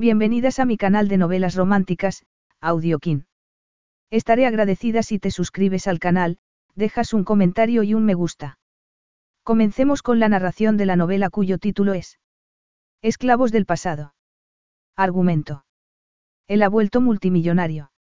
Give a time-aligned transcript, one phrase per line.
[0.00, 2.24] Bienvenidas a mi canal de novelas románticas,
[2.62, 3.26] Audiokin.
[4.08, 6.38] Estaré agradecida si te suscribes al canal,
[6.74, 8.58] dejas un comentario y un me gusta.
[9.42, 12.18] Comencemos con la narración de la novela cuyo título es
[13.02, 14.14] Esclavos del pasado.
[14.96, 15.66] Argumento.
[16.48, 17.92] Él ha vuelto multimillonario.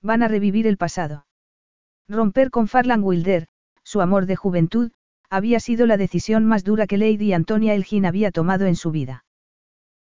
[0.00, 1.26] Van a revivir el pasado.
[2.08, 3.48] Romper con Farland Wilder,
[3.82, 4.92] su amor de juventud,
[5.28, 9.26] había sido la decisión más dura que Lady Antonia Elgin había tomado en su vida.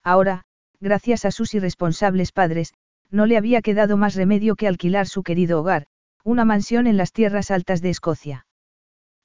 [0.04, 0.46] Ahora,
[0.80, 2.74] gracias a sus irresponsables padres,
[3.10, 5.86] no le había quedado más remedio que alquilar su querido hogar,
[6.24, 8.46] una mansión en las tierras altas de Escocia.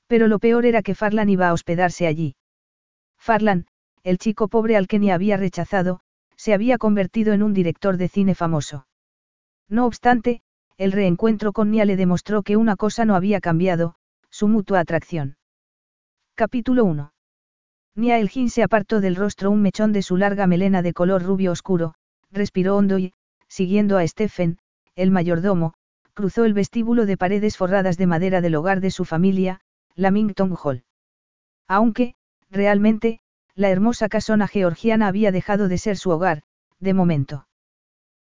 [0.08, 2.36] Pero lo peor era que Farlan iba a hospedarse allí.
[3.18, 3.66] Farlan,
[4.04, 6.02] el chico pobre al que ni había rechazado,
[6.36, 8.88] se había convertido en un director de cine famoso.
[9.70, 10.42] No obstante,
[10.78, 13.96] el reencuentro con Nia le demostró que una cosa no había cambiado,
[14.30, 15.38] su mutua atracción.
[16.36, 17.11] Capítulo 1.
[17.96, 21.52] Nia Elgin se apartó del rostro un mechón de su larga melena de color rubio
[21.52, 21.94] oscuro,
[22.32, 23.14] respiró hondo y,
[23.48, 24.58] siguiendo a Stephen,
[24.96, 25.74] el mayordomo,
[26.14, 29.60] cruzó el vestíbulo de paredes forradas de madera del hogar de su familia,
[29.96, 30.84] Lamington Hall.
[31.68, 32.16] Aunque,
[32.50, 33.20] realmente,
[33.56, 36.44] la hermosa casona georgiana había dejado de ser su hogar,
[36.80, 37.48] de momento.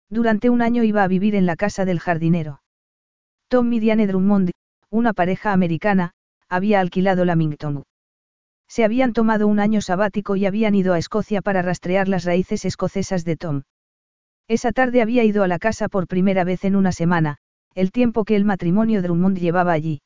[0.09, 2.61] Durante un año iba a vivir en la casa del jardinero.
[3.47, 4.51] Tom y Diane Drummond,
[4.89, 6.11] una pareja americana,
[6.49, 7.83] había alquilado Lamington.
[8.71, 12.63] Se habían tomado un año sabático y habían ido a Escocia para rastrear las raíces
[12.63, 13.63] escocesas de Tom.
[14.47, 17.35] Esa tarde había ido a la casa por primera vez en una semana,
[17.75, 20.01] el tiempo que el matrimonio Drummond llevaba allí.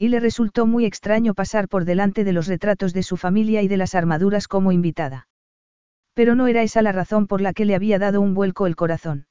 [0.00, 3.68] Y le resultó muy extraño pasar por delante de los retratos de su familia y
[3.68, 5.28] de las armaduras como invitada.
[6.12, 8.74] Pero no era esa la razón por la que le había dado un vuelco el
[8.74, 9.28] corazón.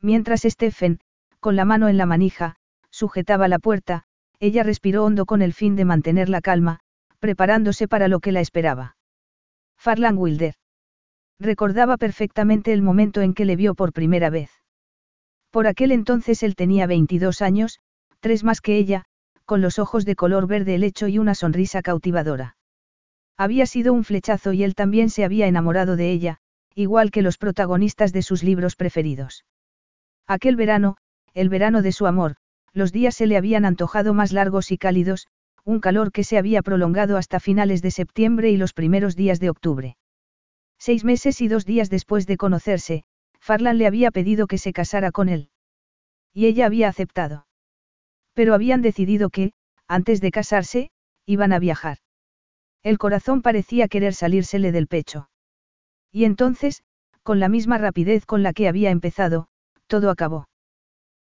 [0.00, 1.00] Mientras Stephen,
[1.40, 2.56] con la mano en la manija,
[2.88, 4.04] sujetaba la puerta,
[4.40, 6.80] ella respiró hondo con el fin de mantener la calma,
[7.26, 8.96] preparándose para lo que la esperaba.
[9.76, 10.54] Farland Wilder.
[11.40, 14.48] Recordaba perfectamente el momento en que le vio por primera vez.
[15.50, 17.80] Por aquel entonces él tenía 22 años,
[18.20, 19.06] tres más que ella,
[19.44, 22.56] con los ojos de color verde helecho y una sonrisa cautivadora.
[23.36, 26.38] Había sido un flechazo y él también se había enamorado de ella,
[26.76, 29.44] igual que los protagonistas de sus libros preferidos.
[30.28, 30.96] Aquel verano,
[31.34, 32.36] el verano de su amor,
[32.72, 35.26] los días se le habían antojado más largos y cálidos,
[35.66, 39.50] un calor que se había prolongado hasta finales de septiembre y los primeros días de
[39.50, 39.96] octubre.
[40.78, 43.04] Seis meses y dos días después de conocerse,
[43.40, 45.50] Farlan le había pedido que se casara con él.
[46.32, 47.48] Y ella había aceptado.
[48.32, 49.54] Pero habían decidido que,
[49.88, 50.90] antes de casarse,
[51.26, 51.98] iban a viajar.
[52.84, 55.28] El corazón parecía querer salírsele del pecho.
[56.12, 56.84] Y entonces,
[57.24, 59.48] con la misma rapidez con la que había empezado,
[59.88, 60.48] todo acabó.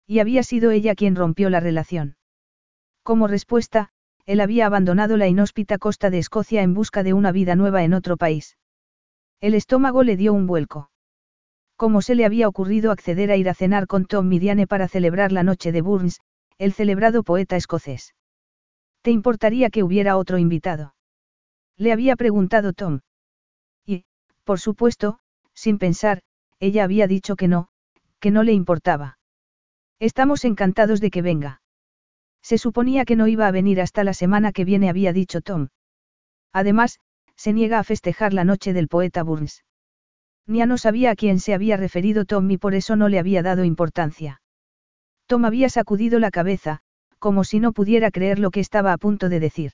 [0.04, 2.16] Y había sido ella quien rompió la relación.
[3.04, 3.90] Como respuesta,
[4.26, 7.94] él había abandonado la inhóspita costa de Escocia en busca de una vida nueva en
[7.94, 8.56] otro país.
[9.40, 10.90] El estómago le dio un vuelco.
[11.76, 15.32] ¿Cómo se le había ocurrido acceder a ir a cenar con Tom Midiane para celebrar
[15.32, 16.20] la noche de Burns,
[16.58, 18.14] el celebrado poeta escocés?
[19.02, 20.94] ¿Te importaría que hubiera otro invitado?
[21.76, 23.00] Le había preguntado Tom.
[23.84, 24.04] Y,
[24.44, 25.18] por supuesto,
[25.54, 26.22] sin pensar,
[26.60, 27.68] ella había dicho que no,
[28.20, 29.18] que no le importaba.
[29.98, 31.61] Estamos encantados de que venga.
[32.42, 35.68] Se suponía que no iba a venir hasta la semana que viene, había dicho Tom.
[36.52, 36.98] Además,
[37.36, 39.64] se niega a festejar la noche del poeta Burns.
[40.46, 43.42] Nia no sabía a quién se había referido Tom y por eso no le había
[43.42, 44.42] dado importancia.
[45.26, 46.80] Tom había sacudido la cabeza,
[47.18, 49.72] como si no pudiera creer lo que estaba a punto de decir.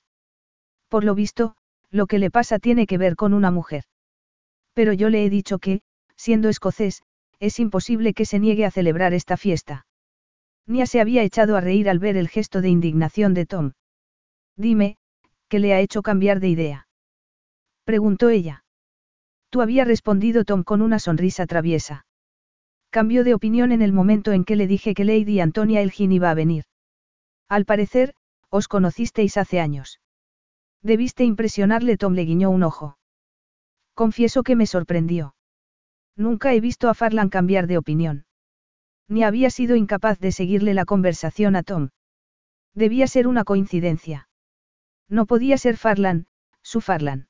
[0.87, 1.55] Por lo visto,
[1.89, 3.83] lo que le pasa tiene que ver con una mujer.
[4.73, 5.81] Pero yo le he dicho que,
[6.15, 7.01] siendo escocés,
[7.39, 9.85] es imposible que se niegue a celebrar esta fiesta.
[10.69, 13.71] Nia se había echado a reír al ver el gesto de indignación de Tom.
[14.55, 14.97] Dime,
[15.47, 16.87] ¿qué le ha hecho cambiar de idea?
[17.85, 18.63] Preguntó ella.
[19.49, 22.05] Tú había respondido Tom con una sonrisa traviesa.
[22.91, 26.29] Cambió de opinión en el momento en que le dije que Lady Antonia Elgin iba
[26.29, 26.65] a venir.
[27.47, 28.13] Al parecer,
[28.49, 29.99] os conocisteis hace años.
[30.83, 32.99] Debiste impresionarle, Tom le guiñó un ojo.
[33.95, 35.33] Confieso que me sorprendió.
[36.15, 38.25] Nunca he visto a Farlan cambiar de opinión.
[39.09, 41.89] Ni había sido incapaz de seguirle la conversación a Tom.
[42.75, 44.29] Debía ser una coincidencia.
[45.09, 46.27] No podía ser Farlan,
[46.61, 47.27] su Farlan.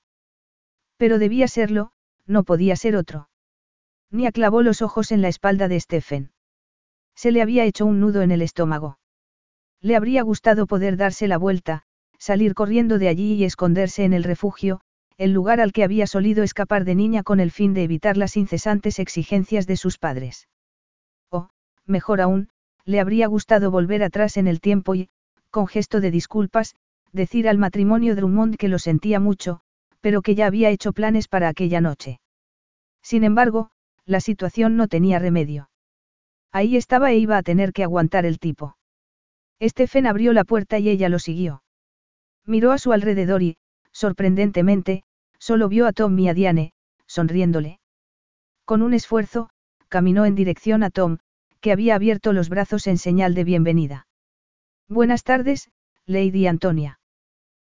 [0.97, 1.91] Pero debía serlo,
[2.27, 3.29] no podía ser otro.
[4.11, 6.31] Ni aclavó los ojos en la espalda de Stephen.
[7.15, 8.99] Se le había hecho un nudo en el estómago.
[9.79, 11.83] Le habría gustado poder darse la vuelta,
[12.17, 14.81] salir corriendo de allí y esconderse en el refugio,
[15.17, 18.35] el lugar al que había solido escapar de niña con el fin de evitar las
[18.35, 20.49] incesantes exigencias de sus padres.
[21.89, 22.47] Mejor aún,
[22.85, 25.09] le habría gustado volver atrás en el tiempo y,
[25.49, 26.75] con gesto de disculpas,
[27.11, 29.59] decir al matrimonio Drummond que lo sentía mucho,
[29.99, 32.21] pero que ya había hecho planes para aquella noche.
[33.01, 33.71] Sin embargo,
[34.05, 35.69] la situación no tenía remedio.
[36.53, 38.77] Ahí estaba e iba a tener que aguantar el tipo.
[39.61, 41.63] Stephen abrió la puerta y ella lo siguió.
[42.45, 43.57] Miró a su alrededor y,
[43.91, 45.03] sorprendentemente,
[45.39, 46.73] Solo vio a Tom y a Diane,
[47.07, 47.79] sonriéndole.
[48.65, 49.49] Con un esfuerzo,
[49.87, 51.17] caminó en dirección a Tom,
[51.61, 54.07] que había abierto los brazos en señal de bienvenida.
[54.87, 55.69] Buenas tardes,
[56.05, 56.99] Lady Antonia.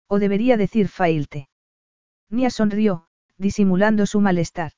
[0.08, 1.50] O debería decir Failte.
[2.30, 3.08] Nia sonrió,
[3.38, 4.74] disimulando su malestar.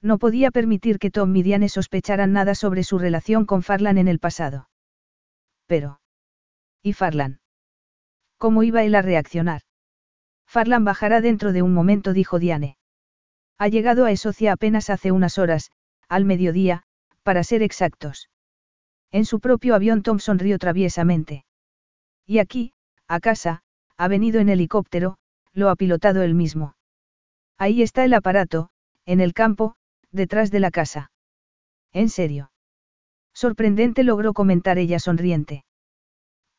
[0.00, 4.08] No podía permitir que Tom y Diane sospecharan nada sobre su relación con Farlan en
[4.08, 4.68] el pasado.
[5.66, 6.00] Pero.
[6.82, 7.40] ¿Y Farlan?
[8.38, 9.62] ¿Cómo iba él a reaccionar?
[10.46, 12.76] Farlan bajará dentro de un momento, dijo Diane.
[13.58, 15.70] Ha llegado a Esocia apenas hace unas horas,
[16.08, 16.82] al mediodía,
[17.22, 18.28] para ser exactos.
[19.10, 21.44] En su propio avión Tom sonrió traviesamente.
[22.26, 22.72] Y aquí,
[23.08, 23.62] a casa,
[23.96, 25.18] ha venido en helicóptero,
[25.52, 26.76] lo ha pilotado él mismo.
[27.58, 28.70] Ahí está el aparato,
[29.04, 29.74] en el campo,
[30.10, 31.10] detrás de la casa.
[31.92, 32.50] ¿En serio?
[33.34, 35.64] Sorprendente logró comentar ella sonriente.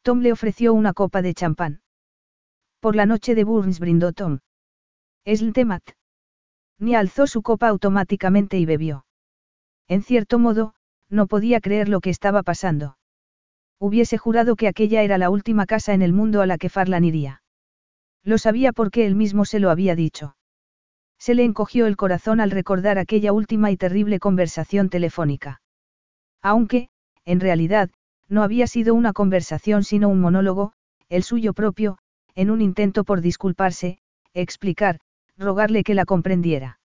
[0.03, 1.81] Tom le ofreció una copa de champán.
[2.79, 4.39] Por la noche de Burns brindó Tom.
[5.25, 5.83] Es el temat.
[6.77, 9.05] Ni alzó su copa automáticamente y bebió.
[9.93, 10.73] En cierto modo,
[11.11, 12.97] no podía creer lo que estaba pasando.
[13.79, 17.03] Hubiese jurado que aquella era la última casa en el mundo a la que Farlan
[17.03, 17.43] iría.
[18.23, 20.35] Lo sabía porque él mismo se lo había dicho.
[21.19, 25.61] Se le encogió el corazón al recordar aquella última y terrible conversación telefónica.
[26.41, 26.89] Aunque,
[27.23, 27.91] en realidad,
[28.27, 30.73] no había sido una conversación sino un monólogo,
[31.07, 31.99] el suyo propio,
[32.33, 33.99] en un intento por disculparse,
[34.33, 35.01] explicar,
[35.37, 36.79] rogarle que la comprendiera.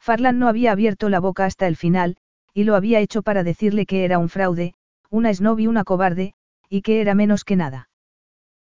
[0.00, 2.16] Farlan no había abierto la boca hasta el final,
[2.54, 4.74] y lo había hecho para decirle que era un fraude,
[5.10, 6.34] una snob y una cobarde,
[6.68, 7.88] y que era menos que nada.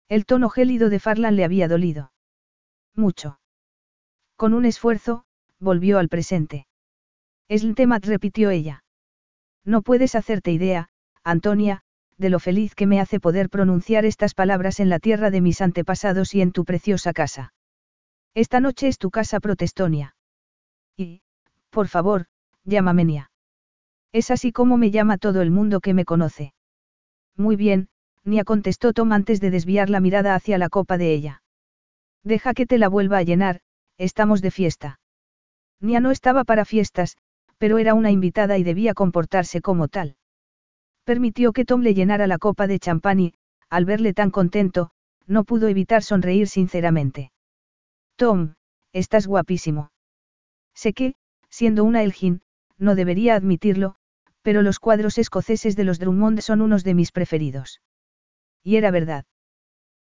[0.08, 2.12] El tono gélido de Farlan le había dolido.
[2.96, 3.40] Mucho.
[4.36, 5.24] Con un esfuerzo,
[5.58, 6.66] volvió al presente.
[7.48, 8.84] Es el tema, repitió ella.
[9.64, 10.88] No puedes hacerte idea,
[11.22, 11.82] Antonia,
[12.16, 15.60] de lo feliz que me hace poder pronunciar estas palabras en la tierra de mis
[15.60, 17.52] antepasados y en tu preciosa casa.
[18.34, 20.14] Esta noche es tu casa protestonia.
[20.96, 21.22] Y,
[21.70, 22.26] por favor,
[22.64, 23.29] llámame Nia.
[24.12, 26.52] Es así como me llama todo el mundo que me conoce.
[27.36, 27.88] Muy bien,
[28.24, 31.42] Nia contestó Tom antes de desviar la mirada hacia la copa de ella.
[32.24, 33.60] Deja que te la vuelva a llenar,
[33.96, 35.00] estamos de fiesta.
[35.80, 37.16] Nia no estaba para fiestas,
[37.56, 40.16] pero era una invitada y debía comportarse como tal.
[41.04, 43.34] Permitió que Tom le llenara la copa de champán y,
[43.68, 44.90] al verle tan contento,
[45.26, 47.32] no pudo evitar sonreír sinceramente.
[48.16, 48.54] Tom,
[48.92, 49.92] estás guapísimo.
[50.74, 51.14] Sé que,
[51.48, 52.42] siendo una Elgin,
[52.76, 53.96] no debería admitirlo,
[54.42, 57.80] pero los cuadros escoceses de los Drummond son unos de mis preferidos.
[58.62, 59.24] Y era verdad.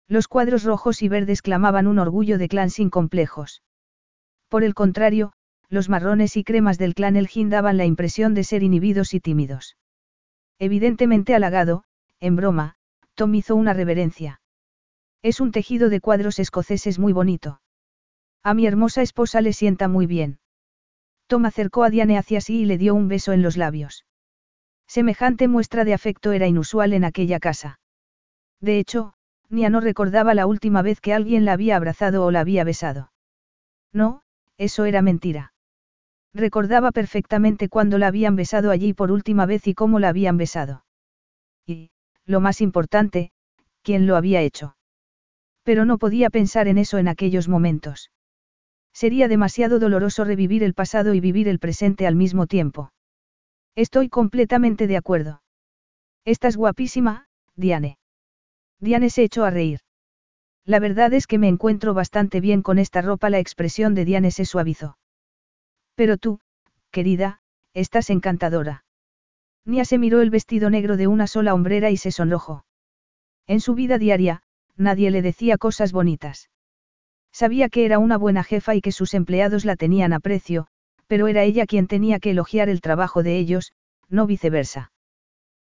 [0.07, 3.61] Los cuadros rojos y verdes clamaban un orgullo de clan sin complejos.
[4.47, 5.33] Por el contrario,
[5.69, 9.77] los marrones y cremas del clan Elgin daban la impresión de ser inhibidos y tímidos.
[10.57, 11.83] Evidentemente halagado,
[12.19, 12.75] en broma,
[13.13, 14.41] Tom hizo una reverencia.
[15.21, 17.61] Es un tejido de cuadros escoceses muy bonito.
[18.41, 20.39] A mi hermosa esposa le sienta muy bien.
[21.27, 24.05] Tom acercó a Diane hacia sí y le dio un beso en los labios.
[24.89, 27.79] Semejante muestra de afecto era inusual en aquella casa.
[28.59, 29.13] De hecho,
[29.47, 33.11] Nia no recordaba la última vez que alguien la había abrazado o la había besado.
[33.93, 34.23] No,
[34.57, 35.53] eso era mentira.
[36.33, 40.85] Recordaba perfectamente cuándo la habían besado allí por última vez y cómo la habían besado.
[41.67, 41.91] Y,
[42.25, 43.31] lo más importante,
[43.83, 44.75] quién lo había hecho.
[45.61, 48.09] Pero no podía pensar en eso en aquellos momentos.
[48.91, 52.91] Sería demasiado doloroso revivir el pasado y vivir el presente al mismo tiempo.
[53.79, 55.41] Estoy completamente de acuerdo.
[56.25, 57.97] Estás guapísima, Diane.
[58.81, 59.79] Diane se echó a reír.
[60.65, 63.29] La verdad es que me encuentro bastante bien con esta ropa.
[63.29, 64.97] La expresión de Diane se suavizó.
[65.95, 66.41] Pero tú,
[66.91, 67.39] querida,
[67.73, 68.83] estás encantadora.
[69.63, 72.65] Nia se miró el vestido negro de una sola hombrera y se sonrojó.
[73.47, 74.43] En su vida diaria,
[74.75, 76.49] nadie le decía cosas bonitas.
[77.31, 80.67] Sabía que era una buena jefa y que sus empleados la tenían a precio,
[81.09, 83.73] pero era ella quien tenía que elogiar el trabajo de ellos,
[84.09, 84.91] no viceversa.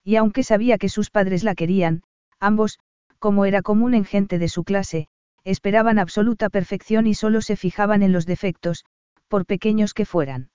[0.05, 2.03] Y aunque sabía que sus padres la querían,
[2.39, 2.79] ambos,
[3.19, 5.09] como era común en gente de su clase,
[5.43, 8.85] esperaban absoluta perfección y solo se fijaban en los defectos,
[9.29, 10.51] por pequeños que fueran.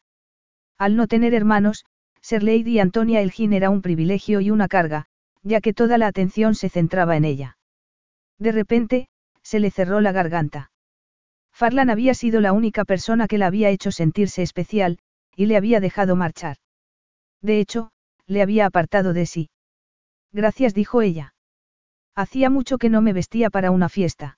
[0.78, 1.86] Al no tener hermanos,
[2.22, 5.08] ser Lady Antonia Elgin era un privilegio y una carga,
[5.42, 7.58] ya que toda la atención se centraba en ella.
[8.38, 9.08] De repente,
[9.42, 10.70] se le cerró la garganta.
[11.56, 15.00] Farlan había sido la única persona que la había hecho sentirse especial,
[15.38, 16.58] y le había dejado marchar.
[17.42, 17.92] De hecho,
[18.28, 19.50] le había apartado de sí.
[20.34, 21.34] Gracias, dijo ella.
[22.14, 24.38] Hacía mucho que no me vestía para una fiesta.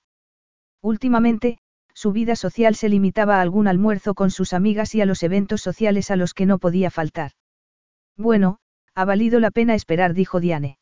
[0.80, 1.58] Últimamente,
[1.92, 5.60] su vida social se limitaba a algún almuerzo con sus amigas y a los eventos
[5.60, 7.32] sociales a los que no podía faltar.
[8.16, 8.58] Bueno,
[8.94, 10.78] ha valido la pena esperar, dijo Diane.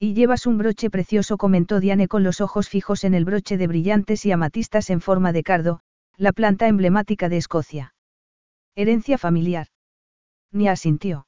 [0.00, 3.66] Y llevas un broche precioso, comentó Diane con los ojos fijos en el broche de
[3.66, 5.80] brillantes y amatistas en forma de cardo,
[6.16, 7.94] la planta emblemática de Escocia.
[8.76, 9.66] Herencia familiar.
[10.52, 11.26] Ni asintió.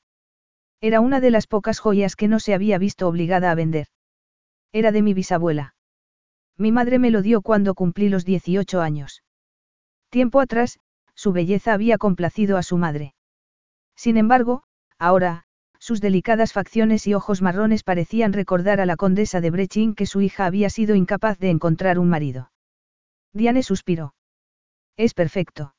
[0.80, 3.88] Era una de las pocas joyas que no se había visto obligada a vender.
[4.72, 5.74] Era de mi bisabuela.
[6.56, 9.24] Mi madre me lo dio cuando cumplí los 18 años.
[10.10, 10.78] Tiempo atrás,
[11.14, 13.14] su belleza había complacido a su madre.
[13.96, 14.62] Sin embargo,
[14.98, 15.44] ahora,
[15.80, 20.20] sus delicadas facciones y ojos marrones parecían recordar a la condesa de Brechin que su
[20.20, 22.52] hija había sido incapaz de encontrar un marido.
[23.32, 24.14] Diane suspiró.
[24.96, 25.74] Es perfecto.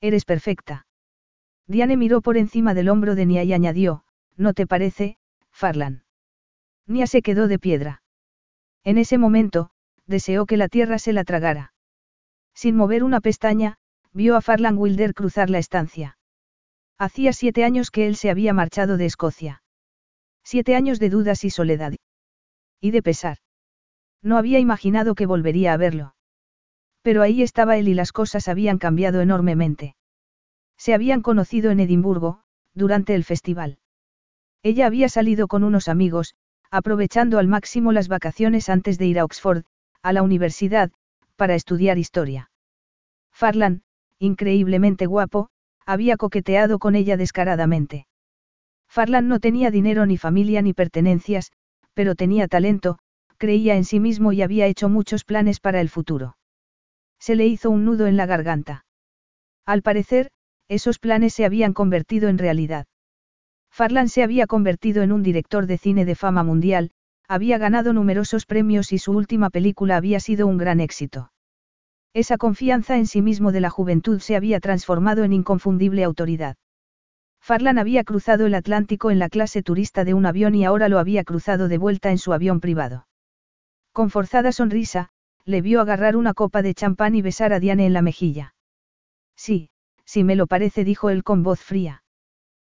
[0.00, 0.86] Eres perfecta.
[1.66, 4.04] Diane miró por encima del hombro de Nia y añadió,
[4.36, 5.16] ¿no te parece,
[5.50, 6.04] Farlan?
[6.86, 8.02] Nia se quedó de piedra.
[8.84, 9.70] En ese momento,
[10.06, 11.72] deseó que la tierra se la tragara.
[12.52, 13.78] Sin mover una pestaña,
[14.12, 16.18] vio a Farlan Wilder cruzar la estancia.
[16.98, 19.62] Hacía siete años que él se había marchado de Escocia.
[20.44, 21.94] Siete años de dudas y soledad.
[22.80, 23.38] Y de pesar.
[24.22, 26.14] No había imaginado que volvería a verlo.
[27.02, 29.96] Pero ahí estaba él y las cosas habían cambiado enormemente.
[30.76, 32.42] Se habían conocido en Edimburgo,
[32.74, 33.78] durante el festival.
[34.62, 36.34] Ella había salido con unos amigos,
[36.70, 39.64] aprovechando al máximo las vacaciones antes de ir a Oxford,
[40.02, 40.90] a la universidad,
[41.36, 42.50] para estudiar historia.
[43.30, 43.82] Farlan,
[44.18, 45.50] increíblemente guapo,
[45.86, 48.06] había coqueteado con ella descaradamente.
[48.88, 51.52] Farlan no tenía dinero ni familia ni pertenencias,
[51.94, 52.98] pero tenía talento,
[53.38, 56.36] creía en sí mismo y había hecho muchos planes para el futuro.
[57.18, 58.84] Se le hizo un nudo en la garganta.
[59.66, 60.30] Al parecer,
[60.68, 62.86] esos planes se habían convertido en realidad.
[63.70, 66.92] Farlan se había convertido en un director de cine de fama mundial,
[67.26, 71.32] había ganado numerosos premios y su última película había sido un gran éxito.
[72.14, 76.56] Esa confianza en sí mismo de la juventud se había transformado en inconfundible autoridad.
[77.40, 81.00] Farlan había cruzado el Atlántico en la clase turista de un avión y ahora lo
[81.00, 83.08] había cruzado de vuelta en su avión privado.
[83.92, 85.10] Con forzada sonrisa,
[85.44, 88.54] le vio agarrar una copa de champán y besar a Diane en la mejilla.
[89.36, 89.70] Sí,
[90.04, 92.04] sí me lo parece, dijo él con voz fría.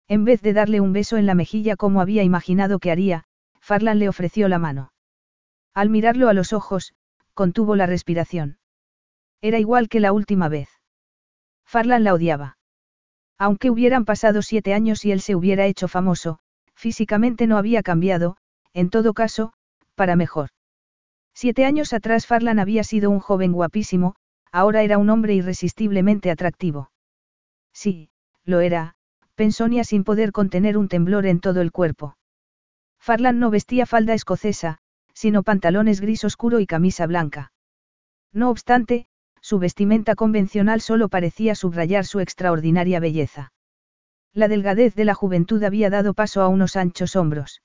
[0.08, 3.26] En vez de darle un beso en la mejilla como había imaginado que haría,
[3.62, 4.92] Farlan le ofreció la mano.
[5.76, 6.94] Al mirarlo a los ojos,
[7.36, 8.58] contuvo la respiración.
[9.42, 10.70] Era igual que la última vez.
[11.66, 12.58] Farlan la odiaba.
[13.38, 16.40] Aunque hubieran pasado siete años y él se hubiera hecho famoso,
[16.76, 18.38] físicamente no había cambiado,
[18.74, 19.54] en todo caso,
[19.96, 20.50] para mejor.
[21.34, 24.16] Siete años atrás Farlan había sido un joven guapísimo,
[24.52, 26.92] ahora era un hombre irresistiblemente atractivo.
[27.74, 28.10] Sí,
[28.44, 28.96] lo era,
[29.36, 32.18] pensó Nia sin poder contener un temblor en todo el cuerpo.
[33.00, 34.80] Farlan no vestía falda escocesa,
[35.14, 37.52] sino pantalones gris oscuro y camisa blanca.
[38.34, 39.08] No obstante,
[39.42, 43.52] su vestimenta convencional solo parecía subrayar su extraordinaria belleza.
[44.34, 47.62] La delgadez de la juventud había dado paso a unos anchos hombros.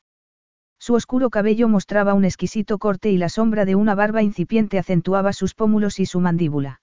[0.78, 5.32] Su oscuro cabello mostraba un exquisito corte y la sombra de una barba incipiente acentuaba
[5.32, 6.80] sus pómulos y su mandíbula.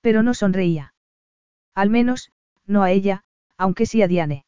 [0.00, 0.94] Pero no sonreía.
[1.74, 2.30] Al menos,
[2.66, 3.24] no a ella,
[3.58, 4.46] aunque sí a Diane.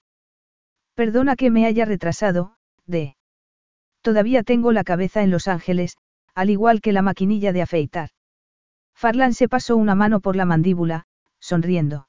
[0.95, 3.17] Perdona que me haya retrasado, de.
[4.01, 5.97] Todavía tengo la cabeza en Los Ángeles,
[6.35, 8.11] al igual que la maquinilla de afeitar.
[8.99, 11.05] Farlan se pasó una mano por la mandíbula,
[11.39, 12.09] sonriendo.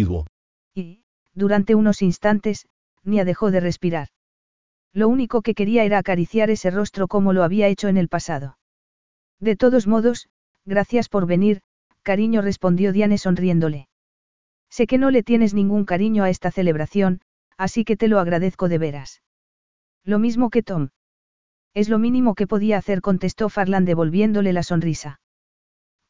[0.73, 1.03] Y,
[1.33, 2.67] durante unos instantes,
[3.03, 4.09] Nia dejó de respirar.
[4.93, 8.57] Lo único que quería era acariciar ese rostro como lo había hecho en el pasado.
[9.39, 10.29] De todos modos,
[10.65, 11.61] gracias por venir,
[12.03, 13.87] cariño respondió Diane sonriéndole.
[14.69, 17.21] Sé que no le tienes ningún cariño a esta celebración,
[17.57, 19.21] así que te lo agradezco de veras.
[20.03, 20.89] Lo mismo que Tom.
[21.73, 25.21] Es lo mínimo que podía hacer, contestó Farland devolviéndole la sonrisa.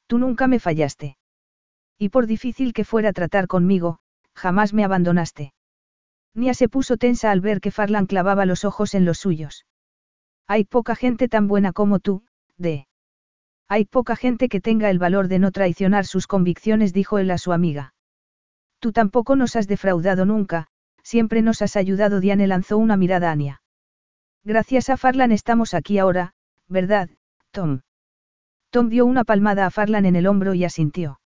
[0.07, 1.17] Tú nunca me fallaste.
[2.01, 3.99] Y por difícil que fuera tratar conmigo,
[4.33, 5.53] jamás me abandonaste.
[6.33, 9.67] Nia se puso tensa al ver que Farland clavaba los ojos en los suyos.
[10.47, 12.23] Hay poca gente tan buena como tú,
[12.57, 12.87] de.
[13.67, 17.37] Hay poca gente que tenga el valor de no traicionar sus convicciones, dijo él a
[17.37, 17.93] su amiga.
[18.79, 20.69] Tú tampoco nos has defraudado nunca,
[21.03, 22.19] siempre nos has ayudado.
[22.19, 23.61] Diane lanzó una mirada a Nia.
[24.43, 26.33] Gracias a Farlan estamos aquí ahora,
[26.67, 27.11] ¿verdad,
[27.51, 27.81] Tom?
[28.71, 31.20] Tom dio una palmada a Farlan en el hombro y asintió.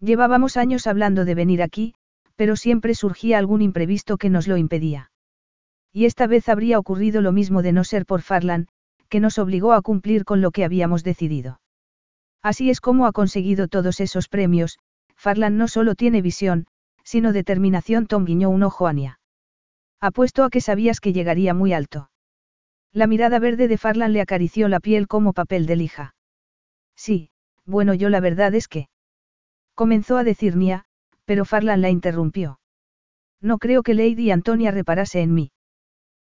[0.00, 1.94] Llevábamos años hablando de venir aquí,
[2.36, 5.10] pero siempre surgía algún imprevisto que nos lo impedía.
[5.92, 8.68] Y esta vez habría ocurrido lo mismo de no ser por Farlan,
[9.08, 11.60] que nos obligó a cumplir con lo que habíamos decidido.
[12.42, 14.78] Así es como ha conseguido todos esos premios,
[15.16, 16.66] Farlan no solo tiene visión,
[17.02, 18.06] sino determinación.
[18.06, 19.18] Tom guiñó un ojo a Nia.
[20.00, 22.10] Apuesto a que sabías que llegaría muy alto.
[22.92, 26.14] La mirada verde de Farlan le acarició la piel como papel de lija.
[26.94, 27.30] Sí,
[27.64, 28.88] bueno, yo la verdad es que.
[29.78, 30.86] Comenzó a decir Nia,
[31.24, 32.58] pero Farlan la interrumpió.
[33.40, 35.52] No creo que Lady Antonia reparase en mí.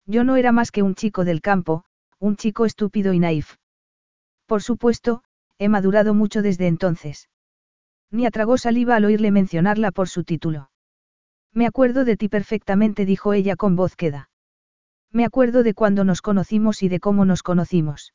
[0.06, 1.82] Yo no era más que un chico del campo,
[2.20, 3.56] un chico estúpido y naif.
[4.46, 5.24] Por supuesto,
[5.58, 7.28] he madurado mucho desde entonces.
[8.12, 10.70] Ni atragó saliva al oírle mencionarla por su título.
[11.52, 14.30] Me acuerdo de ti perfectamente, dijo ella con voz queda.
[15.10, 18.14] Me acuerdo de cuando nos conocimos y de cómo nos conocimos.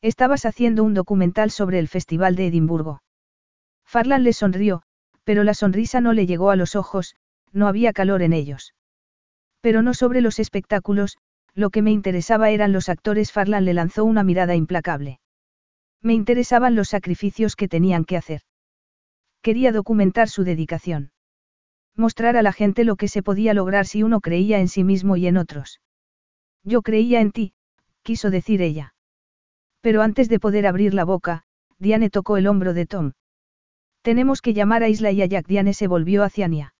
[0.00, 3.02] Estabas haciendo un documental sobre el Festival de Edimburgo.
[3.86, 4.82] Farlan le sonrió,
[5.24, 7.16] pero la sonrisa no le llegó a los ojos,
[7.52, 8.74] no había calor en ellos.
[9.60, 11.16] Pero no sobre los espectáculos,
[11.54, 13.32] lo que me interesaba eran los actores.
[13.32, 15.20] Farlan le lanzó una mirada implacable.
[16.02, 18.42] Me interesaban los sacrificios que tenían que hacer.
[19.42, 21.12] Quería documentar su dedicación.
[21.96, 25.16] Mostrar a la gente lo que se podía lograr si uno creía en sí mismo
[25.16, 25.80] y en otros.
[26.62, 27.54] Yo creía en ti,
[28.02, 28.94] quiso decir ella.
[29.80, 31.44] Pero antes de poder abrir la boca,
[31.78, 33.12] Diane tocó el hombro de Tom.
[34.06, 35.48] Tenemos que llamar a Isla y a Jack.
[35.48, 36.74] Diane se volvió hacia Nia.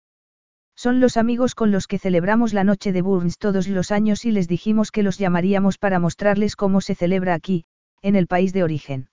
[0.76, 4.30] Son los amigos con los que celebramos la noche de Burns todos los años y
[4.30, 7.64] les dijimos que los llamaríamos para mostrarles cómo se celebra aquí,
[8.00, 9.08] en el país de origen.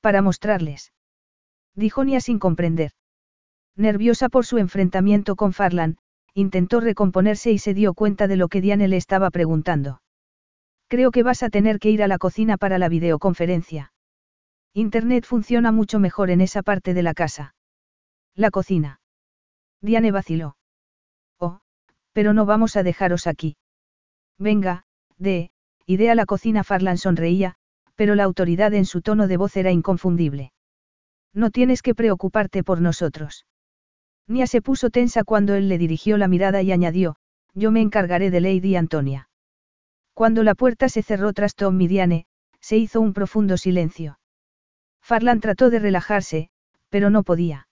[0.00, 0.92] Para mostrarles.
[1.74, 2.92] Dijo Nia sin comprender.
[3.74, 5.96] Nerviosa por su enfrentamiento con Farlan,
[6.34, 10.02] intentó recomponerse y se dio cuenta de lo que Diane le estaba preguntando.
[10.86, 13.90] Creo que vas a tener que ir a la cocina para la videoconferencia.
[14.78, 17.56] Internet funciona mucho mejor en esa parte de la casa.
[18.36, 19.00] La cocina.
[19.82, 20.56] Diane vaciló.
[21.36, 21.58] Oh,
[22.12, 23.56] pero no vamos a dejaros aquí.
[24.38, 24.84] Venga,
[25.16, 25.50] de,
[25.84, 26.62] idea la cocina.
[26.62, 27.56] Farlan sonreía,
[27.96, 30.52] pero la autoridad en su tono de voz era inconfundible.
[31.34, 33.46] No tienes que preocuparte por nosotros.
[34.28, 37.16] Nia se puso tensa cuando él le dirigió la mirada y añadió,
[37.52, 39.28] yo me encargaré de Lady Antonia.
[40.14, 42.26] Cuando la puerta se cerró tras Tom y Diane,
[42.60, 44.20] se hizo un profundo silencio.
[45.08, 46.50] Farlan trató de relajarse,
[46.90, 47.66] pero no podía.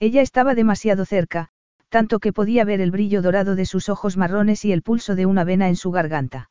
[0.00, 1.50] Ella estaba demasiado cerca,
[1.88, 5.24] tanto que podía ver el brillo dorado de sus ojos marrones y el pulso de
[5.24, 6.50] una vena en su garganta.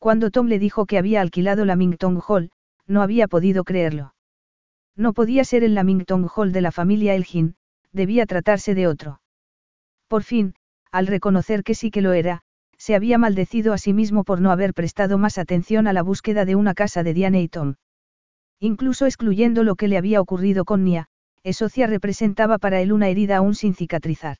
[0.00, 2.50] Cuando Tom le dijo que había alquilado la Mington Hall,
[2.88, 4.12] no había podido creerlo.
[4.96, 7.54] No podía ser el Lamington Hall de la familia Elgin,
[7.92, 9.20] debía tratarse de otro.
[10.08, 10.56] Por fin,
[10.90, 12.40] al reconocer que sí que lo era,
[12.76, 16.44] se había maldecido a sí mismo por no haber prestado más atención a la búsqueda
[16.44, 17.76] de una casa de Diane y Tom.
[18.64, 21.08] Incluso excluyendo lo que le había ocurrido con Nia,
[21.42, 24.36] Esocia representaba para él una herida aún sin cicatrizar.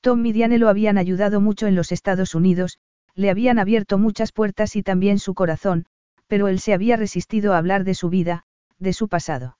[0.00, 2.80] Tom y Diane lo habían ayudado mucho en los Estados Unidos,
[3.14, 5.86] le habían abierto muchas puertas y también su corazón,
[6.26, 8.42] pero él se había resistido a hablar de su vida,
[8.80, 9.56] de su pasado.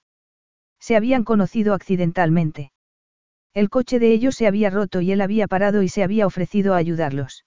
[0.80, 2.72] Se habían conocido accidentalmente.
[3.54, 6.74] El coche de ellos se había roto y él había parado y se había ofrecido
[6.74, 7.44] a ayudarlos.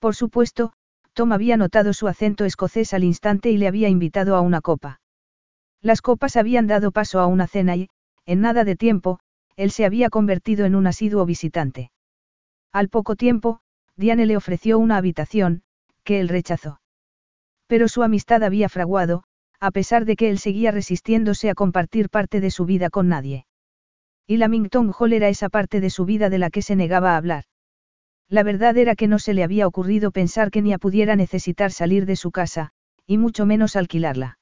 [0.00, 0.72] Por supuesto,
[1.12, 4.98] Tom había notado su acento escocés al instante y le había invitado a una copa.
[5.82, 7.88] Las copas habían dado paso a una cena y,
[8.24, 9.20] en nada de tiempo,
[9.56, 11.90] él se había convertido en un asiduo visitante.
[12.72, 13.60] Al poco tiempo,
[13.96, 15.62] Diane le ofreció una habitación,
[16.04, 16.80] que él rechazó.
[17.66, 19.24] Pero su amistad había fraguado,
[19.60, 23.46] a pesar de que él seguía resistiéndose a compartir parte de su vida con nadie.
[24.26, 27.14] Y la Mington Hall era esa parte de su vida de la que se negaba
[27.14, 27.44] a hablar.
[28.28, 32.06] La verdad era que no se le había ocurrido pensar que Nia pudiera necesitar salir
[32.06, 32.72] de su casa,
[33.06, 34.38] y mucho menos alquilarla.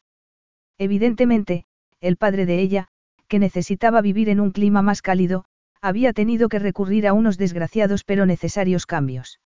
[0.79, 1.65] Evidentemente,
[2.01, 2.89] el padre de ella,
[3.29, 5.45] que necesitaba vivir en un clima más cálido,
[5.81, 9.41] había tenido que recurrir a unos desgraciados pero necesarios cambios.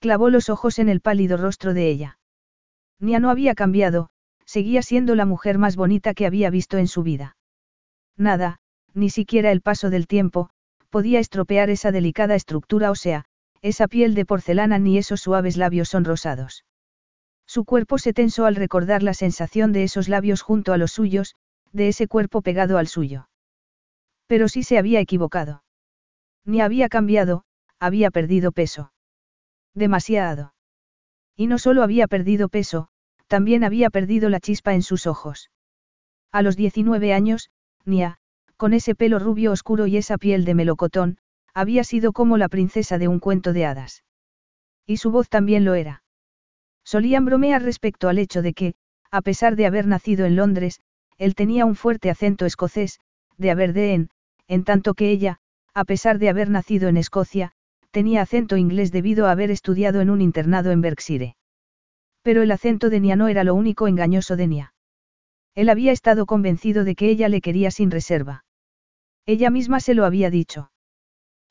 [0.00, 2.18] Clavó los ojos en el pálido rostro de ella.
[3.00, 4.10] Nia no había cambiado,
[4.44, 7.36] seguía siendo la mujer más bonita que había visto en su vida.
[8.16, 8.58] Nada,
[8.94, 10.50] ni siquiera el paso del tiempo,
[10.90, 13.24] podía estropear esa delicada estructura ósea,
[13.60, 16.64] esa piel de porcelana ni esos suaves labios sonrosados.
[17.48, 21.34] Su cuerpo se tensó al recordar la sensación de esos labios junto a los suyos,
[21.72, 23.30] de ese cuerpo pegado al suyo.
[24.26, 25.64] Pero sí se había equivocado.
[26.44, 27.44] Ni había cambiado,
[27.80, 28.92] había perdido peso.
[29.74, 30.52] Demasiado.
[31.36, 32.90] Y no solo había perdido peso,
[33.28, 35.50] también había perdido la chispa en sus ojos.
[36.30, 37.50] A los 19 años,
[37.86, 38.18] Nia,
[38.58, 41.16] con ese pelo rubio oscuro y esa piel de melocotón,
[41.54, 44.04] había sido como la princesa de un cuento de hadas.
[44.84, 46.02] Y su voz también lo era.
[46.88, 48.74] Solían bromear respecto al hecho de que,
[49.10, 50.80] a pesar de haber nacido en Londres,
[51.18, 52.98] él tenía un fuerte acento escocés,
[53.36, 54.08] de Aberdeen,
[54.46, 55.38] en tanto que ella,
[55.74, 57.52] a pesar de haber nacido en Escocia,
[57.90, 61.36] tenía acento inglés debido a haber estudiado en un internado en Berkshire.
[62.22, 64.74] Pero el acento de Nia no era lo único engañoso de Nia.
[65.54, 68.46] Él había estado convencido de que ella le quería sin reserva.
[69.26, 70.70] Ella misma se lo había dicho.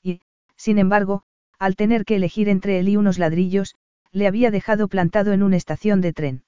[0.01, 0.19] Y,
[0.55, 1.25] sin embargo,
[1.59, 3.75] al tener que elegir entre él y unos ladrillos,
[4.17, 6.43] le había dejado plantado en una estación de tren.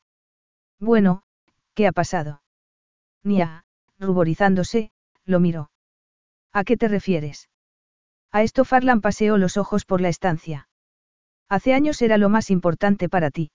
[0.80, 1.22] Bueno,
[1.76, 2.42] ¿qué ha pasado?
[3.24, 3.64] Nia,
[4.00, 4.92] ruborizándose,
[5.26, 5.70] lo miró.
[6.52, 7.50] ¿A qué te refieres?
[8.32, 10.68] A esto Farlan paseó los ojos por la estancia.
[11.48, 13.52] Hace años era lo más importante para ti.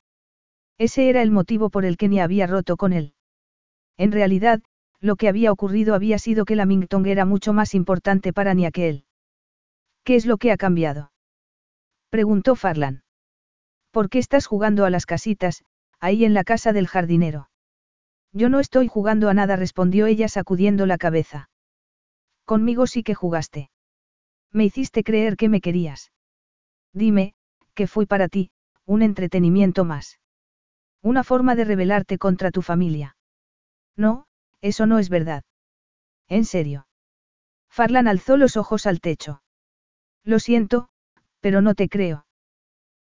[0.78, 3.14] Ese era el motivo por el que Nia había roto con él.
[3.96, 4.62] En realidad,
[5.00, 8.70] lo que había ocurrido había sido que la Mingtong era mucho más importante para Nia
[8.70, 9.04] que él.
[10.04, 11.12] ¿Qué es lo que ha cambiado?
[12.10, 13.03] Preguntó Farlan.
[13.94, 15.62] ¿Por qué estás jugando a las casitas,
[16.00, 17.48] ahí en la casa del jardinero?
[18.32, 21.48] Yo no estoy jugando a nada, respondió ella sacudiendo la cabeza.
[22.44, 23.70] Conmigo sí que jugaste.
[24.50, 26.10] Me hiciste creer que me querías.
[26.92, 27.36] Dime,
[27.74, 28.50] que fui para ti,
[28.84, 30.18] un entretenimiento más.
[31.00, 33.16] Una forma de rebelarte contra tu familia.
[33.94, 34.26] No,
[34.60, 35.44] eso no es verdad.
[36.26, 36.88] En serio.
[37.70, 39.44] Farlan alzó los ojos al techo.
[40.24, 40.88] Lo siento,
[41.38, 42.26] pero no te creo.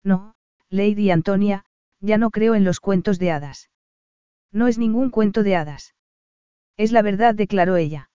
[0.02, 0.34] No,
[0.70, 1.64] Lady Antonia,
[2.00, 3.70] ya no creo en los cuentos de hadas.
[4.52, 5.94] No es ningún cuento de hadas.
[6.76, 8.10] Es la verdad, declaró ella.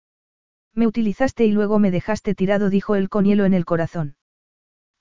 [0.74, 4.16] Me utilizaste y luego me dejaste tirado, dijo él con hielo en el corazón.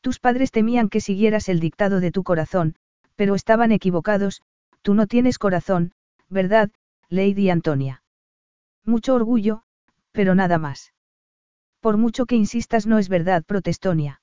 [0.02, 2.76] Tus padres temían que siguieras el dictado de tu corazón,
[3.16, 4.42] pero estaban equivocados,
[4.82, 5.92] tú no tienes corazón,
[6.30, 6.72] ¿verdad,
[7.10, 8.04] Lady Antonia?
[8.86, 9.64] Mucho orgullo,
[10.12, 10.94] pero nada más.
[11.82, 14.22] Por mucho que insistas no es verdad, protestó Nia.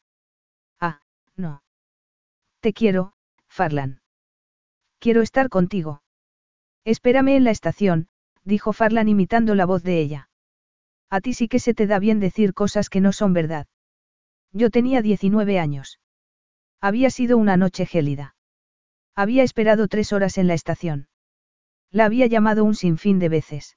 [0.81, 1.01] Ah,
[1.37, 1.62] no.
[2.61, 3.12] Te quiero,
[3.59, 4.01] Farlan.
[5.01, 6.01] Quiero estar contigo.
[6.85, 8.07] Espérame en la estación,
[8.44, 10.31] dijo Farlan imitando la voz de ella.
[11.11, 13.66] A ti sí que se te da bien decir cosas que no son verdad.
[14.53, 15.99] Yo tenía 19 años.
[16.81, 18.37] Había sido una noche gélida.
[19.16, 21.09] Había esperado tres horas en la estación.
[21.90, 23.77] La había llamado un sinfín de veces.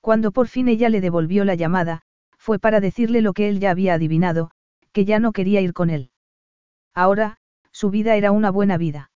[0.00, 2.00] Cuando por fin ella le devolvió la llamada,
[2.38, 4.52] fue para decirle lo que él ya había adivinado,
[4.92, 6.12] que ya no quería ir con él.
[6.94, 7.40] Ahora,
[7.76, 9.10] su vida era una buena vida.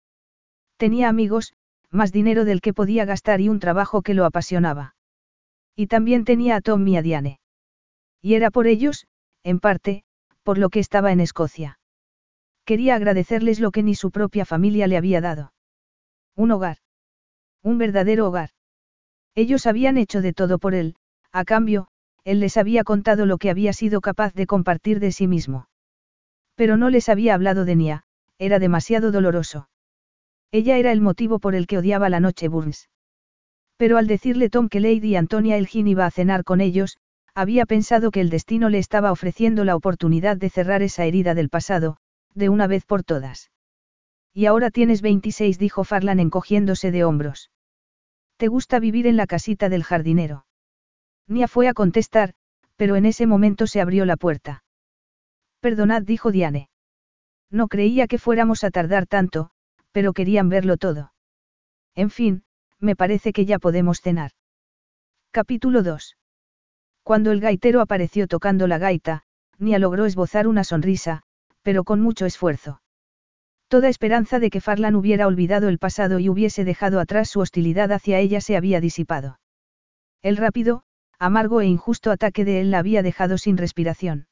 [0.78, 1.54] Tenía amigos,
[1.92, 4.96] más dinero del que podía gastar y un trabajo que lo apasionaba.
[5.76, 7.40] Y también tenía a Tom y a Diane.
[8.20, 9.06] Y era por ellos,
[9.44, 10.04] en parte,
[10.42, 11.78] por lo que estaba en Escocia.
[12.66, 15.54] Quería agradecerles lo que ni su propia familia le había dado.
[16.36, 16.78] Un hogar.
[17.62, 18.50] Un verdadero hogar.
[19.36, 20.96] Ellos habían hecho de todo por él,
[21.32, 21.90] a cambio,
[22.24, 25.70] él les había contado lo que había sido capaz de compartir de sí mismo.
[26.56, 28.07] Pero no les había hablado de Nia,
[28.40, 29.70] era demasiado doloroso.
[30.52, 32.90] Ella era el motivo por el que odiaba la noche Burns.
[33.78, 36.98] Pero al decirle Tom que Lady Antonia Elgin iba a cenar con ellos,
[37.36, 41.50] había pensado que el destino le estaba ofreciendo la oportunidad de cerrar esa herida del
[41.50, 41.98] pasado,
[42.34, 43.52] de una vez por todas.
[44.34, 47.52] Y ahora tienes 26, dijo Farlan encogiéndose de hombros.
[48.38, 50.46] ¿Te gusta vivir en la casita del jardinero?
[51.28, 52.34] Nia fue a contestar,
[52.76, 54.64] pero en ese momento se abrió la puerta.
[55.60, 56.70] Perdonad, dijo Diane.
[57.50, 59.52] No creía que fuéramos a tardar tanto,
[59.92, 61.14] pero querían verlo todo.
[61.96, 62.44] En fin,
[62.80, 64.32] me parece que ya podemos cenar.
[65.32, 66.18] Capítulo 2.
[67.04, 69.24] Cuando el gaitero apareció tocando la gaita,
[69.58, 71.24] Nia logró esbozar una sonrisa,
[71.62, 72.82] pero con mucho esfuerzo.
[73.68, 77.92] Toda esperanza de que Farlan hubiera olvidado el pasado y hubiese dejado atrás su hostilidad
[77.92, 79.40] hacia ella se había disipado.
[80.22, 80.84] El rápido,
[81.20, 84.28] amargo e injusto ataque de él la había dejado sin respiración.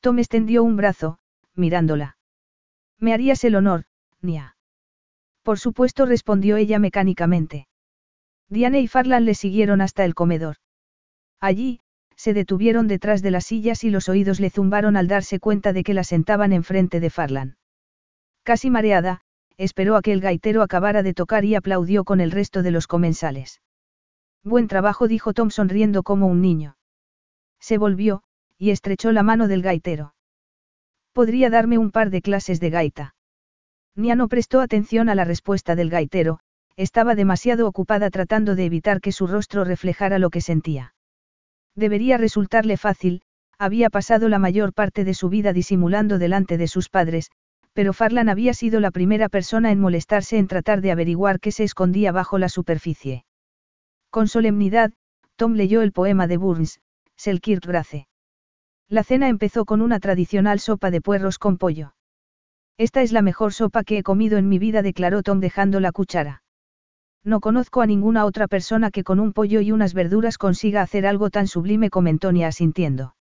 [0.00, 1.18] Tom extendió un brazo,
[1.54, 2.16] mirándola.
[2.98, 3.84] Me harías el honor,
[4.20, 4.56] Nia.
[5.42, 7.66] Por supuesto respondió ella mecánicamente.
[8.48, 10.56] Diane y Farlan le siguieron hasta el comedor.
[11.40, 11.80] Allí,
[12.16, 15.82] se detuvieron detrás de las sillas y los oídos le zumbaron al darse cuenta de
[15.82, 17.56] que la sentaban enfrente de Farlan.
[18.44, 19.22] Casi mareada,
[19.56, 22.86] esperó a que el gaitero acabara de tocar y aplaudió con el resto de los
[22.86, 23.60] comensales.
[24.44, 26.76] Buen trabajo, dijo Tom sonriendo como un niño.
[27.60, 28.22] Se volvió,
[28.58, 30.14] y estrechó la mano del gaitero.
[31.12, 33.14] Podría darme un par de clases de gaita.
[33.94, 36.38] Nia no prestó atención a la respuesta del gaitero,
[36.76, 40.94] estaba demasiado ocupada tratando de evitar que su rostro reflejara lo que sentía.
[41.74, 43.22] Debería resultarle fácil,
[43.58, 47.30] había pasado la mayor parte de su vida disimulando delante de sus padres,
[47.74, 51.64] pero Farlan había sido la primera persona en molestarse en tratar de averiguar qué se
[51.64, 53.24] escondía bajo la superficie.
[54.10, 54.92] Con solemnidad,
[55.36, 56.80] Tom leyó el poema de Burns,
[57.16, 58.08] Selkirk Grace.
[58.88, 61.94] La cena empezó con una tradicional sopa de puerros con pollo.
[62.78, 65.92] Esta es la mejor sopa que he comido en mi vida, declaró Tom dejando la
[65.92, 66.42] cuchara.
[67.24, 71.06] No conozco a ninguna otra persona que con un pollo y unas verduras consiga hacer
[71.06, 73.14] algo tan sublime, comentó Nia asintiendo.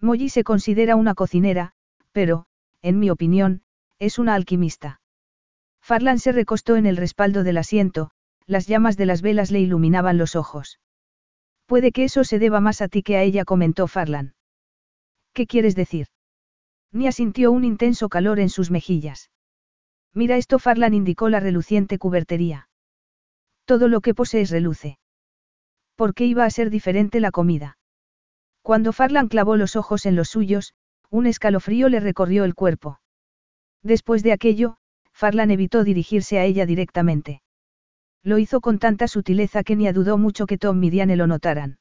[0.00, 1.72] Molly se considera una cocinera,
[2.12, 2.44] pero,
[2.82, 3.62] en mi opinión,
[3.98, 5.00] es una alquimista.
[5.80, 8.10] Farlan se recostó en el respaldo del asiento,
[8.46, 10.78] las llamas de las velas le iluminaban los ojos.
[11.66, 14.33] Puede que eso se deba más a ti que a ella, comentó Farlan.
[15.34, 16.06] ¿Qué quieres decir?
[16.92, 19.30] Nia sintió un intenso calor en sus mejillas.
[20.14, 22.68] Mira esto, Farlan indicó la reluciente cubertería.
[23.64, 24.98] Todo lo que posees reluce.
[25.96, 27.78] ¿Por qué iba a ser diferente la comida?
[28.62, 30.74] Cuando Farlan clavó los ojos en los suyos,
[31.10, 33.00] un escalofrío le recorrió el cuerpo.
[33.82, 34.76] Después de aquello,
[35.12, 37.42] Farlan evitó dirigirse a ella directamente.
[38.22, 41.78] Lo hizo con tanta sutileza que ni dudó mucho que Tom y Diane lo notaran.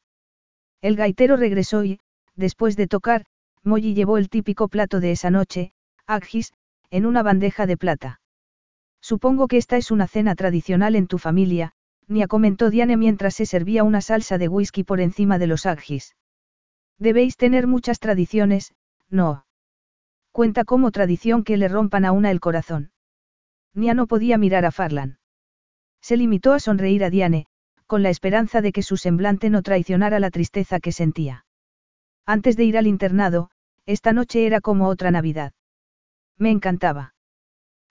[0.81, 1.99] El gaitero regresó y,
[2.35, 3.25] después de tocar,
[3.63, 5.73] Molly llevó el típico plato de esa noche,
[6.06, 6.54] Agis,
[6.89, 8.21] en una bandeja de plata.
[9.02, 11.73] Supongo que esta es una cena tradicional en tu familia,
[12.08, 16.15] Nia comentó Diane mientras se servía una salsa de whisky por encima de los Agis.
[16.99, 18.73] Debéis tener muchas tradiciones,
[19.10, 19.45] ¿no?
[20.32, 22.91] Cuenta como tradición que le rompan a una el corazón.
[23.73, 25.19] Nia no podía mirar a Farlan.
[26.02, 27.45] Se limitó a sonreír a Diane,
[27.88, 31.45] con la esperanza de que su semblante no traicionara la tristeza que sentía.
[32.26, 33.49] Antes de ir al internado,
[33.85, 35.53] esta noche era como otra Navidad.
[36.37, 37.13] Me encantaba.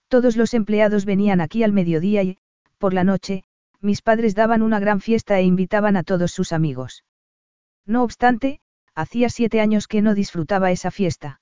[0.08, 2.38] Todos los empleados venían aquí al mediodía y,
[2.78, 3.44] por la noche,
[3.80, 7.04] mis padres daban una gran fiesta e invitaban a todos sus amigos.
[7.86, 8.60] No obstante,
[8.94, 11.40] hacía siete años que no disfrutaba esa fiesta.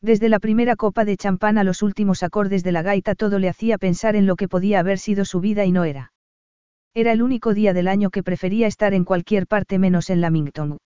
[0.00, 3.48] Desde la primera copa de champán a los últimos acordes de la gaita todo le
[3.48, 6.12] hacía pensar en lo que podía haber sido su vida y no era.
[6.94, 10.78] Era el único día del año que prefería estar en cualquier parte menos en Lamington.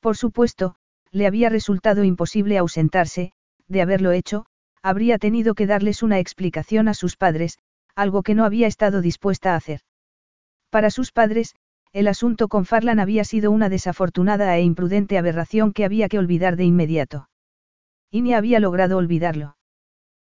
[0.00, 0.74] Por supuesto,
[1.14, 3.32] le había resultado imposible ausentarse,
[3.68, 4.46] de haberlo hecho,
[4.82, 7.58] habría tenido que darles una explicación a sus padres,
[7.94, 9.80] algo que no había estado dispuesta a hacer.
[10.70, 11.54] Para sus padres,
[11.92, 16.56] el asunto con Farlan había sido una desafortunada e imprudente aberración que había que olvidar
[16.56, 17.28] de inmediato.
[18.10, 19.56] Y ni había logrado olvidarlo.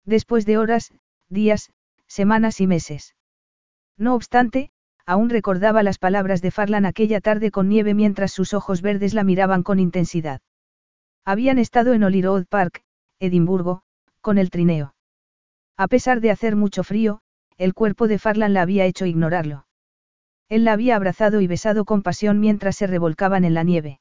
[0.07, 0.95] Después de horas,
[1.29, 1.71] días,
[2.07, 3.14] semanas y meses.
[3.99, 4.71] No obstante,
[5.05, 9.25] aún recordaba las palabras de Farlan aquella tarde con nieve mientras sus ojos verdes la
[9.25, 10.40] miraban con intensidad.
[11.33, 12.83] Habían estado en Holyrood Park,
[13.21, 13.83] Edimburgo,
[14.21, 14.97] con el trineo.
[15.77, 17.21] A pesar de hacer mucho frío,
[17.57, 19.64] el cuerpo de Farlan la había hecho ignorarlo.
[20.49, 24.01] Él la había abrazado y besado con pasión mientras se revolcaban en la nieve.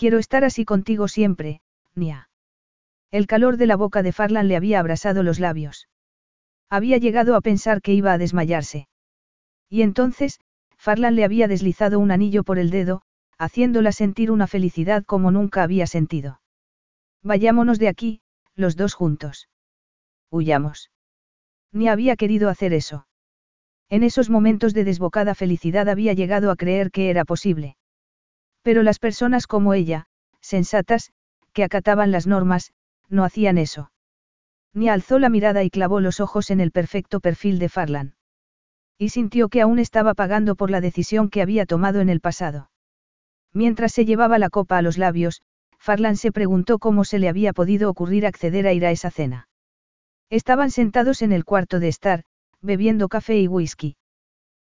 [0.00, 1.60] Quiero estar así contigo siempre,
[1.94, 2.30] Nia.
[3.10, 5.90] El calor de la boca de Farlan le había abrasado los labios.
[6.70, 8.88] Había llegado a pensar que iba a desmayarse.
[9.68, 10.40] Y entonces,
[10.78, 13.02] Farlan le había deslizado un anillo por el dedo,
[13.36, 16.40] haciéndola sentir una felicidad como nunca había sentido.
[17.22, 18.22] Vayámonos de aquí,
[18.54, 19.50] los dos juntos.
[20.30, 20.90] Huyamos.
[21.72, 23.06] Ni había querido hacer eso.
[23.90, 27.76] En esos momentos de desbocada felicidad había llegado a creer que era posible.
[28.62, 30.06] Pero las personas como ella,
[30.40, 31.12] sensatas,
[31.52, 32.72] que acataban las normas,
[33.08, 33.90] no hacían eso.
[34.72, 38.14] Ni alzó la mirada y clavó los ojos en el perfecto perfil de Farlan.
[38.98, 42.70] Y sintió que aún estaba pagando por la decisión que había tomado en el pasado.
[43.52, 45.42] Mientras se llevaba la copa a los labios,
[45.78, 49.48] Farlan se preguntó cómo se le había podido ocurrir acceder a ir a esa cena.
[50.28, 52.24] Estaban sentados en el cuarto de estar,
[52.60, 53.96] bebiendo café y whisky.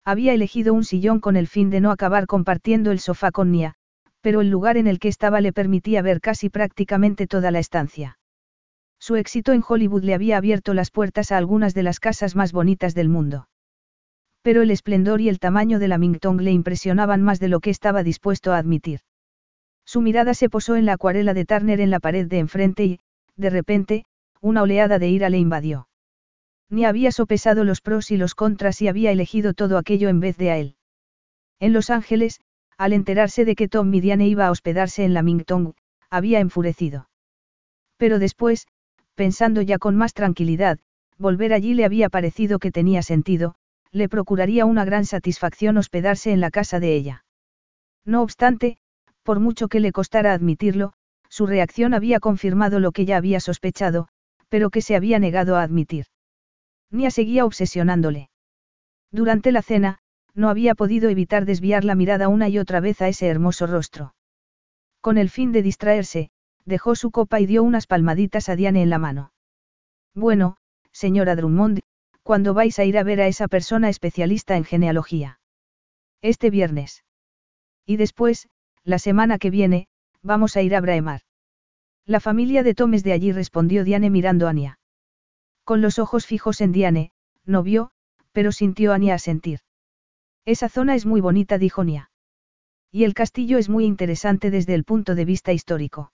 [0.08, 3.74] Había elegido un sillón con el fin de no acabar compartiendo el sofá con Nia,
[4.22, 8.18] pero el lugar en el que estaba le permitía ver casi prácticamente toda la estancia.
[9.02, 12.54] Su éxito en Hollywood le había abierto las puertas a algunas de las casas más
[12.54, 13.50] bonitas del mundo.
[14.44, 17.70] Pero el esplendor y el tamaño de la Mingtong le impresionaban más de lo que
[17.70, 19.02] estaba dispuesto a admitir.
[19.86, 23.00] Su mirada se posó en la acuarela de Turner en la pared de enfrente y,
[23.36, 24.06] de repente,
[24.40, 25.87] una oleada de ira le invadió.
[26.70, 30.38] Ni había sopesado los pros y los contras y había elegido todo aquello en vez
[30.38, 30.76] de a él.
[31.60, 32.42] En Los Ángeles,
[32.78, 35.74] al enterarse de que Tom Midiane iba a hospedarse en la Mingtong,
[36.10, 37.10] había enfurecido.
[37.98, 38.68] Pero después,
[39.16, 40.80] pensando ya con más tranquilidad,
[41.18, 43.56] volver allí le había parecido que tenía sentido,
[43.92, 47.26] le procuraría una gran satisfacción hospedarse en la casa de ella.
[48.06, 48.78] No obstante,
[49.24, 50.94] por mucho que le costara admitirlo,
[51.30, 54.08] su reacción había confirmado lo que ya había sospechado,
[54.50, 56.06] pero que se había negado a admitir.
[56.92, 58.30] Nia seguía obsesionándole.
[59.12, 60.00] Durante la cena,
[60.34, 64.14] no había podido evitar desviar la mirada una y otra vez a ese hermoso rostro.
[65.02, 66.30] Con el fin de distraerse,
[66.66, 69.32] dejó su copa y dio unas palmaditas a Diane en la mano.
[70.14, 70.58] Bueno,
[70.92, 71.80] señora Drummond,
[72.24, 75.40] ¿cuándo vais a ir a ver a esa persona especialista en genealogía?
[76.22, 77.04] Este viernes.
[77.86, 78.50] Y después,
[78.84, 79.88] la semana que viene,
[80.22, 81.22] vamos a ir a Braemar.
[82.06, 84.80] La familia de Tom es de allí, respondió Diane mirando a Nia.
[85.68, 87.12] Con los ojos fijos en Diane,
[87.44, 87.92] no vio,
[88.32, 89.60] pero sintió a Nia a sentir.
[90.46, 92.10] Esa zona es muy bonita, dijo Nia.
[92.90, 96.14] Y el castillo es muy interesante desde el punto de vista histórico.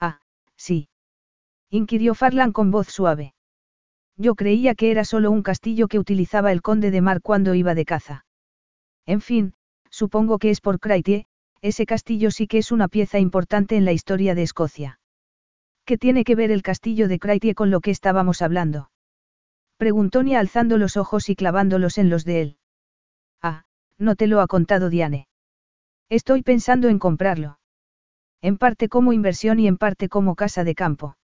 [0.00, 0.20] Ah,
[0.56, 0.88] sí.
[1.68, 3.34] Inquirió Farlan con voz suave.
[4.16, 7.74] Yo creía que era solo un castillo que utilizaba el conde de Mar cuando iba
[7.74, 8.24] de caza.
[9.04, 9.52] En fin,
[9.90, 11.26] supongo que es por Craitie,
[11.60, 14.98] ese castillo sí que es una pieza importante en la historia de Escocia.
[15.84, 18.90] ¿Qué tiene que ver el castillo de Craitie con lo que estábamos hablando?
[19.76, 22.56] Preguntó Nia alzando los ojos y clavándolos en los de él.
[23.42, 23.64] Ah,
[23.98, 25.26] no te lo ha contado Diane.
[26.08, 27.58] Estoy pensando en comprarlo.
[28.42, 31.16] En parte como inversión y en parte como casa de campo.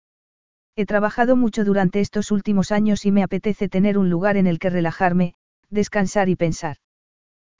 [0.74, 4.58] He trabajado mucho durante estos últimos años y me apetece tener un lugar en el
[4.58, 5.34] que relajarme,
[5.70, 6.78] descansar y pensar.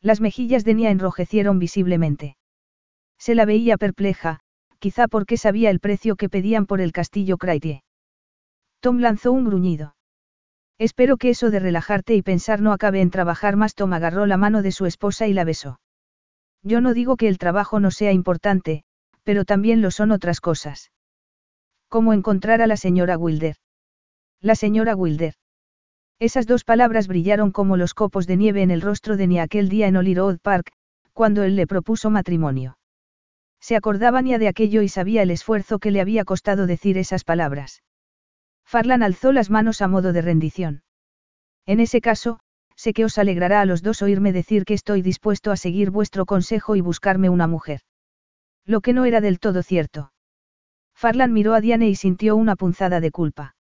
[0.01, 2.37] Las mejillas de Nia enrojecieron visiblemente.
[3.19, 4.41] Se la veía perpleja,
[4.79, 7.83] quizá porque sabía el precio que pedían por el castillo Craitie.
[8.81, 9.97] Tom lanzó un gruñido.
[10.79, 13.75] Espero que eso de relajarte y pensar no acabe en trabajar más.
[13.75, 15.81] Tom agarró la mano de su esposa y la besó.
[16.63, 18.85] Yo no digo que el trabajo no sea importante,
[19.25, 20.93] pero también lo son otras cosas.
[21.89, 23.57] ¿Cómo encontrar a la señora Wilder?
[24.41, 25.35] La señora Wilder.
[26.21, 29.69] Esas dos palabras brillaron como los copos de nieve en el rostro de ni aquel
[29.69, 30.71] día en Old Park,
[31.13, 32.78] cuando él le propuso matrimonio.
[33.61, 37.25] Se acordaba Nia de aquello y sabía el esfuerzo que le había costado decir esas
[37.25, 37.83] palabras.
[38.65, 40.83] Farlan alzó las manos a modo de rendición.
[41.67, 42.41] En ese caso,
[42.77, 46.27] sé que os alegrará a los dos oírme decir que estoy dispuesto a seguir vuestro
[46.27, 47.81] consejo y buscarme una mujer.
[48.65, 50.13] Lo que no era del todo cierto.
[50.95, 53.57] Farlan miró a Diane y sintió una punzada de culpa.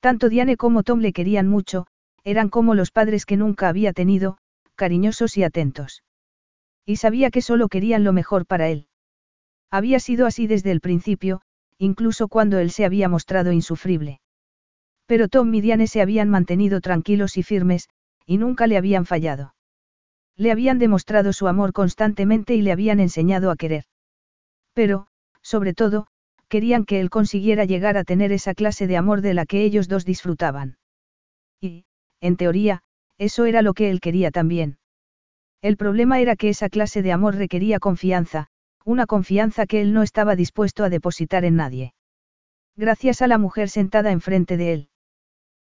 [0.00, 1.86] Tanto Diane como Tom le querían mucho,
[2.24, 4.38] eran como los padres que nunca había tenido,
[4.74, 6.02] cariñosos y atentos.
[6.84, 8.86] Y sabía que solo querían lo mejor para él.
[9.70, 11.42] Había sido así desde el principio,
[11.78, 14.20] incluso cuando él se había mostrado insufrible.
[15.06, 17.88] Pero Tom y Diane se habían mantenido tranquilos y firmes,
[18.26, 19.54] y nunca le habían fallado.
[20.36, 23.84] Le habían demostrado su amor constantemente y le habían enseñado a querer.
[24.72, 25.08] Pero,
[25.42, 26.06] sobre todo,
[26.48, 29.88] querían que él consiguiera llegar a tener esa clase de amor de la que ellos
[29.88, 30.78] dos disfrutaban.
[31.60, 31.84] Y,
[32.20, 32.82] en teoría,
[33.18, 34.78] eso era lo que él quería también.
[35.60, 38.48] El problema era que esa clase de amor requería confianza,
[38.84, 41.94] una confianza que él no estaba dispuesto a depositar en nadie.
[42.76, 44.88] Gracias a la mujer sentada enfrente de él.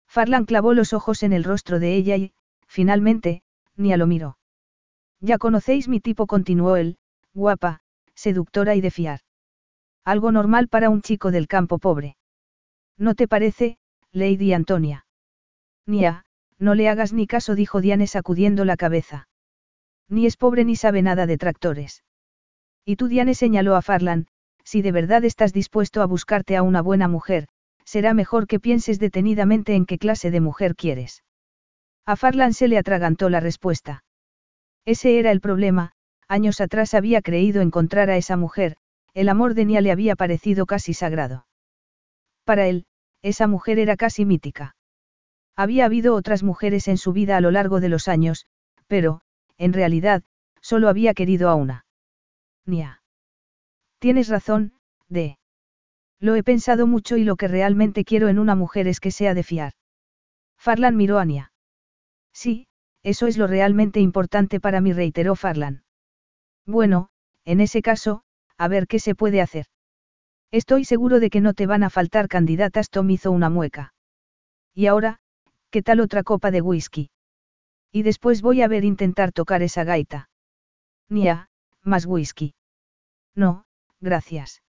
[0.08, 2.34] Farlan clavó los ojos en el rostro de ella y,
[2.68, 3.44] finalmente,
[3.76, 4.38] Nia lo miró.
[5.20, 6.98] Ya conocéis mi tipo, continuó él,
[7.34, 7.82] guapa,
[8.14, 9.20] seductora y de fiar.
[10.04, 12.18] Algo normal para un chico del campo pobre.
[12.98, 13.78] ¿No te parece,
[14.12, 15.06] Lady Antonia?
[15.86, 16.26] Nia,
[16.60, 19.28] no le hagas ni caso, dijo Diane sacudiendo la cabeza.
[20.10, 22.04] Ni es pobre ni sabe nada de tractores.
[22.86, 24.28] Y tú, Diane señaló a Farlan,
[24.64, 27.48] si de verdad estás dispuesto a buscarte a una buena mujer,
[27.86, 31.24] será mejor que pienses detenidamente en qué clase de mujer quieres.
[32.06, 34.04] A Farlan se le atragantó la respuesta.
[34.86, 35.92] Ese era el problema,
[36.28, 38.76] años atrás había creído encontrar a esa mujer,
[39.14, 41.46] el amor de Nia le había parecido casi sagrado.
[42.44, 42.86] Para él,
[43.22, 44.76] esa mujer era casi mítica.
[45.56, 48.48] Había habido otras mujeres en su vida a lo largo de los años,
[48.88, 49.22] pero,
[49.58, 50.24] en realidad,
[50.62, 51.86] solo había querido a una.
[52.66, 53.02] Nia.
[54.00, 54.74] Tienes razón,
[55.10, 55.38] de.
[56.20, 59.34] Lo he pensado mucho y lo que realmente quiero en una mujer es que sea
[59.34, 59.74] de fiar.
[60.58, 61.52] Farlan miró a Nia.
[62.32, 62.68] Sí,
[63.04, 65.84] eso es lo realmente importante para mí, reiteró Farlan.
[66.66, 67.10] Bueno,
[67.44, 68.24] en ese caso,
[68.58, 69.66] a ver qué se puede hacer.
[70.52, 73.94] Estoy seguro de que no te van a faltar candidatas, Tom hizo una mueca.
[74.74, 75.20] Y ahora,
[75.70, 77.10] ¿qué tal otra copa de whisky?
[77.92, 80.30] Y después voy a ver intentar tocar esa gaita.
[81.10, 81.50] Nia,
[81.84, 82.56] más whisky.
[83.36, 83.66] No,
[84.00, 84.62] gracias.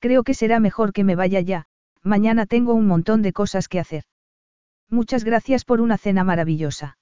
[0.00, 1.66] Creo que será mejor que me vaya ya,
[2.02, 4.04] mañana tengo un montón de cosas que hacer.
[4.90, 6.98] Muchas gracias por una cena maravillosa.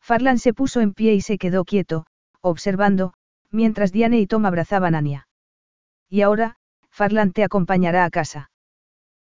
[0.00, 2.06] Farlan se puso en pie y se quedó quieto,
[2.40, 3.12] observando,
[3.50, 5.28] mientras Diane y Tom abrazaban a Nia.
[6.08, 6.56] Y ahora,
[6.90, 8.50] Farlan te acompañará a casa.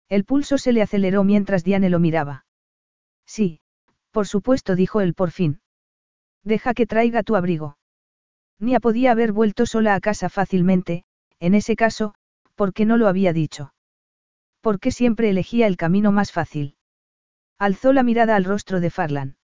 [0.09, 2.45] El pulso se le aceleró mientras Diane lo miraba.
[3.25, 3.61] Sí,
[4.11, 5.61] por supuesto, dijo él por fin.
[6.43, 7.77] Deja que traiga tu abrigo.
[8.59, 11.03] Nia podía haber vuelto sola a casa fácilmente,
[11.39, 12.13] en ese caso,
[12.55, 13.73] ¿por qué no lo había dicho?
[14.61, 16.77] ¿Por qué siempre elegía el camino más fácil?
[17.59, 19.37] Alzó la mirada al rostro de Farlan.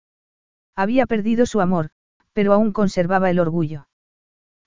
[0.76, 1.90] Había perdido su amor,
[2.34, 3.88] pero aún conservaba el orgullo.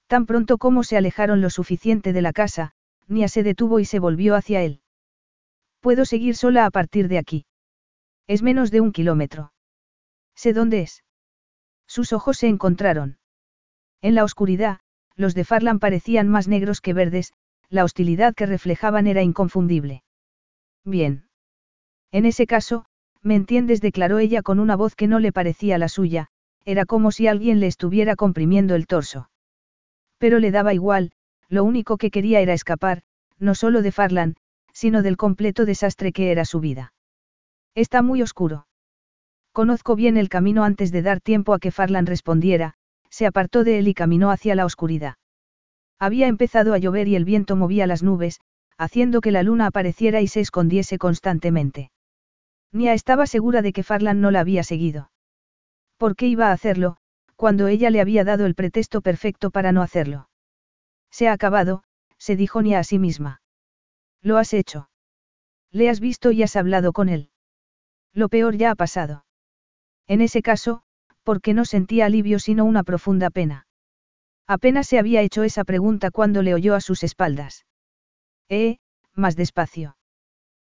[0.07, 2.73] Tan pronto como se alejaron lo suficiente de la casa,
[3.09, 4.83] Nia se detuvo y se volvió hacia él.
[5.81, 7.47] Puedo seguir sola a partir de aquí.
[8.27, 9.53] Es menos de un kilómetro.
[10.35, 11.03] Sé dónde es.
[11.87, 13.19] Sus ojos se encontraron.
[14.03, 14.81] En la oscuridad,
[15.17, 17.33] los de Farlan parecían más negros que verdes,
[17.69, 20.03] la hostilidad que reflejaban era inconfundible.
[20.85, 21.25] Bien.
[22.11, 22.85] En ese caso,
[23.23, 26.29] me entiendes, declaró ella con una voz que no le parecía la suya,
[26.65, 29.31] era como si alguien le estuviera comprimiendo el torso.
[30.19, 31.13] Pero le daba igual,
[31.49, 33.03] lo único que quería era escapar,
[33.39, 34.37] no solo de Farlan,
[34.73, 36.93] sino del completo desastre que era su vida.
[37.75, 38.67] Está muy oscuro.
[39.53, 42.75] Conozco bien el camino antes de dar tiempo a que Farlan respondiera,
[43.13, 45.17] se apartó de él y caminó hacia la oscuridad.
[45.99, 48.41] Había empezado a llover y el viento movía las nubes,
[48.79, 51.93] haciendo que la luna apareciera y se escondiese constantemente.
[52.73, 55.13] Nia estaba segura de que Farlan no la había seguido.
[55.99, 56.97] ¿Por qué iba a hacerlo,
[57.37, 60.31] cuando ella le había dado el pretexto perfecto para no hacerlo?
[61.11, 61.85] Se ha acabado,
[62.17, 63.43] se dijo Nia a sí misma.
[64.23, 64.89] Lo has hecho.
[65.71, 67.31] Le has visto y has hablado con él.
[68.15, 69.27] Lo peor ya ha pasado.
[70.07, 70.83] En ese caso,
[71.23, 73.67] ¿por qué no sentía alivio sino una profunda pena?
[74.47, 77.65] Apenas se había hecho esa pregunta cuando le oyó a sus espaldas.
[78.49, 78.79] Eh,
[79.15, 79.97] más despacio.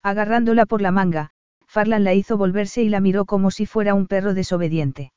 [0.02, 1.30] Agarrándola por la manga,
[1.66, 5.12] Farlan la hizo volverse y la miró como si fuera un perro desobediente.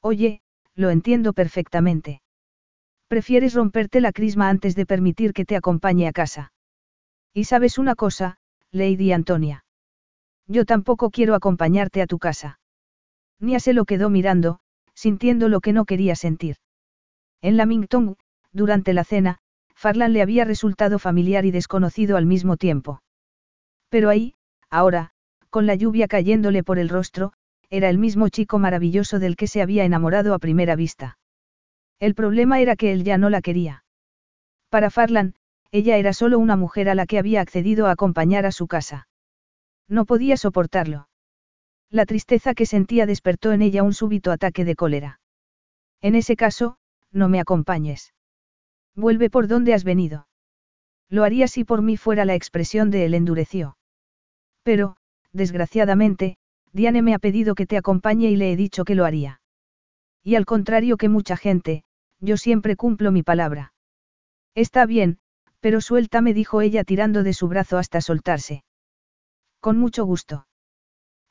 [0.00, 0.40] Oye,
[0.74, 2.22] lo entiendo perfectamente.
[3.08, 6.52] Prefieres romperte la crisma antes de permitir que te acompañe a casa.
[7.32, 8.38] Y sabes una cosa,
[8.70, 9.64] Lady Antonia.
[10.46, 12.58] Yo tampoco quiero acompañarte a tu casa.
[13.44, 14.58] Nia se lo quedó mirando,
[14.94, 16.56] sintiendo lo que no quería sentir.
[17.42, 18.16] En Lamington,
[18.52, 19.38] durante la cena,
[19.74, 23.02] Farlan le había resultado familiar y desconocido al mismo tiempo.
[23.90, 24.34] Pero ahí,
[24.70, 25.10] ahora,
[25.50, 27.32] con la lluvia cayéndole por el rostro,
[27.70, 31.18] era el mismo chico maravilloso del que se había enamorado a primera vista.
[32.00, 33.84] El problema era que él ya no la quería.
[34.68, 35.34] Para Farlan,
[35.70, 39.08] ella era solo una mujer a la que había accedido a acompañar a su casa.
[39.88, 41.08] No podía soportarlo.
[41.94, 45.20] La tristeza que sentía despertó en ella un súbito ataque de cólera.
[46.00, 46.76] En ese caso,
[47.12, 48.14] no me acompañes.
[48.96, 50.26] Vuelve por donde has venido.
[51.08, 53.76] Lo haría si por mí fuera la expresión de él endureció.
[54.64, 54.96] Pero,
[55.32, 56.36] desgraciadamente,
[56.72, 59.40] Diane me ha pedido que te acompañe y le he dicho que lo haría.
[60.24, 61.84] Y al contrario que mucha gente,
[62.18, 63.72] yo siempre cumplo mi palabra.
[64.56, 65.20] Está bien,
[65.60, 68.64] Pero suéltame, dijo ella tirando de su brazo hasta soltarse.
[69.60, 70.48] Con mucho gusto.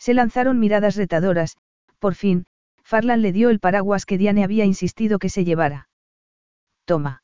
[0.04, 1.56] Se lanzaron miradas retadoras,
[1.97, 2.45] por fin,
[2.84, 5.88] Farlan le dio el paraguas que Diane había insistido que se llevara.
[6.84, 7.24] Toma.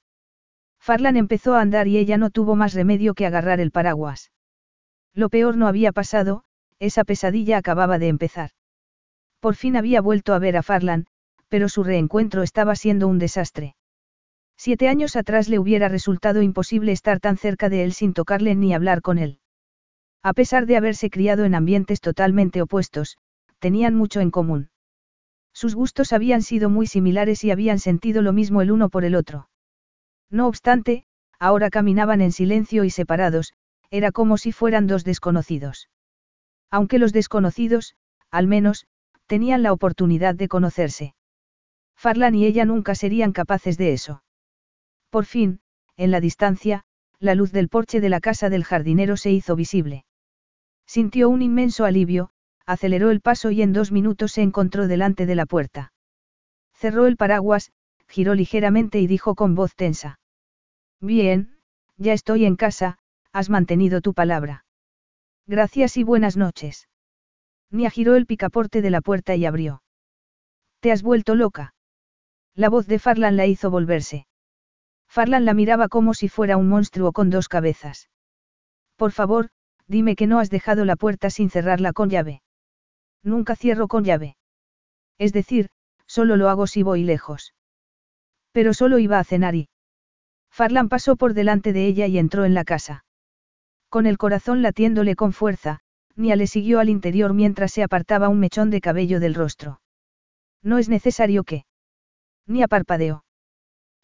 [0.80, 4.32] Farlan empezó a andar y ella no tuvo más remedio que agarrar el paraguas.
[5.14, 6.46] Lo peor no había pasado,
[6.80, 8.52] esa pesadilla acababa de empezar.
[9.42, 11.06] Por fin había vuelto a ver a Farlan,
[11.50, 13.76] pero su reencuentro estaba siendo un desastre.
[14.56, 18.74] Siete años atrás le hubiera resultado imposible estar tan cerca de él sin tocarle ni
[18.74, 19.42] hablar con él.
[20.22, 23.17] A pesar de haberse criado en ambientes totalmente opuestos,
[23.59, 24.70] tenían mucho en común.
[25.53, 29.15] Sus gustos habían sido muy similares y habían sentido lo mismo el uno por el
[29.15, 29.49] otro.
[30.30, 31.05] No obstante,
[31.39, 33.53] ahora caminaban en silencio y separados,
[33.89, 35.89] era como si fueran dos desconocidos.
[36.70, 37.95] Aunque los desconocidos,
[38.30, 38.86] al menos,
[39.26, 41.15] tenían la oportunidad de conocerse.
[41.95, 44.24] Farlan y ella nunca serían capaces de eso.
[45.09, 45.61] Por fin,
[45.97, 46.84] en la distancia,
[47.20, 50.05] la luz del porche de la casa del jardinero se hizo visible.
[50.90, 52.32] Sintió un inmenso alivio,
[52.66, 55.94] aceleró el paso y en dos minutos se encontró delante de la puerta.
[56.74, 57.72] Cerró el paraguas,
[58.08, 60.20] giró ligeramente y dijo con voz tensa.
[61.00, 61.60] Bien,
[61.98, 62.98] ya estoy en casa,
[63.32, 64.66] has mantenido tu palabra.
[65.46, 66.90] Gracias y buenas noches.
[67.70, 69.84] Nia giró el picaporte de la puerta y abrió.
[70.80, 71.76] ¿Te has vuelto loca?
[72.56, 74.26] La voz de Farlan la hizo volverse.
[75.08, 78.10] Farlan la miraba como si fuera un monstruo con dos cabezas.
[78.96, 79.52] Por favor,
[79.90, 82.42] dime que no has dejado la puerta sin cerrarla con llave.
[83.24, 84.38] Nunca cierro con llave.
[85.18, 85.70] Es decir,
[86.06, 87.54] solo lo hago si voy lejos.
[88.54, 89.68] Pero solo iba a cenar y...
[90.52, 93.04] Farlan pasó por delante de ella y entró en la casa.
[93.90, 95.80] Con el corazón latiéndole con fuerza,
[96.16, 99.82] Nia le siguió al interior mientras se apartaba un mechón de cabello del rostro.
[100.62, 101.66] No es necesario que...
[102.46, 103.24] Nia parpadeó.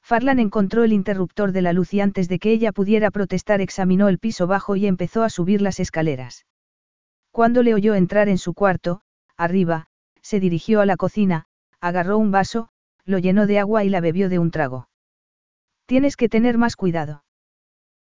[0.06, 4.08] Farlan encontró el interruptor de la luz y antes de que ella pudiera protestar examinó
[4.08, 6.45] el piso bajo y empezó a subir las escaleras.
[7.32, 9.01] Cuando le oyó entrar en su cuarto,
[9.36, 9.88] arriba,
[10.22, 11.47] se dirigió a la cocina,
[11.82, 12.70] agarró un vaso,
[13.03, 14.89] lo llenó de agua y la bebió de un trago.
[15.88, 17.24] Tienes que tener más cuidado.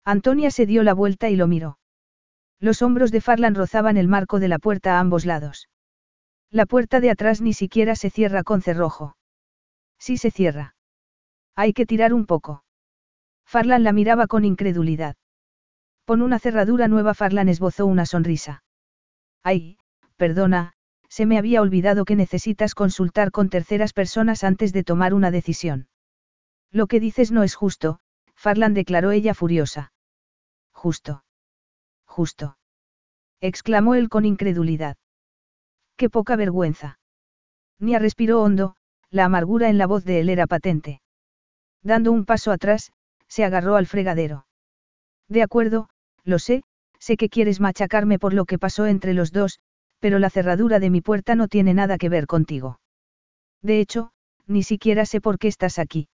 [0.04, 1.78] Antonia se dio la vuelta y lo miró.
[2.60, 5.70] Los hombros de Farlan rozaban el marco de la puerta a ambos lados.
[6.50, 9.16] La puerta de atrás ni siquiera se cierra con cerrojo.
[9.98, 10.73] Sí se cierra.
[11.56, 12.64] Hay que tirar un poco.
[13.46, 15.16] Farlan la miraba con incredulidad.
[16.04, 17.14] Pon una cerradura nueva.
[17.14, 18.64] Farlan esbozó una sonrisa.
[19.42, 19.78] Ay,
[20.16, 20.72] perdona,
[21.08, 25.88] se me había olvidado que necesitas consultar con terceras personas antes de tomar una decisión.
[26.72, 28.00] Lo que dices no es justo,
[28.34, 29.92] Farlan declaró ella furiosa.
[30.72, 31.24] Justo.
[32.04, 32.58] Justo.
[33.40, 34.96] exclamó él con incredulidad.
[35.96, 36.98] Qué poca vergüenza.
[37.78, 38.76] Nia respiró hondo,
[39.10, 41.00] la amargura en la voz de él era patente.
[41.84, 42.92] Dando un paso atrás,
[43.28, 44.46] se agarró al fregadero.
[45.28, 45.88] De acuerdo,
[46.24, 46.62] lo sé,
[46.98, 49.60] sé que quieres machacarme por lo que pasó entre los dos,
[50.00, 52.80] pero la cerradura de mi puerta no tiene nada que ver contigo.
[53.62, 54.10] De hecho,
[54.46, 56.08] ni siquiera sé por qué estás aquí.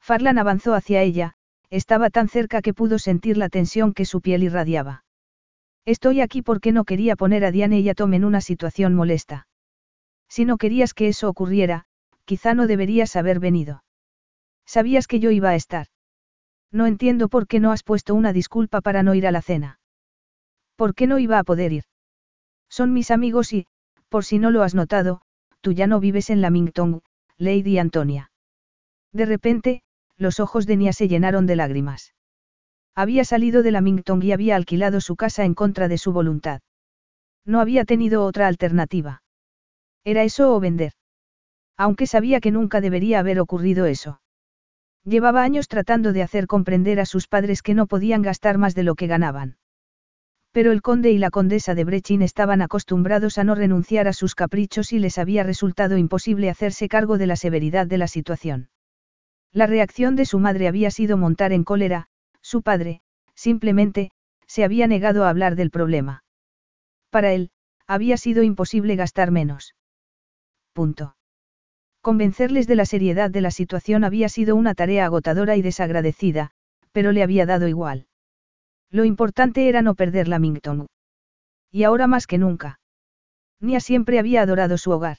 [0.00, 1.34] Farlan avanzó hacia ella,
[1.70, 5.04] estaba tan cerca que pudo sentir la tensión que su piel irradiaba.
[5.84, 9.46] Estoy aquí porque no quería poner a Diane y a Tom en una situación molesta.
[10.28, 11.84] Si no querías que eso ocurriera,
[12.24, 13.83] quizá no deberías haber venido.
[14.66, 15.86] Sabías que yo iba a estar.
[16.72, 19.78] No entiendo por qué no has puesto una disculpa para no ir a la cena.
[20.76, 21.84] ¿Por qué no iba a poder ir?
[22.68, 23.66] Son mis amigos y,
[24.08, 25.20] por si no lo has notado,
[25.60, 27.02] tú ya no vives en Lamington,
[27.36, 28.32] Lady Antonia.
[29.12, 29.82] De repente,
[30.16, 32.14] los ojos de Nia se llenaron de lágrimas.
[32.94, 36.62] Había salido de Lamington y había alquilado su casa en contra de su voluntad.
[37.44, 39.22] No había tenido otra alternativa.
[40.04, 40.92] Era eso o vender.
[41.76, 44.20] Aunque sabía que nunca debería haber ocurrido eso.
[45.04, 48.84] Llevaba años tratando de hacer comprender a sus padres que no podían gastar más de
[48.84, 49.58] lo que ganaban.
[50.50, 54.34] Pero el conde y la condesa de Brechin estaban acostumbrados a no renunciar a sus
[54.34, 58.70] caprichos y les había resultado imposible hacerse cargo de la severidad de la situación.
[59.52, 62.06] La reacción de su madre había sido montar en cólera,
[62.40, 63.02] su padre,
[63.34, 64.10] simplemente,
[64.46, 66.24] se había negado a hablar del problema.
[67.10, 67.50] Para él,
[67.86, 69.74] había sido imposible gastar menos.
[70.72, 71.16] Punto.
[72.04, 76.50] Convencerles de la seriedad de la situación había sido una tarea agotadora y desagradecida,
[76.92, 78.08] pero le había dado igual.
[78.90, 80.86] Lo importante era no perder la Mington.
[81.72, 82.78] Y ahora más que nunca.
[83.58, 85.16] Nia siempre había adorado su hogar.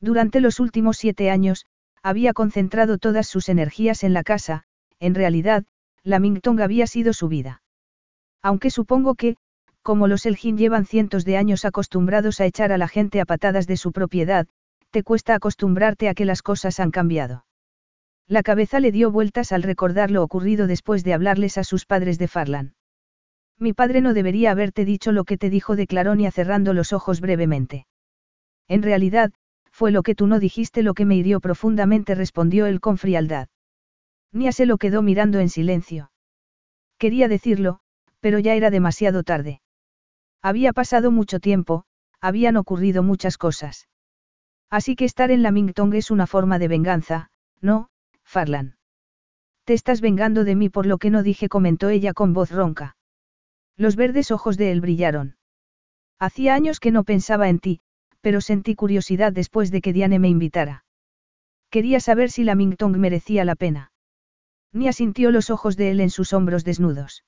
[0.00, 1.66] Durante los últimos siete años,
[2.02, 4.64] había concentrado todas sus energías en la casa,
[4.98, 5.66] en realidad,
[6.02, 7.62] la Mingtong había sido su vida.
[8.42, 9.36] Aunque supongo que,
[9.82, 13.68] como los Elgin llevan cientos de años acostumbrados a echar a la gente a patadas
[13.68, 14.48] de su propiedad,
[14.92, 17.46] te cuesta acostumbrarte a que las cosas han cambiado.
[18.28, 22.18] La cabeza le dio vueltas al recordar lo ocurrido después de hablarles a sus padres
[22.18, 22.74] de Farlan.
[23.58, 27.20] Mi padre no debería haberte dicho lo que te dijo, declaró Nia cerrando los ojos
[27.20, 27.86] brevemente.
[28.68, 29.32] En realidad,
[29.70, 33.48] fue lo que tú no dijiste lo que me hirió profundamente, respondió él con frialdad.
[34.30, 36.12] Nia se lo quedó mirando en silencio.
[36.98, 37.80] Quería decirlo,
[38.20, 39.62] pero ya era demasiado tarde.
[40.42, 41.84] Había pasado mucho tiempo,
[42.20, 43.88] habían ocurrido muchas cosas.
[44.72, 47.28] Así que estar en la Mingtong es una forma de venganza,
[47.60, 47.90] ¿no,
[48.24, 48.78] Farlan?
[49.64, 52.96] Te estás vengando de mí por lo que no dije, comentó ella con voz ronca.
[53.76, 55.36] Los verdes ojos de él brillaron.
[56.18, 57.80] Hacía años que no pensaba en ti,
[58.22, 60.86] pero sentí curiosidad después de que Diane me invitara.
[61.68, 63.92] Quería saber si la Mingtong merecía la pena.
[64.72, 67.24] Nia sintió los ojos de él en sus hombros desnudos.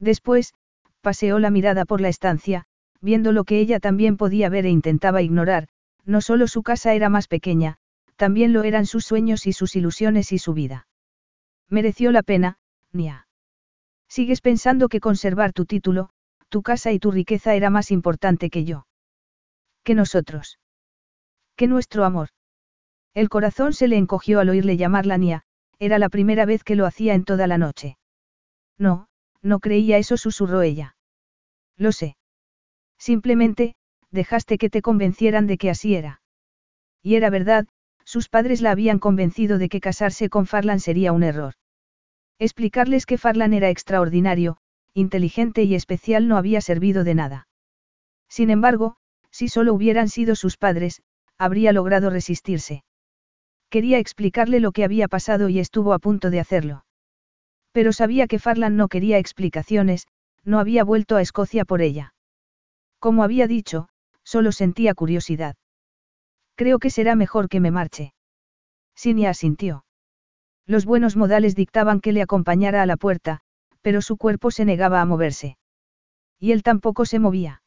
[0.00, 0.52] Después,
[1.00, 2.64] paseó la mirada por la estancia,
[3.00, 5.68] viendo lo que ella también podía ver e intentaba ignorar,
[6.06, 7.76] no solo su casa era más pequeña,
[8.16, 10.88] también lo eran sus sueños y sus ilusiones y su vida.
[11.68, 12.58] Mereció la pena,
[12.92, 13.28] Nia.
[14.08, 16.10] Sigues pensando que conservar tu título,
[16.48, 18.86] tu casa y tu riqueza era más importante que yo.
[19.82, 20.58] Que nosotros.
[21.56, 22.28] Que nuestro amor.
[23.14, 25.42] El corazón se le encogió al oírle llamarla Nia,
[25.78, 27.98] era la primera vez que lo hacía en toda la noche.
[28.78, 29.08] No,
[29.42, 30.96] no creía eso, susurró ella.
[31.76, 32.16] Lo sé.
[32.98, 33.75] Simplemente,
[34.10, 36.20] dejaste que te convencieran de que así era.
[37.02, 37.66] Y era verdad,
[38.04, 41.54] sus padres la habían convencido de que casarse con Farlan sería un error.
[42.38, 44.58] Explicarles que Farlan era extraordinario,
[44.94, 47.48] inteligente y especial no había servido de nada.
[48.28, 48.96] Sin embargo,
[49.30, 51.02] si solo hubieran sido sus padres,
[51.38, 52.84] habría logrado resistirse.
[53.68, 56.84] Quería explicarle lo que había pasado y estuvo a punto de hacerlo.
[57.72, 60.06] Pero sabía que Farlan no quería explicaciones,
[60.44, 62.14] no había vuelto a Escocia por ella.
[63.00, 63.88] Como había dicho,
[64.26, 65.54] solo sentía curiosidad.
[66.56, 68.12] Creo que será mejor que me marche.
[68.96, 69.84] Sinia asintió.
[70.66, 73.40] Los buenos modales dictaban que le acompañara a la puerta,
[73.82, 75.58] pero su cuerpo se negaba a moverse.
[76.40, 77.62] Y él tampoco se movía.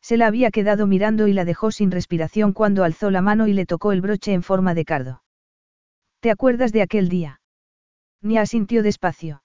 [0.00, 3.52] Se la había quedado mirando y la dejó sin respiración cuando alzó la mano y
[3.52, 5.22] le tocó el broche en forma de cardo.
[6.20, 7.40] ¿Te acuerdas de aquel día?
[8.22, 9.42] Ni asintió despacio.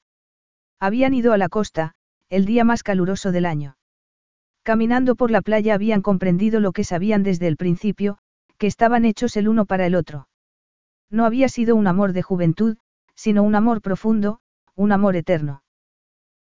[0.79, 1.95] Habían ido a la costa,
[2.29, 3.75] el día más caluroso del año.
[4.63, 8.17] Caminando por la playa habían comprendido lo que sabían desde el principio,
[8.57, 10.27] que estaban hechos el uno para el otro.
[11.09, 12.77] No había sido un amor de juventud,
[13.15, 14.39] sino un amor profundo,
[14.75, 15.63] un amor eterno.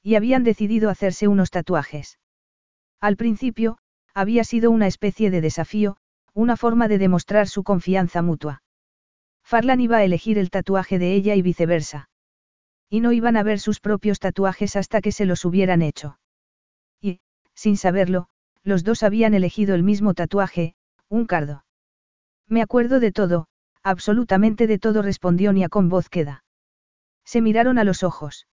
[0.03, 2.19] Y habían decidido hacerse unos tatuajes.
[3.01, 3.79] Al principio,
[4.15, 5.97] había sido una especie de desafío,
[6.33, 8.63] una forma de demostrar su confianza mutua.
[9.45, 12.09] Farlan iba a elegir el tatuaje de ella y viceversa.
[12.91, 16.19] Y no iban a ver sus propios tatuajes hasta que se los hubieran hecho.
[17.57, 18.29] Sin saberlo,
[18.63, 20.77] los dos habían elegido el mismo tatuaje,
[21.09, 21.65] un cardo.
[22.47, 23.49] Me acuerdo de todo,
[23.83, 26.45] absolutamente de todo, respondió Nia con voz queda.
[27.25, 28.47] Se miraron a los ojos.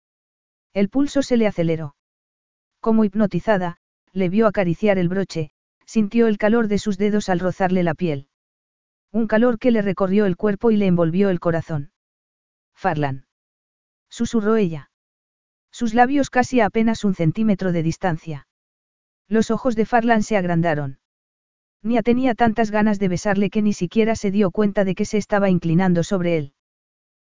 [0.74, 1.96] El pulso se le aceleró.
[2.80, 3.78] Como hipnotizada,
[4.12, 5.50] le vio acariciar el broche,
[5.86, 8.28] sintió el calor de sus dedos al rozarle la piel.
[9.12, 11.90] Un calor que le recorrió el cuerpo y le envolvió el corazón.
[12.74, 13.26] Farlan.
[14.08, 14.90] Susurró ella.
[15.72, 18.46] Sus labios casi a apenas un centímetro de distancia.
[19.30, 20.98] Los ojos de Farlan se agrandaron.
[21.84, 25.18] Nia tenía tantas ganas de besarle que ni siquiera se dio cuenta de que se
[25.18, 26.52] estaba inclinando sobre él.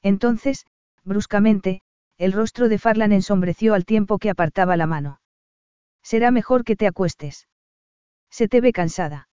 [0.03, 0.65] Entonces,
[1.05, 1.81] bruscamente,
[2.17, 5.21] el rostro de Farlan ensombreció al tiempo que apartaba la mano.
[6.03, 7.47] Será mejor que te acuestes.
[8.29, 9.29] Se te ve cansada.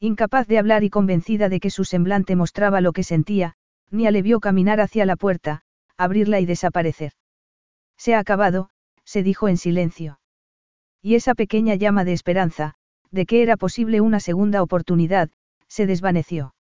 [0.00, 3.54] Incapaz de hablar y convencida de que su semblante mostraba lo que sentía,
[3.92, 5.62] Nia le vio caminar hacia la puerta,
[5.96, 7.12] abrirla y desaparecer.
[7.96, 8.70] Se ha acabado,
[9.04, 10.18] se dijo en silencio.
[11.06, 12.74] Y esa pequeña llama de esperanza,
[13.12, 15.30] de que era posible una segunda oportunidad,
[15.68, 16.56] se desvaneció.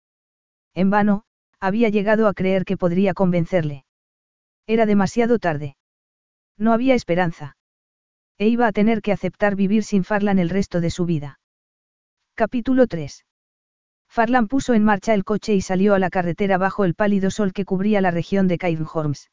[0.74, 1.22] En vano,
[1.60, 3.86] había llegado a creer que podría convencerle.
[4.66, 5.78] Era demasiado tarde.
[6.58, 7.56] No había esperanza.
[8.36, 11.40] E iba a tener que aceptar vivir sin Farlan el resto de su vida.
[12.34, 13.24] Capítulo 3.
[14.10, 17.54] Farlan puso en marcha el coche y salió a la carretera bajo el pálido sol
[17.54, 19.30] que cubría la región de Cairnhorns.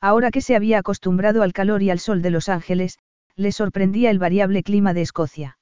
[0.00, 2.98] Ahora que se había acostumbrado al calor y al sol de Los Ángeles,
[3.36, 5.58] le sorprendía el variable clima de Escocia.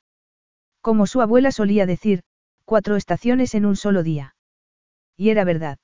[0.81, 2.23] Como su abuela solía decir,
[2.65, 4.35] cuatro estaciones en un solo día.
[5.17, 5.79] Y era verdad.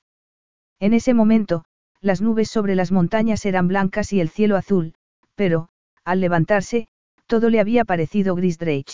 [0.79, 1.65] En ese momento,
[2.01, 4.93] las nubes sobre las montañas eran blancas y el cielo azul,
[5.35, 5.69] pero,
[6.03, 6.87] al levantarse,
[7.25, 8.93] todo le había parecido gris Drake.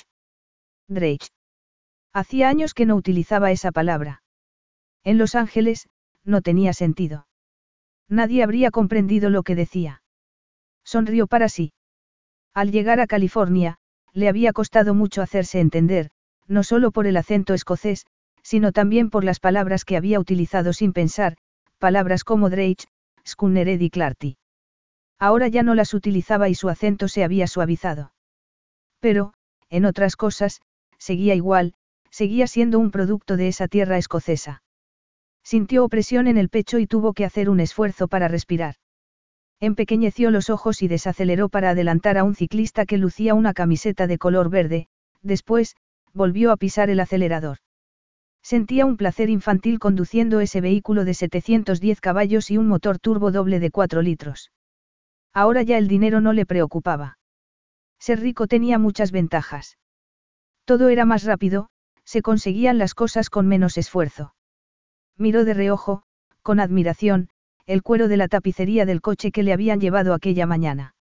[0.87, 1.27] Drake.
[2.13, 4.23] Hacía años que no utilizaba esa palabra.
[5.03, 5.87] En Los Ángeles,
[6.23, 7.27] no tenía sentido.
[8.07, 10.01] Nadie habría comprendido lo que decía.
[10.83, 11.73] Sonrió para sí.
[12.53, 13.77] Al llegar a California,
[14.13, 16.11] le había costado mucho hacerse entender,
[16.47, 18.05] no solo por el acento escocés,
[18.43, 21.37] sino también por las palabras que había utilizado sin pensar,
[21.79, 22.85] palabras como Drake,
[23.25, 24.37] Schoonered y Clarty.
[25.17, 28.13] Ahora ya no las utilizaba y su acento se había suavizado.
[28.99, 29.33] Pero,
[29.69, 30.61] en otras cosas,
[30.97, 31.73] seguía igual,
[32.09, 34.61] seguía siendo un producto de esa tierra escocesa.
[35.43, 38.75] Sintió opresión en el pecho y tuvo que hacer un esfuerzo para respirar.
[39.63, 44.17] Empequeñeció los ojos y desaceleró para adelantar a un ciclista que lucía una camiseta de
[44.17, 44.89] color verde,
[45.21, 45.77] después,
[46.13, 47.59] volvió a pisar el acelerador.
[48.41, 53.61] Sentía un placer infantil conduciendo ese vehículo de 710 caballos y un motor turbo doble
[53.61, 54.51] de 4 litros.
[55.31, 57.17] Ahora ya el dinero no le preocupaba.
[57.99, 59.77] Ser rico tenía muchas ventajas.
[60.65, 61.69] Todo era más rápido,
[62.03, 64.35] se conseguían las cosas con menos esfuerzo.
[65.17, 66.03] Miró de reojo,
[66.41, 67.29] con admiración,
[67.65, 70.95] el cuero de la tapicería del coche que le habían llevado aquella mañana.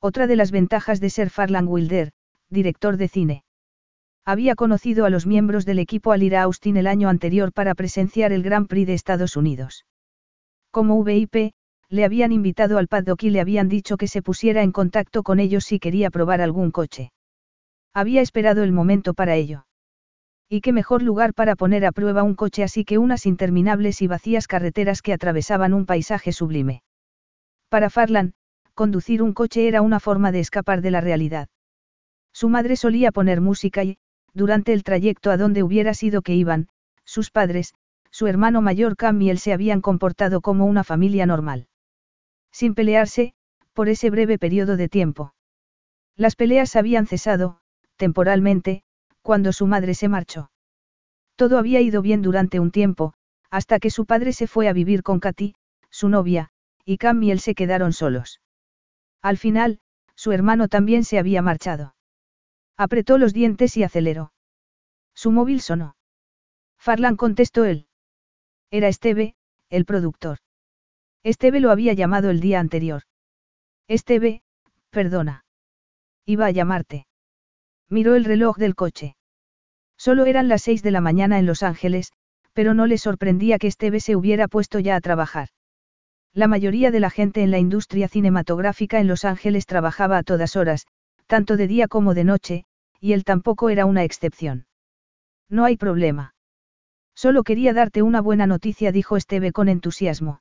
[0.00, 2.12] Otra de las ventajas de ser Farland Wilder,
[2.50, 3.44] director de cine.
[4.24, 7.74] Había conocido a los miembros del equipo al ir a Austin el año anterior para
[7.74, 9.86] presenciar el Grand Prix de Estados Unidos.
[10.70, 11.52] Como VIP,
[11.88, 15.40] le habían invitado al paddock y le habían dicho que se pusiera en contacto con
[15.40, 17.12] ellos si quería probar algún coche.
[17.94, 19.64] Había esperado el momento para ello.
[20.48, 24.06] Y qué mejor lugar para poner a prueba un coche así que unas interminables y
[24.06, 26.82] vacías carreteras que atravesaban un paisaje sublime.
[27.68, 28.32] Para Farlan,
[28.74, 31.48] conducir un coche era una forma de escapar de la realidad.
[32.32, 33.98] Su madre solía poner música y,
[34.32, 36.68] durante el trayecto a donde hubiera sido que iban,
[37.04, 37.74] sus padres,
[38.10, 41.66] su hermano mayor Cam y él se habían comportado como una familia normal.
[42.52, 43.34] Sin pelearse,
[43.74, 45.34] por ese breve periodo de tiempo.
[46.16, 47.60] Las peleas habían cesado,
[47.96, 48.82] temporalmente,
[49.28, 50.50] cuando su madre se marchó.
[51.36, 53.12] Todo había ido bien durante un tiempo,
[53.50, 55.54] hasta que su padre se fue a vivir con Katy,
[55.90, 56.48] su novia,
[56.86, 58.40] y Cam y él se quedaron solos.
[59.20, 59.80] Al final,
[60.14, 61.94] su hermano también se había marchado.
[62.78, 64.32] Apretó los dientes y aceleró.
[65.14, 65.94] Su móvil sonó.
[66.78, 67.86] Farlan contestó él.
[68.70, 69.34] Era Esteve,
[69.68, 70.38] el productor.
[71.22, 73.02] Esteve lo había llamado el día anterior.
[73.88, 74.40] Esteve,
[74.88, 75.44] perdona.
[76.24, 77.06] Iba a llamarte.
[77.90, 79.16] Miró el reloj del coche.
[79.98, 82.12] Solo eran las seis de la mañana en Los Ángeles,
[82.52, 85.48] pero no le sorprendía que Esteve se hubiera puesto ya a trabajar.
[86.32, 90.56] La mayoría de la gente en la industria cinematográfica en Los Ángeles trabajaba a todas
[90.56, 90.86] horas,
[91.26, 92.64] tanto de día como de noche,
[93.00, 94.66] y él tampoco era una excepción.
[95.48, 96.34] No hay problema.
[97.14, 100.40] Solo quería darte una buena noticia, dijo Esteve con entusiasmo.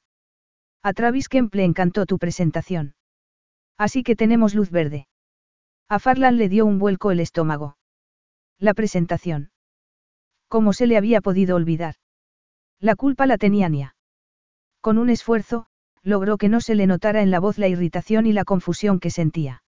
[0.84, 2.94] A Travis Kemp le encantó tu presentación.
[3.78, 5.08] Así que tenemos luz verde.
[5.90, 7.77] A Farlan le dio un vuelco el estómago.
[8.60, 9.52] La presentación.
[10.48, 11.96] ¿Cómo se le había podido olvidar?
[12.80, 13.96] La culpa la tenía Nia.
[14.82, 15.68] Con un esfuerzo,
[16.02, 19.12] logró que no se le notara en la voz la irritación y la confusión que
[19.12, 19.64] sentía.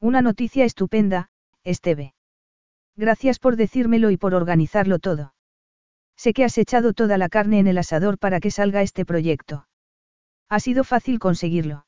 [0.00, 1.30] Una noticia estupenda,
[1.62, 2.14] Esteve.
[2.96, 5.34] Gracias por decírmelo y por organizarlo todo.
[6.16, 9.66] Sé que has echado toda la carne en el asador para que salga este proyecto.
[10.48, 11.86] Ha sido fácil conseguirlo.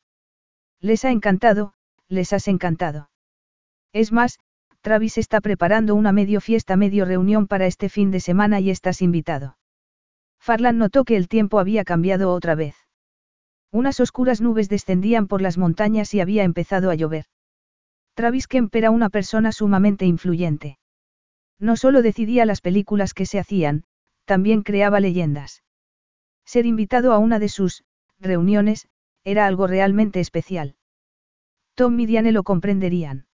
[0.80, 1.74] Les ha encantado,
[2.08, 3.10] les has encantado.
[3.92, 4.38] Es más,
[4.84, 9.00] Travis está preparando una medio fiesta, medio reunión para este fin de semana y estás
[9.00, 9.56] invitado.
[10.38, 12.76] Farlan notó que el tiempo había cambiado otra vez.
[13.72, 17.24] Unas oscuras nubes descendían por las montañas y había empezado a llover.
[18.12, 20.76] Travis Kemp era una persona sumamente influyente.
[21.58, 23.84] No solo decidía las películas que se hacían,
[24.26, 25.62] también creaba leyendas.
[26.44, 27.84] Ser invitado a una de sus
[28.20, 28.86] reuniones
[29.24, 30.76] era algo realmente especial.
[31.74, 33.28] Tom y Diane lo comprenderían.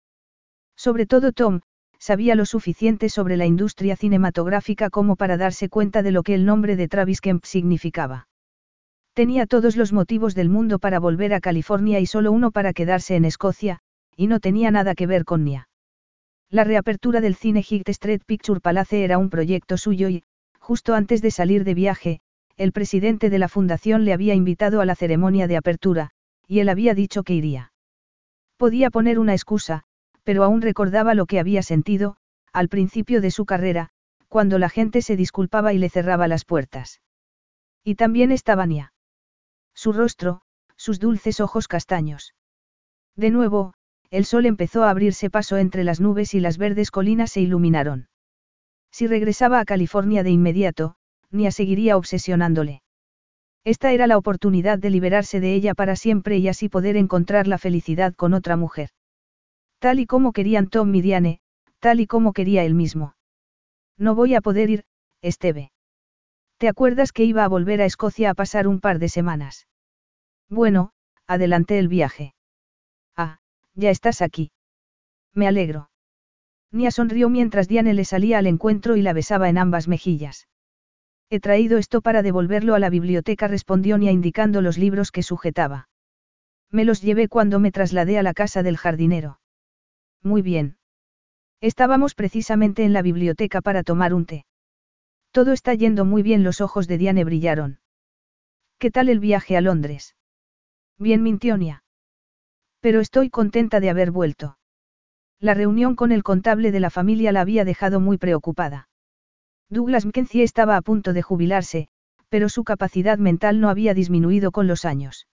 [0.81, 1.61] Sobre todo Tom,
[1.99, 6.47] sabía lo suficiente sobre la industria cinematográfica como para darse cuenta de lo que el
[6.47, 8.29] nombre de Travis Kemp significaba.
[9.13, 13.15] Tenía todos los motivos del mundo para volver a California y solo uno para quedarse
[13.15, 13.81] en Escocia,
[14.17, 15.69] y no tenía nada que ver con Nia.
[16.49, 20.23] La reapertura del cine Hit Street Picture Palace era un proyecto suyo y,
[20.61, 22.21] justo antes de salir de viaje,
[22.57, 26.13] el presidente de la fundación le había invitado a la ceremonia de apertura,
[26.49, 27.71] y él había dicho que iría.
[28.57, 29.85] Podía poner una excusa,
[30.31, 32.17] pero aún recordaba lo que había sentido,
[32.53, 33.89] al principio de su carrera,
[34.29, 37.01] cuando la gente se disculpaba y le cerraba las puertas.
[37.83, 38.93] Y también estaba Nia.
[39.75, 40.43] Su rostro,
[40.77, 42.33] sus dulces ojos castaños.
[43.17, 43.75] De nuevo,
[44.13, 48.07] el sol empezó a abrirse paso entre las nubes y las verdes colinas se iluminaron.
[48.93, 50.95] Si regresaba a California de inmediato,
[51.33, 52.83] Nia seguiría obsesionándole.
[53.65, 57.59] Esta era la oportunidad de liberarse de ella para siempre y así poder encontrar la
[57.59, 58.91] felicidad con otra mujer.
[59.81, 61.41] Tal y como querían Tom y Diane,
[61.79, 63.15] tal y como quería él mismo.
[63.97, 64.85] No voy a poder ir,
[65.23, 65.73] Esteve.
[66.59, 69.67] ¿Te acuerdas que iba a volver a Escocia a pasar un par de semanas?
[70.51, 70.93] Bueno,
[71.27, 72.35] adelanté el viaje.
[73.17, 73.39] Ah,
[73.75, 74.53] ya estás aquí.
[75.35, 75.89] Me alegro.
[76.71, 80.47] Nia sonrió mientras Diane le salía al encuentro y la besaba en ambas mejillas.
[81.31, 85.89] He traído esto para devolverlo a la biblioteca, respondió Nia indicando los libros que sujetaba.
[86.71, 89.40] Me los llevé cuando me trasladé a la casa del jardinero.
[90.23, 90.77] Muy bien.
[91.61, 94.45] Estábamos precisamente en la biblioteca para tomar un té.
[95.31, 97.81] Todo está yendo muy bien, los ojos de Diane brillaron.
[98.79, 100.17] ¿Qué tal el viaje a Londres?
[100.99, 101.85] Bien, mintió Nia.
[102.81, 104.59] Pero estoy contenta de haber vuelto.
[105.39, 108.89] La reunión con el contable de la familia la había dejado muy preocupada.
[109.69, 111.89] Douglas Mackenzie estaba a punto de jubilarse,
[112.29, 115.29] pero su capacidad mental no había disminuido con los años.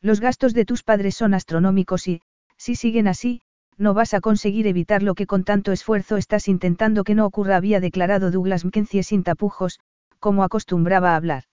[0.00, 2.22] Los gastos de tus padres son astronómicos y,
[2.56, 3.42] si siguen así,
[3.82, 7.56] no vas a conseguir evitar lo que con tanto esfuerzo estás intentando que no ocurra,
[7.56, 9.80] había declarado Douglas Mackenzie sin tapujos,
[10.20, 11.44] como acostumbraba a hablar.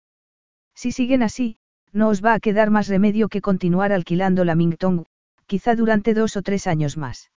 [0.75, 1.57] Si siguen así,
[1.91, 5.07] no os va a quedar más remedio que continuar alquilando la Mingtong,
[5.47, 7.33] quizá durante dos o tres años más.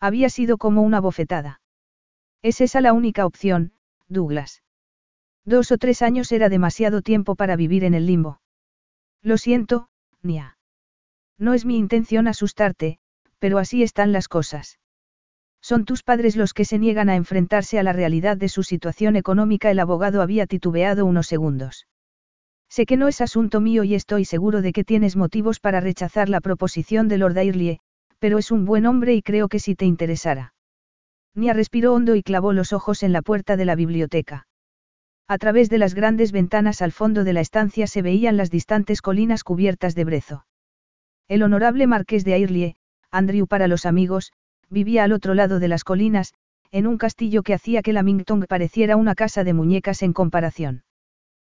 [0.00, 1.60] Había sido como una bofetada.
[2.40, 3.72] Es esa la única opción,
[4.08, 4.62] Douglas.
[5.44, 8.40] Dos o tres años era demasiado tiempo para vivir en el limbo.
[9.22, 9.88] Lo siento,
[10.22, 10.56] Nia.
[11.38, 12.98] No es mi intención asustarte,
[13.38, 14.78] pero así están las cosas.
[15.60, 19.16] Son tus padres los que se niegan a enfrentarse a la realidad de su situación
[19.16, 19.70] económica.
[19.70, 21.86] El abogado había titubeado unos segundos.
[22.68, 26.28] Sé que no es asunto mío y estoy seguro de que tienes motivos para rechazar
[26.28, 27.80] la proposición de Lord Airlie,
[28.18, 30.54] pero es un buen hombre y creo que si te interesara.
[31.34, 34.46] Nia respiró hondo y clavó los ojos en la puerta de la biblioteca.
[35.28, 39.02] A través de las grandes ventanas al fondo de la estancia se veían las distantes
[39.02, 40.46] colinas cubiertas de brezo.
[41.28, 42.76] El honorable marqués de Airlie,
[43.16, 44.32] Andrew para los amigos,
[44.68, 46.34] vivía al otro lado de las colinas,
[46.70, 50.84] en un castillo que hacía que la Mingtong pareciera una casa de muñecas en comparación.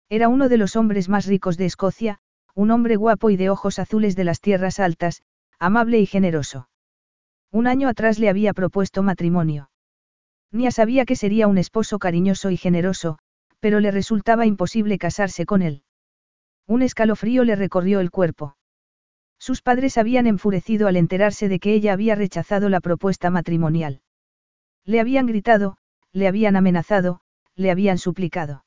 [0.09, 2.21] Era uno de los hombres más ricos de Escocia,
[2.55, 5.23] un hombre guapo y de ojos azules de las tierras altas,
[5.59, 6.69] amable y generoso.
[7.51, 9.71] Un año atrás le había propuesto matrimonio.
[10.53, 13.19] Nia sabía que sería un esposo cariñoso y generoso,
[13.61, 15.83] pero le resultaba imposible casarse con él.
[16.67, 18.58] Un escalofrío le recorrió el cuerpo.
[19.49, 24.03] Sus padres habían enfurecido al enterarse de que ella había rechazado la propuesta matrimonial.
[24.85, 25.79] Le habían gritado,
[26.13, 27.23] le habían amenazado,
[27.55, 28.67] le habían suplicado.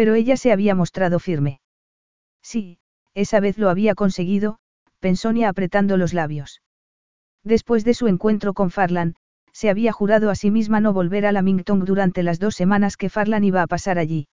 [0.00, 1.60] Pero ella se había mostrado firme.
[2.42, 2.78] Sí,
[3.12, 4.58] esa vez lo había conseguido,
[4.98, 6.62] pensó Nia apretando los labios.
[7.44, 9.14] Después de su encuentro con Farlan,
[9.52, 12.96] se había jurado a sí misma no volver a la Mingtong durante las dos semanas
[12.96, 14.26] que Farlan iba a pasar allí.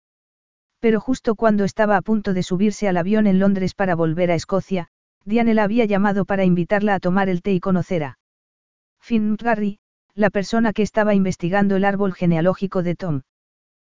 [0.81, 4.35] Pero justo cuando estaba a punto de subirse al avión en Londres para volver a
[4.35, 4.89] Escocia,
[5.23, 8.19] Diane la había llamado para invitarla a tomar el té y conocer a
[9.01, 9.79] Finn Garry,
[10.13, 13.21] la persona que estaba investigando el árbol genealógico de Tom.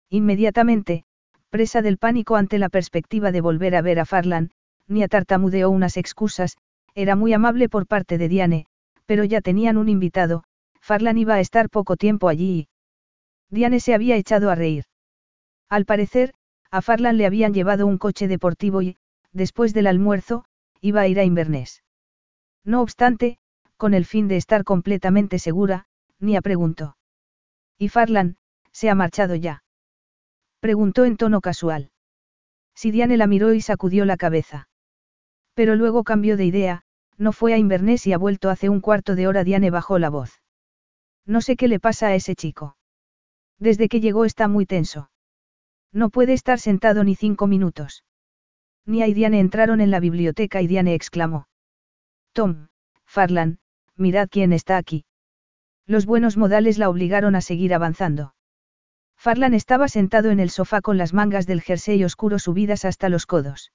[0.09, 1.05] Inmediatamente,
[1.51, 4.51] presa del pánico ante la perspectiva de volver a ver a Farlan,
[4.87, 6.57] ni tartamudeó unas excusas,
[6.95, 8.67] era muy amable por parte de Diane,
[9.07, 10.45] pero ya tenían un invitado,
[10.81, 12.69] Farlan iba a estar poco tiempo allí y...
[13.51, 14.85] Diane se había echado a reír.
[15.69, 16.35] Al parecer,
[16.71, 18.97] a Farlan le habían llevado un coche deportivo y,
[19.33, 20.45] después del almuerzo,
[20.81, 21.83] iba a ir a Inverness.
[22.65, 23.39] No obstante,
[23.77, 25.87] con el fin de estar completamente segura,
[26.19, 26.97] Nia preguntó.
[27.79, 28.37] ¿Y Farlan,
[28.73, 29.63] se ha marchado ya?
[30.61, 31.91] Preguntó en tono casual.
[32.75, 34.69] Si Diane la miró y sacudió la cabeza.
[35.55, 36.83] Pero luego cambió de idea,
[37.17, 39.45] no fue a Inverness y ha vuelto hace un cuarto de hora.
[39.45, 40.41] Diane bajó la voz.
[41.27, 42.77] No sé qué le pasa a ese chico.
[43.59, 45.11] Desde que llegó está muy tenso.
[45.93, 48.05] No puede estar sentado ni cinco minutos.
[48.87, 51.49] Nia y Diane entraron en la biblioteca y Diane exclamó.
[52.33, 52.69] Tom,
[53.05, 53.59] Farlan,
[53.97, 55.05] mirad quién está aquí.
[55.87, 58.35] Los buenos modales la obligaron a seguir avanzando.
[59.19, 63.27] Farlan estaba sentado en el sofá con las mangas del jersey oscuro subidas hasta los
[63.27, 63.73] codos.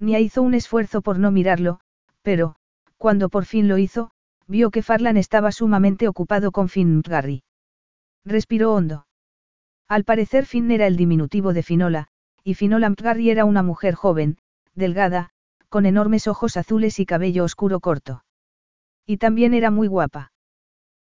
[0.00, 1.80] Nia hizo un esfuerzo por no mirarlo,
[2.22, 2.56] pero,
[2.96, 4.10] cuando por fin lo hizo,
[4.46, 7.02] vio que Farlan estaba sumamente ocupado con Finn.
[8.24, 9.06] Respiró hondo.
[9.86, 12.08] Al parecer Finn era el diminutivo de Finola,
[12.42, 14.38] y Finola Mtgarry era una mujer joven,
[14.74, 15.30] delgada,
[15.68, 18.24] con enormes ojos azules y cabello oscuro corto.
[19.04, 20.32] Y también era muy guapa.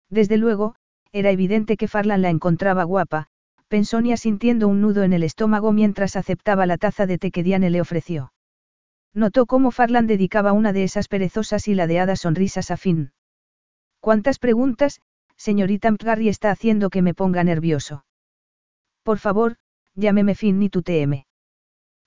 [0.09, 0.75] Desde luego,
[1.11, 3.27] era evidente que Farlan la encontraba guapa,
[3.71, 7.41] pensó Nia sintiendo un nudo en el estómago mientras aceptaba la taza de té que
[7.41, 8.33] Diane le ofreció.
[9.13, 13.13] Notó cómo Farlan dedicaba una de esas perezosas y ladeadas sonrisas a Finn.
[14.01, 14.99] ¿Cuántas preguntas,
[15.37, 18.03] señorita Mtgarry está haciendo que me ponga nervioso?
[19.03, 19.55] Por favor,
[19.95, 21.25] llámeme Finn ni tu TM.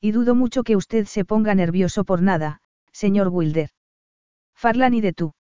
[0.02, 2.60] Y dudo mucho que usted se ponga nervioso por nada,
[2.92, 3.70] señor Wilder.
[4.54, 5.32] Farlan y de tú.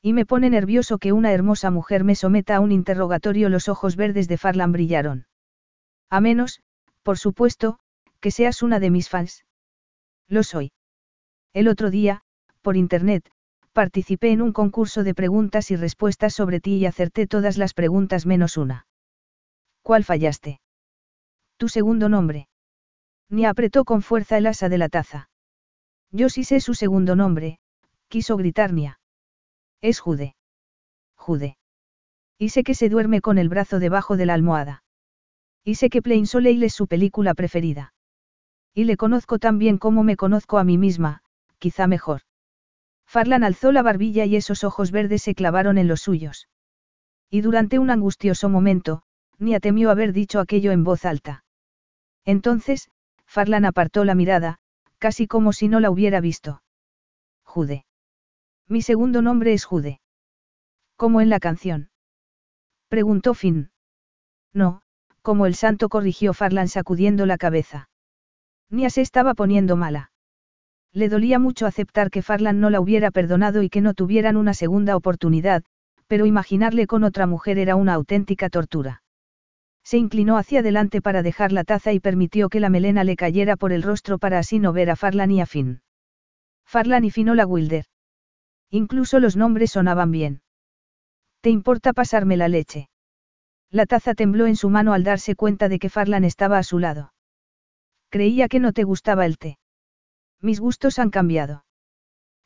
[0.00, 3.48] Y me pone nervioso que una hermosa mujer me someta a un interrogatorio.
[3.48, 5.26] Los ojos verdes de Farlan brillaron.
[6.10, 6.60] A menos,
[7.02, 7.78] por supuesto,
[8.20, 9.44] que seas una de mis fans.
[10.28, 10.72] Lo soy.
[11.52, 12.22] El otro día,
[12.62, 13.30] por internet,
[13.72, 18.26] participé en un concurso de preguntas y respuestas sobre ti y acerté todas las preguntas
[18.26, 18.86] menos una.
[19.82, 20.60] ¿Cuál fallaste?
[21.56, 22.48] Tu segundo nombre.
[23.28, 25.30] Ni apretó con fuerza el asa de la taza.
[26.10, 27.60] Yo sí sé su segundo nombre,
[28.08, 29.00] quiso gritar Nia.
[29.80, 30.34] Es Jude.
[31.14, 31.56] Jude.
[32.38, 34.82] Y sé que se duerme con el brazo debajo de la almohada.
[35.64, 37.92] Y sé que Plain Soleil es su película preferida.
[38.74, 41.22] Y le conozco tan bien como me conozco a mí misma,
[41.58, 42.22] quizá mejor.
[43.06, 46.48] Farlan alzó la barbilla y esos ojos verdes se clavaron en los suyos.
[47.28, 49.02] Y durante un angustioso momento,
[49.38, 51.44] Nia temió haber dicho aquello en voz alta.
[52.24, 52.90] Entonces,
[53.26, 54.58] Farlan apartó la mirada,
[54.98, 56.62] casi como si no la hubiera visto.
[57.42, 57.84] Jude.
[58.68, 60.00] Mi segundo nombre es Jude.
[60.96, 61.90] Como en la canción.
[62.88, 63.70] Preguntó Finn.
[64.52, 64.82] No,
[65.22, 67.88] como el santo corrigió Farlan sacudiendo la cabeza.
[68.70, 70.12] Nia se estaba poniendo mala.
[70.92, 74.54] Le dolía mucho aceptar que Farlan no la hubiera perdonado y que no tuvieran una
[74.54, 75.62] segunda oportunidad,
[76.06, 79.02] pero imaginarle con otra mujer era una auténtica tortura.
[79.84, 83.56] Se inclinó hacia adelante para dejar la taza y permitió que la melena le cayera
[83.56, 85.82] por el rostro para así no ver a Farlan y a Finn.
[86.66, 87.84] Farlan y Finola Wilder.
[88.70, 90.42] Incluso los nombres sonaban bien.
[91.40, 92.89] ¿Te importa pasarme la leche?
[93.70, 96.78] La taza tembló en su mano al darse cuenta de que Farlan estaba a su
[96.78, 97.12] lado.
[98.08, 99.58] Creía que no te gustaba el té.
[100.40, 101.64] Mis gustos han cambiado.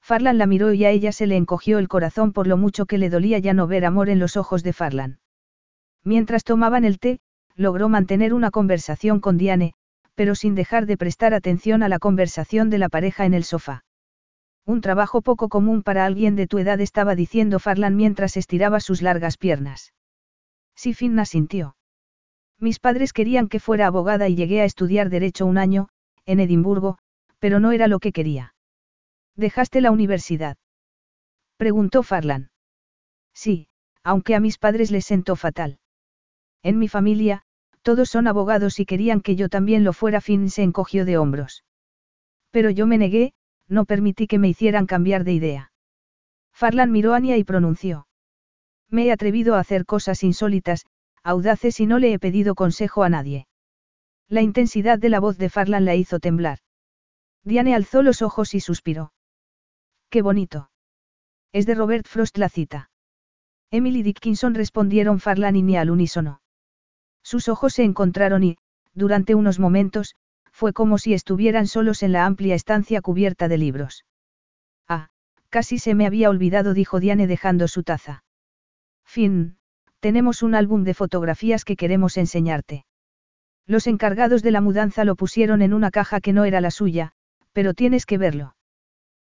[0.02, 2.98] Farlan la miró y a ella se le encogió el corazón por lo mucho que
[2.98, 5.18] le dolía ya no ver amor en los ojos de Farlan.
[6.02, 7.20] Mientras tomaban el té,
[7.54, 9.72] logró mantener una conversación con Diane,
[10.14, 13.84] pero sin dejar de prestar atención a la conversación de la pareja en el sofá.
[14.66, 19.00] Un trabajo poco común para alguien de tu edad estaba diciendo Farlan mientras estiraba sus
[19.00, 19.94] largas piernas.
[20.74, 21.76] Sí, Finna sintió.
[22.58, 25.88] Mis padres querían que fuera abogada y llegué a estudiar derecho un año,
[26.26, 26.98] en Edimburgo,
[27.38, 28.54] pero no era lo que quería.
[29.36, 30.56] ¿Dejaste la universidad?
[31.56, 32.50] Preguntó Farlan.
[33.32, 33.68] Sí,
[34.02, 35.78] aunque a mis padres les sentó fatal.
[36.62, 37.42] En mi familia,
[37.82, 40.20] todos son abogados y querían que yo también lo fuera.
[40.20, 41.64] Finn se encogió de hombros.
[42.50, 43.34] Pero yo me negué,
[43.68, 45.72] no permití que me hicieran cambiar de idea.
[46.52, 48.06] Farlan miró a Anya y pronunció.
[48.94, 50.86] Me he atrevido a hacer cosas insólitas,
[51.24, 53.48] audaces y no le he pedido consejo a nadie.
[54.28, 56.58] La intensidad de la voz de Farlan la hizo temblar.
[57.42, 59.12] Diane alzó los ojos y suspiró.
[60.10, 60.70] Qué bonito.
[61.50, 62.90] Es de Robert Frost la cita.
[63.72, 66.40] Emily Dickinson respondieron Farlan y Nia al unísono.
[67.24, 68.58] Sus ojos se encontraron y,
[68.94, 70.14] durante unos momentos,
[70.52, 74.04] fue como si estuvieran solos en la amplia estancia cubierta de libros.
[74.86, 75.08] Ah,
[75.48, 78.23] casi se me había olvidado, dijo Diane dejando su taza.
[79.04, 79.56] Fin,
[80.00, 82.84] tenemos un álbum de fotografías que queremos enseñarte.
[83.66, 87.12] Los encargados de la mudanza lo pusieron en una caja que no era la suya,
[87.52, 88.56] pero tienes que verlo.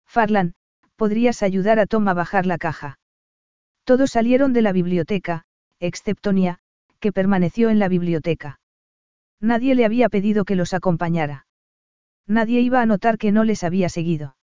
[0.07, 0.55] Farlan,
[0.97, 2.99] ¿podrías ayudar a Tom a bajar la caja?
[3.85, 5.45] Todos salieron de la biblioteca,
[5.81, 6.61] excepto Nia,
[7.01, 8.61] que permaneció en la biblioteca.
[9.41, 11.47] Nadie le había pedido que los acompañara.
[12.27, 14.37] Nadie iba a notar que no les había seguido.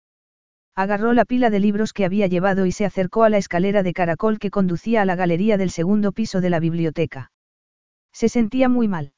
[0.79, 3.91] Agarró la pila de libros que había llevado y se acercó a la escalera de
[3.91, 7.33] caracol que conducía a la galería del segundo piso de la biblioteca.
[8.13, 9.11] Se sentía muy mal.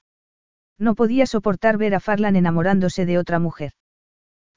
[0.80, 3.74] No podía soportar ver a Farlan enamorándose de otra mujer.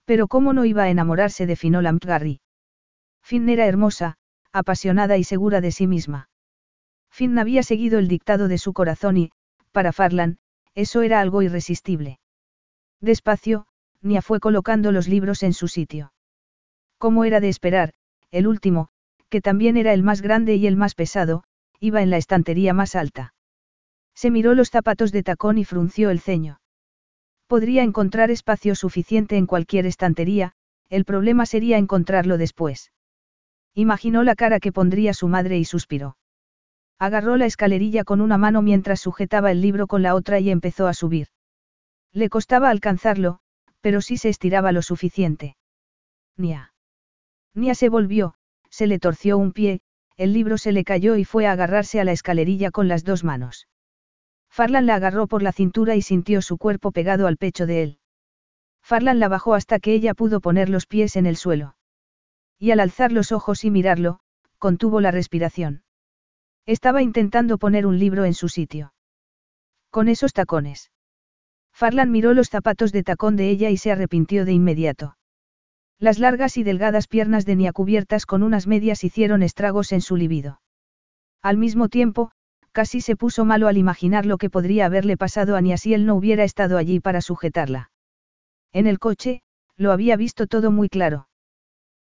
[0.07, 2.41] Pero ¿cómo no iba a enamorarse de Finola Mtgarry?
[3.23, 4.17] Finn era hermosa,
[4.51, 6.31] apasionada y segura de sí misma.
[7.11, 9.31] Finn había seguido el dictado de su corazón y,
[9.73, 10.39] para Farlan,
[10.75, 12.19] eso era algo irresistible.
[13.03, 13.67] Despacio,
[14.01, 16.14] Nia fue colocando los libros en su sitio.
[17.05, 17.93] Como era de esperar,
[18.31, 18.89] el último,
[19.29, 21.45] que también era el más grande y el más pesado,
[21.79, 23.35] iba en la estantería más alta.
[24.15, 26.63] Se miró los zapatos de tacón y frunció el ceño.
[27.47, 30.53] Podría encontrar espacio suficiente en cualquier estantería,
[30.89, 32.91] el problema sería encontrarlo después.
[33.75, 36.17] Imaginó la cara que pondría su madre y suspiró.
[36.99, 40.87] Agarró la escalerilla con una mano mientras sujetaba el libro con la otra y empezó
[40.87, 41.27] a subir.
[42.15, 43.41] Le costaba alcanzarlo,
[43.83, 45.59] pero sí se estiraba lo suficiente.
[46.39, 46.71] Nia.
[47.55, 48.35] Nia se volvió,
[48.69, 49.81] se le torció un pie,
[50.17, 53.25] el libro se le cayó y fue a agarrarse a la escalerilla con las dos
[53.25, 53.69] manos.
[54.51, 57.99] Farlan la agarró por la cintura y sintió su cuerpo pegado al pecho de él.
[58.83, 61.77] Farlan la bajó hasta que ella pudo poner los pies en el suelo.
[62.59, 64.21] Y al alzar los ojos y mirarlo,
[64.59, 65.83] contuvo la respiración.
[66.67, 68.95] Estaba intentando poner un libro en su sitio.
[69.91, 70.93] Con esos tacones.
[71.73, 75.17] Farlan miró los zapatos de tacón de ella y se arrepintió de inmediato.
[75.99, 80.17] Las largas y delgadas piernas de Nia cubiertas con unas medias hicieron estragos en su
[80.17, 80.61] libido.
[81.43, 82.31] Al mismo tiempo,
[82.73, 86.07] casi se puso malo al imaginar lo que podría haberle pasado a Nia si él
[86.07, 87.91] no hubiera estado allí para sujetarla.
[88.73, 89.43] En el coche,
[89.77, 91.29] lo había visto todo muy claro.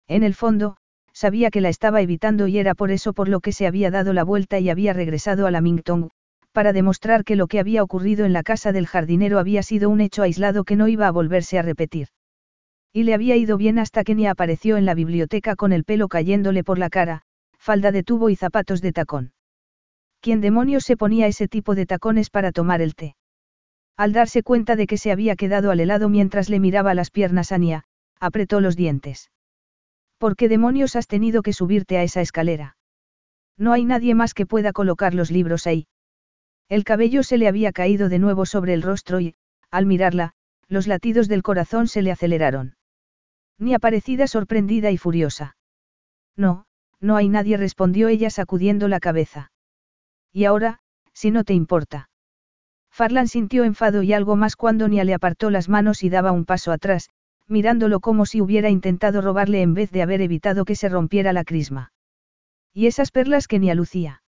[0.08, 0.78] En el fondo,
[1.14, 4.14] sabía que la estaba evitando y era por eso por lo que se había dado
[4.14, 6.10] la vuelta y había regresado a la Mingtong,
[6.54, 10.02] para demostrar que lo que había ocurrido en la casa del jardinero había sido un
[10.02, 12.08] hecho aislado que no iba a volverse a repetir.
[12.94, 16.10] Y le había ido bien hasta que ni apareció en la biblioteca con el pelo
[16.10, 17.22] cayéndole por la cara,
[17.58, 19.34] falda de tubo y zapatos de tacón.
[20.20, 23.16] ¿Quién demonios se ponía ese tipo de tacones para tomar el té?
[23.98, 27.52] Al darse cuenta de que se había quedado al helado mientras le miraba las piernas
[27.52, 27.84] a Nia,
[28.20, 29.32] apretó los dientes.
[30.18, 32.78] ¿Por qué demonios has tenido que subirte a esa escalera?
[33.58, 35.88] No hay nadie más que pueda colocar los libros ahí.
[36.68, 39.36] El cabello se le había caído de nuevo sobre el rostro y,
[39.72, 40.34] al mirarla,
[40.68, 42.76] los latidos del corazón se le aceleraron.
[43.62, 45.55] Ni aparecida sorprendida y furiosa.
[46.36, 46.66] No,
[46.99, 49.51] no hay nadie, respondió ella sacudiendo la cabeza.
[50.34, 50.80] Y ahora,
[51.14, 52.09] si no te importa.
[52.89, 56.45] Farlan sintió enfado y algo más cuando Nia le apartó las manos y daba un
[56.45, 57.12] paso atrás,
[57.47, 61.43] mirándolo como si hubiera intentado robarle en vez de haber evitado que se rompiera la
[61.43, 61.93] crisma.
[62.74, 64.24] Y esas perlas que Nia lucía.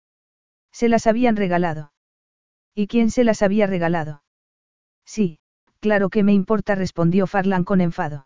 [0.71, 1.93] Se las habían regalado.
[2.73, 4.23] ¿Y quién se las había regalado?
[5.05, 5.37] Sí,
[5.81, 8.25] claro que me importa, respondió Farlan con enfado.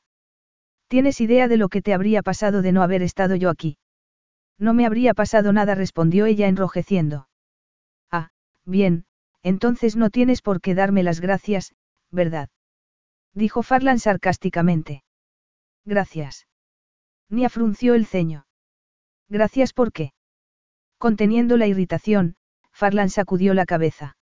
[0.88, 3.78] ¿Tienes idea de lo que te habría pasado de no haber estado yo aquí?
[4.60, 7.28] No me habría pasado nada, respondió ella enrojeciendo.
[8.12, 8.30] Ah,
[8.66, 9.06] bien,
[9.42, 11.74] entonces no tienes por qué darme las gracias,
[12.12, 12.50] ¿verdad?
[13.34, 15.04] Dijo Farlan sarcásticamente.
[15.86, 16.48] Gracias.
[17.30, 18.46] Ni afrunció el ceño.
[19.28, 20.14] Gracias por qué.
[20.98, 22.36] Conteniendo la irritación,
[22.72, 24.16] Farlan sacudió la cabeza.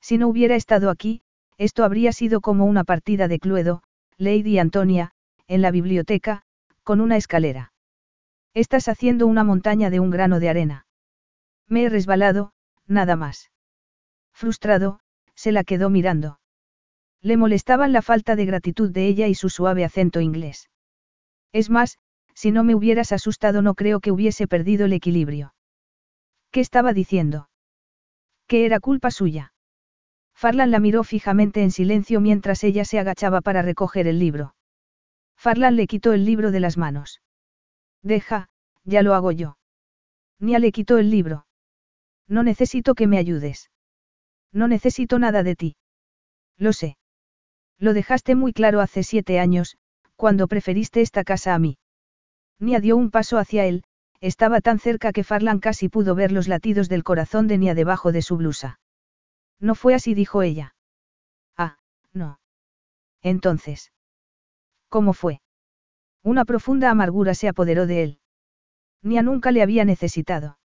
[0.00, 1.22] Si no hubiera estado aquí,
[1.58, 3.82] esto habría sido como una partida de Cluedo,
[4.18, 5.12] Lady Antonia,
[5.48, 6.42] en la biblioteca,
[6.82, 7.72] con una escalera.
[8.54, 10.86] Estás haciendo una montaña de un grano de arena.
[11.68, 12.52] Me he resbalado,
[12.86, 13.50] nada más.
[14.32, 15.00] Frustrado,
[15.34, 16.40] se la quedó mirando.
[17.20, 20.70] Le molestaban la falta de gratitud de ella y su suave acento inglés.
[21.52, 21.98] Es más,
[22.34, 25.54] si no me hubieras asustado no creo que hubiese perdido el equilibrio.
[26.50, 27.48] ¿Qué estaba diciendo?
[28.46, 29.52] Que era culpa suya.
[30.34, 34.55] Farlan la miró fijamente en silencio mientras ella se agachaba para recoger el libro.
[35.36, 37.20] Farlan le quitó el libro de las manos.
[38.02, 38.48] Deja,
[38.84, 39.58] ya lo hago yo.
[40.38, 41.46] Nia le quitó el libro.
[42.28, 43.70] No necesito que me ayudes.
[44.52, 45.76] No necesito nada de ti.
[46.56, 46.96] Lo sé.
[47.78, 49.76] Lo dejaste muy claro hace siete años,
[50.16, 51.78] cuando preferiste esta casa a mí.
[52.58, 53.84] Nia dio un paso hacia él,
[54.20, 58.12] estaba tan cerca que Farlan casi pudo ver los latidos del corazón de Nia debajo
[58.12, 58.80] de su blusa.
[59.60, 60.74] No fue así, dijo ella.
[61.56, 61.78] Ah,
[62.12, 62.40] no.
[63.22, 63.92] Entonces.
[64.88, 65.40] ¿Cómo fue?
[66.22, 68.18] Una profunda amargura se apoderó de él.
[69.02, 70.58] Nia nunca le había necesitado.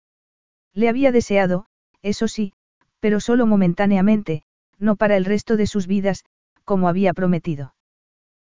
[0.74, 1.66] Le había deseado,
[2.02, 2.54] eso sí,
[3.00, 4.44] pero solo momentáneamente,
[4.78, 6.24] no para el resto de sus vidas,
[6.64, 7.76] como había prometido.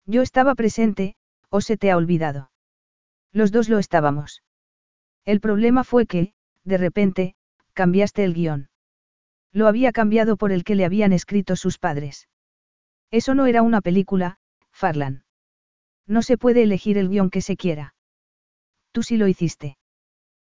[0.05, 1.15] Yo estaba presente,
[1.49, 2.51] o se te ha olvidado.
[3.32, 4.43] Los dos lo estábamos.
[5.26, 7.36] El problema fue que, de repente,
[7.74, 8.70] cambiaste el guion.
[9.51, 12.27] Lo había cambiado por el que le habían escrito sus padres.
[13.11, 14.39] Eso no era una película,
[14.72, 15.27] Farlan.
[16.07, 17.93] No se puede elegir el guion que se quiera.
[18.91, 19.77] Tú sí lo hiciste.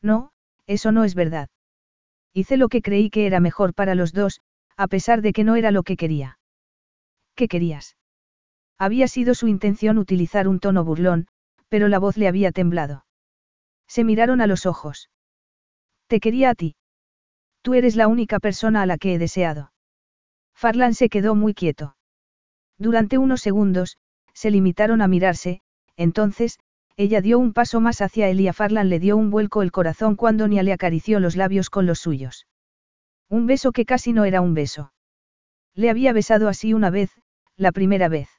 [0.01, 0.31] No,
[0.65, 1.49] eso no es verdad.
[2.33, 4.41] Hice lo que creí que era mejor para los dos,
[4.77, 6.39] a pesar de que no era lo que quería.
[7.35, 7.97] ¿Qué querías?
[8.77, 11.27] Había sido su intención utilizar un tono burlón,
[11.67, 13.05] pero la voz le había temblado.
[13.87, 15.09] Se miraron a los ojos.
[16.07, 16.75] Te quería a ti.
[17.61, 19.71] Tú eres la única persona a la que he deseado.
[20.55, 21.95] Farlan se quedó muy quieto.
[22.77, 23.97] Durante unos segundos,
[24.33, 25.61] se limitaron a mirarse,
[25.97, 26.59] entonces,
[26.97, 29.71] ella dio un paso más hacia él y a Farlan le dio un vuelco el
[29.71, 32.47] corazón cuando Nia le acarició los labios con los suyos.
[33.29, 34.93] Un beso que casi no era un beso.
[35.73, 37.11] Le había besado así una vez,
[37.55, 38.29] la primera vez.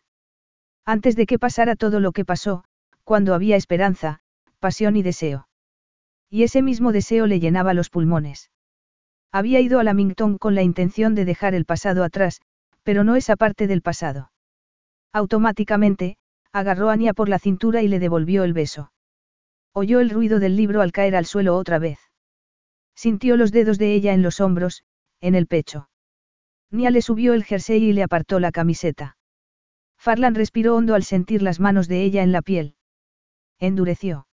[0.85, 2.65] Antes de que pasara todo lo que pasó,
[3.05, 4.21] cuando había esperanza,
[4.59, 5.49] pasión y deseo.
[6.29, 8.51] Y ese mismo deseo le llenaba los pulmones.
[9.31, 12.41] Había ido a Lamington con la intención de dejar el pasado atrás,
[12.83, 14.32] pero no esa parte del pasado.
[15.13, 16.17] Automáticamente,
[16.53, 18.93] agarró a Nia por la cintura y le devolvió el beso.
[19.73, 21.99] Oyó el ruido del libro al caer al suelo otra vez.
[22.95, 24.85] Sintió los dedos de ella en los hombros,
[25.21, 25.89] en el pecho.
[26.71, 29.17] Nia le subió el jersey y le apartó la camiseta.
[29.99, 32.75] Farlan respiró hondo al sentir las manos de ella en la piel.
[33.59, 34.27] Endureció.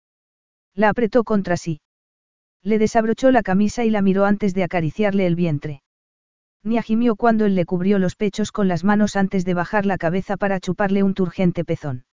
[0.75, 1.81] La apretó contra sí.
[2.63, 5.83] Le desabrochó la camisa y la miró antes de acariciarle el vientre.
[6.63, 9.99] Nia gimió cuando él le cubrió los pechos con las manos antes de bajar la
[9.99, 12.05] cabeza para chuparle un turgente pezón.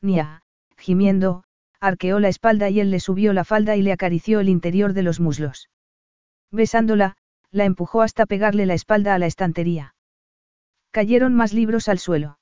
[0.00, 0.42] Nia,
[0.76, 1.44] gimiendo,
[1.80, 5.02] arqueó la espalda y él le subió la falda y le acarició el interior de
[5.02, 5.68] los muslos.
[6.50, 7.16] Besándola,
[7.50, 9.94] la empujó hasta pegarle la espalda a la estantería.
[10.90, 12.38] Cayeron más libros al suelo.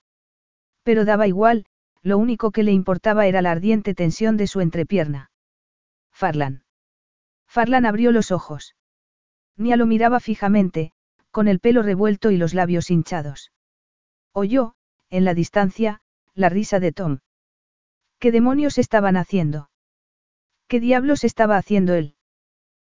[0.83, 1.67] Pero daba igual,
[2.03, 5.31] lo único que le importaba era la ardiente tensión de su entrepierna.
[6.13, 6.65] Farlan.
[7.47, 8.75] Farlan abrió los ojos.
[9.57, 10.93] Nia lo miraba fijamente,
[11.31, 13.53] con el pelo revuelto y los labios hinchados.
[14.33, 14.75] Oyó,
[15.11, 16.01] en la distancia,
[16.35, 17.19] la risa de Tom.
[18.19, 19.71] ¿Qué demonios estaban haciendo?
[20.69, 22.15] ¿Qué diablos estaba haciendo él?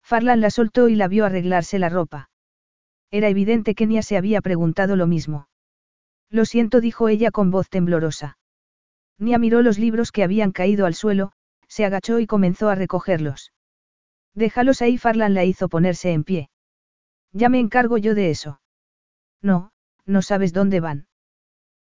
[0.02, 2.30] Farlan la soltó y la vio arreglarse la ropa.
[3.10, 5.48] Era evidente que Nia se había preguntado lo mismo.
[6.30, 8.38] Lo siento, dijo ella con voz temblorosa.
[9.18, 11.32] Nia miró los libros que habían caído al suelo,
[11.68, 13.52] se agachó y comenzó a recogerlos.
[14.34, 16.50] Déjalos ahí, Farlan la hizo ponerse en pie.
[17.34, 18.60] Ya me encargo yo de eso.
[19.42, 19.72] No,
[20.06, 21.08] no sabes dónde van.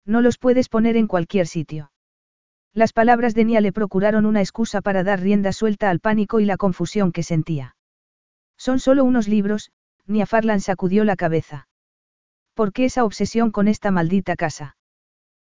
[0.06, 1.90] No los puedes poner en cualquier sitio.
[2.72, 6.44] Las palabras de Nia le procuraron una excusa para dar rienda suelta al pánico y
[6.44, 7.74] la confusión que sentía.
[8.56, 9.72] Son solo unos libros,
[10.06, 11.68] Nia Farlan sacudió la cabeza.
[12.54, 14.76] ¿Por qué esa obsesión con esta maldita casa?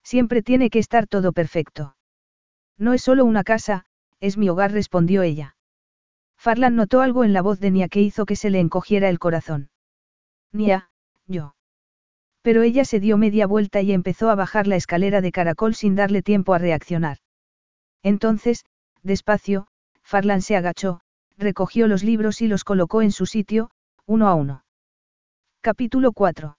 [0.03, 1.97] Siempre tiene que estar todo perfecto.
[2.77, 3.87] No es solo una casa,
[4.21, 5.57] es mi hogar, respondió ella.
[6.37, 9.19] Farlan notó algo en la voz de Nia que hizo que se le encogiera el
[9.19, 9.71] corazón.
[10.53, 10.91] Nia,
[11.27, 11.55] yo.
[12.43, 15.95] Pero ella se dio media vuelta y empezó a bajar la escalera de caracol sin
[15.95, 17.19] darle tiempo a reaccionar.
[18.03, 18.65] Entonces,
[19.03, 19.67] despacio,
[20.03, 21.01] Farlan se agachó,
[21.37, 23.71] recogió los libros y los colocó en su sitio,
[24.07, 24.65] uno a uno.
[25.61, 26.57] Capítulo 4.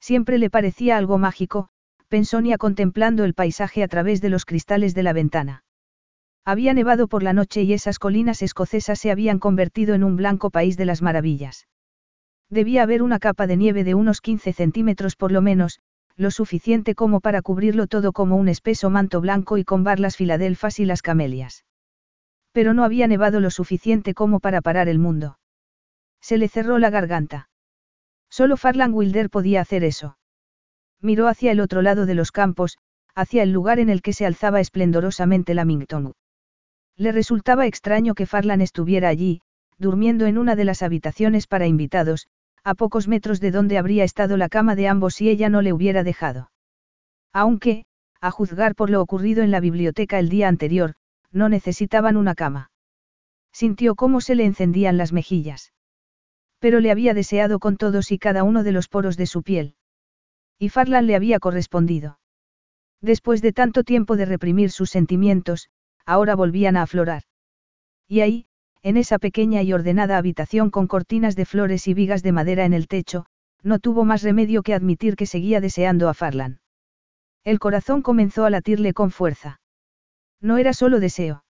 [0.00, 1.68] Siempre le parecía algo mágico,
[2.08, 5.64] pensó Nia contemplando el paisaje a través de los cristales de la ventana.
[6.44, 10.50] Había nevado por la noche y esas colinas escocesas se habían convertido en un blanco
[10.50, 11.66] país de las maravillas.
[12.48, 15.80] Debía haber una capa de nieve de unos 15 centímetros por lo menos,
[16.16, 20.78] lo suficiente como para cubrirlo todo como un espeso manto blanco y combar las filadelfas
[20.78, 21.64] y las camelias.
[22.52, 25.38] Pero no había nevado lo suficiente como para parar el mundo.
[26.20, 27.50] Se le cerró la garganta.
[28.30, 30.16] Solo Farland Wilder podía hacer eso.
[31.00, 32.78] Miró hacia el otro lado de los campos,
[33.14, 36.14] hacia el lugar en el que se alzaba esplendorosamente Lamington.
[36.96, 39.42] Le resultaba extraño que Farland estuviera allí,
[39.78, 42.28] durmiendo en una de las habitaciones para invitados,
[42.66, 45.72] a pocos metros de donde habría estado la cama de ambos si ella no le
[45.72, 46.50] hubiera dejado.
[47.32, 47.84] Aunque,
[48.20, 50.94] a juzgar por lo ocurrido en la biblioteca el día anterior,
[51.30, 52.72] no necesitaban una cama.
[53.52, 55.74] Sintió cómo se le encendían las mejillas.
[56.58, 59.76] Pero le había deseado con todos y cada uno de los poros de su piel.
[60.58, 62.18] Y Farlan le había correspondido.
[63.00, 65.68] Después de tanto tiempo de reprimir sus sentimientos,
[66.04, 67.22] ahora volvían a aflorar.
[68.08, 68.46] Y ahí,
[68.82, 72.72] en esa pequeña y ordenada habitación con cortinas de flores y vigas de madera en
[72.72, 73.26] el techo,
[73.62, 76.60] no tuvo más remedio que admitir que seguía deseando a Farlan.
[77.44, 79.60] El corazón comenzó a latirle con fuerza.
[80.40, 81.44] No era solo deseo.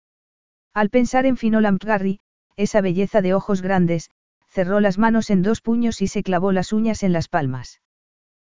[0.75, 2.21] Al pensar en Finolam Garry,
[2.57, 4.11] esa belleza de ojos grandes,
[4.49, 7.81] cerró las manos en dos puños y se clavó las uñas en las palmas.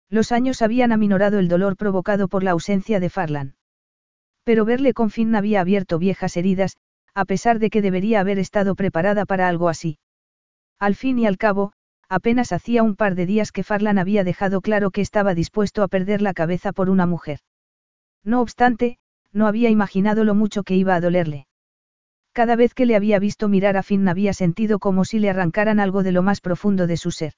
[0.09, 3.55] Los años habían aminorado el dolor provocado por la ausencia de Farlan.
[4.43, 6.77] Pero verle con Finn había abierto viejas heridas,
[7.13, 9.99] a pesar de que debería haber estado preparada para algo así.
[10.79, 11.73] Al fin y al cabo,
[12.09, 15.87] apenas hacía un par de días que Farlan había dejado claro que estaba dispuesto a
[15.87, 17.39] perder la cabeza por una mujer.
[18.23, 18.97] No obstante,
[19.31, 21.47] no había imaginado lo mucho que iba a dolerle.
[22.33, 25.79] Cada vez que le había visto mirar a Finn había sentido como si le arrancaran
[25.79, 27.33] algo de lo más profundo de su ser.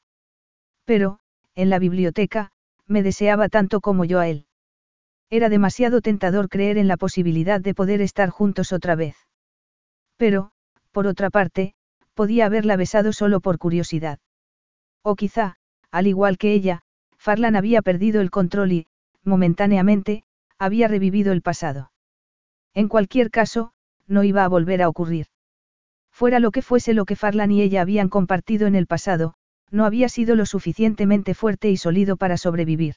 [0.85, 1.19] Pero,
[1.55, 2.51] en la biblioteca,
[2.87, 4.45] me deseaba tanto como yo a él.
[5.29, 9.15] Era demasiado tentador creer en la posibilidad de poder estar juntos otra vez.
[10.23, 10.51] Pero,
[10.93, 11.75] por otra parte,
[12.13, 14.19] podía haberla besado solo por curiosidad.
[15.01, 15.57] O quizá,
[15.91, 16.83] al igual que ella,
[17.17, 18.87] Farlan había perdido el control y,
[19.25, 20.23] momentáneamente,
[20.57, 21.91] había revivido el pasado.
[22.73, 23.73] En cualquier caso,
[24.07, 25.25] no iba a volver a ocurrir.
[26.09, 29.33] Fuera lo que fuese lo que Farlan y ella habían compartido en el pasado,
[29.71, 32.95] no había sido lo suficientemente fuerte y sólido para sobrevivir.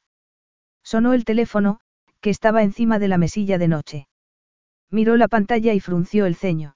[0.84, 1.80] Sonó el teléfono,
[2.20, 4.06] que estaba encima de la mesilla de noche.
[4.92, 6.75] Miró la pantalla y frunció el ceño.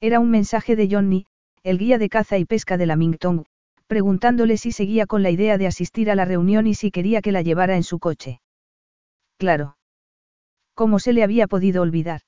[0.00, 1.26] Era un mensaje de Johnny,
[1.64, 3.44] el guía de caza y pesca de la Mingtong,
[3.88, 7.32] preguntándole si seguía con la idea de asistir a la reunión y si quería que
[7.32, 8.40] la llevara en su coche.
[9.38, 9.76] Claro.
[10.74, 12.20] ¿Cómo se le había podido olvidar?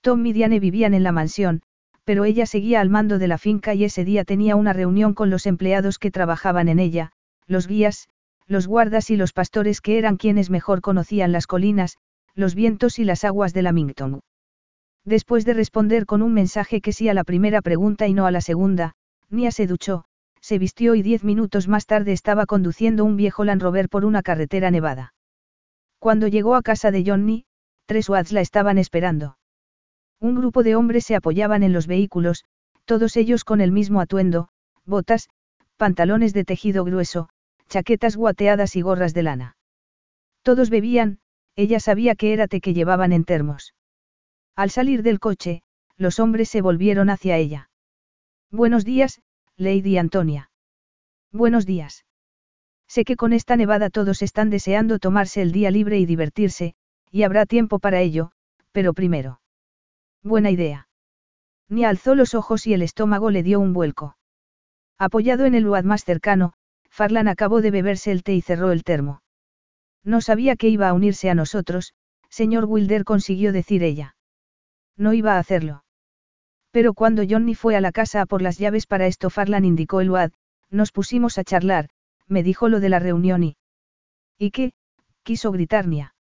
[0.00, 1.62] Tom y Diane vivían en la mansión,
[2.04, 5.30] pero ella seguía al mando de la finca y ese día tenía una reunión con
[5.30, 7.12] los empleados que trabajaban en ella,
[7.46, 8.08] los guías,
[8.48, 11.98] los guardas y los pastores que eran quienes mejor conocían las colinas,
[12.34, 14.20] los vientos y las aguas de Lamington.
[15.04, 18.30] Después de responder con un mensaje que sí a la primera pregunta y no a
[18.30, 18.94] la segunda,
[19.30, 20.04] Nia se duchó,
[20.40, 24.22] se vistió y diez minutos más tarde estaba conduciendo un viejo Land Rover por una
[24.22, 25.14] carretera nevada.
[25.98, 27.44] Cuando llegó a casa de Johnny,
[27.86, 29.36] tres Wads la estaban esperando.
[30.20, 32.44] Un grupo de hombres se apoyaban en los vehículos,
[32.84, 34.48] todos ellos con el mismo atuendo,
[34.84, 35.28] botas,
[35.76, 37.28] pantalones de tejido grueso,
[37.68, 39.56] chaquetas guateadas y gorras de lana.
[40.42, 41.20] Todos bebían,
[41.56, 43.74] ella sabía que era té que llevaban en termos.
[44.60, 45.62] Al salir del coche,
[45.96, 47.70] los hombres se volvieron hacia ella.
[48.50, 49.22] Buenos días,
[49.56, 50.50] Lady Antonia.
[51.32, 52.04] Buenos días.
[52.86, 56.74] Sé que con esta nevada todos están deseando tomarse el día libre y divertirse,
[57.10, 58.32] y habrá tiempo para ello,
[58.70, 59.40] pero primero.
[60.22, 60.88] Buena idea.
[61.70, 64.18] Ni alzó los ojos y el estómago le dio un vuelco.
[64.98, 66.52] Apoyado en el luad más cercano,
[66.90, 69.22] Farlan acabó de beberse el té y cerró el termo.
[70.04, 71.94] No sabía que iba a unirse a nosotros,
[72.28, 74.16] señor Wilder consiguió decir ella.
[75.00, 75.82] No iba a hacerlo.
[76.72, 80.02] Pero cuando Johnny fue a la casa a por las llaves para esto Farlan indicó
[80.02, 80.32] el UAD,
[80.68, 81.88] nos pusimos a charlar,
[82.28, 83.56] me dijo lo de la reunión y...
[84.38, 84.72] ¿Y qué?
[85.22, 86.14] quiso gritar Nia.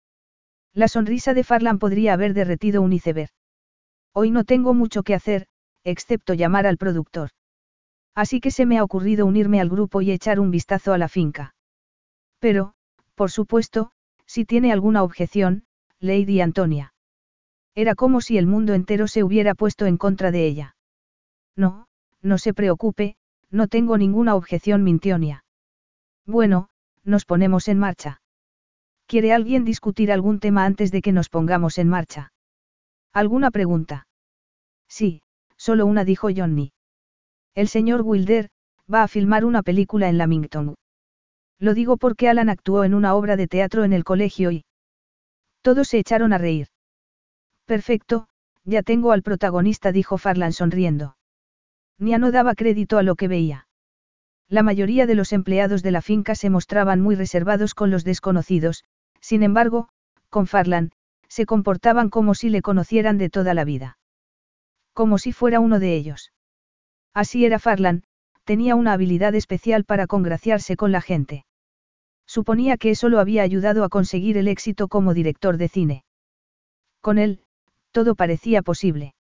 [0.73, 3.31] La sonrisa de Farlan podría haber derretido un iceberg.
[4.13, 5.49] Hoy no tengo mucho que hacer,
[5.83, 7.31] excepto llamar al productor.
[8.15, 11.09] Así que se me ha ocurrido unirme al grupo y echar un vistazo a la
[11.09, 11.57] finca.
[12.39, 12.75] Pero,
[13.17, 13.91] por supuesto,
[14.25, 15.65] si tiene alguna objeción,
[15.99, 16.95] Lady Antonia.
[17.79, 20.75] Era como si el mundo entero se hubiera puesto en contra de ella.
[21.55, 21.87] No,
[22.21, 23.15] no se preocupe,
[23.53, 25.45] no tengo ninguna objeción, Mintionia.
[26.27, 26.71] Bueno,
[27.05, 28.21] nos ponemos en marcha.
[29.07, 32.33] ¿Quiere alguien discutir algún tema antes de que nos pongamos en marcha?
[33.13, 34.09] ¿Alguna pregunta?
[34.89, 35.23] Sí,
[35.57, 36.73] solo una dijo Johnny.
[37.55, 38.51] El señor Wilder,
[38.93, 40.75] va a filmar una película en Lamington.
[41.61, 44.65] Lo digo porque Alan actuó en una obra de teatro en el colegio y...
[45.63, 46.67] Todos se echaron a reír.
[47.69, 48.29] Perfecto,
[48.65, 51.19] ya tengo al protagonista, dijo Farlan sonriendo.
[51.99, 53.69] Nia no daba crédito a lo que veía.
[54.49, 58.85] La mayoría de los empleados de la finca se mostraban muy reservados con los desconocidos,
[59.21, 59.91] sin embargo,
[60.31, 60.93] con Farlan,
[61.29, 63.99] se comportaban como si le conocieran de toda la vida.
[64.95, 66.33] Como si fuera uno de ellos.
[67.13, 68.03] Así era Farlan,
[68.45, 71.45] tenía una habilidad especial para congraciarse con la gente.
[72.27, 76.05] Suponía que eso lo había ayudado a conseguir el éxito como director de cine.
[77.03, 77.43] Con él,
[77.91, 79.15] todo parecía posible.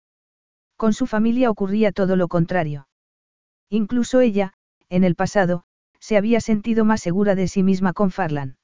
[0.77, 2.87] Con su familia ocurría todo lo contrario.
[3.69, 4.53] Incluso ella,
[4.89, 5.63] en el pasado,
[5.99, 8.57] se había sentido más segura de sí misma con Farlan.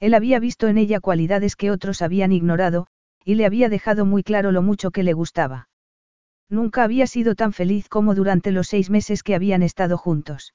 [0.00, 2.86] Él había visto en ella cualidades que otros habían ignorado,
[3.24, 5.68] y le había dejado muy claro lo mucho que le gustaba.
[6.48, 10.54] Nunca había sido tan feliz como durante los seis meses que habían estado juntos.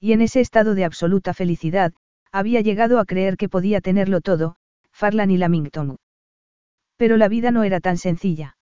[0.00, 1.92] Y en ese estado de absoluta felicidad,
[2.30, 4.56] había llegado a creer que podía tenerlo todo,
[4.92, 5.96] Farlan y Lamington.
[6.98, 8.58] Pero la vida no era tan sencilla.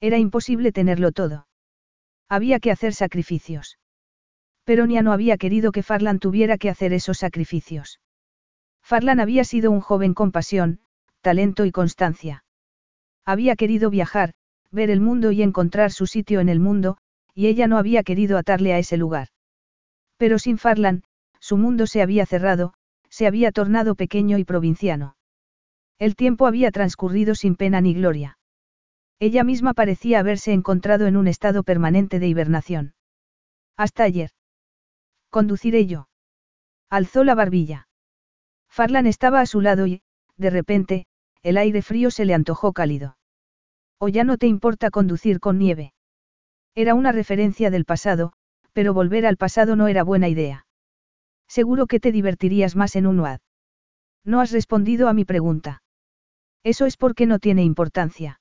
[0.00, 1.46] Era imposible tenerlo todo.
[2.28, 3.78] Había que hacer sacrificios.
[4.64, 8.00] Pero Nia no había querido que Farlan tuviera que hacer esos sacrificios.
[8.82, 10.80] Farlan había sido un joven con pasión,
[11.20, 12.44] talento y constancia.
[13.26, 14.32] Había querido viajar,
[14.70, 16.96] ver el mundo y encontrar su sitio en el mundo,
[17.34, 19.28] y ella no había querido atarle a ese lugar.
[20.16, 21.02] Pero sin Farlan,
[21.40, 22.72] su mundo se había cerrado,
[23.10, 25.16] se había tornado pequeño y provinciano.
[26.00, 28.38] El tiempo había transcurrido sin pena ni gloria.
[29.18, 32.94] Ella misma parecía haberse encontrado en un estado permanente de hibernación.
[33.76, 34.30] Hasta ayer.
[35.28, 36.08] Conduciré yo.
[36.88, 37.86] Alzó la barbilla.
[38.70, 40.00] Farlan estaba a su lado y,
[40.38, 41.06] de repente,
[41.42, 43.18] el aire frío se le antojó cálido.
[43.98, 45.92] O ya no te importa conducir con nieve.
[46.74, 48.32] Era una referencia del pasado,
[48.72, 50.64] pero volver al pasado no era buena idea.
[51.46, 53.40] Seguro que te divertirías más en un UAD.
[54.24, 55.82] No has respondido a mi pregunta.
[56.62, 58.40] Eso es porque no tiene importancia.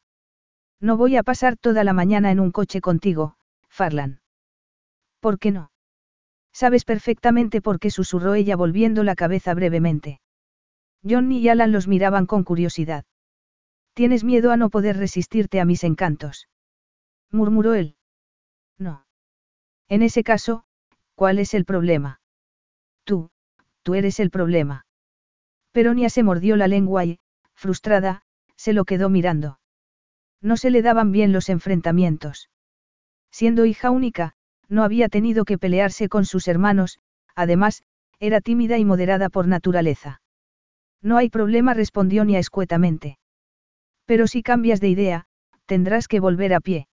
[0.81, 3.35] No voy a pasar toda la mañana en un coche contigo,
[3.69, 4.21] Farlan.
[5.19, 5.71] ¿Por qué no?
[6.53, 10.19] Sabes perfectamente por qué susurró ella volviendo la cabeza brevemente.
[11.07, 13.05] Johnny y Alan los miraban con curiosidad.
[13.93, 16.47] Tienes miedo a no poder resistirte a mis encantos.
[17.31, 17.95] murmuró él.
[18.77, 19.05] No.
[19.87, 20.63] En ese caso,
[21.15, 22.21] ¿cuál es el problema?
[23.03, 23.29] Tú,
[23.83, 24.85] tú eres el problema.
[25.71, 27.19] Peronia se mordió la lengua y,
[27.60, 28.22] frustrada,
[28.56, 29.60] se lo quedó mirando.
[30.41, 32.49] No se le daban bien los enfrentamientos.
[33.31, 34.34] Siendo hija única,
[34.69, 36.99] no había tenido que pelearse con sus hermanos,
[37.36, 37.84] además,
[38.19, 40.22] era tímida y moderada por naturaleza.
[41.02, 43.19] No hay problema, respondió Nia escuetamente.
[44.06, 45.26] Pero si cambias de idea,
[45.65, 46.88] tendrás que volver a pie.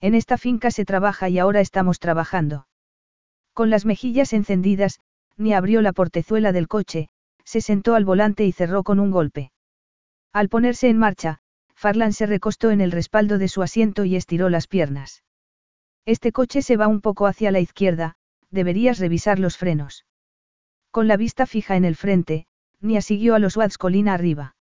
[0.00, 2.66] En esta finca se trabaja y ahora estamos trabajando.
[3.52, 5.00] Con las mejillas encendidas,
[5.36, 7.08] Nia abrió la portezuela del coche,
[7.44, 9.50] se sentó al volante y cerró con un golpe.
[10.32, 11.38] Al ponerse en marcha,
[11.74, 15.24] Farlan se recostó en el respaldo de su asiento y estiró las piernas.
[16.04, 18.16] Este coche se va un poco hacia la izquierda,
[18.50, 20.06] deberías revisar los frenos.
[20.90, 22.46] Con la vista fija en el frente,
[22.80, 24.56] Nia siguió a los Wads colina arriba.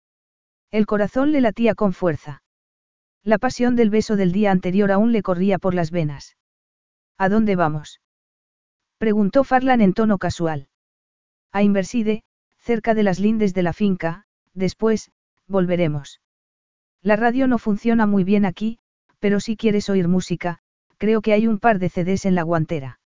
[0.70, 2.43] El corazón le latía con fuerza.
[3.23, 6.36] La pasión del beso del día anterior aún le corría por las venas.
[7.16, 8.01] ¿A dónde vamos?
[8.99, 10.69] Preguntó Farlan en tono casual.
[11.53, 12.23] A Inverside,
[12.59, 15.11] cerca de las lindes de la finca, después,
[15.49, 16.21] volveremos.
[17.03, 18.79] La radio no funciona muy bien aquí,
[19.19, 20.59] pero si quieres oír música,
[20.99, 23.01] creo que hay un par de CDs en la guantera.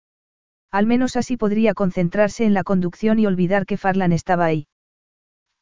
[0.71, 4.67] Al menos así podría concentrarse en la conducción y olvidar que Farlan estaba ahí.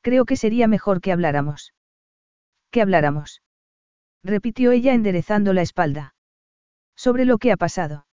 [0.01, 1.73] Creo que sería mejor que habláramos.
[2.71, 3.41] Que habláramos.
[4.23, 6.15] Repitió ella enderezando la espalda.
[6.95, 8.07] Sobre lo que ha pasado.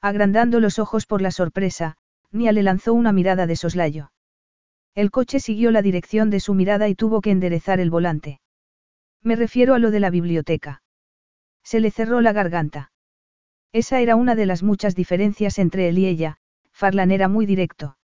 [0.00, 1.96] Agrandando los ojos por la sorpresa,
[2.32, 4.10] Nia le lanzó una mirada de soslayo.
[4.96, 8.40] El coche siguió la dirección de su mirada y tuvo que enderezar el volante.
[9.22, 10.82] Me refiero a lo de la biblioteca.
[11.62, 12.92] Se le cerró la garganta.
[13.72, 16.38] Esa era una de las muchas diferencias entre él y ella,
[16.72, 17.98] Farlan era muy directo.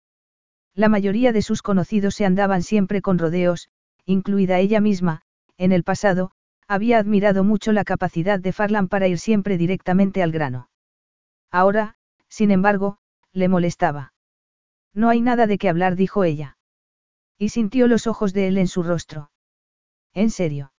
[0.76, 3.70] La mayoría de sus conocidos se andaban siempre con rodeos,
[4.06, 5.22] incluida ella misma,
[5.58, 6.32] en el pasado,
[6.68, 10.70] había admirado mucho la capacidad de Farlan para ir siempre directamente al grano.
[11.52, 11.96] Ahora,
[12.28, 12.98] sin embargo,
[13.32, 14.14] le molestaba.
[14.94, 16.58] No hay nada de qué hablar, dijo ella.
[17.42, 19.32] Y sintió los ojos de él en su rostro.
[20.14, 20.74] ¿En serio?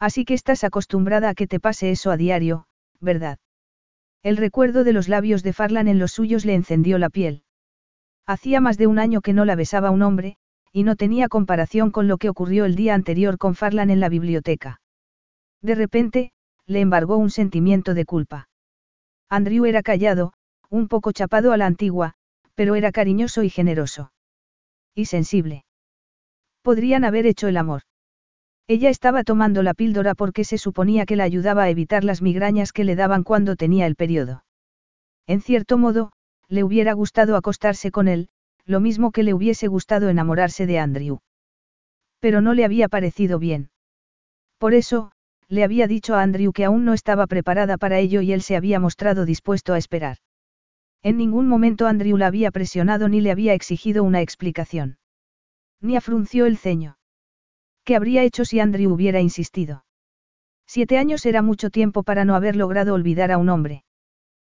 [0.00, 2.66] Así que estás acostumbrada a que te pase eso a diario,
[2.98, 3.38] ¿verdad?
[4.24, 7.44] El recuerdo de los labios de Farlan en los suyos le encendió la piel.
[8.26, 10.38] Hacía más de un año que no la besaba un hombre,
[10.72, 14.08] y no tenía comparación con lo que ocurrió el día anterior con Farlan en la
[14.08, 14.80] biblioteca.
[15.62, 16.32] De repente,
[16.66, 18.48] le embargó un sentimiento de culpa.
[19.28, 20.32] Andrew era callado,
[20.68, 22.14] un poco chapado a la antigua,
[22.56, 24.10] pero era cariñoso y generoso.
[24.92, 25.65] Y sensible.
[26.66, 27.82] Podrían haber hecho el amor.
[28.66, 32.72] Ella estaba tomando la píldora porque se suponía que la ayudaba a evitar las migrañas
[32.72, 34.42] que le daban cuando tenía el periodo.
[35.28, 36.10] En cierto modo,
[36.48, 38.30] le hubiera gustado acostarse con él,
[38.64, 41.20] lo mismo que le hubiese gustado enamorarse de Andrew.
[42.18, 43.70] Pero no le había parecido bien.
[44.58, 45.12] Por eso,
[45.46, 48.56] le había dicho a Andrew que aún no estaba preparada para ello y él se
[48.56, 50.16] había mostrado dispuesto a esperar.
[51.04, 54.98] En ningún momento Andrew la había presionado ni le había exigido una explicación.
[55.80, 56.98] Ni afrunció el ceño.
[57.84, 59.84] ¿Qué habría hecho si Andrew hubiera insistido?
[60.66, 63.84] Siete años era mucho tiempo para no haber logrado olvidar a un hombre.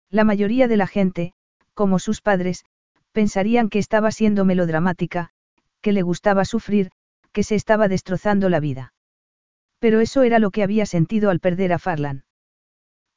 [0.10, 1.34] La mayoría de la gente,
[1.74, 2.66] como sus padres,
[3.14, 5.30] pensarían que estaba siendo melodramática,
[5.82, 6.92] que le gustaba sufrir,
[7.32, 8.94] que se estaba destrozando la vida.
[9.80, 12.26] Pero eso era lo que había sentido al perder a Farlan.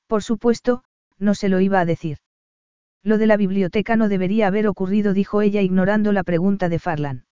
[0.06, 0.85] Por supuesto,
[1.18, 2.18] no se lo iba a decir.
[3.02, 7.26] Lo de la biblioteca no debería haber ocurrido, dijo ella ignorando la pregunta de Farlan.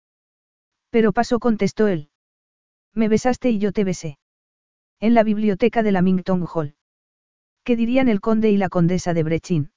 [0.90, 2.10] Pero pasó, contestó él.
[2.94, 4.18] Me besaste y yo te besé.
[4.98, 6.74] En la biblioteca de la Mington Hall.
[7.64, 9.72] ¿Qué dirían el conde y la condesa de Brechin?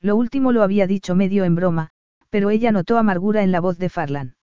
[0.00, 1.90] Lo último lo había dicho medio en broma,
[2.30, 4.36] pero ella notó amargura en la voz de Farlan.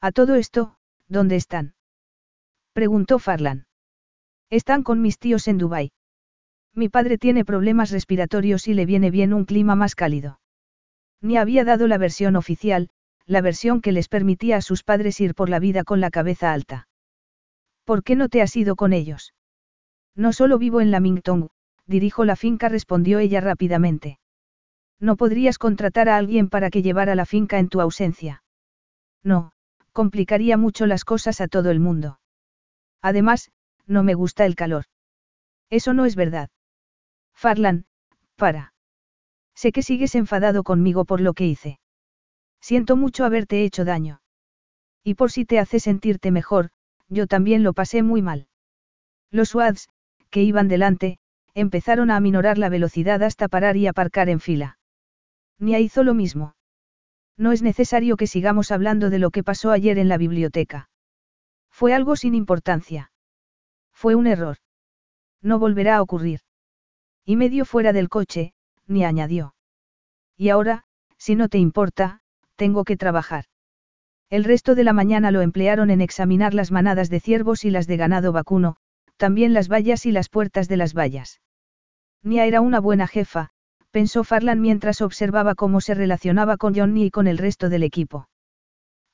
[0.00, 0.76] A todo esto,
[1.08, 1.74] ¿dónde están?
[2.72, 3.66] Preguntó Farlan.
[4.50, 5.92] Están con mis tíos en Dubái.
[6.74, 10.40] Mi padre tiene problemas respiratorios y le viene bien un clima más cálido.
[11.20, 12.90] Ni había dado la versión oficial,
[13.28, 16.52] la versión que les permitía a sus padres ir por la vida con la cabeza
[16.52, 16.88] alta.
[17.84, 19.34] ¿Por qué no te has ido con ellos?
[20.16, 21.48] No solo vivo en la Mingtong,
[21.86, 24.18] dirijo la finca, respondió ella rápidamente.
[24.98, 28.42] No podrías contratar a alguien para que llevara la finca en tu ausencia.
[29.22, 29.52] No,
[29.92, 32.20] complicaría mucho las cosas a todo el mundo.
[33.02, 33.50] Además,
[33.86, 34.84] no me gusta el calor.
[35.68, 36.48] Eso no es verdad.
[37.34, 37.84] Farlan,
[38.36, 38.72] para.
[39.54, 41.78] Sé que sigues enfadado conmigo por lo que hice.
[42.60, 44.20] Siento mucho haberte hecho daño.
[45.02, 46.70] Y por si te hace sentirte mejor,
[47.08, 48.48] yo también lo pasé muy mal.
[49.30, 49.88] Los SWATs,
[50.30, 51.18] que iban delante,
[51.54, 54.78] empezaron a aminorar la velocidad hasta parar y aparcar en fila.
[55.58, 56.54] Nia hizo lo mismo.
[57.36, 60.90] No es necesario que sigamos hablando de lo que pasó ayer en la biblioteca.
[61.70, 63.12] Fue algo sin importancia.
[63.92, 64.58] Fue un error.
[65.40, 66.40] No volverá a ocurrir.
[67.24, 68.54] Y medio fuera del coche,
[68.86, 69.54] ni añadió.
[70.36, 70.84] Y ahora,
[71.16, 72.20] si no te importa,
[72.58, 73.44] tengo que trabajar.
[74.28, 77.86] El resto de la mañana lo emplearon en examinar las manadas de ciervos y las
[77.86, 78.76] de ganado vacuno,
[79.16, 81.40] también las vallas y las puertas de las vallas.
[82.22, 83.50] Nia era una buena jefa,
[83.90, 88.28] pensó Farlan mientras observaba cómo se relacionaba con Johnny y con el resto del equipo.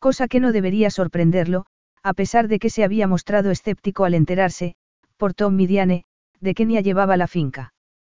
[0.01, 1.67] Cosa que no debería sorprenderlo,
[2.03, 4.75] a pesar de que se había mostrado escéptico al enterarse,
[5.17, 6.05] por Tom Midiane,
[6.41, 7.74] de que Nia llevaba la finca.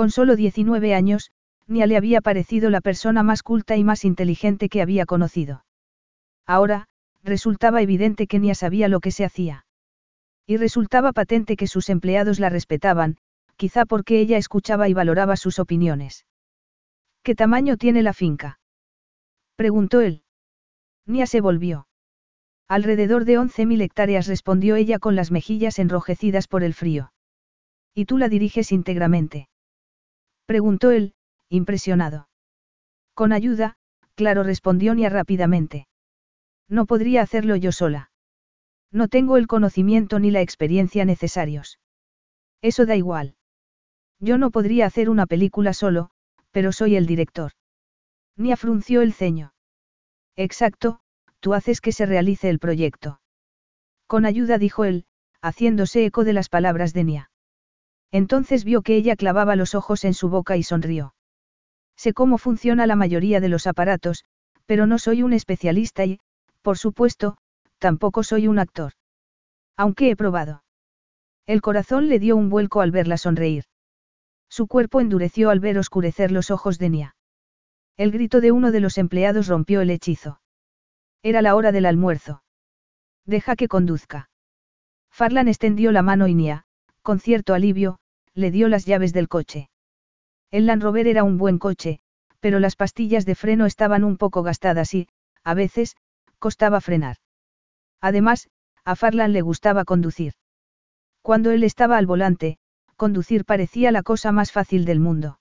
[0.00, 1.30] Con solo 19 años,
[1.66, 5.66] Nia le había parecido la persona más culta y más inteligente que había conocido.
[6.46, 6.88] Ahora,
[7.22, 9.66] resultaba evidente que Nia sabía lo que se hacía.
[10.46, 13.18] Y resultaba patente que sus empleados la respetaban,
[13.56, 16.24] quizá porque ella escuchaba y valoraba sus opiniones.
[17.22, 18.58] ¿Qué tamaño tiene la finca?
[19.54, 20.22] preguntó él.
[21.04, 21.88] Nia se volvió.
[22.68, 27.12] Alrededor de 11.000 hectáreas respondió ella con las mejillas enrojecidas por el frío.
[27.94, 29.50] ¿Y tú la diriges íntegramente?
[30.50, 31.14] Preguntó él,
[31.48, 32.28] impresionado.
[33.14, 33.76] Con ayuda,
[34.16, 35.86] claro respondió Nia rápidamente.
[36.68, 38.10] No podría hacerlo yo sola.
[38.90, 41.78] No tengo el conocimiento ni la experiencia necesarios.
[42.62, 43.36] Eso da igual.
[44.18, 46.10] Yo no podría hacer una película solo,
[46.50, 47.52] pero soy el director.
[48.36, 49.54] Nia frunció el ceño.
[50.34, 50.98] Exacto,
[51.38, 53.20] tú haces que se realice el proyecto.
[54.08, 55.04] Con ayuda dijo él,
[55.40, 57.29] haciéndose eco de las palabras de Nia.
[58.12, 61.14] Entonces vio que ella clavaba los ojos en su boca y sonrió.
[61.96, 64.24] Sé cómo funciona la mayoría de los aparatos,
[64.66, 66.18] pero no soy un especialista y,
[66.62, 67.36] por supuesto,
[67.78, 68.92] tampoco soy un actor.
[69.76, 70.64] Aunque he probado.
[71.46, 73.64] El corazón le dio un vuelco al verla sonreír.
[74.48, 77.16] Su cuerpo endureció al ver oscurecer los ojos de Nia.
[77.96, 80.40] El grito de uno de los empleados rompió el hechizo.
[81.22, 82.42] Era la hora del almuerzo.
[83.26, 84.30] Deja que conduzca.
[85.10, 86.64] Farlan extendió la mano y Nia,
[87.02, 87.98] con cierto alivio,
[88.34, 89.70] le dio las llaves del coche.
[90.50, 92.00] El Land Rover era un buen coche,
[92.40, 95.08] pero las pastillas de freno estaban un poco gastadas y,
[95.44, 95.96] a veces,
[96.38, 97.16] costaba frenar.
[98.00, 98.48] Además,
[98.84, 100.32] a Farlan le gustaba conducir.
[101.22, 102.58] Cuando él estaba al volante,
[102.96, 105.38] conducir parecía la cosa más fácil del mundo.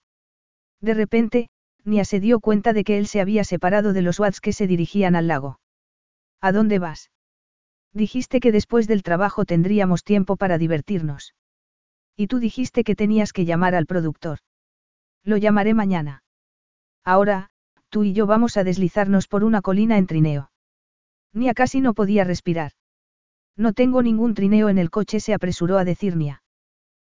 [0.81, 1.49] De repente,
[1.83, 4.67] Nia se dio cuenta de que él se había separado de los Watts que se
[4.67, 5.59] dirigían al lago.
[6.41, 7.11] ¿A dónde vas?
[7.93, 11.33] Dijiste que después del trabajo tendríamos tiempo para divertirnos.
[12.19, 14.39] Y tú dijiste que tenías que llamar al productor.
[15.23, 16.21] Lo llamaré mañana.
[17.05, 17.47] Ahora,
[17.87, 20.51] tú y yo vamos a deslizarnos por una colina en trineo.
[21.31, 22.73] Nia casi no podía respirar.
[23.55, 26.43] No tengo ningún trineo en el coche, se apresuró a decir Nia.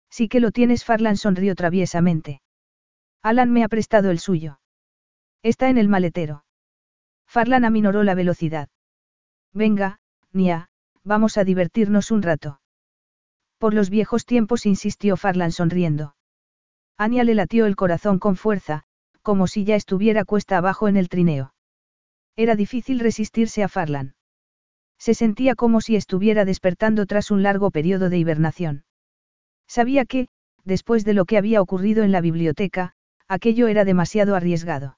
[0.09, 2.41] Sí que lo tienes, Farlan sonrió traviesamente.
[3.21, 4.59] Alan me ha prestado el suyo.
[5.43, 6.45] Está en el maletero.
[7.27, 8.69] Farlan aminoró la velocidad.
[9.53, 9.99] Venga,
[10.33, 10.69] Nia,
[11.03, 12.59] vamos a divertirnos un rato.
[13.57, 16.15] Por los viejos tiempos insistió Farlan sonriendo.
[16.97, 18.83] Ania le latió el corazón con fuerza,
[19.21, 21.53] como si ya estuviera cuesta abajo en el trineo.
[22.35, 24.15] Era difícil resistirse a Farlan.
[24.97, 28.85] Se sentía como si estuviera despertando tras un largo periodo de hibernación.
[29.67, 30.29] Sabía que,
[30.63, 32.93] después de lo que había ocurrido en la biblioteca,
[33.27, 34.97] aquello era demasiado arriesgado.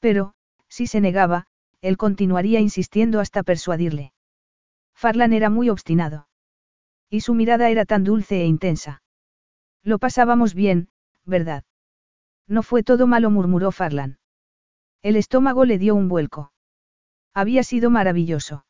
[0.00, 0.34] Pero,
[0.68, 1.46] si se negaba,
[1.80, 4.12] él continuaría insistiendo hasta persuadirle.
[4.94, 6.28] Farlan era muy obstinado.
[7.10, 9.02] Y su mirada era tan dulce e intensa.
[9.82, 10.88] Lo pasábamos bien,
[11.26, 11.64] ¿verdad?
[12.46, 14.18] No fue todo malo, murmuró Farlan.
[15.02, 16.52] El estómago le dio un vuelco.
[17.34, 18.64] Había sido maravilloso.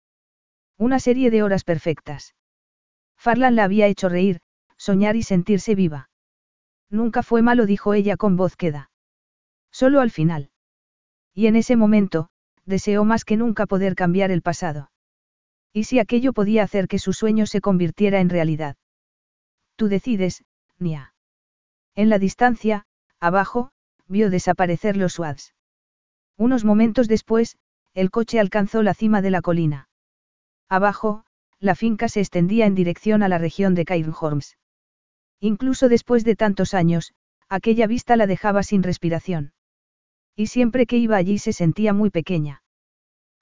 [0.78, 2.34] Una serie de horas perfectas.
[3.16, 4.40] Farlan la había hecho reír,
[4.78, 6.08] soñar y sentirse viva.
[6.88, 8.90] Nunca fue malo, dijo ella con voz queda.
[9.70, 10.50] Solo al final.
[11.34, 12.30] Y en ese momento,
[12.64, 14.90] deseó más que nunca poder cambiar el pasado.
[15.72, 18.76] ¿Y si aquello podía hacer que su sueño se convirtiera en realidad?
[19.76, 20.44] Tú decides,
[20.78, 21.14] Nia.
[21.94, 22.86] En la distancia,
[23.20, 23.70] abajo,
[24.06, 25.54] vio desaparecer los swads.
[26.36, 27.56] Unos momentos después,
[27.94, 29.88] el coche alcanzó la cima de la colina.
[30.68, 31.24] Abajo,
[31.58, 34.56] la finca se extendía en dirección a la región de Cairnhorns.
[35.40, 37.12] Incluso después de tantos años,
[37.52, 39.52] Aquella vista la dejaba sin respiración.
[40.36, 42.62] Y siempre que iba allí se sentía muy pequeña.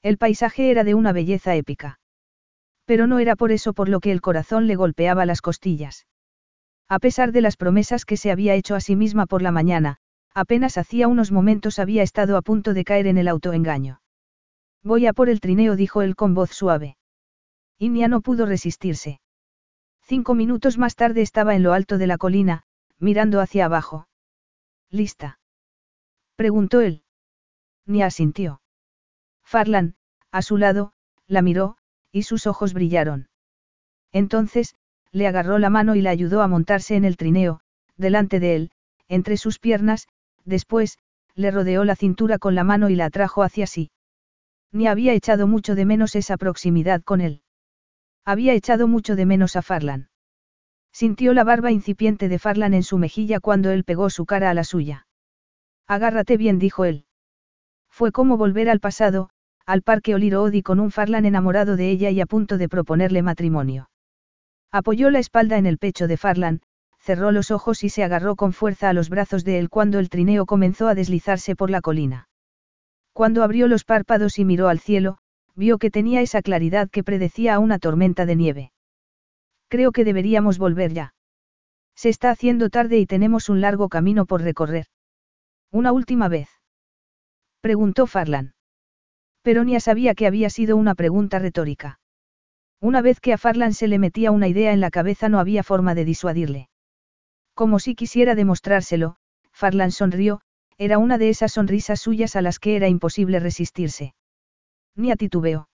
[0.03, 2.01] El paisaje era de una belleza épica.
[2.89, 6.06] Pero no era por eso por lo que el corazón le golpeaba las costillas.
[6.89, 9.98] A pesar de las promesas que se había hecho a sí misma por la mañana,
[10.32, 14.01] apenas hacía unos momentos había estado a punto de caer en el autoengaño.
[14.82, 16.97] Voy a por el trineo, dijo él con voz suave.
[17.77, 19.20] Inia no pudo resistirse.
[20.01, 22.62] Cinco minutos más tarde estaba en lo alto de la colina,
[22.98, 24.09] mirando hacia abajo.
[24.89, 25.40] ¿Lista?
[26.36, 27.02] preguntó él.
[27.85, 28.62] Nia asintió.
[29.44, 29.97] Farlan,
[30.31, 30.94] a su lado,
[31.27, 31.77] la miró,
[32.13, 33.29] y sus ojos brillaron.
[34.13, 34.75] Entonces,
[35.13, 37.61] le agarró la mano y la ayudó a montarse en el trineo,
[37.97, 38.71] delante de él,
[39.09, 40.07] entre sus piernas,
[40.45, 40.99] después,
[41.35, 43.91] le rodeó la cintura con la mano y la atrajo hacia sí.
[44.73, 47.43] Ni había echado mucho de menos esa proximidad con él.
[48.25, 50.11] Había echado mucho de menos a Farlan.
[50.93, 54.55] Sintió la barba incipiente de Farlan en su mejilla cuando él pegó su cara a
[54.55, 55.07] la suya.
[55.87, 57.07] Agárrate bien, dijo él.
[57.89, 59.31] Fue como volver al pasado,
[59.69, 63.90] al parque Oliro con un Farlan enamorado de ella y a punto de proponerle matrimonio.
[64.73, 66.62] Apoyó la espalda en el pecho de Farlan,
[67.01, 70.09] cerró los ojos y se agarró con fuerza a los brazos de él cuando el
[70.09, 72.31] trineo comenzó a deslizarse por la colina.
[73.12, 75.19] Cuando abrió los párpados y miró al cielo,
[75.55, 78.73] vio que tenía esa claridad que predecía a una tormenta de nieve.
[79.69, 81.12] Creo que deberíamos volver ya.
[81.95, 84.86] Se está haciendo tarde y tenemos un largo camino por recorrer.
[85.70, 86.49] Una última vez.
[87.61, 88.55] Preguntó Farlan.
[89.49, 92.01] Pero Nia sabía que había sido una pregunta retórica.
[92.83, 95.62] Una vez que a Farlan se le metía una idea en la cabeza no había
[95.62, 96.69] forma de disuadirle.
[97.55, 99.16] Como si quisiera demostrárselo,
[99.51, 100.43] Farlan sonrió,
[100.77, 104.12] era una de esas sonrisas suyas a las que era imposible resistirse.
[104.95, 105.70] Ni a titubeo.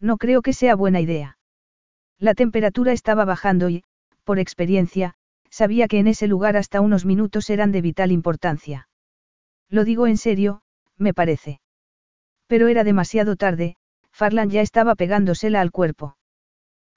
[0.00, 1.38] No creo que sea buena idea.
[2.18, 3.84] La temperatura estaba bajando y,
[4.24, 5.14] por experiencia,
[5.50, 8.88] sabía que en ese lugar hasta unos minutos eran de vital importancia.
[9.68, 10.62] Lo digo en serio,
[10.96, 11.60] me parece.
[12.48, 13.76] Pero era demasiado tarde,
[14.10, 16.16] Farlan ya estaba pegándosela al cuerpo.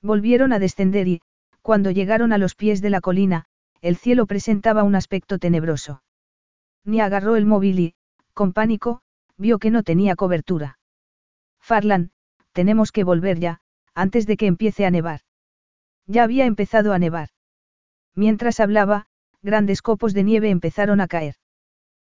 [0.02, 1.22] Volvieron a descender y,
[1.62, 3.46] cuando llegaron a los pies de la colina,
[3.82, 6.02] el cielo presentaba un aspecto tenebroso.
[6.84, 7.94] Ni agarró el móvil y,
[8.34, 9.02] con pánico,
[9.38, 10.80] vio que no tenía cobertura.
[11.60, 12.12] Farlan,
[12.54, 13.60] tenemos que volver ya,
[13.94, 15.22] antes de que empiece a nevar.
[16.08, 17.30] Ya había empezado a nevar.
[18.16, 19.08] Mientras hablaba,
[19.42, 21.36] grandes copos de nieve empezaron a caer.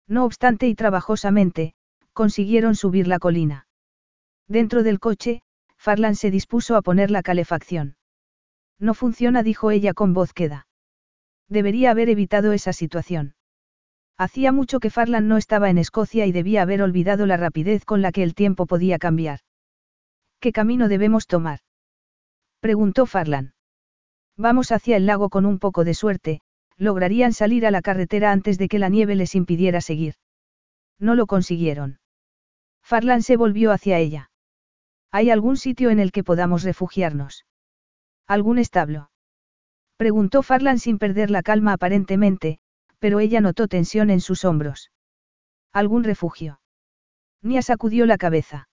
[0.08, 1.74] No obstante y trabajosamente,
[2.20, 3.66] consiguieron subir la colina.
[4.46, 5.42] Dentro del coche,
[5.78, 7.96] Farlan se dispuso a poner la calefacción.
[8.78, 10.68] No funciona, dijo ella con voz queda.
[11.48, 13.36] Debería haber evitado esa situación.
[14.18, 18.02] Hacía mucho que Farlan no estaba en Escocia y debía haber olvidado la rapidez con
[18.02, 19.40] la que el tiempo podía cambiar.
[20.42, 21.60] ¿Qué camino debemos tomar?
[22.60, 23.54] preguntó Farlan.
[24.36, 26.42] Vamos hacia el lago con un poco de suerte,
[26.76, 30.16] lograrían salir a la carretera antes de que la nieve les impidiera seguir.
[31.00, 31.99] No lo consiguieron.
[32.90, 34.32] Farlan se volvió hacia ella.
[35.12, 37.46] ¿Hay algún sitio en el que podamos refugiarnos?
[38.26, 39.12] ¿Algún establo?
[39.96, 42.58] Preguntó Farlan sin perder la calma aparentemente,
[42.98, 44.90] pero ella notó tensión en sus hombros.
[45.72, 46.62] ¿Algún refugio?
[47.44, 48.70] Nia sacudió la cabeza.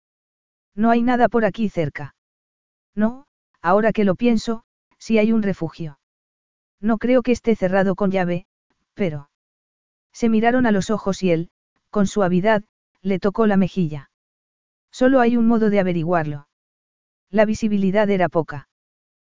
[0.75, 2.15] No hay nada por aquí cerca.
[2.95, 3.25] No,
[3.61, 4.63] ahora que lo pienso,
[4.97, 5.99] sí hay un refugio.
[6.79, 8.45] No creo que esté cerrado con llave,
[8.93, 9.29] pero...
[10.13, 11.49] Se miraron a los ojos y él,
[11.89, 12.63] con suavidad,
[13.05, 14.09] le tocó la mejilla.
[14.91, 16.47] Solo hay un modo de averiguarlo.
[17.29, 18.67] La visibilidad era poca.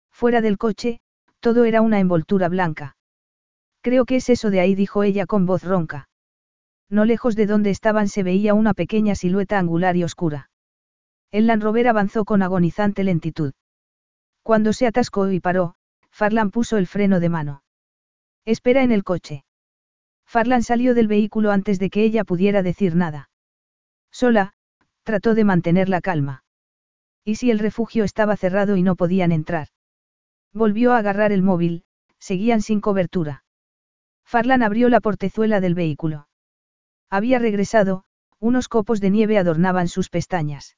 [0.10, 1.02] Fuera del coche,
[1.41, 2.95] todo era una envoltura blanca.
[3.81, 6.07] Creo que es eso de ahí, dijo ella con voz ronca.
[6.89, 10.49] No lejos de donde estaban se veía una pequeña silueta angular y oscura.
[11.31, 13.53] El Land Rover avanzó con agonizante lentitud.
[14.44, 15.76] Cuando se atascó y paró,
[16.10, 17.64] Farlan puso el freno de mano.
[18.45, 19.44] Espera en el coche.
[20.26, 23.30] Farlan salió del vehículo antes de que ella pudiera decir nada.
[24.12, 24.54] Sola,
[25.08, 26.44] Trató de mantener la calma.
[27.24, 29.70] ¿Y si el refugio estaba cerrado y no podían entrar?
[30.52, 31.86] Volvió a agarrar el móvil,
[32.20, 33.46] seguían sin cobertura.
[34.26, 36.28] Farlan abrió la portezuela del vehículo.
[37.10, 38.04] Había regresado,
[38.42, 40.76] unos copos de nieve adornaban sus pestañas.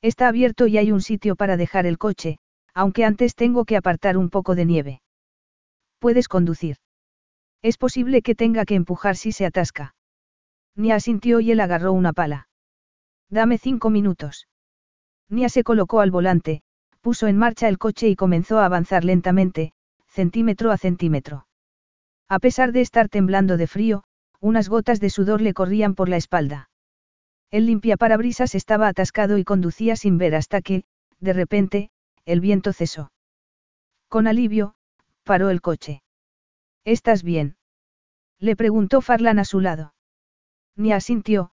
[0.00, 2.38] Está abierto y hay un sitio para dejar el coche,
[2.72, 5.02] aunque antes tengo que apartar un poco de nieve.
[5.98, 6.76] Puedes conducir.
[7.62, 9.96] Es posible que tenga que empujar si se atasca.
[10.76, 12.48] Ni asintió y él agarró una pala.
[13.28, 14.48] Dame cinco minutos.
[15.28, 16.62] Nia se colocó al volante,
[17.00, 19.72] puso en marcha el coche y comenzó a avanzar lentamente,
[20.08, 21.46] centímetro a centímetro.
[22.28, 24.04] A pesar de estar temblando de frío,
[24.40, 26.70] unas gotas de sudor le corrían por la espalda.
[27.50, 30.84] El limpiaparabrisas estaba atascado y conducía sin ver hasta que,
[31.18, 31.90] de repente,
[32.24, 33.12] el viento cesó.
[34.08, 34.74] Con alivio,
[35.24, 36.02] paró el coche.
[36.84, 37.56] ¿Estás bien?
[38.38, 39.92] Le preguntó Farlan a su lado.
[40.80, 41.50] Ni asintió,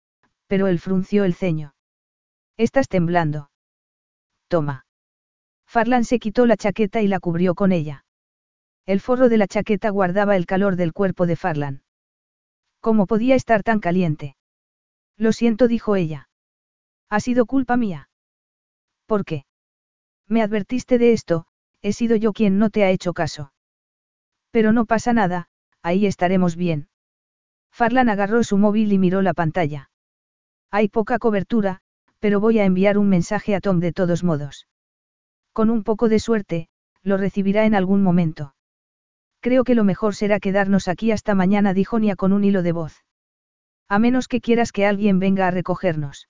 [0.46, 1.74] pero él frunció el ceño.
[2.58, 3.50] Estás temblando.
[4.48, 4.86] Toma.
[5.66, 8.06] Farlan se quitó la chaqueta y la cubrió con ella.
[8.86, 11.84] El forro de la chaqueta guardaba el calor del cuerpo de Farlan.
[12.82, 14.38] ¿Cómo podía estar tan caliente?
[15.18, 16.30] Lo siento, dijo ella.
[17.10, 18.10] Ha sido culpa mía.
[19.08, 19.46] ¿Por qué?
[20.28, 21.48] Me advertiste de esto,
[21.82, 23.54] he sido yo quien no te ha hecho caso.
[24.52, 25.50] Pero no pasa nada,
[25.82, 26.90] ahí estaremos bien.
[27.76, 29.90] Farlan agarró su móvil y miró la pantalla.
[30.72, 31.82] Hay poca cobertura,
[32.20, 34.70] pero voy a enviar un mensaje a Tom de todos modos.
[35.52, 36.70] Con un poco de suerte,
[37.04, 38.56] lo recibirá en algún momento.
[39.42, 42.72] Creo que lo mejor será quedarnos aquí hasta mañana, dijo Nia con un hilo de
[42.72, 43.04] voz.
[43.90, 46.30] A menos que quieras que alguien venga a recogernos.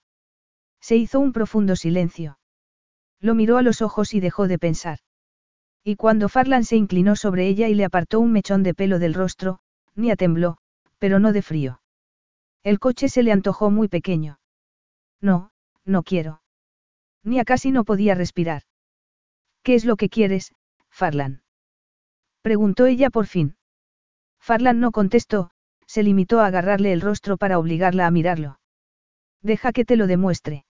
[0.82, 2.40] Se hizo un profundo silencio.
[3.20, 4.98] Lo miró a los ojos y dejó de pensar.
[5.84, 9.14] Y cuando Farlan se inclinó sobre ella y le apartó un mechón de pelo del
[9.14, 9.60] rostro,
[9.94, 10.58] Nia tembló,
[11.06, 11.84] pero no de frío.
[12.64, 14.40] El coche se le antojó muy pequeño.
[15.22, 15.52] No,
[15.86, 16.41] no quiero.
[17.23, 18.64] Nia casi no podía respirar.
[19.61, 20.56] ¿Qué es lo que quieres,
[20.90, 21.44] Farlan?
[22.41, 23.56] Preguntó ella por fin.
[24.40, 25.52] Farlan no contestó,
[25.86, 28.60] se limitó a agarrarle el rostro para obligarla a mirarlo.
[29.44, 30.65] Deja que te lo demuestre.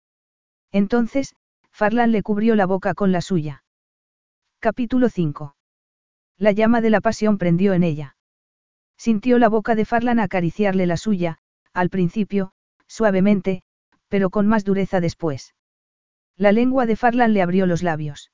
[0.71, 1.35] Entonces,
[1.73, 3.65] Farlan le cubrió la boca con la suya.
[4.61, 5.57] Capítulo 5.
[6.39, 8.15] La llama de la pasión prendió en ella.
[9.01, 11.39] Sintió la boca de Farlan acariciarle la suya,
[11.73, 12.53] al principio,
[12.87, 13.63] suavemente,
[14.09, 15.55] pero con más dureza después.
[16.37, 18.31] La lengua de Farlan le abrió los labios.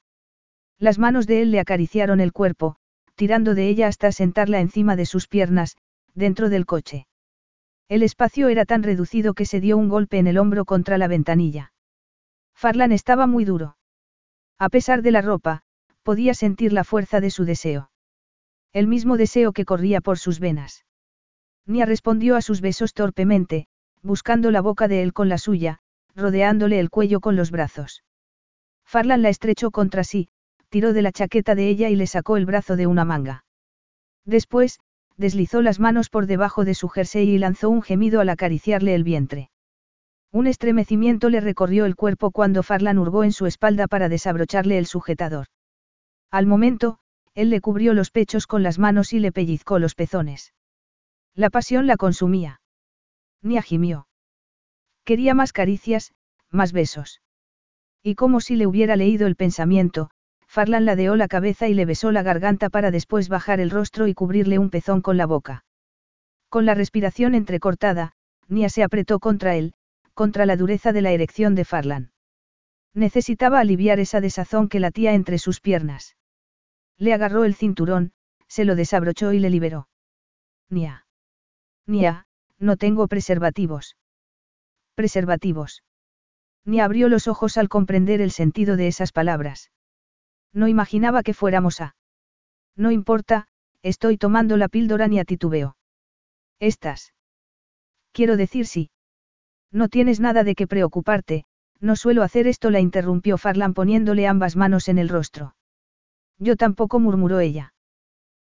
[0.76, 2.78] Las manos de él le acariciaron el cuerpo,
[3.14, 5.76] tirando de ella hasta sentarla encima de sus piernas,
[6.14, 7.06] dentro del coche.
[7.88, 11.06] El espacio era tan reducido que se dio un golpe en el hombro contra la
[11.06, 11.72] ventanilla.
[12.56, 13.76] Farlan estaba muy duro.
[14.58, 15.62] A pesar de la ropa,
[16.02, 17.88] podía sentir la fuerza de su deseo.
[18.76, 20.84] El mismo deseo que corría por sus venas.
[21.64, 23.68] Nia respondió a sus besos torpemente,
[24.02, 25.78] buscando la boca de él con la suya,
[26.14, 28.04] rodeándole el cuello con los brazos.
[28.84, 30.28] Farlan la estrechó contra sí,
[30.68, 33.46] tiró de la chaqueta de ella y le sacó el brazo de una manga.
[34.26, 34.78] Después,
[35.16, 39.04] deslizó las manos por debajo de su jersey y lanzó un gemido al acariciarle el
[39.04, 39.48] vientre.
[40.32, 44.84] Un estremecimiento le recorrió el cuerpo cuando Farlan hurgó en su espalda para desabrocharle el
[44.84, 45.46] sujetador.
[46.30, 46.98] Al momento,
[47.36, 50.54] él le cubrió los pechos con las manos y le pellizcó los pezones.
[51.34, 52.62] La pasión la consumía.
[53.42, 54.08] Nia gimió.
[55.04, 56.12] Quería más caricias,
[56.50, 57.20] más besos.
[58.02, 60.08] Y como si le hubiera leído el pensamiento,
[60.48, 64.14] Farlan ladeó la cabeza y le besó la garganta para después bajar el rostro y
[64.14, 65.66] cubrirle un pezón con la boca.
[66.48, 68.12] Con la respiración entrecortada,
[68.48, 69.74] Nia se apretó contra él,
[70.14, 72.12] contra la dureza de la erección de Farlan.
[72.94, 76.16] Necesitaba aliviar esa desazón que latía entre sus piernas.
[76.98, 78.12] Le agarró el cinturón,
[78.48, 79.88] se lo desabrochó y le liberó.
[80.70, 81.06] Nia.
[81.86, 82.26] Nia,
[82.58, 83.96] no tengo preservativos.
[84.94, 85.82] Preservativos.
[86.64, 89.70] Nia abrió los ojos al comprender el sentido de esas palabras.
[90.52, 91.96] No imaginaba que fuéramos a.
[92.76, 93.46] No importa,
[93.82, 95.76] estoy tomando la píldora ni a titubeo.
[96.58, 97.12] Estás.
[98.12, 98.90] Quiero decir sí.
[99.70, 101.44] No tienes nada de qué preocuparte,
[101.80, 105.55] no suelo hacer esto, la interrumpió Farlan poniéndole ambas manos en el rostro.
[106.38, 107.72] Yo tampoco, murmuró ella.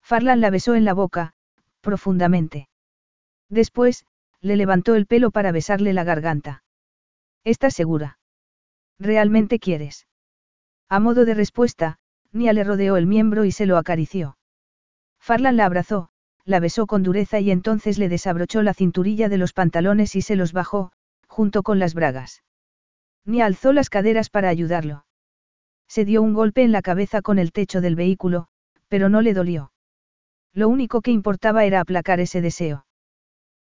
[0.01, 1.33] Farlan la besó en la boca,
[1.81, 2.69] profundamente.
[3.49, 4.05] Después,
[4.41, 6.63] le levantó el pelo para besarle la garganta.
[7.43, 8.19] ¿Estás segura?
[8.99, 10.07] ¿Realmente quieres?
[10.89, 11.97] A modo de respuesta,
[12.31, 14.37] Nia le rodeó el miembro y se lo acarició.
[15.19, 16.09] Farlan la abrazó,
[16.45, 20.35] la besó con dureza y entonces le desabrochó la cinturilla de los pantalones y se
[20.35, 20.91] los bajó,
[21.27, 22.43] junto con las bragas.
[23.25, 25.05] Nia alzó las caderas para ayudarlo.
[25.87, 28.47] Se dio un golpe en la cabeza con el techo del vehículo,
[28.87, 29.71] pero no le dolió.
[30.53, 32.85] Lo único que importaba era aplacar ese deseo.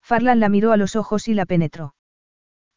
[0.01, 1.93] Farlan la miró a los ojos y la penetró.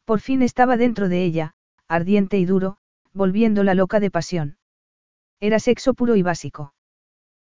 [0.05, 1.53] Por fin estaba dentro de ella,
[1.87, 2.77] ardiente y duro,
[3.13, 4.57] volviéndola loca de pasión.
[5.39, 6.73] Era sexo puro y básico.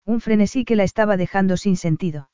[0.05, 2.31] Un frenesí que la estaba dejando sin sentido.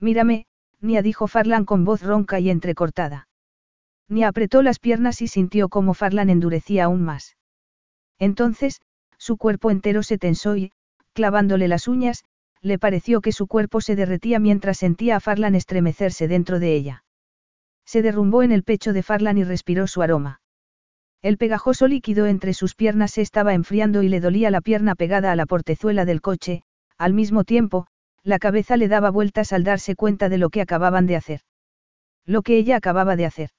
[0.00, 0.46] Mírame,
[0.80, 3.28] Nia dijo Farlan con voz ronca y entrecortada.
[4.08, 7.35] Nia apretó las piernas y sintió cómo Farlan endurecía aún más.
[8.18, 8.80] Entonces,
[9.18, 10.72] su cuerpo entero se tensó y,
[11.12, 12.24] clavándole las uñas,
[12.62, 17.04] le pareció que su cuerpo se derretía mientras sentía a Farlan estremecerse dentro de ella.
[17.84, 20.40] Se derrumbó en el pecho de Farlan y respiró su aroma.
[21.22, 25.32] El pegajoso líquido entre sus piernas se estaba enfriando y le dolía la pierna pegada
[25.32, 26.62] a la portezuela del coche,
[26.98, 27.86] al mismo tiempo,
[28.22, 31.40] la cabeza le daba vueltas al darse cuenta de lo que acababan de hacer.
[32.24, 33.50] Lo que ella acababa de hacer.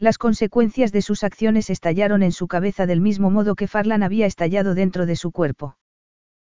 [0.00, 4.24] Las consecuencias de sus acciones estallaron en su cabeza del mismo modo que Farlan había
[4.24, 5.76] estallado dentro de su cuerpo.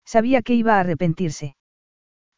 [0.04, 1.56] Sabía que iba a arrepentirse.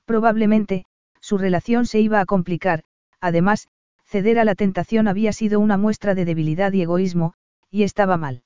[0.04, 0.84] Probablemente,
[1.22, 2.84] su relación se iba a complicar,
[3.22, 3.70] además,
[4.04, 7.36] ceder a la tentación había sido una muestra de debilidad y egoísmo,
[7.72, 8.44] y estaba mal.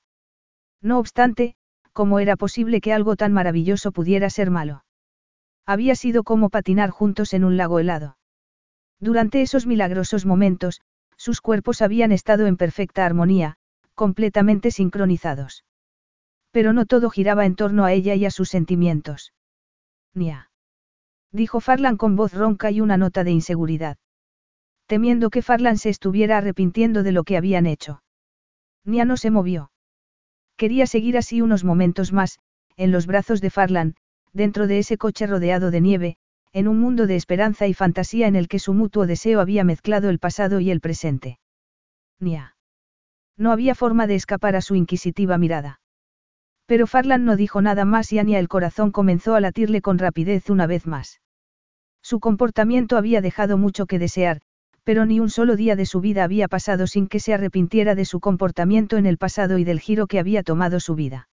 [0.80, 1.56] No obstante,
[1.92, 4.84] ¿cómo era posible que algo tan maravilloso pudiera ser malo?
[5.66, 8.18] Había sido como patinar juntos en un lago helado.
[9.00, 10.80] Durante esos milagrosos momentos,
[11.22, 13.54] sus cuerpos habían estado en perfecta armonía,
[13.94, 15.64] completamente sincronizados.
[16.50, 19.32] Pero no todo giraba en torno a ella y a sus sentimientos.
[20.14, 20.50] Nia.
[21.30, 23.98] Dijo Farlan con voz ronca y una nota de inseguridad.
[24.88, 28.02] Temiendo que Farlan se estuviera arrepintiendo de lo que habían hecho.
[28.84, 29.70] Nia no se movió.
[30.56, 32.40] Quería seguir así unos momentos más,
[32.76, 33.94] en los brazos de Farlan,
[34.32, 36.16] dentro de ese coche rodeado de nieve,
[36.52, 40.10] en un mundo de esperanza y fantasía en el que su mutuo deseo había mezclado
[40.10, 41.38] el pasado y el presente.
[42.20, 42.56] Nia.
[43.36, 45.80] No había forma de escapar a su inquisitiva mirada.
[46.66, 50.50] Pero Farlan no dijo nada más y Ania el corazón comenzó a latirle con rapidez
[50.50, 51.20] una vez más.
[52.02, 54.42] Su comportamiento había dejado mucho que desear,
[54.84, 58.04] pero ni un solo día de su vida había pasado sin que se arrepintiera de
[58.04, 61.28] su comportamiento en el pasado y del giro que había tomado su vida.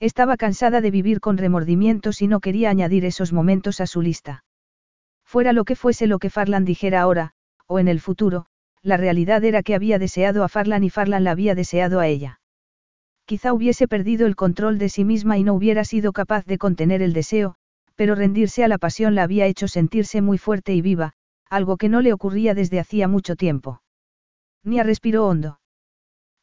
[0.00, 4.44] Estaba cansada de vivir con remordimientos y no quería añadir esos momentos a su lista.
[5.24, 7.32] Fuera lo que fuese lo que Farlan dijera ahora,
[7.66, 8.46] o en el futuro,
[8.82, 12.40] la realidad era que había deseado a Farlan y Farlan la había deseado a ella.
[13.24, 17.00] Quizá hubiese perdido el control de sí misma y no hubiera sido capaz de contener
[17.00, 17.54] el deseo,
[17.94, 21.14] pero rendirse a la pasión la había hecho sentirse muy fuerte y viva,
[21.48, 23.82] algo que no le ocurría desde hacía mucho tiempo.
[24.64, 25.60] Nia respiró hondo.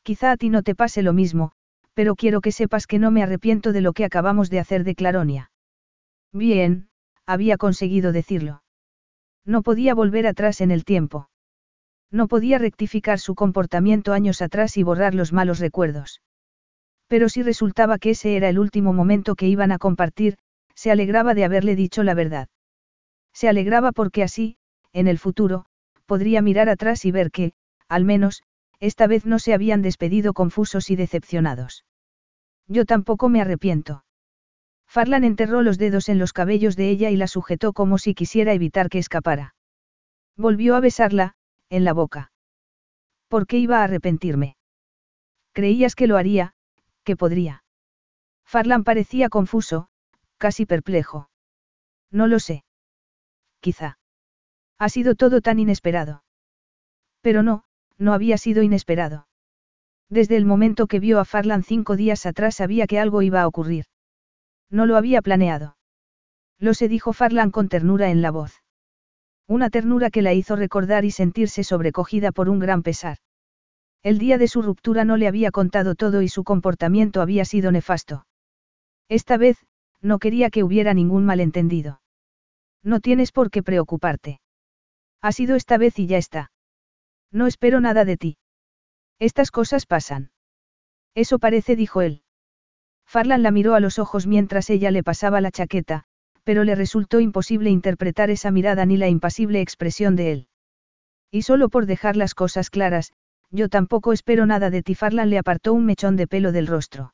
[0.04, 1.52] Quizá a ti no te pase lo mismo,
[2.00, 4.96] pero quiero que sepas que no me arrepiento de lo que acabamos de hacer de
[4.96, 5.52] Claronia.
[6.32, 6.88] Bien,
[7.26, 8.64] había conseguido decirlo.
[9.46, 11.30] No podía volver atrás en el tiempo.
[12.10, 16.22] No podía rectificar su comportamiento años atrás y borrar los malos recuerdos.
[17.10, 20.38] Pero si resultaba que ese era el último momento que iban a compartir,
[20.76, 22.48] se alegraba de haberle dicho la verdad.
[23.34, 24.56] Se alegraba porque así,
[24.94, 25.66] en el futuro,
[26.06, 27.52] podría mirar atrás y ver que,
[27.90, 28.42] al menos,
[28.80, 31.84] esta vez no se habían despedido confusos y decepcionados.
[32.70, 34.06] Yo tampoco me arrepiento.
[34.88, 38.54] Farlan enterró los dedos en los cabellos de ella y la sujetó como si quisiera
[38.54, 39.56] evitar que escapara.
[40.38, 41.36] Volvió a besarla,
[41.70, 42.32] en la boca.
[43.28, 44.56] ¿Por qué iba a arrepentirme?
[45.52, 46.54] Creías que lo haría,
[47.04, 47.64] que podría.
[48.46, 49.90] Farlan parecía confuso,
[50.38, 51.30] casi perplejo.
[52.12, 52.64] No lo sé.
[53.60, 54.00] Quizá.
[54.78, 56.24] Ha sido todo tan inesperado.
[57.22, 57.64] Pero no,
[57.98, 59.28] no había sido inesperado.
[60.10, 63.48] Desde el momento que vio a Farlan cinco días atrás sabía que algo iba a
[63.48, 63.86] ocurrir.
[64.70, 65.78] No lo había planeado.
[66.58, 68.64] Lo se dijo Farlan con ternura en la voz.
[69.48, 73.18] Una ternura que la hizo recordar y sentirse sobrecogida por un gran pesar.
[74.04, 77.72] El día de su ruptura no le había contado todo y su comportamiento había sido
[77.72, 78.26] nefasto.
[79.10, 79.58] Esta vez,
[80.02, 82.02] no quería que hubiera ningún malentendido.
[82.84, 84.40] No tienes por qué preocuparte.
[85.22, 86.52] Ha sido esta vez y ya está.
[87.32, 88.38] No espero nada de ti.
[89.20, 90.32] Estas cosas pasan.
[91.14, 92.24] Eso parece, dijo él.
[93.06, 96.06] Farlan la miró a los ojos mientras ella le pasaba la chaqueta,
[96.44, 100.48] pero le resultó imposible interpretar esa mirada ni la impasible expresión de él.
[101.32, 103.12] Y solo por dejar las cosas claras,
[103.52, 104.96] yo tampoco espero nada de ti.
[104.96, 107.14] Farlan le apartó un mechón de pelo del rostro.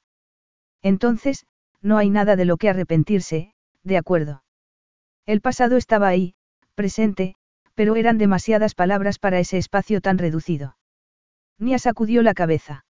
[0.82, 1.46] Entonces,
[1.82, 3.54] no hay nada de lo que arrepentirse,
[3.84, 4.44] de acuerdo.
[5.26, 6.36] El pasado estaba ahí,
[6.76, 7.36] presente,
[7.74, 10.78] pero eran demasiadas palabras para ese espacio tan reducido.
[11.60, 12.86] Nia sacudió la cabeza.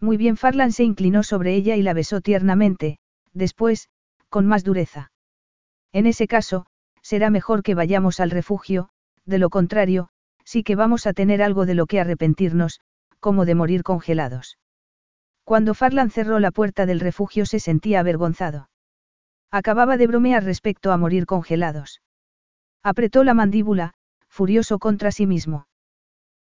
[0.00, 2.98] Muy bien, Farlan se inclinó sobre ella y la besó tiernamente,
[3.32, 3.88] después,
[4.28, 5.10] con más dureza.
[5.92, 6.66] En ese caso,
[7.02, 8.90] será mejor que vayamos al refugio,
[9.24, 10.08] de lo contrario,
[10.44, 12.80] sí que vamos a tener algo de lo que arrepentirnos,
[13.20, 14.58] como de morir congelados.
[15.44, 18.68] Cuando Farlan cerró la puerta del refugio se sentía avergonzado.
[19.50, 22.02] Acababa de bromear respecto a morir congelados.
[22.82, 23.94] Apretó la mandíbula,
[24.28, 25.67] furioso contra sí mismo.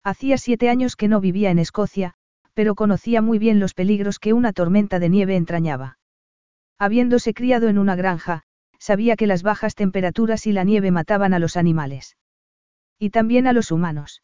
[0.05, 2.15] Hacía siete años que no vivía en Escocia,
[2.55, 5.99] pero conocía muy bien los peligros que una tormenta de nieve entrañaba.
[6.79, 8.43] Habiéndose criado en una granja,
[8.79, 12.17] sabía que las bajas temperaturas y la nieve mataban a los animales.
[12.99, 14.23] Y también a los humanos.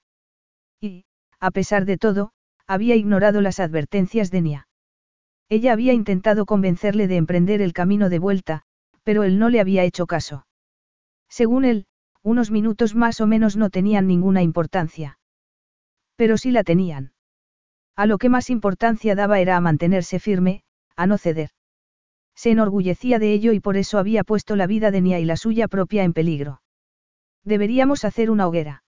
[0.81, 1.05] Y,
[1.39, 2.33] a pesar de todo,
[2.67, 4.69] había ignorado las advertencias de Nia.
[5.49, 8.63] Ella había intentado convencerle de emprender el camino de vuelta,
[9.05, 10.47] pero él no le había hecho caso.
[11.29, 11.87] Según él,
[12.23, 15.18] unos minutos más o menos no tenían ninguna importancia.
[16.19, 17.13] Pero sí la tenían.
[17.95, 20.65] A lo que más importancia daba era a mantenerse firme,
[20.97, 21.51] a no ceder.
[22.35, 25.37] Se enorgullecía de ello y por eso había puesto la vida de Nia y la
[25.37, 26.61] suya propia en peligro.
[27.45, 28.83] Deberíamos hacer una hoguera.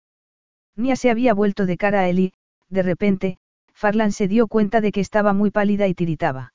[0.75, 2.33] Nia se había vuelto de cara a él y,
[2.69, 3.39] de repente,
[3.75, 6.53] Farlan se dio cuenta de que estaba muy pálida y tiritaba.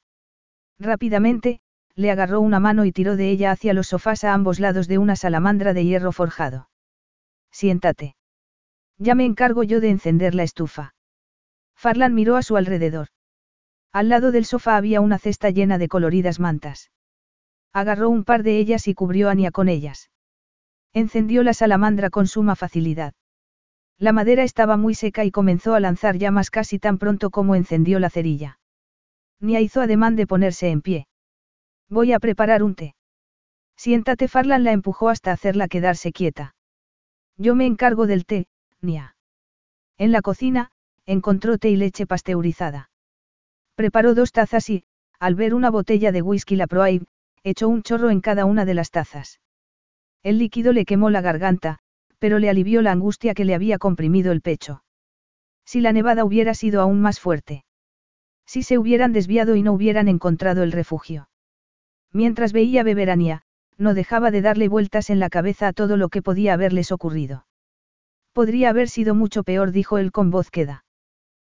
[0.77, 1.61] Rápidamente,
[1.95, 4.97] le agarró una mano y tiró de ella hacia los sofás a ambos lados de
[4.97, 6.69] una salamandra de hierro forjado.
[7.49, 8.17] Siéntate.
[8.97, 10.93] Ya me encargo yo de encender la estufa.
[11.75, 13.07] Farlan miró a su alrededor.
[13.91, 16.91] Al lado del sofá había una cesta llena de coloridas mantas.
[17.73, 20.09] Agarró un par de ellas y cubrió a Ania con ellas.
[20.93, 23.13] Encendió la salamandra con suma facilidad.
[23.97, 27.99] La madera estaba muy seca y comenzó a lanzar llamas casi tan pronto como encendió
[27.99, 28.59] la cerilla.
[29.39, 31.07] Nia hizo ademán de ponerse en pie.
[31.89, 32.95] Voy a preparar un té.
[33.77, 36.55] Siéntate, Farlan la empujó hasta hacerla quedarse quieta.
[37.37, 38.47] Yo me encargo del té,
[39.97, 40.71] En la cocina,
[41.05, 42.89] encontró té y leche pasteurizada.
[43.75, 44.83] Preparó dos tazas y,
[45.19, 47.05] al ver una botella de whisky La Proaib,
[47.43, 49.39] echó un chorro en cada una de las tazas.
[50.23, 51.79] El líquido le quemó la garganta,
[52.19, 54.83] pero le alivió la angustia que le había comprimido el pecho.
[55.65, 57.65] Si la nevada hubiera sido aún más fuerte.
[58.45, 61.29] Si se hubieran desviado y no hubieran encontrado el refugio.
[62.11, 63.43] Mientras veía beber a
[63.77, 67.45] no dejaba de darle vueltas en la cabeza a todo lo que podía haberles ocurrido.
[68.35, 70.83] Podría haber sido mucho peor, dijo él con voz queda.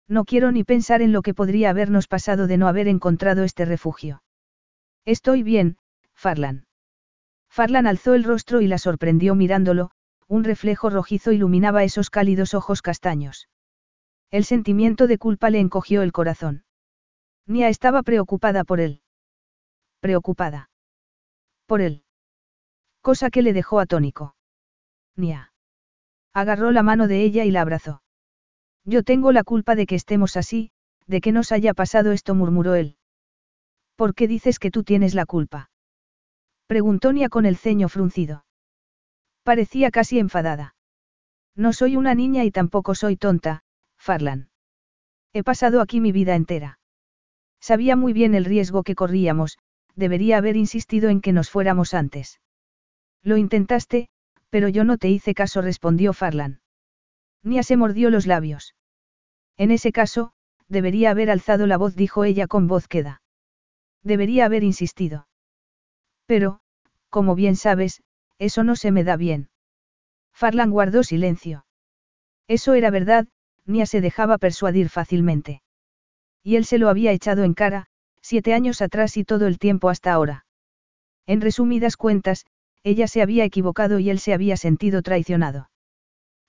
[0.06, 3.64] No quiero ni pensar en lo que podría habernos pasado de no haber encontrado este
[3.64, 4.22] refugio.
[5.04, 5.78] Estoy bien,
[6.14, 6.68] Farlan.
[7.50, 9.90] Farlan alzó el rostro y la sorprendió mirándolo,
[10.28, 13.48] un reflejo rojizo iluminaba esos cálidos ojos castaños.
[14.30, 16.62] El sentimiento de culpa le encogió el corazón.
[17.44, 19.02] Nia estaba preocupada por él.
[19.98, 20.70] Preocupada.
[21.66, 22.04] Por él.
[23.00, 24.36] Cosa que le dejó atónico.
[25.16, 25.50] Nia.
[26.38, 28.00] Agarró la mano de ella y la abrazó.
[28.84, 30.70] Yo tengo la culpa de que estemos así,
[31.08, 32.96] de que nos haya pasado esto, murmuró él.
[33.96, 35.72] ¿Por qué dices que tú tienes la culpa?
[36.68, 38.44] Preguntó Nia con el ceño fruncido.
[39.42, 40.76] Parecía casi enfadada.
[41.56, 43.64] No soy una niña y tampoco soy tonta,
[43.98, 44.50] Farlan.
[45.32, 46.78] He pasado aquí mi vida entera.
[47.60, 49.58] Sabía muy bien el riesgo que corríamos,
[49.96, 52.40] debería haber insistido en que nos fuéramos antes.
[53.24, 54.08] Lo intentaste,
[54.50, 56.60] pero yo no te hice caso, respondió Farlan.
[57.42, 58.74] Nia se mordió los labios.
[59.56, 60.32] En ese caso,
[60.68, 63.22] debería haber alzado la voz, dijo ella con voz queda.
[64.02, 65.28] Debería haber insistido.
[66.26, 66.60] Pero,
[67.10, 68.02] como bien sabes,
[68.38, 69.48] eso no se me da bien.
[70.32, 71.66] Farlan guardó silencio.
[72.46, 73.26] Eso era verdad,
[73.66, 75.62] Nia se dejaba persuadir fácilmente.
[76.42, 77.86] Y él se lo había echado en cara,
[78.22, 80.46] siete años atrás y todo el tiempo hasta ahora.
[81.26, 82.46] En resumidas cuentas,
[82.84, 85.70] ella se había equivocado y él se había sentido traicionado.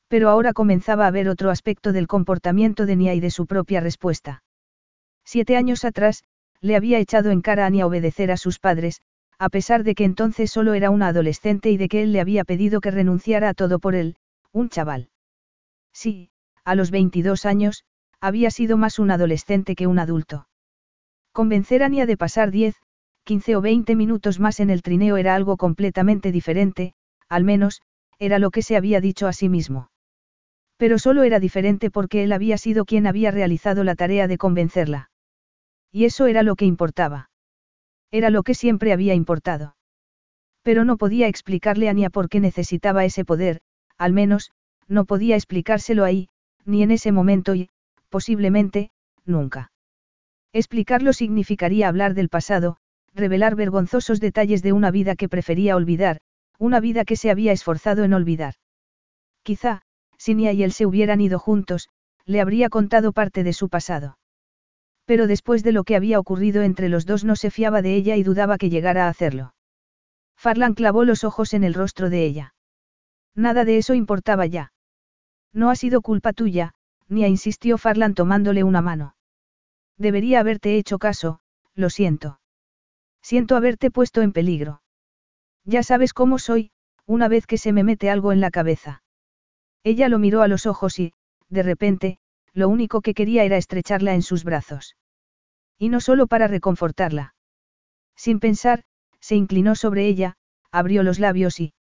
[0.08, 3.80] Pero ahora comenzaba a ver otro aspecto del comportamiento de Nia y de su propia
[3.80, 4.44] respuesta.
[5.24, 6.24] Siete años atrás,
[6.62, 9.02] le había echado en cara a Nia obedecer a sus padres,
[9.38, 12.44] a pesar de que entonces solo era una adolescente y de que él le había
[12.44, 14.18] pedido que renunciara a todo por él,
[14.52, 15.10] un chaval.
[15.94, 16.32] Sí,
[16.66, 17.84] a los 22 años,
[18.20, 20.48] había sido más un adolescente que un adulto.
[21.32, 22.76] Convencer a Nia de pasar 10,
[23.30, 26.96] 15 o 20 minutos más en el trineo era algo completamente diferente,
[27.28, 27.84] al menos,
[28.18, 29.92] era lo que se había dicho a sí mismo.
[30.78, 35.12] Pero solo era diferente porque él había sido quien había realizado la tarea de convencerla.
[35.92, 37.30] Y eso era lo que importaba.
[38.10, 39.76] Era lo que siempre había importado.
[40.64, 43.62] Pero no podía explicarle a Nia por qué necesitaba ese poder,
[44.00, 44.50] al menos,
[44.88, 46.30] no podía explicárselo ahí,
[46.66, 47.70] ni en ese momento y,
[48.10, 48.90] posiblemente,
[49.24, 49.72] nunca.
[50.52, 52.79] Explicarlo significaría hablar del pasado,
[53.14, 56.20] revelar vergonzosos detalles de una vida que prefería olvidar,
[56.58, 58.56] una vida que se había esforzado en olvidar.
[59.44, 59.82] Quizá,
[60.18, 61.90] si Nia y él se hubieran ido juntos,
[62.26, 64.18] le habría contado parte de su pasado.
[65.06, 68.16] Pero después de lo que había ocurrido entre los dos no se fiaba de ella
[68.16, 69.56] y dudaba que llegara a hacerlo.
[70.38, 72.54] Farlan clavó los ojos en el rostro de ella.
[73.36, 74.72] Nada de eso importaba ya.
[75.52, 76.74] No ha sido culpa tuya,
[77.08, 79.16] Nia insistió Farlan tomándole una mano.
[79.98, 81.40] Debería haberte hecho caso,
[81.74, 82.40] lo siento.
[83.30, 84.82] Siento haberte puesto en peligro.
[85.64, 86.72] Ya sabes cómo soy,
[87.06, 89.04] una vez que se me mete algo en la cabeza.
[89.84, 91.14] Ella lo miró a los ojos y,
[91.48, 92.18] de repente,
[92.54, 94.96] lo único que quería era estrecharla en sus brazos.
[95.78, 97.36] Y no solo para reconfortarla.
[98.16, 98.84] Sin pensar,
[99.20, 100.38] se inclinó sobre ella,
[100.72, 101.76] abrió los labios y...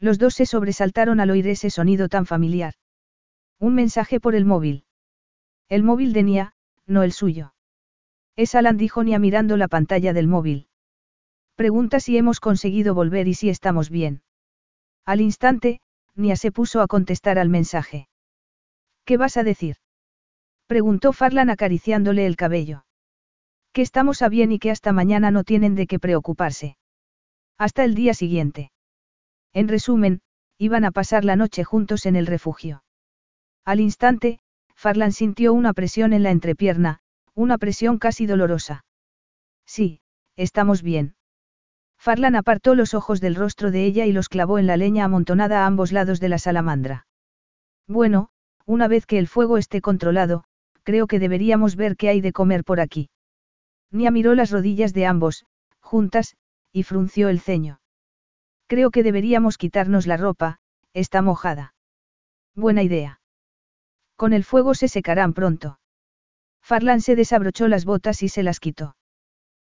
[0.00, 2.74] Los dos se sobresaltaron al oír ese sonido tan familiar.
[3.60, 4.86] Un mensaje por el móvil.
[5.68, 7.53] El móvil de Nia, no el suyo.
[8.36, 10.66] Es Alan dijo Nia mirando la pantalla del móvil.
[11.54, 14.22] Pregunta si hemos conseguido volver y si estamos bien.
[15.04, 15.80] Al instante,
[16.16, 18.08] Nia se puso a contestar al mensaje.
[19.04, 19.76] ¿Qué vas a decir?
[20.66, 22.84] Preguntó Farlan acariciándole el cabello.
[23.72, 26.76] Que estamos a bien y que hasta mañana no tienen de qué preocuparse.
[27.58, 28.72] Hasta el día siguiente.
[29.52, 30.22] En resumen,
[30.58, 32.82] iban a pasar la noche juntos en el refugio.
[33.64, 34.40] Al instante,
[34.74, 37.00] Farlan sintió una presión en la entrepierna,
[37.34, 38.84] una presión casi dolorosa.
[39.66, 40.00] Sí,
[40.36, 41.16] estamos bien.
[41.98, 45.62] Farlan apartó los ojos del rostro de ella y los clavó en la leña amontonada
[45.62, 47.06] a ambos lados de la salamandra.
[47.86, 48.28] Bueno,
[48.66, 50.44] una vez que el fuego esté controlado,
[50.82, 53.10] creo que deberíamos ver qué hay de comer por aquí.
[53.90, 55.46] Nia miró las rodillas de ambos,
[55.80, 56.36] juntas,
[56.72, 57.80] y frunció el ceño.
[58.66, 60.58] Creo que deberíamos quitarnos la ropa,
[60.92, 61.74] está mojada.
[62.54, 63.20] Buena idea.
[64.16, 65.78] Con el fuego se secarán pronto.
[66.64, 68.96] Farlan se desabrochó las botas y se las quitó.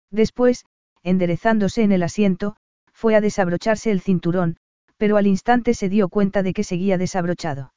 [0.09, 0.65] Después,
[1.03, 2.55] enderezándose en el asiento,
[2.91, 4.57] fue a desabrocharse el cinturón,
[4.97, 7.71] pero al instante se dio cuenta de que seguía desabrochado.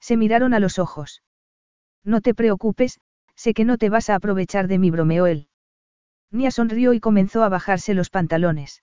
[0.00, 1.22] Se miraron a los ojos.
[2.02, 2.98] No te preocupes,
[3.36, 5.46] sé que no te vas a aprovechar de mi bromeó él.
[6.32, 8.82] Nia sonrió y comenzó a bajarse los pantalones.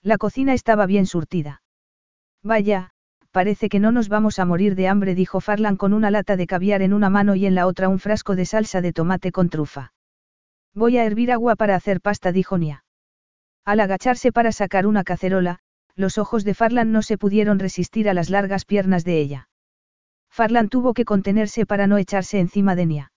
[0.00, 1.62] La cocina estaba bien surtida.
[2.42, 2.94] Vaya,
[3.30, 6.46] parece que no nos vamos a morir de hambre, dijo Farlan con una lata de
[6.46, 9.48] caviar en una mano y en la otra un frasco de salsa de tomate con
[9.48, 9.92] trufa.
[10.74, 12.84] Voy a hervir agua para hacer pasta, dijo Nia.
[13.64, 15.58] Al agacharse para sacar una cacerola,
[15.96, 19.48] los ojos de Farlan no se pudieron resistir a las largas piernas de ella.
[20.30, 23.12] Farlan tuvo que contenerse para no echarse encima de Nia.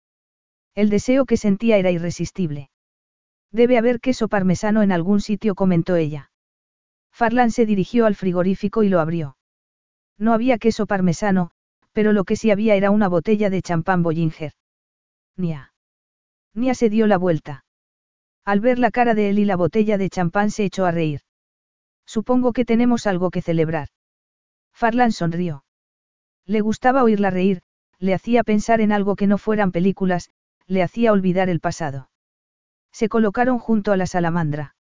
[0.73, 2.69] El deseo que sentía era irresistible.
[3.51, 6.31] Debe haber queso parmesano en algún sitio, comentó ella.
[7.11, 9.35] Farlan se dirigió al frigorífico y lo abrió.
[10.21, 11.49] No había queso parmesano,
[11.93, 14.53] pero lo que sí había era una botella de champán Bollinger.
[15.35, 15.73] Nia.
[16.53, 17.65] Nia se dio la vuelta.
[18.45, 21.21] Al ver la cara de él y la botella de champán se echó a reír.
[22.05, 23.87] Supongo que tenemos algo que celebrar.
[24.71, 25.65] Farlan sonrió.
[26.45, 27.63] Le gustaba oírla reír,
[27.97, 30.29] le hacía pensar en algo que no fueran películas,
[30.67, 32.11] le hacía olvidar el pasado.
[32.91, 34.75] Se colocaron junto a la salamandra.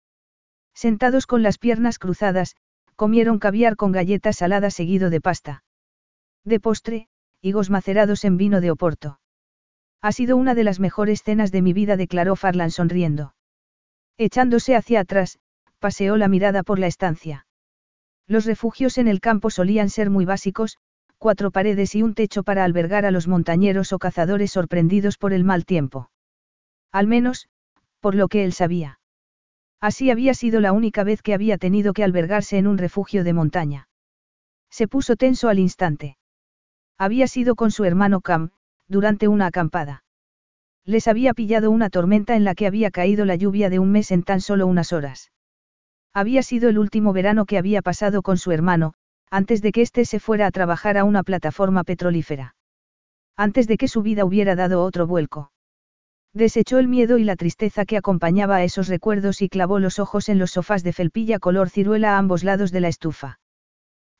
[0.73, 2.57] Sentados con las piernas cruzadas,
[2.99, 5.63] comieron caviar con galletas saladas seguido de pasta.
[6.43, 7.07] De postre,
[7.41, 9.21] higos macerados en vino de Oporto.
[10.01, 13.35] Ha sido una de las mejores cenas de mi vida, declaró Farlan sonriendo.
[14.17, 15.39] Echándose hacia atrás,
[15.79, 17.47] paseó la mirada por la estancia.
[18.27, 20.77] Los refugios en el campo solían ser muy básicos,
[21.17, 25.45] cuatro paredes y un techo para albergar a los montañeros o cazadores sorprendidos por el
[25.45, 26.11] mal tiempo.
[26.91, 27.47] Al menos,
[28.01, 28.98] por lo que él sabía.
[29.81, 33.33] Así había sido la única vez que había tenido que albergarse en un refugio de
[33.33, 33.87] montaña.
[34.69, 36.17] Se puso tenso al instante.
[36.97, 38.51] Había sido con su hermano Cam,
[38.87, 40.03] durante una acampada.
[40.85, 44.11] Les había pillado una tormenta en la que había caído la lluvia de un mes
[44.11, 45.31] en tan solo unas horas.
[46.13, 48.95] Había sido el último verano que había pasado con su hermano,
[49.29, 52.55] antes de que éste se fuera a trabajar a una plataforma petrolífera.
[53.37, 55.51] Antes de que su vida hubiera dado otro vuelco.
[56.33, 60.29] Desechó el miedo y la tristeza que acompañaba a esos recuerdos y clavó los ojos
[60.29, 63.39] en los sofás de felpilla color ciruela a ambos lados de la estufa.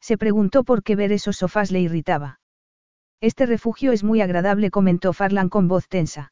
[0.01, 2.39] Se preguntó por qué ver esos sofás le irritaba.
[3.21, 6.31] Este refugio es muy agradable, comentó Farlan con voz tensa.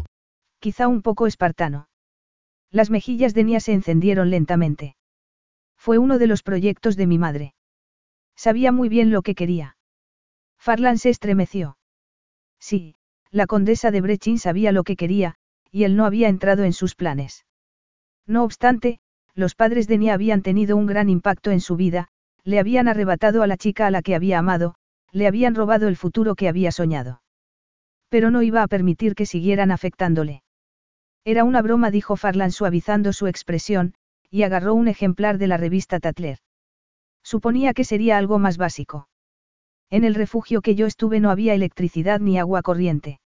[0.61, 1.89] quizá un poco espartano.
[2.69, 4.95] Las mejillas de Nia se encendieron lentamente.
[5.75, 7.53] Fue uno de los proyectos de mi madre.
[8.35, 9.75] Sabía muy bien lo que quería.
[10.57, 11.77] Farlan se estremeció.
[12.59, 12.95] Sí,
[13.31, 15.35] la condesa de Brechin sabía lo que quería,
[15.71, 17.45] y él no había entrado en sus planes.
[18.27, 18.99] No obstante,
[19.33, 22.09] los padres de Nia habían tenido un gran impacto en su vida,
[22.43, 24.75] le habían arrebatado a la chica a la que había amado,
[25.11, 27.21] le habían robado el futuro que había soñado.
[28.09, 30.43] Pero no iba a permitir que siguieran afectándole.
[31.23, 33.93] Era una broma, dijo Farlan suavizando su expresión,
[34.29, 36.39] y agarró un ejemplar de la revista Tatler.
[37.23, 39.07] Suponía que sería algo más básico.
[39.89, 43.19] En el refugio que yo estuve no había electricidad ni agua corriente.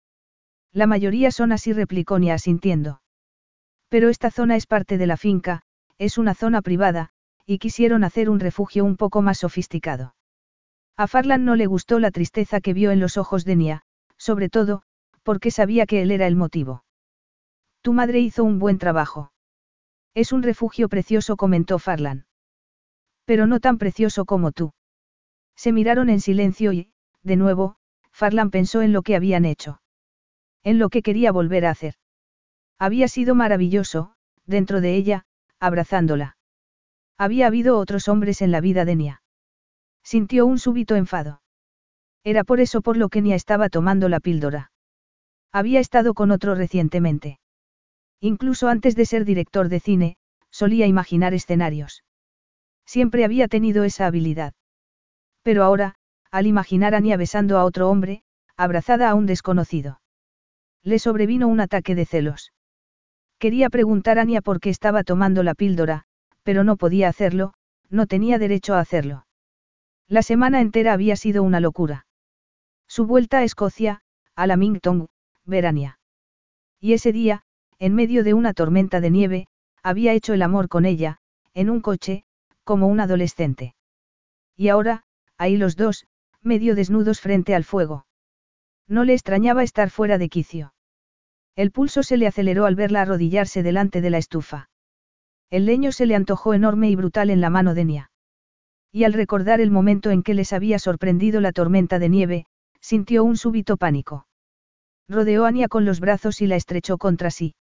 [0.73, 3.02] La mayoría son así, replicó Nia asintiendo.
[3.89, 5.62] Pero esta zona es parte de la finca,
[5.98, 7.10] es una zona privada,
[7.44, 10.14] y quisieron hacer un refugio un poco más sofisticado.
[10.97, 13.82] A Farlan no le gustó la tristeza que vio en los ojos de Nia,
[14.16, 14.82] sobre todo,
[15.23, 16.85] porque sabía que él era el motivo.
[17.82, 19.32] Tu madre hizo un buen trabajo.
[20.14, 22.26] Es un refugio precioso, comentó Farlan.
[23.24, 24.72] Pero no tan precioso como tú.
[25.56, 26.92] Se miraron en silencio y,
[27.22, 27.76] de nuevo,
[28.12, 29.80] Farlan pensó en lo que habían hecho.
[30.62, 31.94] En lo que quería volver a hacer.
[32.78, 34.14] Había sido maravilloso,
[34.46, 35.24] dentro de ella,
[35.59, 36.36] abrazándola.
[37.18, 39.22] Había habido otros hombres en la vida de Nia.
[40.04, 41.42] Sintió un súbito enfado.
[42.24, 44.70] Era por eso por lo que Nia estaba tomando la píldora.
[45.52, 47.38] Había estado con otro recientemente.
[48.24, 50.16] Incluso antes de ser director de cine,
[50.49, 52.05] solía imaginar escenarios.
[52.86, 54.55] Siempre había tenido esa habilidad.
[55.43, 55.97] Pero ahora,
[56.31, 58.23] al imaginar a Nia besando a otro hombre,
[58.57, 60.01] abrazada a un desconocido.
[60.85, 62.53] Le sobrevino un ataque de celos.
[63.40, 66.05] Quería preguntar a Nia por qué estaba tomando la píldora,
[66.44, 67.55] pero no podía hacerlo,
[67.90, 69.27] no tenía derecho a hacerlo.
[70.07, 72.07] La semana entera había sido una locura.
[72.86, 74.03] Su vuelta a Escocia,
[74.36, 75.09] a la Mington,
[75.44, 75.99] Verania.
[76.78, 77.43] Y ese día,
[77.82, 79.48] en medio de una tormenta de nieve,
[79.82, 81.18] había hecho el amor con ella,
[81.52, 82.22] en un coche,
[82.62, 83.74] como un adolescente.
[84.56, 85.02] Y ahora,
[85.36, 86.06] ahí los dos,
[86.42, 88.06] medio desnudos frente al fuego.
[88.86, 90.74] No le extrañaba estar fuera de quicio.
[91.56, 94.70] El pulso se le aceleró al verla arrodillarse delante de la estufa.
[95.50, 98.10] El leño se le antojó enorme y brutal en la mano de Nia.
[98.92, 102.46] Y al recordar el momento en que les había sorprendido la tormenta de nieve,
[102.80, 104.28] sintió un súbito pánico.
[105.09, 107.56] Rodeó a Nia con los brazos y la estrechó contra sí.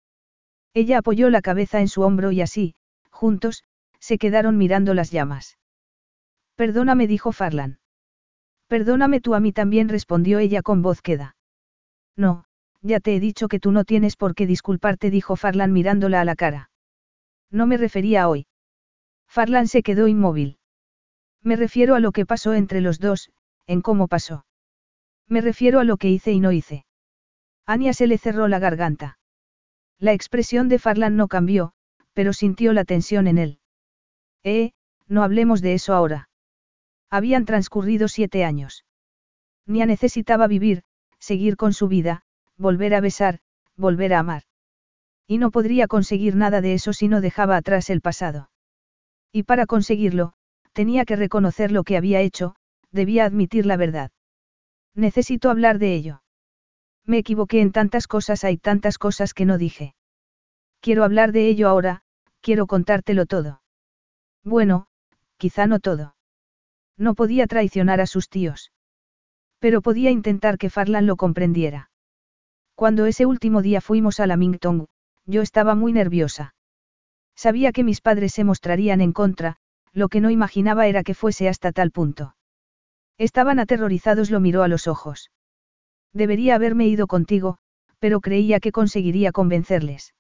[0.74, 2.76] Ella apoyó la cabeza en su hombro y así,
[3.10, 3.64] juntos,
[4.00, 5.58] se quedaron mirando las llamas.
[6.56, 7.80] Perdóname, dijo Farlan.
[8.68, 11.36] Perdóname tú a mí también, respondió ella con voz queda.
[12.16, 12.46] No,
[12.82, 16.26] ya te he dicho que tú no tienes por qué disculparte, dijo Farlan mirándola a
[16.26, 16.70] la cara.
[17.52, 18.48] No me refería a hoy.
[19.28, 20.58] Farlan se quedó inmóvil.
[21.42, 23.32] Me refiero a lo que pasó entre los dos,
[23.68, 24.46] en cómo pasó.
[25.28, 26.86] Me refiero a lo que hice y no hice.
[27.66, 29.19] Ania se le cerró la garganta.
[30.00, 31.74] La expresión de Farlan no cambió,
[32.14, 33.60] pero sintió la tensión en él.
[34.44, 34.72] Eh,
[35.08, 36.30] no hablemos de eso ahora.
[37.10, 38.86] Habían transcurrido siete años.
[39.66, 40.84] Nia necesitaba vivir,
[41.20, 42.24] seguir con su vida,
[42.58, 43.40] volver a besar,
[43.76, 44.44] volver a amar.
[45.28, 48.50] Y no podría conseguir nada de eso si no dejaba atrás el pasado.
[49.32, 50.34] Y para conseguirlo,
[50.74, 52.56] tenía que reconocer lo que había hecho,
[52.92, 54.12] debía admitir la verdad.
[54.96, 56.24] Necesito hablar de ello.
[57.06, 59.96] Me equivoqué en tantas cosas, hay tantas cosas que no dije.
[60.82, 62.04] Quiero hablar de ello ahora,
[62.42, 63.62] quiero contártelo todo.
[64.44, 64.88] Bueno,
[65.38, 66.16] quizá no todo.
[66.98, 68.72] No podía traicionar a sus tíos.
[69.60, 71.92] Pero podía intentar que Farlan lo comprendiera.
[72.76, 74.88] Cuando ese último día fuimos a la Mingtong,
[75.26, 76.56] yo estaba muy nerviosa.
[77.36, 79.58] Sabía que mis padres se mostrarían en contra,
[79.94, 82.36] lo que no imaginaba era que fuese hasta tal punto.
[83.18, 85.30] Estaban aterrorizados, lo miró a los ojos.
[86.14, 87.58] Debería haberme ido contigo,
[88.00, 90.14] pero creía que conseguiría convencerles.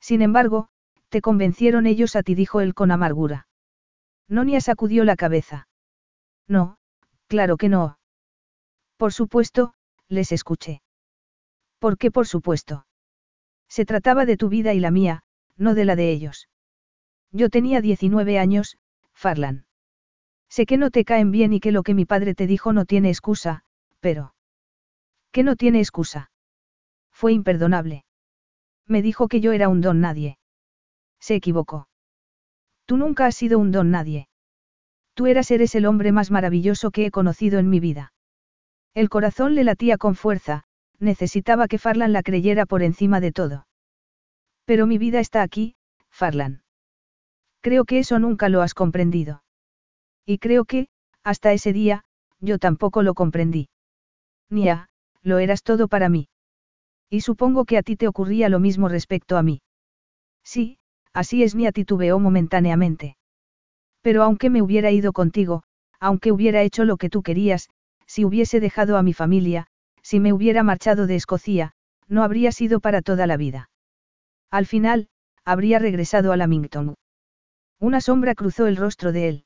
[0.00, 0.68] Sin embargo,
[1.08, 3.46] te convencieron ellos a ti, dijo él con amargura.
[4.28, 5.68] Nonia sacudió la cabeza.
[6.48, 6.78] No,
[7.26, 7.98] claro que no.
[8.96, 9.74] Por supuesto,
[10.08, 10.82] les escuché.
[11.78, 12.86] ¿Por qué por supuesto?
[13.68, 15.22] Se trataba de tu vida y la mía,
[15.56, 16.48] no de la de ellos.
[17.30, 18.78] Yo tenía 19 años,
[19.12, 19.66] Farlan.
[20.48, 22.84] Sé que no te caen bien y que lo que mi padre te dijo no
[22.84, 23.64] tiene excusa,
[24.00, 24.31] pero...
[25.32, 26.30] ¿Qué no tiene excusa?
[27.10, 28.04] Fue imperdonable.
[28.86, 30.38] Me dijo que yo era un don nadie.
[31.20, 31.88] Se equivocó.
[32.84, 34.28] Tú nunca has sido un don nadie.
[35.14, 38.12] Tú eras eres el hombre más maravilloso que he conocido en mi vida.
[38.94, 40.64] El corazón le latía con fuerza,
[40.98, 43.66] necesitaba que Farlan la creyera por encima de todo.
[44.66, 45.76] Pero mi vida está aquí,
[46.10, 46.62] Farlan.
[47.60, 49.42] Creo que eso nunca lo has comprendido.
[50.26, 50.88] Y creo que,
[51.22, 52.04] hasta ese día,
[52.40, 53.68] yo tampoco lo comprendí.
[54.50, 54.90] Nia,
[55.22, 56.28] lo eras todo para mí.
[57.08, 59.60] Y supongo que a ti te ocurría lo mismo respecto a mí.
[60.44, 60.78] Sí,
[61.12, 63.16] así es, Nia titubeó momentáneamente.
[64.00, 65.62] Pero aunque me hubiera ido contigo,
[66.00, 67.68] aunque hubiera hecho lo que tú querías,
[68.06, 69.68] si hubiese dejado a mi familia,
[70.02, 71.72] si me hubiera marchado de Escocia,
[72.08, 73.70] no habría sido para toda la vida.
[74.50, 75.08] Al final,
[75.44, 76.94] habría regresado a Lamington.
[77.78, 79.44] Una sombra cruzó el rostro de él.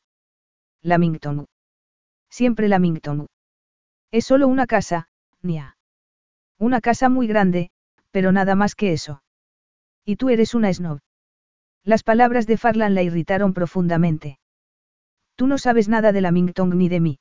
[0.82, 1.46] Lamington.
[2.30, 3.26] Siempre Lamington.
[4.10, 5.08] Es solo una casa,
[6.58, 7.70] Una casa muy grande,
[8.10, 9.22] pero nada más que eso.
[10.04, 11.00] Y tú eres una snob.
[11.84, 14.38] Las palabras de Farlan la irritaron profundamente.
[15.36, 17.18] Tú no sabes nada de Lamington ni de mí.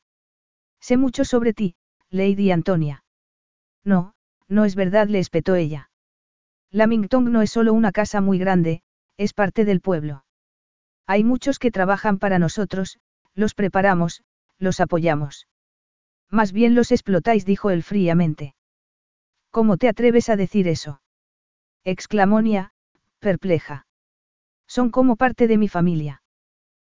[0.80, 1.76] Sé mucho sobre ti,
[2.10, 3.04] Lady Antonia.
[3.84, 4.14] No,
[4.48, 5.90] no es verdad, le espetó ella.
[6.72, 8.82] Lamington no es solo una casa muy grande,
[9.18, 10.26] es parte del pueblo.
[11.08, 13.00] Hay muchos que trabajan para nosotros,
[13.34, 14.24] los preparamos,
[14.58, 15.48] los apoyamos.
[16.30, 18.56] Más bien los explotáis, dijo él fríamente.
[19.52, 21.02] ¿Cómo te atreves a decir eso?
[21.84, 22.72] exclamó Nia,
[23.20, 23.86] perpleja.
[24.68, 26.22] Son como parte de mi familia.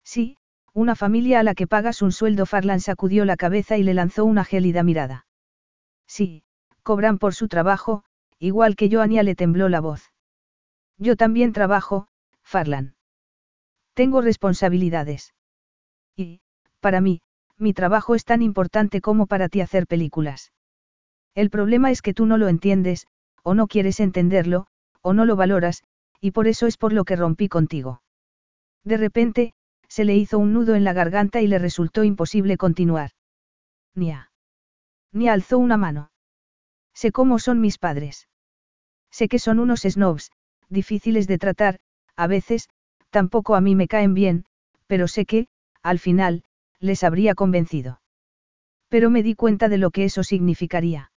[0.04, 0.36] Sí,
[0.72, 2.46] una familia a la que pagas un sueldo.
[2.46, 5.26] Farlan sacudió la cabeza y le lanzó una gélida mirada.
[6.06, 6.44] Sí,
[6.82, 8.04] cobran por su trabajo,
[8.38, 9.02] igual que yo.
[9.02, 10.12] Ania le tembló la voz.
[10.98, 12.08] Yo también trabajo,
[12.42, 12.94] Farlan.
[13.94, 15.34] Tengo responsabilidades.
[16.14, 16.40] Y,
[16.80, 17.20] para mí,
[17.58, 20.52] mi trabajo es tan importante como para ti hacer películas.
[21.34, 23.06] El problema es que tú no lo entiendes,
[23.42, 24.66] o no quieres entenderlo,
[25.02, 25.84] o no lo valoras,
[26.20, 28.02] y por eso es por lo que rompí contigo.
[28.84, 29.54] De repente,
[29.88, 33.10] se le hizo un nudo en la garganta y le resultó imposible continuar.
[33.94, 34.30] Nia.
[35.12, 36.10] Nia alzó una mano.
[36.92, 38.28] Sé cómo son mis padres.
[39.10, 40.30] Sé que son unos snobs,
[40.68, 41.78] difíciles de tratar,
[42.16, 42.68] a veces,
[43.10, 44.44] tampoco a mí me caen bien,
[44.86, 45.48] pero sé que,
[45.82, 46.42] al final,
[46.80, 48.00] les habría convencido.
[48.88, 51.10] Pero me di cuenta de lo que eso significaría.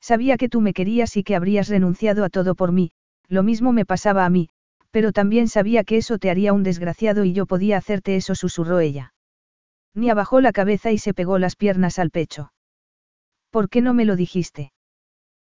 [0.00, 2.92] Sabía que tú me querías y que habrías renunciado a todo por mí,
[3.28, 4.48] lo mismo me pasaba a mí,
[4.90, 8.80] pero también sabía que eso te haría un desgraciado y yo podía hacerte eso, susurró
[8.80, 9.14] ella.
[9.94, 12.52] Ni abajó la cabeza y se pegó las piernas al pecho.
[13.50, 14.72] ¿Por qué no me lo dijiste?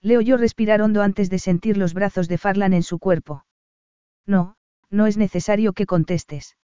[0.00, 3.44] Le oyó respirar hondo antes de sentir los brazos de Farlan en su cuerpo.
[4.26, 4.56] No,
[4.90, 6.56] no es necesario que contestes.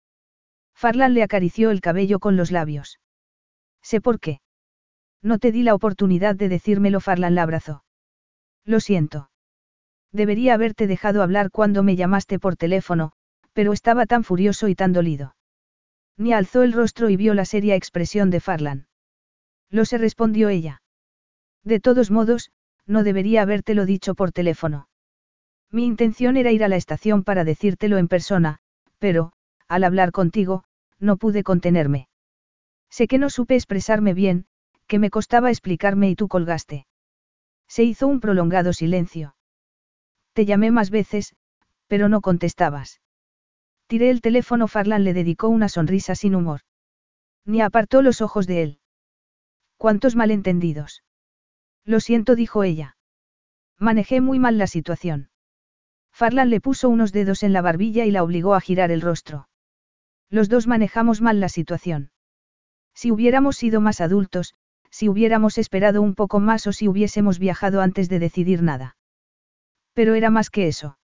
[0.78, 3.00] Farlan le acarició el cabello con los labios.
[3.82, 4.42] Sé por qué.
[5.24, 7.84] No te di la oportunidad de decírmelo, Farlan la abrazó.
[8.64, 9.32] Lo siento.
[10.12, 13.14] Debería haberte dejado hablar cuando me llamaste por teléfono,
[13.54, 15.36] pero estaba tan furioso y tan dolido.
[16.16, 18.88] Ni alzó el rostro y vio la seria expresión de Farlan.
[19.72, 20.84] Lo se respondió ella.
[21.64, 22.52] De todos modos,
[22.86, 24.90] no debería habértelo dicho por teléfono.
[25.72, 28.60] Mi intención era ir a la estación para decírtelo en persona,
[29.00, 29.34] pero,
[29.68, 30.64] al hablar contigo,
[31.00, 32.08] no pude contenerme.
[32.90, 34.46] Sé que no supe expresarme bien,
[34.88, 36.88] que me costaba explicarme y tú colgaste.
[37.68, 39.36] Se hizo un prolongado silencio.
[40.34, 41.36] Te llamé más veces,
[41.88, 43.02] pero no contestabas.
[43.88, 44.68] Tiré el teléfono.
[44.68, 46.62] Farlan le dedicó una sonrisa sin humor.
[47.46, 48.80] Ni apartó los ojos de él.
[49.78, 51.04] ¿Cuántos malentendidos?
[51.86, 52.98] Lo siento, dijo ella.
[53.80, 55.30] Manejé muy mal la situación.
[56.12, 59.47] Farlan le puso unos dedos en la barbilla y la obligó a girar el rostro.
[60.30, 62.12] Los dos manejamos mal la situación.
[62.94, 64.54] Si hubiéramos sido más adultos,
[64.90, 68.98] si hubiéramos esperado un poco más o si hubiésemos viajado antes de decidir nada.
[69.94, 70.98] Pero era más que eso.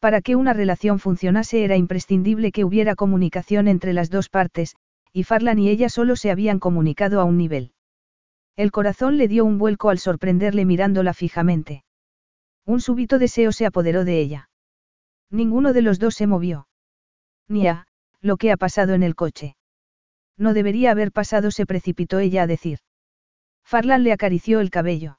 [0.00, 4.74] Para que una relación funcionase era imprescindible que hubiera comunicación entre las dos partes,
[5.12, 7.72] y Farlan y ella solo se habían comunicado a un nivel.
[8.56, 11.84] El corazón le dio un vuelco al sorprenderle mirándola fijamente.
[12.66, 14.50] Un súbito deseo se apoderó de ella.
[15.30, 16.68] Ninguno de los dos se movió.
[17.48, 17.86] Nia,
[18.22, 19.56] lo que ha pasado en el coche.
[20.38, 22.78] No debería haber pasado, se precipitó ella a decir.
[23.64, 25.18] Farlan le acarició el cabello.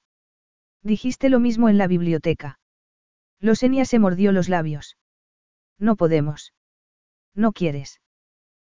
[0.82, 2.60] Dijiste lo mismo en la biblioteca.
[3.40, 4.98] Losenia se mordió los labios.
[5.78, 6.54] No podemos.
[7.36, 8.02] No quieres.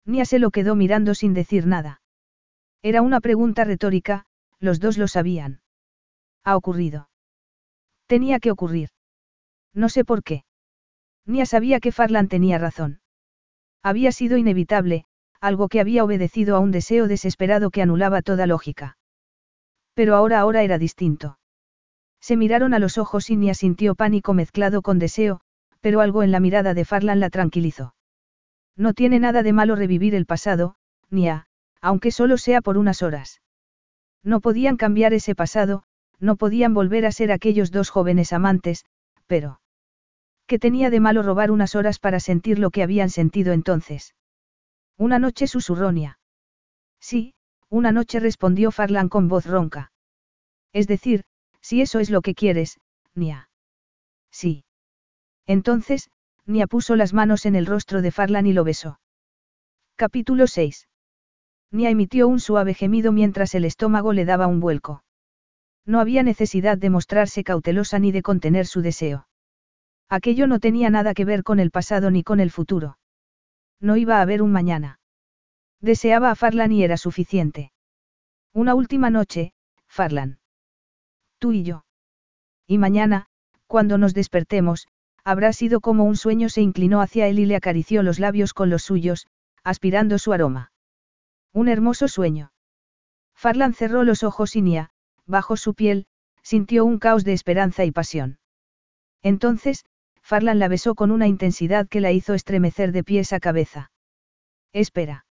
[0.05, 2.01] Nia se lo quedó mirando sin decir nada.
[2.81, 4.25] Era una pregunta retórica,
[4.59, 5.61] los dos lo sabían.
[6.43, 7.09] Ha ocurrido.
[8.07, 8.89] Tenía que ocurrir.
[9.73, 10.45] No sé por qué.
[11.25, 13.01] Nia sabía que Farlan tenía razón.
[13.85, 15.05] Había sido inevitable,
[15.39, 18.97] algo que había obedecido a un deseo desesperado que anulaba toda lógica.
[19.93, 21.37] Pero ahora ahora era distinto.
[22.19, 25.41] Se miraron a los ojos y Nia sintió pánico mezclado con deseo,
[25.81, 27.93] pero algo en la mirada de Farlan la tranquilizó.
[28.75, 30.77] No tiene nada de malo revivir el pasado,
[31.11, 31.45] Nia,
[31.79, 33.43] aunque solo sea por unas horas.
[34.23, 35.83] No podían cambiar ese pasado,
[36.19, 38.83] no podían volver a ser aquellos dos jóvenes amantes,
[39.27, 39.59] pero...
[40.47, 44.15] ¿Qué tenía de malo robar unas horas para sentir lo que habían sentido entonces?
[44.97, 46.19] Una noche susurró Nia.
[46.99, 47.33] Sí,
[47.69, 49.91] una noche respondió Farlan con voz ronca.
[50.71, 51.23] Es decir,
[51.61, 52.79] si eso es lo que quieres,
[53.15, 53.49] Nia.
[54.31, 54.65] Sí.
[55.47, 56.09] Entonces,
[56.45, 58.99] Nia puso las manos en el rostro de Farlan y lo besó.
[59.95, 60.87] Capítulo 6.
[61.71, 65.03] Nia emitió un suave gemido mientras el estómago le daba un vuelco.
[65.85, 69.27] No había necesidad de mostrarse cautelosa ni de contener su deseo.
[70.09, 72.97] Aquello no tenía nada que ver con el pasado ni con el futuro.
[73.79, 74.99] No iba a haber un mañana.
[75.81, 77.71] Deseaba a Farlan y era suficiente.
[78.53, 79.53] Una última noche,
[79.87, 80.39] Farlan.
[81.39, 81.85] Tú y yo.
[82.67, 83.27] Y mañana,
[83.67, 84.87] cuando nos despertemos,
[85.23, 88.69] habrá sido como un sueño se inclinó hacia él y le acarició los labios con
[88.69, 89.27] los suyos,
[89.63, 90.71] aspirando su aroma.
[91.51, 92.51] Un hermoso sueño.
[93.33, 94.91] Farlan cerró los ojos y Nia,
[95.25, 96.05] bajo su piel,
[96.41, 98.39] sintió un caos de esperanza y pasión.
[99.21, 99.83] Entonces,
[100.25, 103.91] Farlan la besó con una intensidad que la hizo estremecer de pies a cabeza.
[104.73, 105.27] Espera.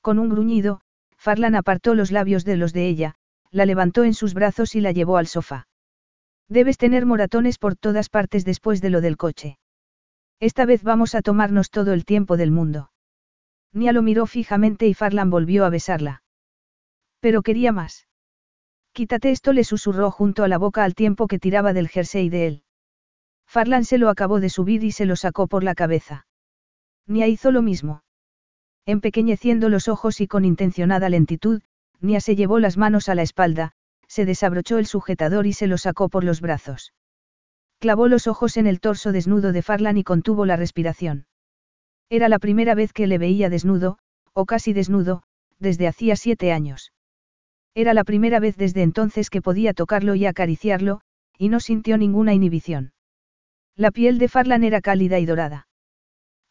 [0.00, 0.80] Con un gruñido,
[1.18, 3.16] Farlan apartó los labios de los de ella,
[3.50, 5.68] la levantó en sus brazos y la llevó al sofá.
[6.48, 9.58] Debes tener moratones por todas partes después de lo del coche.
[10.40, 12.90] Esta vez vamos a tomarnos todo el tiempo del mundo.
[13.74, 16.22] Nia lo miró fijamente y Farlan volvió a besarla.
[17.20, 18.08] Pero quería más.
[18.92, 22.46] Quítate esto, le susurró junto a la boca al tiempo que tiraba del jersey de
[22.46, 22.62] él.
[23.46, 26.26] Farlan se lo acabó de subir y se lo sacó por la cabeza.
[27.06, 28.02] Nia hizo lo mismo.
[28.84, 31.62] Empequeñeciendo los ojos y con intencionada lentitud,
[32.00, 33.72] Nia se llevó las manos a la espalda,
[34.08, 36.92] se desabrochó el sujetador y se lo sacó por los brazos.
[37.78, 41.26] Clavó los ojos en el torso desnudo de Farlan y contuvo la respiración.
[42.08, 43.98] Era la primera vez que le veía desnudo,
[44.32, 45.22] o casi desnudo,
[45.58, 46.92] desde hacía siete años.
[47.74, 51.00] Era la primera vez desde entonces que podía tocarlo y acariciarlo,
[51.36, 52.92] y no sintió ninguna inhibición.
[53.76, 55.68] La piel de Farlan era cálida y dorada.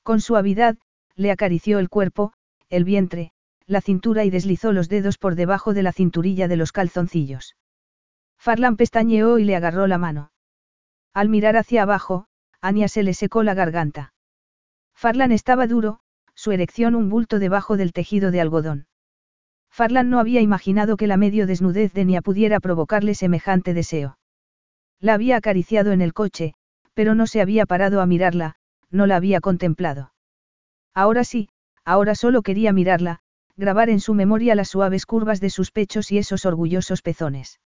[0.03, 0.77] Con suavidad,
[1.15, 2.33] le acarició el cuerpo,
[2.69, 3.31] el vientre,
[3.65, 7.55] la cintura y deslizó los dedos por debajo de la cinturilla de los calzoncillos.
[8.37, 10.31] Farlan pestañeó y le agarró la mano.
[11.13, 12.27] Al mirar hacia abajo,
[12.61, 14.13] Ania se le secó la garganta.
[14.93, 15.99] Farlan estaba duro,
[16.35, 18.87] su erección un bulto debajo del tejido de algodón.
[19.71, 24.19] Farlan no había imaginado que la medio desnudez de Nia pudiera provocarle semejante deseo.
[24.99, 26.53] La había acariciado en el coche,
[26.95, 28.55] pero no se había parado a mirarla,
[28.89, 30.13] no la había contemplado.
[30.95, 31.49] Ahora sí,
[31.83, 33.19] ahora solo quería mirarla,
[33.57, 37.59] grabar en su memoria las suaves curvas de sus pechos y esos orgullosos pezones.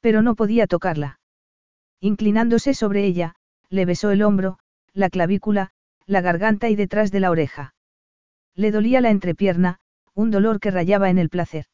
[0.00, 1.20] Pero no podía tocarla.
[2.00, 3.34] Inclinándose sobre ella,
[3.68, 4.58] le besó el hombro,
[4.94, 5.70] la clavícula,
[6.06, 7.74] la garganta y detrás de la oreja.
[8.54, 9.80] Le dolía la entrepierna,
[10.14, 11.66] un dolor que rayaba en el placer.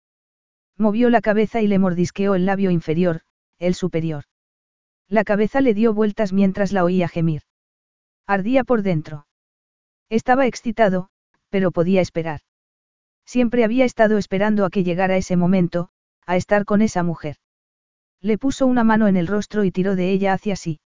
[0.77, 3.21] Movió la cabeza y le mordisqueó el labio inferior,
[3.59, 4.25] el superior.
[5.09, 7.43] La cabeza le dio vueltas mientras la oía gemir.
[8.27, 9.27] Ardía por dentro.
[10.09, 11.11] Estaba excitado,
[11.51, 12.41] pero podía esperar.
[13.27, 15.91] Siempre había estado esperando a que llegara ese momento,
[16.27, 17.37] a estar con esa mujer.
[18.21, 20.81] Le puso una mano en el rostro y tiró de ella hacia sí.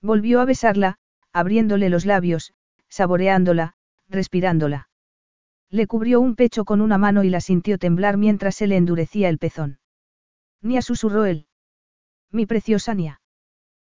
[0.00, 0.98] Volvió a besarla,
[1.32, 2.54] abriéndole los labios,
[2.88, 3.74] saboreándola,
[4.08, 4.88] respirándola.
[5.70, 9.28] Le cubrió un pecho con una mano y la sintió temblar mientras se le endurecía
[9.28, 9.78] el pezón.
[10.62, 11.46] Nia susurró él.
[12.30, 13.20] Mi preciosa Nia.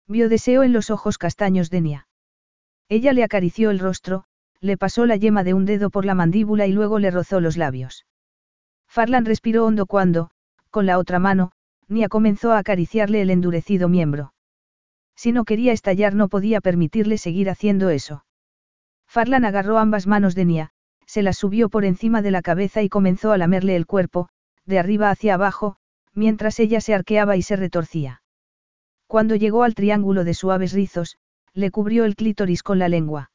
[0.09, 2.07] Vio deseo en los ojos castaños de Nia.
[2.89, 4.23] Ella le acarició el rostro,
[4.59, 7.57] le pasó la yema de un dedo por la mandíbula y luego le rozó los
[7.57, 8.07] labios.
[8.87, 10.31] Farlan respiró hondo cuando,
[10.71, 11.51] con la otra mano,
[11.87, 14.33] Nia comenzó a acariciarle el endurecido miembro.
[15.15, 18.25] Si no quería estallar no podía permitirle seguir haciendo eso.
[19.05, 20.71] Farlan agarró ambas manos de Nia,
[21.05, 24.29] se las subió por encima de la cabeza y comenzó a lamerle el cuerpo,
[24.65, 25.75] de arriba hacia abajo,
[26.15, 28.23] mientras ella se arqueaba y se retorcía.
[29.09, 31.17] Cuando llegó al triángulo de suaves rizos,
[31.55, 33.31] le cubrió el clítoris con la lengua.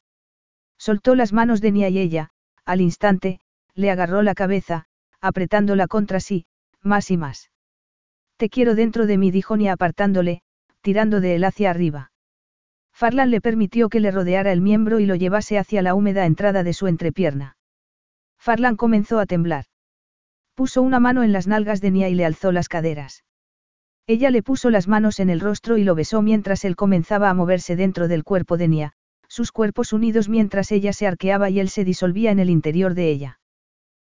[0.77, 2.29] Soltó las manos de Nia y ella,
[2.63, 3.41] al instante,
[3.73, 4.85] le agarró la cabeza,
[5.19, 6.45] apretándola contra sí,
[6.81, 7.51] más y más.
[8.37, 10.43] Te quiero dentro de mí, dijo Nia apartándole,
[10.79, 12.13] tirando de él hacia arriba.
[12.93, 16.63] Farlan le permitió que le rodeara el miembro y lo llevase hacia la húmeda entrada
[16.63, 17.57] de su entrepierna.
[18.39, 19.65] Farlan comenzó a temblar.
[20.53, 23.25] Puso una mano en las nalgas de Nia y le alzó las caderas.
[24.07, 27.33] Ella le puso las manos en el rostro y lo besó mientras él comenzaba a
[27.33, 28.93] moverse dentro del cuerpo de Nia,
[29.27, 33.09] sus cuerpos unidos mientras ella se arqueaba y él se disolvía en el interior de
[33.09, 33.39] ella.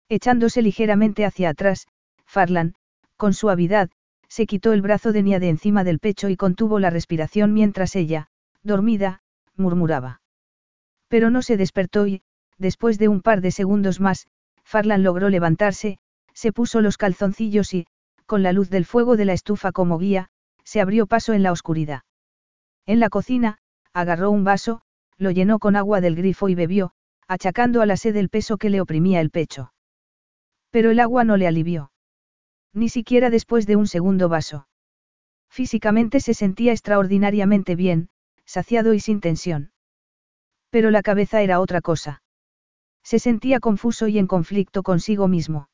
[0.10, 1.88] Echándose ligeramente hacia atrás,
[2.26, 2.74] Farlan,
[3.18, 3.92] con suavidad,
[4.28, 7.96] se quitó el brazo de Nia de encima del pecho y contuvo la respiración mientras
[7.96, 8.30] ella,
[8.64, 9.22] dormida,
[9.56, 10.22] murmuraba.
[11.08, 12.24] Pero no se despertó y,
[12.58, 14.26] después de un par de segundos más,
[14.64, 16.00] Farlan logró levantarse,
[16.34, 17.86] se puso los calzoncillos y,
[18.34, 20.28] con la luz del fuego de la estufa como guía,
[20.64, 22.02] se abrió paso en la oscuridad.
[22.88, 23.60] En la cocina,
[23.94, 24.82] agarró un vaso,
[25.20, 26.94] lo llenó con agua del grifo y bebió,
[27.28, 29.72] achacando a la sed el peso que le oprimía el pecho.
[30.72, 31.92] Pero el agua no le alivió.
[32.74, 34.68] Ni siquiera después de un segundo vaso.
[35.52, 38.10] Físicamente se sentía extraordinariamente bien,
[38.46, 39.74] saciado y sin tensión.
[40.72, 42.24] Pero la cabeza era otra cosa.
[43.04, 45.70] Se sentía confuso y en conflicto consigo mismo.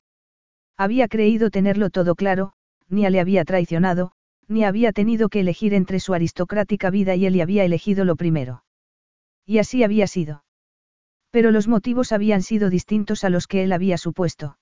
[0.80, 2.54] Había creído tenerlo todo claro,
[2.88, 4.14] ni le había traicionado,
[4.48, 8.16] ni había tenido que elegir entre su aristocrática vida y él y había elegido lo
[8.16, 8.64] primero.
[9.46, 10.46] Y así había sido.
[11.32, 14.58] Pero los motivos habían sido distintos a los que él había supuesto.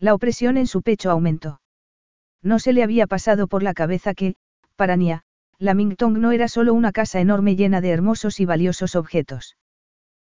[0.00, 1.60] La opresión en su pecho aumentó.
[2.42, 4.34] No se le había pasado por la cabeza que,
[4.74, 5.22] para Nia,
[5.60, 9.56] la Mingtong no era solo una casa enorme llena de hermosos y valiosos objetos.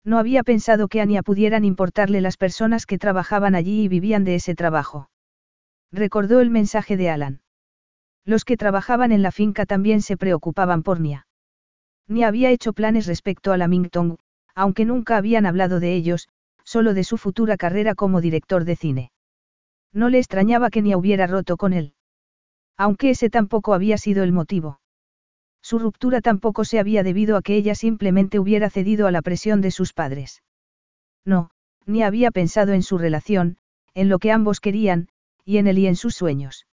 [0.05, 4.25] No había pensado que a Nia pudieran importarle las personas que trabajaban allí y vivían
[4.25, 5.09] de ese trabajo.
[5.91, 7.41] Recordó el mensaje de Alan.
[8.27, 11.27] Los que trabajaban en la finca también se preocupaban por Nia.
[12.07, 14.19] Nia había hecho planes respecto a la Mingtong,
[14.55, 16.29] aunque nunca habían hablado de ellos,
[16.65, 19.13] solo de su futura carrera como director de cine.
[19.93, 21.95] No le extrañaba que ni hubiera roto con él.
[22.77, 24.81] Aunque ese tampoco había sido el motivo.
[25.65, 29.63] Su ruptura tampoco se había debido a que ella simplemente hubiera cedido a la presión
[29.63, 30.43] de sus padres.
[31.25, 31.49] No,
[31.87, 33.57] ni había pensado en su relación,
[33.95, 35.09] en lo que ambos querían,
[35.43, 36.67] y en él y en sus sueños.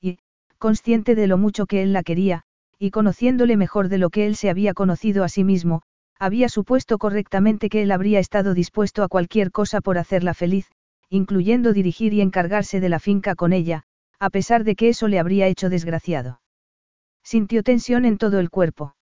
[0.00, 0.18] Y,
[0.56, 2.44] consciente de lo mucho que él la quería,
[2.78, 5.82] y conociéndole mejor de lo que él se había conocido a sí mismo,
[6.18, 10.70] había supuesto correctamente que él habría estado dispuesto a cualquier cosa por hacerla feliz,
[11.10, 13.82] incluyendo dirigir y encargarse de la finca con ella,
[14.18, 16.40] a pesar de que eso le habría hecho desgraciado.
[17.26, 18.94] Sintió tensión en todo el cuerpo.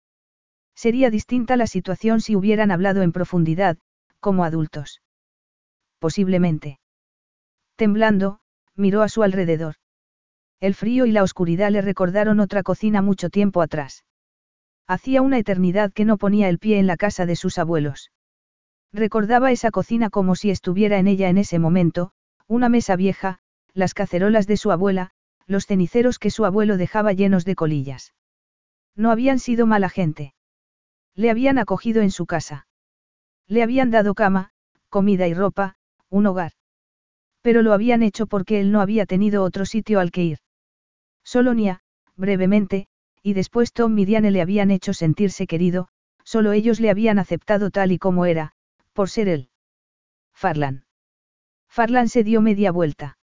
[0.75, 3.77] Sería distinta la situación si hubieran hablado en profundidad,
[4.21, 5.01] como adultos.
[5.99, 6.79] Posiblemente.
[7.75, 8.39] Temblando,
[8.77, 9.75] miró a su alrededor.
[10.61, 14.05] El frío y la oscuridad le recordaron otra cocina mucho tiempo atrás.
[14.87, 18.13] Hacía una eternidad que no ponía el pie en la casa de sus abuelos.
[18.93, 22.13] Recordaba esa cocina como si estuviera en ella en ese momento,
[22.47, 23.39] una mesa vieja,
[23.73, 25.11] las cacerolas de su abuela,
[25.47, 28.13] los ceniceros que su abuelo dejaba llenos de colillas.
[28.95, 30.33] No habían sido mala gente.
[31.15, 32.67] Le habían acogido en su casa.
[33.47, 34.51] Le habían dado cama,
[34.89, 35.75] comida y ropa,
[36.09, 36.53] un hogar.
[37.41, 40.37] Pero lo habían hecho porque él no había tenido otro sitio al que ir.
[41.23, 41.81] Solo Nia,
[42.15, 42.87] brevemente,
[43.21, 45.87] y después Tom y Diane le habían hecho sentirse querido,
[46.23, 48.53] solo ellos le habían aceptado tal y como era,
[48.93, 49.49] por ser él.
[50.33, 50.85] Farlan.
[51.69, 53.17] Farlan se dio media vuelta.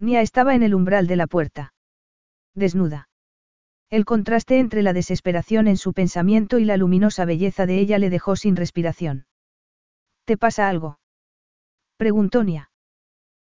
[0.00, 1.72] Nia estaba en el umbral de la puerta.
[2.54, 3.08] Desnuda.
[3.90, 8.10] El contraste entre la desesperación en su pensamiento y la luminosa belleza de ella le
[8.10, 9.26] dejó sin respiración.
[10.24, 10.98] ¿Te pasa algo?
[11.96, 12.70] preguntó Nia.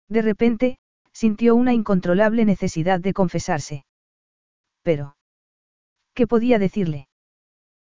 [0.09, 0.77] De repente,
[1.13, 3.85] sintió una incontrolable necesidad de confesarse.
[4.81, 5.15] Pero.
[6.13, 7.07] ¿Qué podía decirle?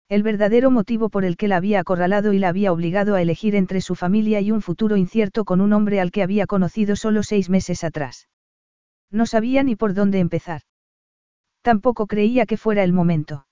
[0.08, 3.54] El verdadero motivo por el que la había acorralado y la había obligado a elegir
[3.54, 7.22] entre su familia y un futuro incierto con un hombre al que había conocido solo
[7.22, 8.28] seis meses atrás.
[9.10, 10.62] No sabía ni por dónde empezar.
[11.62, 13.46] Tampoco creía que fuera el momento.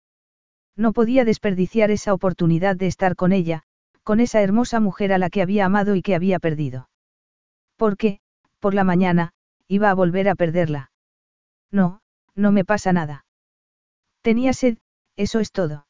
[0.77, 3.65] No podía desperdiciar esa oportunidad de estar con ella,
[4.05, 6.89] con esa hermosa mujer a la que había amado y que había perdido.
[7.77, 8.21] Porque,
[8.61, 9.33] por la mañana,
[9.67, 10.91] iba a volver a perderla.
[11.71, 12.01] No,
[12.35, 13.27] no me pasa nada.
[14.23, 14.79] Tenía sed,
[15.17, 15.87] eso es todo.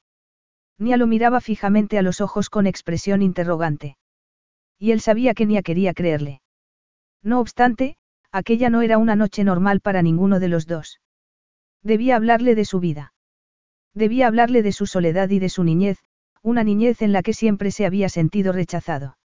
[0.79, 3.97] Nia lo miraba fijamente a los ojos con expresión interrogante.
[4.79, 6.41] Y él sabía que Nia quería creerle.
[7.23, 7.97] No obstante,
[8.33, 11.01] aquella no era una noche normal para ninguno de los dos.
[11.83, 13.13] Debía hablarle de su vida.
[13.95, 15.99] Debía hablarle de su soledad y de su niñez,
[16.43, 19.19] una niñez en la que siempre se había sentido rechazado.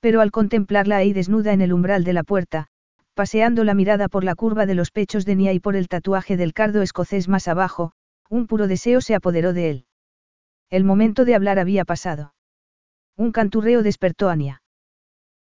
[0.00, 2.68] Pero al contemplarla ahí desnuda en el umbral de la puerta,
[3.14, 6.36] paseando la mirada por la curva de los pechos de Nia y por el tatuaje
[6.36, 7.92] del cardo escocés más abajo,
[8.28, 9.86] un puro deseo se apoderó de él.
[10.70, 12.34] El momento de hablar había pasado.
[13.16, 14.62] Un canturreo despertó a Nia.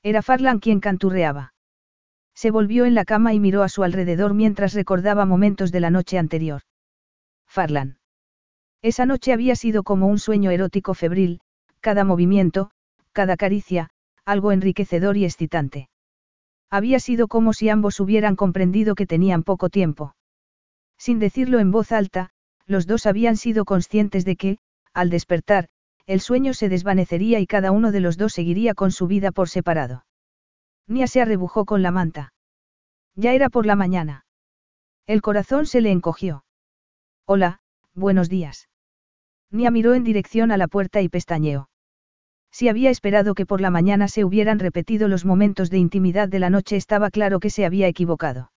[0.03, 1.52] Era Farlan quien canturreaba.
[2.35, 5.89] Se volvió en la cama y miró a su alrededor mientras recordaba momentos de la
[5.89, 6.61] noche anterior.
[7.47, 7.99] Farlan.
[8.81, 11.39] Esa noche había sido como un sueño erótico febril,
[11.79, 12.71] cada movimiento,
[13.11, 13.89] cada caricia,
[14.25, 15.89] algo enriquecedor y excitante.
[16.69, 20.15] Había sido como si ambos hubieran comprendido que tenían poco tiempo.
[20.97, 22.31] Sin decirlo en voz alta,
[22.65, 24.57] los dos habían sido conscientes de que,
[24.93, 25.67] al despertar,
[26.05, 29.49] el sueño se desvanecería y cada uno de los dos seguiría con su vida por
[29.49, 30.05] separado.
[30.87, 32.33] Nia se arrebujó con la manta.
[33.15, 34.25] Ya era por la mañana.
[35.05, 36.45] El corazón se le encogió.
[37.25, 37.61] Hola,
[37.93, 38.69] buenos días.
[39.49, 41.69] Nia miró en dirección a la puerta y pestañeó.
[42.51, 46.39] Si había esperado que por la mañana se hubieran repetido los momentos de intimidad de
[46.39, 48.51] la noche estaba claro que se había equivocado.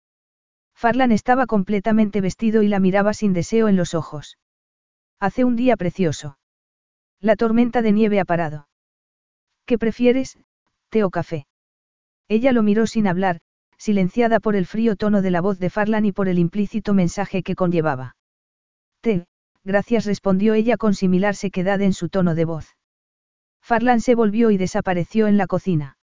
[0.74, 4.38] Farlan estaba completamente vestido y la miraba sin deseo en los ojos.
[5.20, 6.38] Hace un día precioso.
[7.20, 8.68] La tormenta de nieve ha parado.
[9.64, 10.38] ¿Qué prefieres,
[10.90, 11.46] té o café?
[12.28, 13.40] Ella lo miró sin hablar,
[13.76, 17.42] silenciada por el frío tono de la voz de Farlan y por el implícito mensaje
[17.42, 18.16] que conllevaba.
[19.00, 19.26] Té,
[19.62, 22.76] gracias respondió ella con similar sequedad en su tono de voz.
[23.60, 25.98] Farlan se volvió y desapareció en la cocina.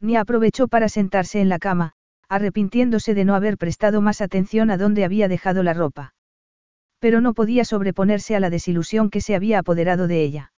[0.00, 1.92] Ni aprovechó para sentarse en la cama,
[2.28, 6.14] arrepintiéndose de no haber prestado más atención a dónde había dejado la ropa.
[6.98, 10.52] Pero no podía sobreponerse a la desilusión que se había apoderado de ella.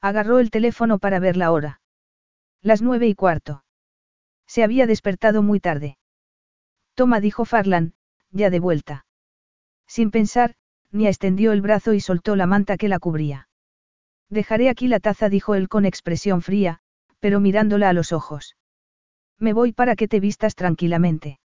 [0.00, 1.80] Agarró el teléfono para ver la hora.
[2.62, 3.63] Las nueve y cuarto.
[4.46, 5.98] Se había despertado muy tarde.
[6.94, 7.94] Toma, dijo Farlan,
[8.30, 9.06] ya de vuelta.
[9.86, 10.54] Sin pensar,
[10.90, 13.48] Nia extendió el brazo y soltó la manta que la cubría.
[14.30, 16.80] Dejaré aquí la taza, dijo él con expresión fría,
[17.18, 18.56] pero mirándola a los ojos.
[19.38, 21.40] Me voy para que te vistas tranquilamente.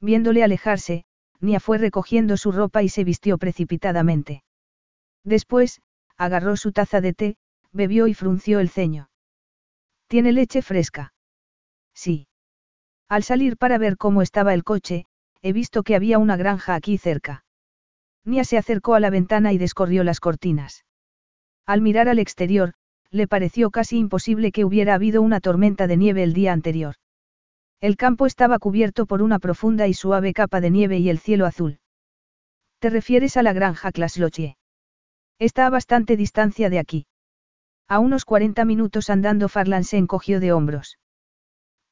[0.00, 1.04] Viéndole alejarse,
[1.40, 4.42] Nia fue recogiendo su ropa y se vistió precipitadamente.
[5.24, 5.80] Después,
[6.16, 7.36] agarró su taza de té,
[7.72, 9.08] bebió y frunció el ceño.
[10.08, 11.13] ¿Tiene leche fresca?
[11.94, 12.26] Sí.
[13.08, 15.06] Al salir para ver cómo estaba el coche,
[15.42, 17.44] he visto que había una granja aquí cerca.
[18.24, 20.84] Nia se acercó a la ventana y descorrió las cortinas.
[21.66, 22.74] Al mirar al exterior,
[23.10, 26.96] le pareció casi imposible que hubiera habido una tormenta de nieve el día anterior.
[27.80, 31.46] El campo estaba cubierto por una profunda y suave capa de nieve y el cielo
[31.46, 31.78] azul.
[32.78, 34.56] ¿Te refieres a la granja Clasloche?
[35.38, 37.06] Está a bastante distancia de aquí.
[37.86, 40.98] A unos 40 minutos andando Farlan se encogió de hombros.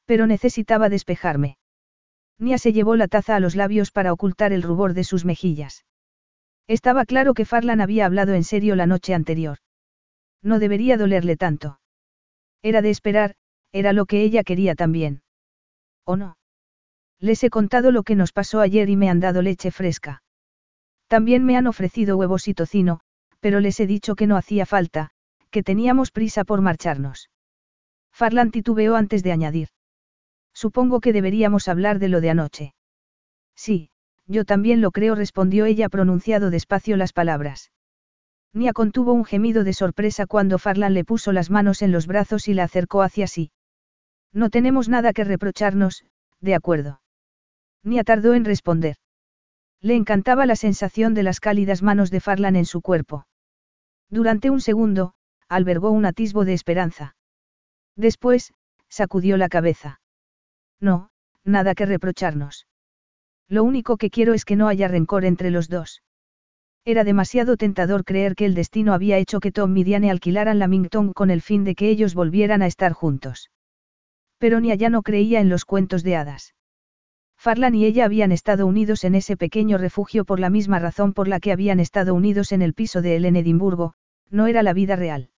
[0.05, 1.57] Pero necesitaba despejarme.
[2.39, 5.85] Nia se llevó la taza a los labios para ocultar el rubor de sus mejillas.
[6.67, 9.57] Estaba claro que Farlan había hablado en serio la noche anterior.
[10.41, 11.79] No debería dolerle tanto.
[12.61, 13.35] Era de esperar,
[13.71, 15.21] era lo que ella quería también.
[16.05, 16.37] ¿O no?
[17.19, 20.23] Les he contado lo que nos pasó ayer y me han dado leche fresca.
[21.07, 22.99] También me han ofrecido huevos y tocino,
[23.39, 25.11] pero les he dicho que no hacía falta,
[25.49, 27.29] que teníamos prisa por marcharnos.
[28.11, 29.69] Farlan titubeó antes de añadir.
[30.53, 32.75] Supongo que deberíamos hablar de lo de anoche.
[33.55, 33.89] Sí,
[34.27, 37.71] yo también lo creo, respondió ella pronunciado despacio las palabras.
[38.53, 42.47] Nia contuvo un gemido de sorpresa cuando Farlan le puso las manos en los brazos
[42.47, 43.51] y la acercó hacia sí.
[44.31, 46.05] No tenemos nada que reprocharnos,
[46.39, 47.01] de acuerdo.
[47.83, 48.97] Nia tardó en responder.
[49.81, 53.25] Le encantaba la sensación de las cálidas manos de Farlan en su cuerpo.
[54.09, 55.13] Durante un segundo,
[55.49, 57.15] albergó un atisbo de esperanza.
[57.95, 58.53] Después,
[58.87, 59.99] sacudió la cabeza.
[60.83, 61.09] No,
[61.45, 62.67] nada que reprocharnos.
[63.47, 66.03] Lo único que quiero es que no haya rencor entre los dos.
[66.83, 70.67] Era demasiado tentador creer que el destino había hecho que Tom y Diane alquilaran la
[70.67, 73.49] Mington con el fin de que ellos volvieran a estar juntos.
[74.39, 76.53] Pero Nia ya no creía en los cuentos de hadas.
[77.37, 81.29] Farlan y ella habían estado unidos en ese pequeño refugio por la misma razón por
[81.29, 83.93] la que habían estado unidos en el piso de él en Edimburgo,
[84.29, 85.29] no era la vida real.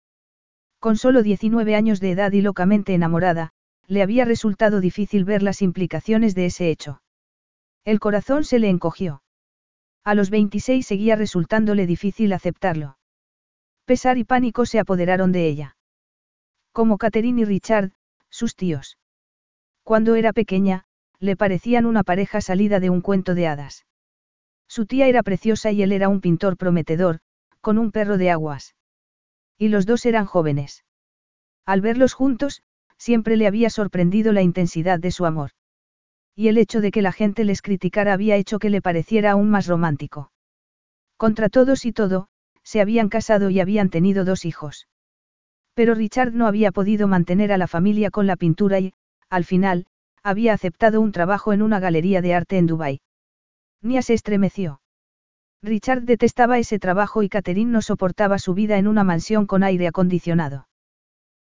[0.80, 3.52] Con solo 19 años de edad y locamente enamorada,
[3.88, 7.02] le había resultado difícil ver las implicaciones de ese hecho.
[7.84, 9.22] El corazón se le encogió.
[10.04, 12.98] A los 26 seguía resultándole difícil aceptarlo.
[13.86, 15.78] Pesar y pánico se apoderaron de ella.
[16.72, 17.92] Como Catherine y Richard,
[18.30, 18.98] sus tíos.
[19.84, 20.86] Cuando era pequeña,
[21.20, 23.86] le parecían una pareja salida de un cuento de hadas.
[24.68, 27.20] Su tía era preciosa y él era un pintor prometedor,
[27.62, 28.76] con un perro de aguas.
[29.58, 30.84] Y los dos eran jóvenes.
[31.66, 32.64] Al verlos juntos,
[32.98, 35.52] siempre le había sorprendido la intensidad de su amor.
[36.36, 39.50] Y el hecho de que la gente les criticara había hecho que le pareciera aún
[39.50, 40.32] más romántico.
[41.18, 42.28] Contra todos y todo,
[42.64, 44.88] se habían casado y habían tenido dos hijos.
[45.74, 48.94] Pero Richard no había podido mantener a la familia con la pintura y,
[49.30, 49.86] al final,
[50.24, 53.02] había aceptado un trabajo en una galería de arte en Dubái.
[53.82, 54.82] Nia se estremeció.
[55.62, 59.88] Richard detestaba ese trabajo y Catherine no soportaba su vida en una mansión con aire
[59.88, 60.68] acondicionado.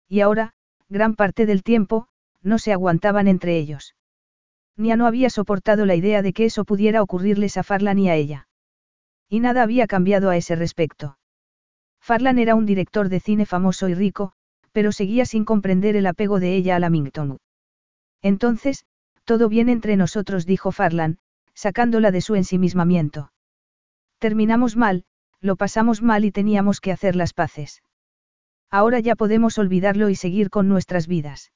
[0.10, 0.53] Y ahora,
[0.90, 2.08] gran parte del tiempo,
[2.42, 3.95] no se aguantaban entre ellos.
[4.76, 8.16] Nia no había soportado la idea de que eso pudiera ocurrirles a Farlan y a
[8.16, 8.48] ella.
[9.30, 11.18] Y nada había cambiado a ese respecto.
[12.00, 14.34] Farlan era un director de cine famoso y rico,
[14.72, 17.38] pero seguía sin comprender el apego de ella a Lamington.
[18.22, 18.86] Entonces,
[19.24, 21.20] todo bien entre nosotros, dijo Farlan,
[21.53, 23.32] sacándola de su ensimismamiento.
[24.18, 25.06] Terminamos mal,
[25.40, 27.83] lo pasamos mal y teníamos que hacer las paces.
[28.74, 31.52] Ahora ya podemos olvidarlo y seguir con nuestras vidas.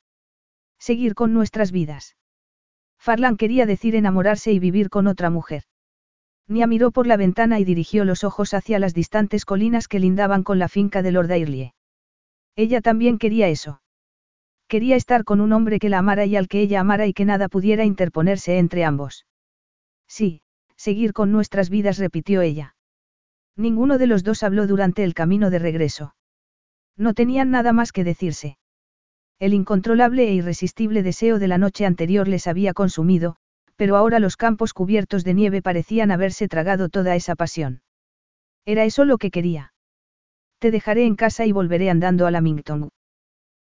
[0.78, 2.16] Seguir con nuestras vidas.
[3.00, 5.64] Farlan quería decir enamorarse y vivir con otra mujer.
[6.48, 10.44] Nia miró por la ventana y dirigió los ojos hacia las distantes colinas que lindaban
[10.44, 11.74] con la finca de Lord Airlie.
[12.56, 13.82] Ella también quería eso.
[14.68, 17.26] Quería estar con un hombre que la amara y al que ella amara y que
[17.26, 19.26] nada pudiera interponerse entre ambos.
[20.08, 20.44] Sí,
[20.76, 22.76] seguir con nuestras vidas, repitió ella.
[23.56, 26.14] Ninguno de los dos habló durante el camino de regreso.
[26.98, 28.58] No tenían nada más que decirse.
[29.40, 33.36] El incontrolable e irresistible deseo de la noche anterior les había consumido,
[33.76, 37.82] pero ahora los campos cubiertos de nieve parecían haberse tragado toda esa pasión.
[38.66, 39.74] Era eso lo que quería.
[40.60, 42.90] Te dejaré en casa y volveré andando a Lamington.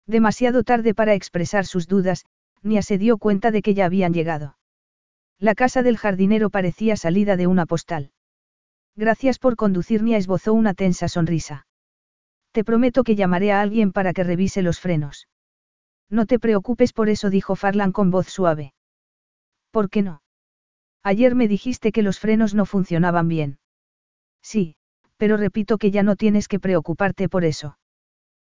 [0.06, 2.26] Demasiado tarde para expresar sus dudas,
[2.62, 4.58] Nia se dio cuenta de que ya habían llegado.
[5.38, 8.10] La casa del jardinero parecía salida de una postal.
[8.96, 11.66] Gracias por conducir, Nia esbozó una tensa sonrisa.
[12.52, 15.28] Te prometo que llamaré a alguien para que revise los frenos.
[16.08, 18.74] No te preocupes por eso, dijo Farlan con voz suave.
[19.70, 20.22] ¿Por qué no?
[21.02, 23.58] Ayer me dijiste que los frenos no funcionaban bien.
[24.42, 24.76] Sí,
[25.16, 27.78] pero repito que ya no tienes que preocuparte por eso.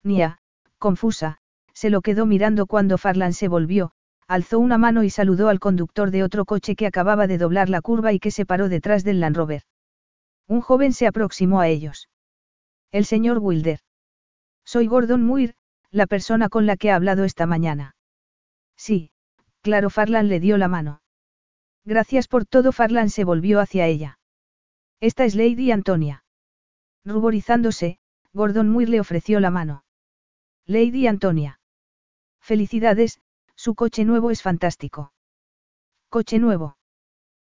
[0.02, 0.38] Nia,
[0.78, 1.38] confusa,
[1.72, 3.92] se lo quedó mirando cuando Farlan se volvió,
[4.26, 7.80] alzó una mano y saludó al conductor de otro coche que acababa de doblar la
[7.80, 9.62] curva y que se paró detrás del Land Rover.
[10.48, 12.08] Un joven se aproximó a ellos.
[12.90, 13.80] El señor Wilder.
[14.64, 15.54] Soy Gordon Muir,
[15.90, 17.96] la persona con la que ha hablado esta mañana.
[18.76, 19.10] Sí,
[19.62, 21.02] claro, Farlan le dio la mano.
[21.84, 24.18] Gracias por todo, Farlan se volvió hacia ella.
[25.00, 26.24] Esta es Lady Antonia.
[27.04, 27.98] Ruborizándose,
[28.32, 29.84] Gordon Muir le ofreció la mano.
[30.66, 31.60] Lady Antonia.
[32.40, 33.20] Felicidades,
[33.54, 35.12] su coche nuevo es fantástico.
[36.08, 36.76] Coche nuevo.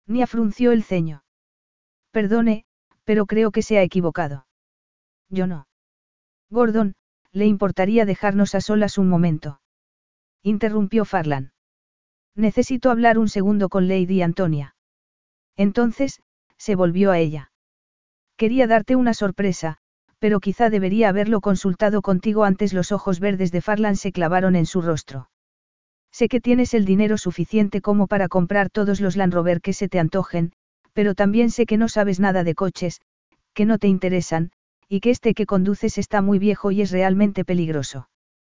[0.07, 1.25] Ni afrunció el ceño.
[2.11, 2.65] Perdone,
[3.05, 4.47] pero creo que se ha equivocado.
[5.29, 5.67] Yo no.
[6.51, 6.95] Gordon,
[7.33, 9.61] ¿le importaría dejarnos a solas un momento?
[10.43, 11.53] Interrumpió Farlan.
[12.35, 14.75] Necesito hablar un segundo con Lady Antonia.
[15.57, 16.21] Entonces,
[16.57, 17.53] se volvió a ella.
[18.37, 19.79] Quería darte una sorpresa,
[20.19, 24.67] pero quizá debería haberlo consultado contigo antes los ojos verdes de Farlan se clavaron en
[24.67, 25.31] su rostro.
[26.13, 29.89] Sé que tienes el dinero suficiente como para comprar todos los Land Rover que se
[29.89, 30.53] te antojen,
[30.93, 33.01] pero también sé que no sabes nada de coches,
[33.55, 34.53] que no te interesan,
[34.93, 38.09] y que este que conduces está muy viejo y es realmente peligroso.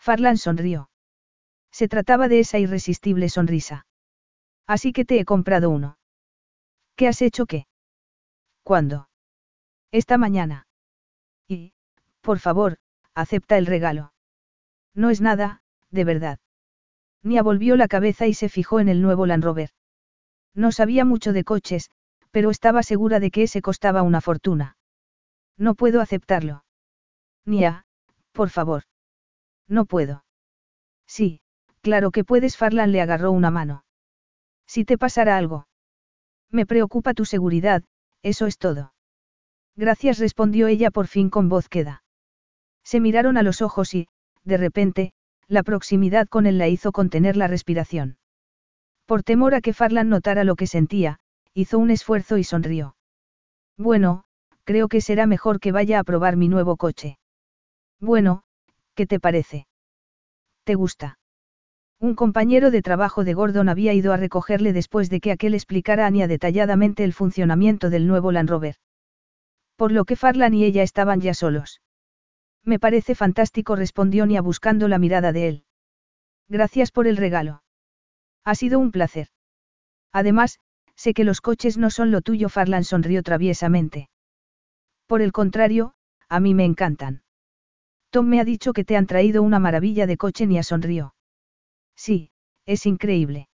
[0.00, 0.90] Farlan sonrió.
[1.70, 3.86] Se trataba de esa irresistible sonrisa.
[4.66, 5.98] Así que te he comprado uno.
[6.96, 7.66] ¿Qué has hecho qué?
[8.62, 9.08] ¿Cuándo?
[9.92, 10.66] Esta mañana.
[11.46, 11.74] Y,
[12.22, 12.78] por favor,
[13.14, 14.12] acepta el regalo.
[14.94, 16.38] No es nada, de verdad.
[17.22, 19.70] Nia volvió la cabeza y se fijó en el nuevo Land Rover.
[20.54, 21.90] No sabía mucho de coches,
[22.30, 24.76] pero estaba segura de que ese costaba una fortuna.
[25.58, 26.64] No puedo aceptarlo.
[27.44, 27.84] Nia,
[28.32, 28.84] por favor.
[29.70, 30.24] No puedo.
[31.06, 31.40] Sí,
[31.80, 32.56] claro que puedes.
[32.56, 33.84] Farlan le agarró una mano.
[34.66, 35.68] Si te pasara algo.
[36.50, 37.84] Me preocupa tu seguridad,
[38.22, 38.92] eso es todo.
[39.76, 42.02] Gracias, respondió ella por fin con voz queda.
[42.82, 44.08] Se miraron a los ojos y,
[44.44, 45.12] de repente,
[45.46, 48.18] la proximidad con él la hizo contener la respiración.
[49.06, 51.20] Por temor a que Farlan notara lo que sentía,
[51.54, 52.96] hizo un esfuerzo y sonrió.
[53.76, 54.24] Bueno,
[54.64, 57.18] creo que será mejor que vaya a probar mi nuevo coche.
[58.00, 58.42] Bueno,
[58.94, 59.66] ¿Qué te parece?
[60.64, 61.18] ¿Te gusta?
[62.00, 66.04] Un compañero de trabajo de Gordon había ido a recogerle después de que aquel explicara
[66.04, 68.76] a Anya detalladamente el funcionamiento del nuevo Land Rover.
[69.76, 71.82] Por lo que Farlan y ella estaban ya solos.
[72.64, 75.64] Me parece fantástico, respondió Nia buscando la mirada de él.
[76.48, 77.62] Gracias por el regalo.
[78.44, 79.28] Ha sido un placer.
[80.12, 80.58] Además,
[80.96, 84.08] sé que los coches no son lo tuyo, Farlan sonrió traviesamente.
[85.06, 85.94] Por el contrario,
[86.28, 87.22] a mí me encantan.
[88.10, 91.14] Tom me ha dicho que te han traído una maravilla de coche, Nia sonrió.
[91.96, 92.30] Sí,
[92.66, 93.48] es increíble.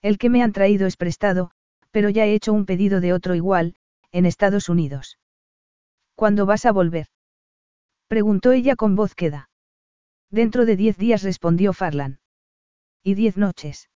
[0.00, 1.50] El que me han traído es prestado,
[1.90, 3.74] pero ya he hecho un pedido de otro igual,
[4.12, 5.18] en Estados Unidos.
[6.14, 7.06] ¿Cuándo vas a volver?
[8.08, 9.50] Preguntó ella con voz queda.
[10.30, 12.20] Dentro de diez días respondió Farlan.
[13.02, 13.90] Y diez noches.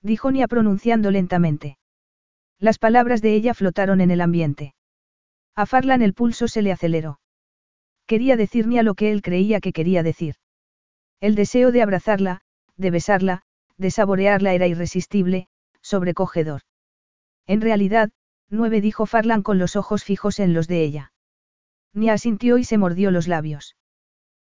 [0.00, 1.78] Dijo Nia pronunciando lentamente.
[2.58, 4.74] Las palabras de ella flotaron en el ambiente.
[5.54, 7.20] A Farlan el pulso se le aceleró.
[8.12, 10.34] Quería decir ni a lo que él creía que quería decir.
[11.18, 12.42] El deseo de abrazarla,
[12.76, 13.40] de besarla,
[13.78, 15.48] de saborearla era irresistible,
[15.80, 16.60] sobrecogedor.
[17.46, 18.10] En realidad,
[18.50, 21.14] nueve dijo Farlan con los ojos fijos en los de ella.
[21.94, 23.76] Ni asintió y se mordió los labios.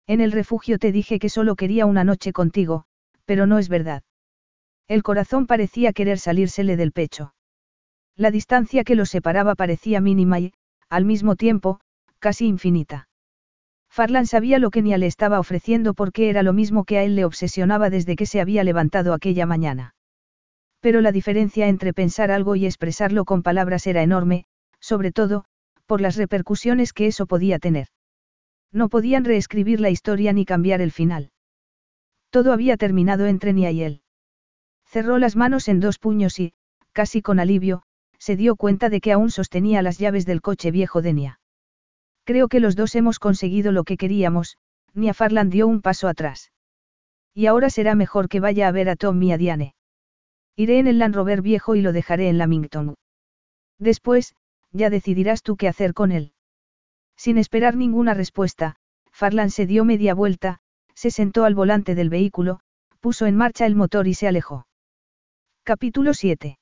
[0.08, 2.86] En el refugio te dije que solo quería una noche contigo,
[3.26, 4.02] pero no es verdad.
[4.88, 7.36] El corazón parecía querer salírsele del pecho.
[8.16, 10.54] La distancia que los separaba parecía mínima y,
[10.90, 11.80] al mismo tiempo,
[12.18, 13.10] casi infinita.
[13.92, 17.18] Farlan sabía lo que Nia le estaba ofreciendo porque era lo mismo que a él
[17.18, 19.96] le obsesionaba desde que se había levantado aquella mañana.
[20.80, 24.46] Pero la diferencia entre pensar algo y expresarlo con palabras era enorme,
[24.80, 25.44] sobre todo,
[25.88, 27.88] por las repercusiones que eso podía tener.
[28.72, 31.32] No podían reescribir la historia ni cambiar el final.
[32.30, 34.02] Todo había terminado entre Nia y él.
[34.86, 36.54] Cerró las manos en dos puños y,
[36.94, 37.84] casi con alivio,
[38.20, 41.41] se dio cuenta de que aún sostenía las llaves del coche viejo de Nia.
[42.24, 44.58] Creo que los dos hemos conseguido lo que queríamos,
[44.94, 46.52] Nia Farland dio un paso atrás.
[47.34, 49.76] Y ahora será mejor que vaya a ver a Tom y a Diane.
[50.56, 52.96] Iré en el Land Rover viejo y lo dejaré en Lamington.
[53.80, 54.36] Después,
[54.72, 56.34] ya decidirás tú qué hacer con él.
[57.16, 58.76] Sin esperar ninguna respuesta,
[59.12, 60.60] Farlan se dio media vuelta,
[60.94, 62.60] se sentó al volante del vehículo,
[63.00, 64.68] puso en marcha el motor y se alejó.
[65.64, 66.60] Capítulo 7.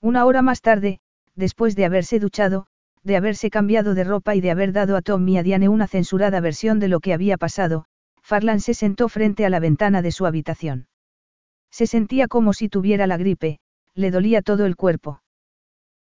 [0.00, 1.00] Una hora más tarde,
[1.34, 2.66] después de haberse duchado,
[3.04, 5.86] de haberse cambiado de ropa y de haber dado a Tom y a Diane una
[5.86, 7.86] censurada versión de lo que había pasado,
[8.22, 10.86] Farlan se sentó frente a la ventana de su habitación.
[11.70, 13.58] Se sentía como si tuviera la gripe,
[13.94, 15.22] le dolía todo el cuerpo.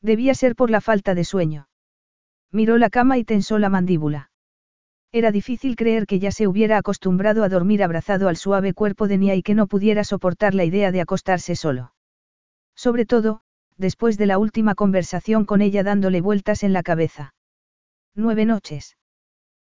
[0.02, 1.70] Debía ser por la falta de sueño.
[2.52, 4.32] Miró la cama y tensó la mandíbula.
[5.12, 9.18] Era difícil creer que ya se hubiera acostumbrado a dormir abrazado al suave cuerpo de
[9.18, 11.94] Nia y que no pudiera soportar la idea de acostarse solo.
[12.76, 13.42] Sobre todo,
[13.80, 17.34] después de la última conversación con ella dándole vueltas en la cabeza.
[18.14, 18.98] Nueve noches.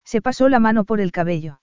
[0.04, 1.60] Se pasó la mano por el cabello.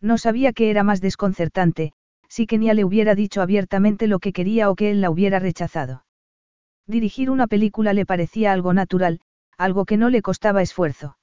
[0.00, 1.92] No sabía qué era más desconcertante,
[2.28, 5.38] si que Nia le hubiera dicho abiertamente lo que quería o que él la hubiera
[5.38, 6.04] rechazado.
[6.88, 9.20] Dirigir una película le parecía algo natural,
[9.56, 11.16] algo que no le costaba esfuerzo.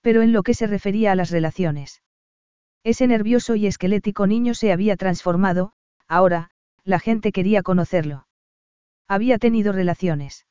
[0.00, 2.00] Pero en lo que se refería a las relaciones.
[2.84, 5.72] Ese nervioso y esquelético niño se había transformado,
[6.06, 6.50] ahora,
[6.84, 8.27] la gente quería conocerlo.
[9.08, 10.46] Había tenido relaciones.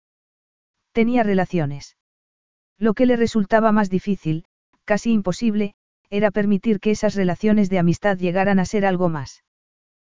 [0.91, 1.95] Tenía relaciones.
[2.79, 4.45] Lo que le resultaba más difícil,
[4.83, 5.75] casi imposible,
[6.09, 9.43] era permitir que esas relaciones de amistad llegaran a ser algo más.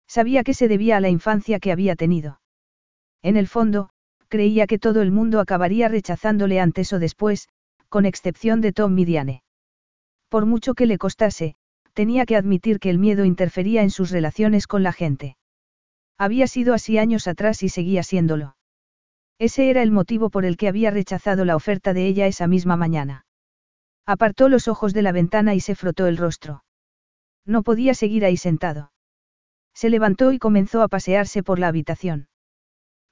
[0.07, 2.39] Sabía que se debía a la infancia que había tenido.
[3.21, 3.89] En el fondo,
[4.29, 7.49] creía que todo el mundo acabaría rechazándole antes o después,
[7.89, 9.43] con excepción de Tom Midiane.
[10.29, 11.55] Por mucho que le costase,
[11.93, 15.35] tenía que admitir que el miedo interfería en sus relaciones con la gente.
[16.19, 18.57] Había sido así años atrás y seguía siéndolo.
[19.39, 22.75] Ese era el motivo por el que había rechazado la oferta de ella esa misma
[22.75, 23.25] mañana.
[24.05, 26.65] Apartó los ojos de la ventana y se frotó el rostro.
[27.45, 28.91] No podía seguir ahí sentado.
[29.73, 32.27] Se levantó y comenzó a pasearse por la habitación.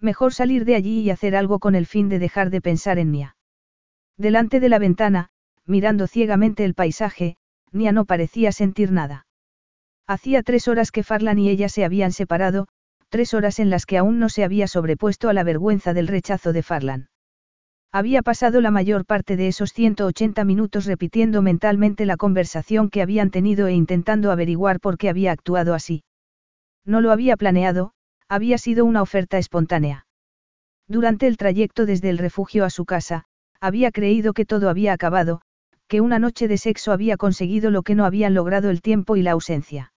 [0.01, 3.11] Mejor salir de allí y hacer algo con el fin de dejar de pensar en
[3.11, 3.37] Nia.
[4.17, 5.29] Delante de la ventana,
[5.65, 7.37] mirando ciegamente el paisaje,
[7.71, 9.27] Nia no parecía sentir nada.
[10.07, 12.67] Hacía tres horas que Farlan y ella se habían separado,
[13.09, 16.53] tres horas en las que aún no se había sobrepuesto a la vergüenza del rechazo
[16.53, 17.09] de Farlan.
[17.91, 23.31] Había pasado la mayor parte de esos 180 minutos repitiendo mentalmente la conversación que habían
[23.31, 26.03] tenido e intentando averiguar por qué había actuado así.
[26.85, 27.93] No lo había planeado,
[28.27, 30.05] había sido una oferta espontánea.
[30.87, 33.23] Durante el trayecto desde el refugio a su casa,
[33.59, 35.41] había creído que todo había acabado,
[35.87, 39.21] que una noche de sexo había conseguido lo que no habían logrado el tiempo y
[39.21, 39.93] la ausencia.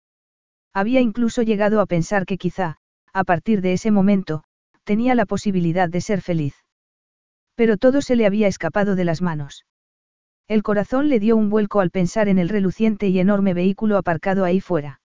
[0.74, 2.78] Había incluso llegado a pensar que quizá,
[3.18, 4.44] a partir de ese momento,
[4.84, 6.56] tenía la posibilidad de ser feliz.
[7.56, 9.66] Pero todo se le había escapado de las manos.
[10.48, 14.46] El corazón le dio un vuelco al pensar en el reluciente y enorme vehículo aparcado
[14.46, 15.02] ahí fuera.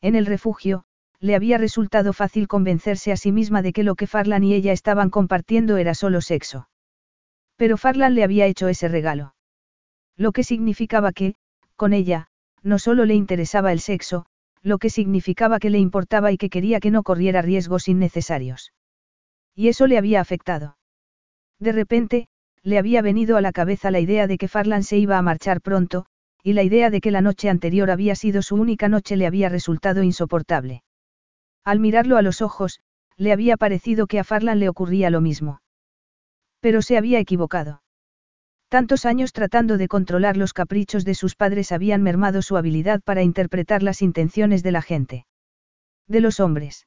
[0.00, 0.84] En el refugio,
[1.20, 4.72] le había resultado fácil convencerse a sí misma de que lo que Farlan y ella
[4.72, 6.68] estaban compartiendo era solo sexo.
[7.56, 9.34] Pero Farlan le había hecho ese regalo.
[10.16, 11.34] Lo que significaba que,
[11.76, 12.28] con ella,
[12.62, 14.26] no solo le interesaba el sexo,
[14.66, 18.72] lo que significaba que le importaba y que quería que no corriera riesgos innecesarios.
[19.54, 20.76] Y eso le había afectado.
[21.60, 22.26] De repente,
[22.64, 25.60] le había venido a la cabeza la idea de que Farlan se iba a marchar
[25.60, 26.06] pronto,
[26.42, 29.48] y la idea de que la noche anterior había sido su única noche le había
[29.48, 30.82] resultado insoportable.
[31.64, 32.80] Al mirarlo a los ojos,
[33.16, 35.60] le había parecido que a Farlan le ocurría lo mismo.
[36.58, 37.82] Pero se había equivocado.
[38.76, 43.22] Tantos años tratando de controlar los caprichos de sus padres habían mermado su habilidad para
[43.22, 45.24] interpretar las intenciones de la gente.
[46.06, 46.86] De los hombres.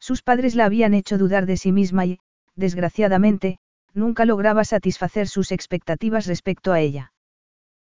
[0.00, 2.18] Sus padres la habían hecho dudar de sí misma y,
[2.56, 3.60] desgraciadamente,
[3.94, 7.12] nunca lograba satisfacer sus expectativas respecto a ella.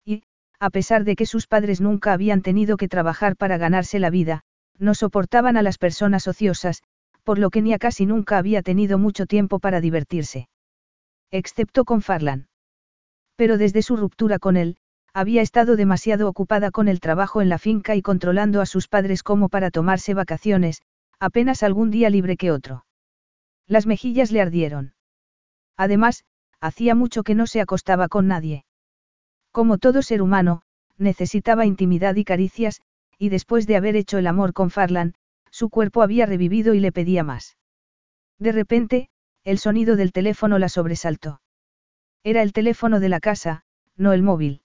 [0.06, 0.22] Y,
[0.60, 4.42] a pesar de que sus padres nunca habían tenido que trabajar para ganarse la vida,
[4.78, 6.84] no soportaban a las personas ociosas,
[7.24, 10.50] por lo que Nia casi nunca había tenido mucho tiempo para divertirse.
[11.32, 12.48] Excepto con Farlan
[13.38, 14.76] pero desde su ruptura con él,
[15.14, 19.24] había estado demasiado ocupada con el trabajo en la finca y controlando a sus padres
[19.24, 20.82] como para tomarse vacaciones,
[21.20, 22.86] apenas algún día libre que otro.
[23.68, 24.94] Las mejillas le ardieron.
[25.78, 26.26] Además,
[26.60, 28.66] hacía mucho que no se acostaba con nadie.
[29.52, 30.64] Como todo ser humano,
[30.98, 32.82] necesitaba intimidad y caricias,
[33.20, 35.14] y después de haber hecho el amor con Farlan,
[35.52, 37.58] su cuerpo había revivido y le pedía más.
[38.40, 39.10] De repente,
[39.44, 41.40] el sonido del teléfono la sobresaltó.
[42.28, 43.64] Era el teléfono de la casa,
[43.96, 44.60] no el móvil.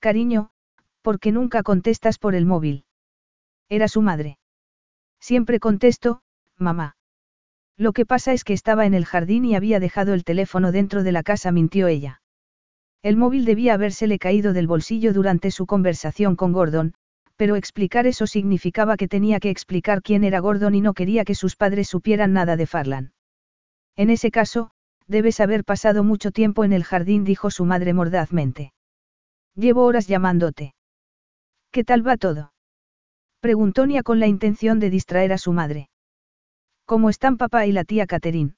[0.00, 0.50] Cariño,
[1.00, 2.84] ¿por qué nunca contestas por el móvil?
[3.68, 4.40] Era su madre.
[5.20, 6.22] Siempre contesto,
[6.58, 6.96] mamá.
[7.76, 11.04] Lo que pasa es que estaba en el jardín y había dejado el teléfono dentro
[11.04, 12.20] de la casa, mintió ella.
[13.00, 16.94] El móvil debía habérsele caído del bolsillo durante su conversación con Gordon,
[17.36, 21.36] pero explicar eso significaba que tenía que explicar quién era Gordon y no quería que
[21.36, 23.12] sus padres supieran nada de Farlan.
[23.94, 24.72] En ese caso,
[25.08, 28.72] Debes haber pasado mucho tiempo en el jardín, dijo su madre mordazmente.
[29.54, 30.74] Llevo horas llamándote.
[31.70, 32.52] ¿Qué tal va todo?
[33.40, 35.88] Preguntó Nia con la intención de distraer a su madre.
[36.84, 38.54] ¿Cómo están papá y la tía Catherine?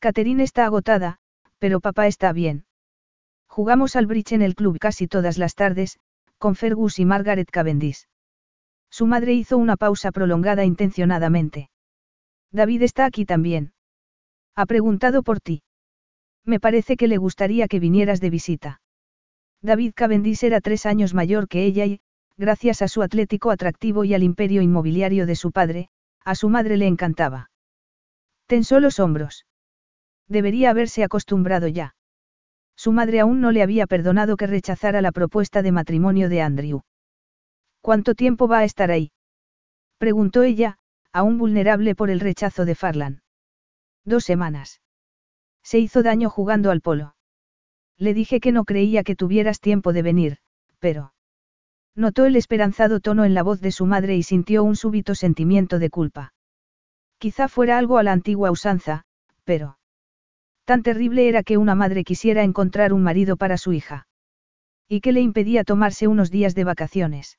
[0.00, 1.18] Catherine está agotada,
[1.58, 2.64] pero papá está bien.
[3.46, 5.98] Jugamos al bridge en el club casi todas las tardes,
[6.38, 8.08] con Fergus y Margaret Cavendish.
[8.90, 11.70] Su madre hizo una pausa prolongada intencionadamente.
[12.50, 13.72] David está aquí también.
[14.54, 15.62] Ha preguntado por ti.
[16.44, 18.80] Me parece que le gustaría que vinieras de visita.
[19.62, 22.00] David Cavendish era tres años mayor que ella y,
[22.36, 25.88] gracias a su atlético atractivo y al imperio inmobiliario de su padre,
[26.24, 27.50] a su madre le encantaba.
[28.46, 29.46] Tensó los hombros.
[30.28, 31.94] Debería haberse acostumbrado ya.
[32.76, 36.82] Su madre aún no le había perdonado que rechazara la propuesta de matrimonio de Andrew.
[37.80, 39.12] ¿Cuánto tiempo va a estar ahí?
[39.98, 40.78] preguntó ella,
[41.12, 43.21] aún vulnerable por el rechazo de Farlan.
[44.04, 44.80] Dos semanas.
[45.62, 47.14] Se hizo daño jugando al polo.
[47.98, 50.38] Le dije que no creía que tuvieras tiempo de venir,
[50.78, 51.14] pero...
[51.94, 55.78] Notó el esperanzado tono en la voz de su madre y sintió un súbito sentimiento
[55.78, 56.32] de culpa.
[57.18, 59.04] Quizá fuera algo a la antigua usanza,
[59.44, 59.78] pero...
[60.64, 64.06] Tan terrible era que una madre quisiera encontrar un marido para su hija.
[64.88, 67.38] ¿Y qué le impedía tomarse unos días de vacaciones?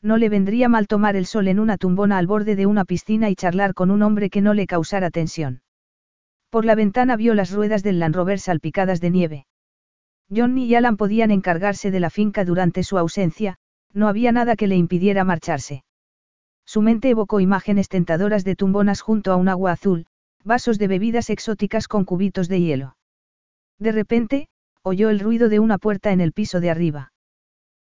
[0.00, 3.28] No le vendría mal tomar el sol en una tumbona al borde de una piscina
[3.28, 5.63] y charlar con un hombre que no le causara tensión.
[6.54, 9.46] Por la ventana vio las ruedas del Land Rover salpicadas de nieve.
[10.30, 13.56] Johnny y Alan podían encargarse de la finca durante su ausencia,
[13.92, 15.82] no había nada que le impidiera marcharse.
[16.64, 20.06] Su mente evocó imágenes tentadoras de tumbonas junto a un agua azul,
[20.44, 22.96] vasos de bebidas exóticas con cubitos de hielo.
[23.80, 24.46] De repente,
[24.82, 27.12] oyó el ruido de una puerta en el piso de arriba.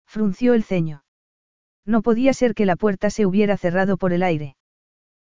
[0.05, 1.05] Frunció el ceño.
[1.85, 4.57] No podía ser que la puerta se hubiera cerrado por el aire.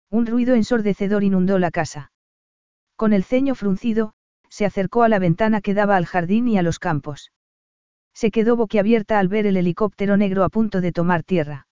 [0.10, 2.12] Un ruido ensordecedor inundó la casa.
[3.00, 4.12] Con el ceño fruncido,
[4.50, 7.32] se acercó a la ventana que daba al jardín y a los campos.
[8.14, 11.66] Se quedó boquiabierta al ver el helicóptero negro a punto de tomar tierra.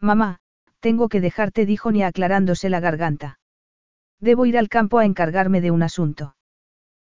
[0.00, 0.40] Mamá,
[0.80, 3.38] tengo que dejarte, dijo ni aclarándose la garganta.
[4.18, 6.34] Debo ir al campo a encargarme de un asunto.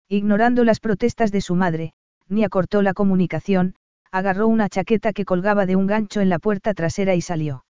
[0.06, 1.94] Ignorando las protestas de su madre,
[2.28, 3.74] ni acortó la comunicación,
[4.12, 7.64] agarró una chaqueta que colgaba de un gancho en la puerta trasera y salió.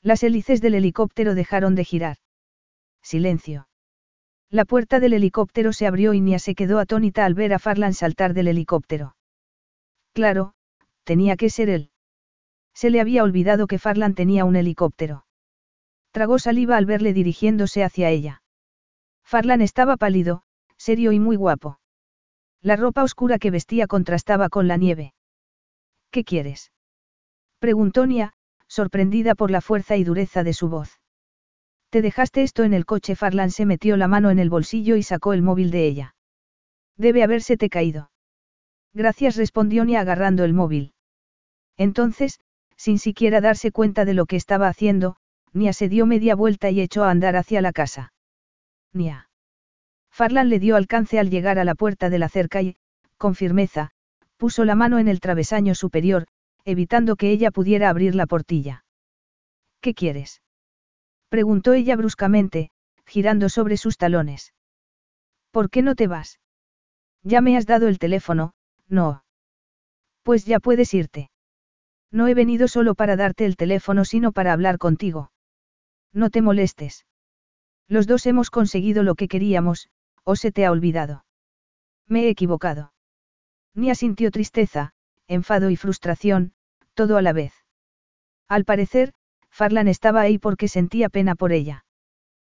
[0.00, 2.16] Las hélices del helicóptero dejaron de girar.
[3.02, 3.68] Silencio.
[4.50, 7.94] La puerta del helicóptero se abrió y Nia se quedó atónita al ver a Farlan
[7.94, 9.16] saltar del helicóptero.
[10.12, 10.54] Claro,
[11.04, 11.90] tenía que ser él.
[12.72, 15.26] Se le había olvidado que Farlan tenía un helicóptero.
[16.12, 18.42] Tragó saliva al verle dirigiéndose hacia ella.
[19.24, 20.42] Farlan estaba pálido,
[20.76, 21.80] serio y muy guapo.
[22.62, 25.14] La ropa oscura que vestía contrastaba con la nieve.
[26.10, 26.72] ¿Qué quieres?
[27.58, 28.32] Preguntó Nia,
[28.68, 31.00] sorprendida por la fuerza y dureza de su voz.
[31.96, 33.16] Te dejaste esto en el coche.
[33.16, 36.14] Farlan se metió la mano en el bolsillo y sacó el móvil de ella.
[36.98, 38.10] Debe habérsete caído.
[38.92, 40.92] Gracias, respondió Nia agarrando el móvil.
[41.78, 42.38] Entonces,
[42.76, 45.16] sin siquiera darse cuenta de lo que estaba haciendo,
[45.54, 48.12] Nia se dio media vuelta y echó a andar hacia la casa.
[48.92, 49.30] Nia.
[50.10, 52.76] Farlan le dio alcance al llegar a la puerta de la cerca y,
[53.16, 53.92] con firmeza,
[54.36, 56.26] puso la mano en el travesaño superior,
[56.66, 58.84] evitando que ella pudiera abrir la portilla.
[59.80, 60.42] ¿Qué quieres?
[61.28, 62.70] Preguntó ella bruscamente,
[63.04, 64.52] girando sobre sus talones.
[65.50, 66.40] ¿Por qué no te vas?
[67.22, 68.54] Ya me has dado el teléfono,
[68.88, 69.24] no.
[70.22, 71.30] Pues ya puedes irte.
[72.10, 75.32] No he venido solo para darte el teléfono, sino para hablar contigo.
[76.12, 77.06] No te molestes.
[77.88, 79.88] Los dos hemos conseguido lo que queríamos,
[80.24, 81.24] o se te ha olvidado.
[82.06, 82.92] Me he equivocado.
[83.74, 84.92] Nia sintió tristeza,
[85.28, 86.52] enfado y frustración,
[86.94, 87.52] todo a la vez.
[88.48, 89.12] Al parecer,
[89.56, 91.86] Farlan estaba ahí porque sentía pena por ella.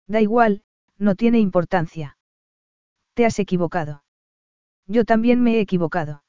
[0.07, 0.63] Da igual,
[0.97, 2.17] no tiene importancia.
[3.13, 4.03] Te has equivocado.
[4.87, 6.23] Yo también me he equivocado.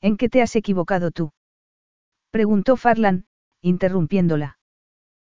[0.00, 1.34] ¿En qué te has equivocado tú?
[2.30, 3.26] Preguntó Farlan,
[3.60, 4.56] interrumpiéndola.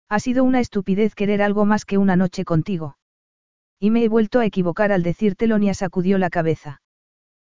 [0.08, 2.97] Ha sido una estupidez querer algo más que una noche contigo.
[3.81, 6.82] Y me he vuelto a equivocar al decírtelo, Nia sacudió la cabeza.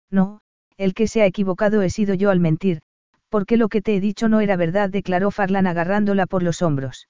[0.10, 0.40] No,
[0.78, 2.84] el que se ha equivocado he sido yo al mentir,
[3.32, 7.08] porque lo que te he dicho no era verdad, declaró Farlan agarrándola por los hombros.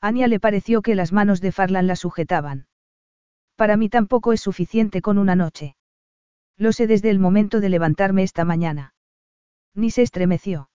[0.00, 2.68] Anya le pareció que las manos de Farlan la sujetaban.
[3.56, 5.74] Para mí tampoco es suficiente con una noche.
[6.56, 8.94] Lo sé desde el momento de levantarme esta mañana.
[9.74, 10.70] Ni se estremeció.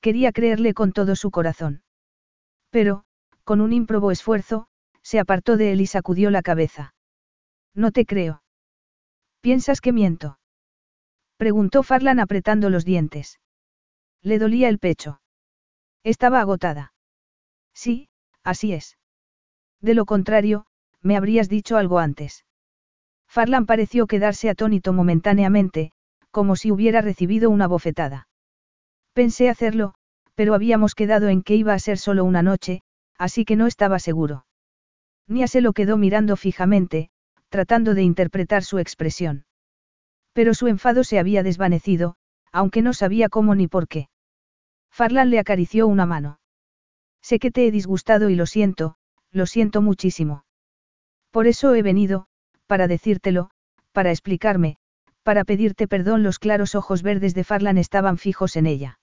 [0.00, 1.82] Quería creerle con todo su corazón.
[2.70, 3.04] Pero,
[3.44, 4.68] con un ímprobo esfuerzo,
[5.02, 6.94] se apartó de él y sacudió la cabeza.
[7.74, 8.42] No te creo.
[9.42, 10.38] ¿Piensas que miento?
[11.36, 13.38] Preguntó Farlan apretando los dientes.
[14.26, 15.20] Le dolía el pecho.
[16.02, 16.92] Estaba agotada.
[17.72, 18.08] Sí,
[18.42, 18.98] así es.
[19.80, 20.66] De lo contrario,
[21.00, 22.44] me habrías dicho algo antes.
[23.28, 25.92] Farlan pareció quedarse atónito momentáneamente,
[26.32, 28.26] como si hubiera recibido una bofetada.
[29.12, 29.94] Pensé hacerlo,
[30.34, 32.82] pero habíamos quedado en que iba a ser solo una noche,
[33.16, 34.44] así que no estaba seguro.
[35.28, 37.10] Nia se lo quedó mirando fijamente,
[37.48, 39.46] tratando de interpretar su expresión.
[40.32, 42.16] Pero su enfado se había desvanecido,
[42.50, 44.08] aunque no sabía cómo ni por qué.
[44.96, 46.38] Farlan le acarició una mano.
[47.20, 48.94] Sé que te he disgustado y lo siento,
[49.30, 50.46] lo siento muchísimo.
[51.30, 52.28] Por eso he venido,
[52.66, 53.50] para decírtelo,
[53.92, 54.78] para explicarme,
[55.22, 56.22] para pedirte perdón.
[56.22, 58.98] Los claros ojos verdes de Farlan estaban fijos en ella.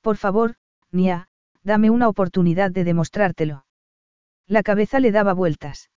[0.00, 0.54] Por favor,
[0.90, 1.28] Nia,
[1.62, 3.66] dame una oportunidad de demostrártelo.
[4.46, 5.90] La cabeza le daba vueltas.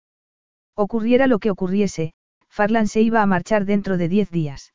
[0.75, 2.11] Ocurriera lo que ocurriese,
[2.49, 4.73] Farlan se iba a marchar dentro de diez días.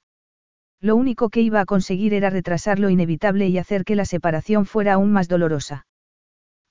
[0.81, 4.65] Lo único que iba a conseguir era retrasar lo inevitable y hacer que la separación
[4.65, 5.87] fuera aún más dolorosa.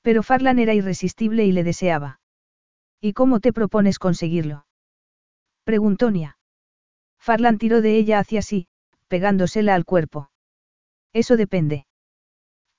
[0.01, 2.19] Pero Farlan era irresistible y le deseaba.
[2.99, 4.65] ¿Y cómo te propones conseguirlo?
[5.63, 6.37] Preguntó Nia.
[7.19, 8.67] Farlan tiró de ella hacia sí,
[9.07, 10.31] pegándosela al cuerpo.
[11.13, 11.85] Eso depende.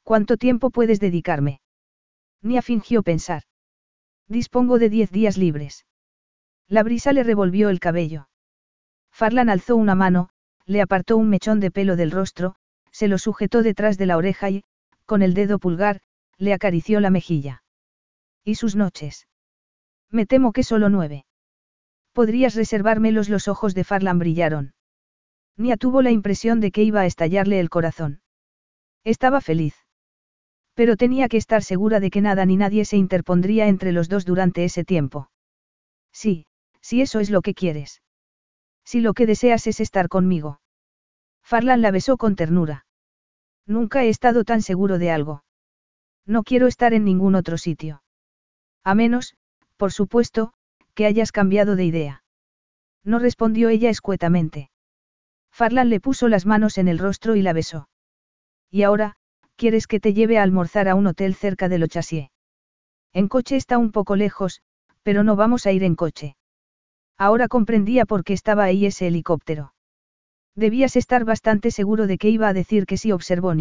[0.03, 1.61] ¿Cuánto tiempo puedes dedicarme?
[2.43, 3.43] Nia fingió pensar.
[4.27, 5.87] Dispongo de diez días libres.
[6.67, 8.29] La brisa le revolvió el cabello.
[9.13, 10.31] Farlan alzó una mano,
[10.71, 12.55] le apartó un mechón de pelo del rostro,
[12.93, 14.63] se lo sujetó detrás de la oreja y,
[15.05, 16.01] con el dedo pulgar,
[16.39, 17.65] le acarició la mejilla.
[18.45, 19.27] ¿Y sus noches?
[20.11, 21.27] Me temo que solo nueve.
[22.13, 24.75] Podrías reservármelos los ojos de Farlan brillaron.
[25.57, 28.21] Nia tuvo la impresión de que iba a estallarle el corazón.
[29.03, 29.75] Estaba feliz.
[30.75, 34.25] Pero tenía que estar segura de que nada ni nadie se interpondría entre los dos
[34.25, 35.33] durante ese tiempo.
[36.13, 36.47] Sí,
[36.81, 38.03] si eso es lo que quieres.
[38.85, 40.61] Si lo que deseas es estar conmigo.
[41.43, 42.87] Farlan la besó con ternura.
[43.67, 45.45] Nunca he estado tan seguro de algo.
[46.27, 48.03] No quiero estar en ningún otro sitio.
[48.85, 49.35] A menos,
[49.77, 50.53] por supuesto,
[50.95, 52.25] que hayas cambiado de idea.
[53.05, 54.71] No respondió ella escuetamente.
[55.51, 57.89] Farlan le puso las manos en el rostro y la besó.
[58.71, 59.17] Y ahora,
[59.57, 62.31] ¿quieres que te lleve a almorzar a un hotel cerca de Lochassier?
[63.13, 64.63] En coche está un poco lejos,
[65.03, 66.37] pero no vamos a ir en coche.
[67.21, 69.75] Ahora comprendía por qué estaba ahí ese helicóptero.
[70.57, 73.55] Debías estar bastante seguro de que iba a decir que sí, observó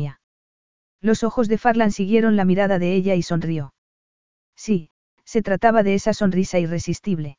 [1.02, 3.74] Los ojos de Farlan siguieron la mirada de ella y sonrió.
[4.56, 4.92] Sí,
[5.26, 7.38] se trataba de esa sonrisa irresistible.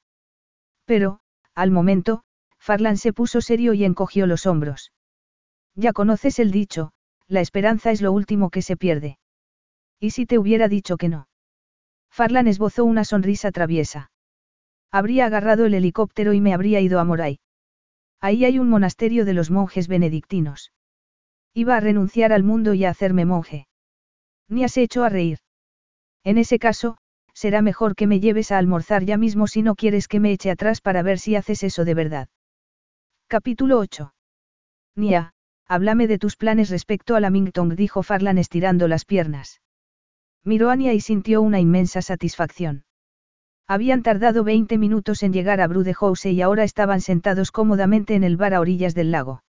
[0.85, 1.21] Pero,
[1.55, 2.23] al momento,
[2.59, 4.93] Farlan se puso serio y encogió los hombros.
[5.75, 6.93] Ya conoces el dicho,
[7.29, 9.19] la esperanza es lo último que se pierde.
[9.99, 11.29] ¿Y si te hubiera dicho que no?
[12.11, 14.11] Farlan esbozó una sonrisa traviesa.
[14.93, 17.39] Habría agarrado el helicóptero y me habría ido a Moray.
[18.21, 20.73] Ahí hay un monasterio de los monjes benedictinos.
[21.55, 23.67] Iba a renunciar al mundo y a hacerme monje.
[24.49, 25.39] Ni has hecho a reír.
[26.25, 26.99] En ese caso,
[27.33, 30.51] será mejor que me lleves a almorzar ya mismo si no quieres que me eche
[30.51, 32.29] atrás para ver si haces eso de verdad.
[33.29, 34.13] Capítulo 8.
[34.97, 35.33] Nia,
[35.67, 39.61] háblame de tus planes respecto a la Mingtong, dijo Farlan estirando las piernas.
[40.45, 42.85] Miró a Nia y sintió una inmensa satisfacción.
[43.71, 48.37] Habían tardado 20 minutos en llegar a Brudehouse y ahora estaban sentados cómodamente en el
[48.37, 49.45] bar a orillas del lago.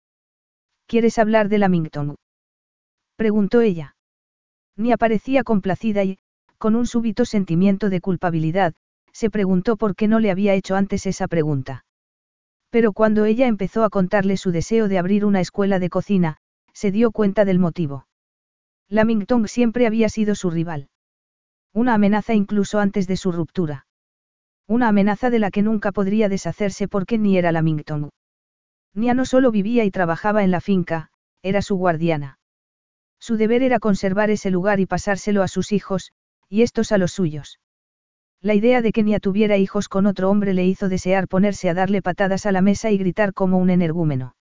[0.87, 2.15] ¿Quieres hablar de la Mingtong?
[3.17, 3.95] preguntó ella.
[4.75, 6.19] Nia parecía complacida y,
[6.57, 8.73] con un súbito sentimiento de culpabilidad,
[9.13, 11.85] se preguntó por qué no le había hecho antes esa pregunta.
[12.71, 16.39] Pero cuando ella empezó a contarle su deseo de abrir una escuela de cocina,
[16.73, 18.07] se dio cuenta del motivo.
[18.89, 20.89] Lamington siempre había sido su rival.
[21.75, 23.86] Una amenaza incluso antes de su ruptura.
[24.69, 28.11] Una amenaza de la que nunca podría deshacerse porque ni era Lamington.
[28.95, 31.11] Nia no solo vivía y trabajaba en la finca,
[31.43, 32.39] era su guardiana.
[33.21, 36.13] Su deber era conservar ese lugar y pasárselo a sus hijos,
[36.49, 37.61] y estos a los suyos.
[38.41, 41.75] La idea de que Nia tuviera hijos con otro hombre le hizo desear ponerse a
[41.75, 44.35] darle patadas a la mesa y gritar como un energúmeno.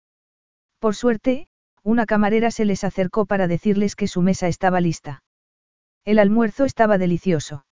[0.79, 1.47] Por suerte,
[1.83, 5.23] una camarera se les acercó para decirles que su mesa estaba lista.
[6.05, 7.65] El almuerzo estaba delicioso.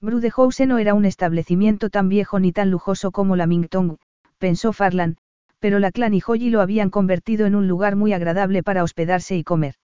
[0.00, 3.96] Brudehouse no era un establecimiento tan viejo ni tan lujoso como la Mingtong,
[4.38, 5.16] pensó Farlan,
[5.58, 9.36] pero la Clan y Joyi lo habían convertido en un lugar muy agradable para hospedarse
[9.36, 9.76] y comer.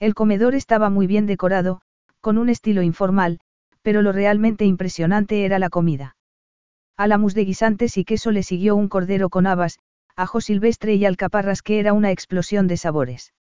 [0.00, 1.80] El comedor estaba muy bien decorado,
[2.20, 3.38] con un estilo informal,
[3.82, 6.16] pero lo realmente impresionante era la comida.
[6.96, 9.78] A la de guisantes y queso le siguió un cordero con habas,
[10.16, 13.34] ajo silvestre y alcaparras que era una explosión de sabores.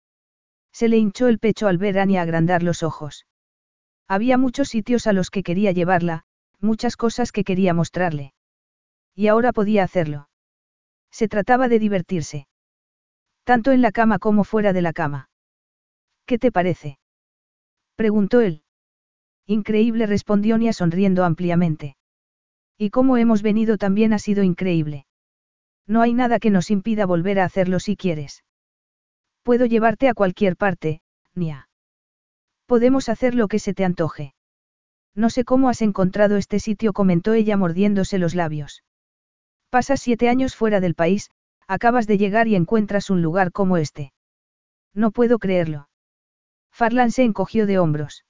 [0.72, 3.28] Se le hinchó el pecho al ver a Ania agrandar los ojos.
[4.14, 6.22] Había muchos sitios a los que quería llevarla,
[6.60, 8.36] muchas cosas que quería mostrarle.
[9.16, 10.30] Y ahora podía hacerlo.
[11.10, 12.48] Se trataba de divertirse.
[13.44, 15.30] Tanto en la cama como fuera de la cama.
[16.28, 17.00] ¿Qué te parece?
[17.96, 18.62] preguntó él.
[19.48, 21.96] Increíble respondió Nia sonriendo ampliamente.
[22.78, 25.08] Y cómo hemos venido también ha sido increíble.
[25.88, 28.44] No hay nada que nos impida volver a hacerlo si quieres.
[29.42, 31.02] Puedo llevarte a cualquier parte,
[31.34, 31.68] Nia.
[32.74, 34.34] Podemos hacer lo que se te antoje.
[35.14, 38.84] No sé cómo has encontrado este sitio, comentó ella mordiéndose los labios.
[39.70, 41.30] Pasas siete años fuera del país,
[41.68, 44.12] acabas de llegar y encuentras un lugar como este.
[44.92, 45.88] No puedo creerlo.
[46.72, 48.26] Farlan se encogió de hombros.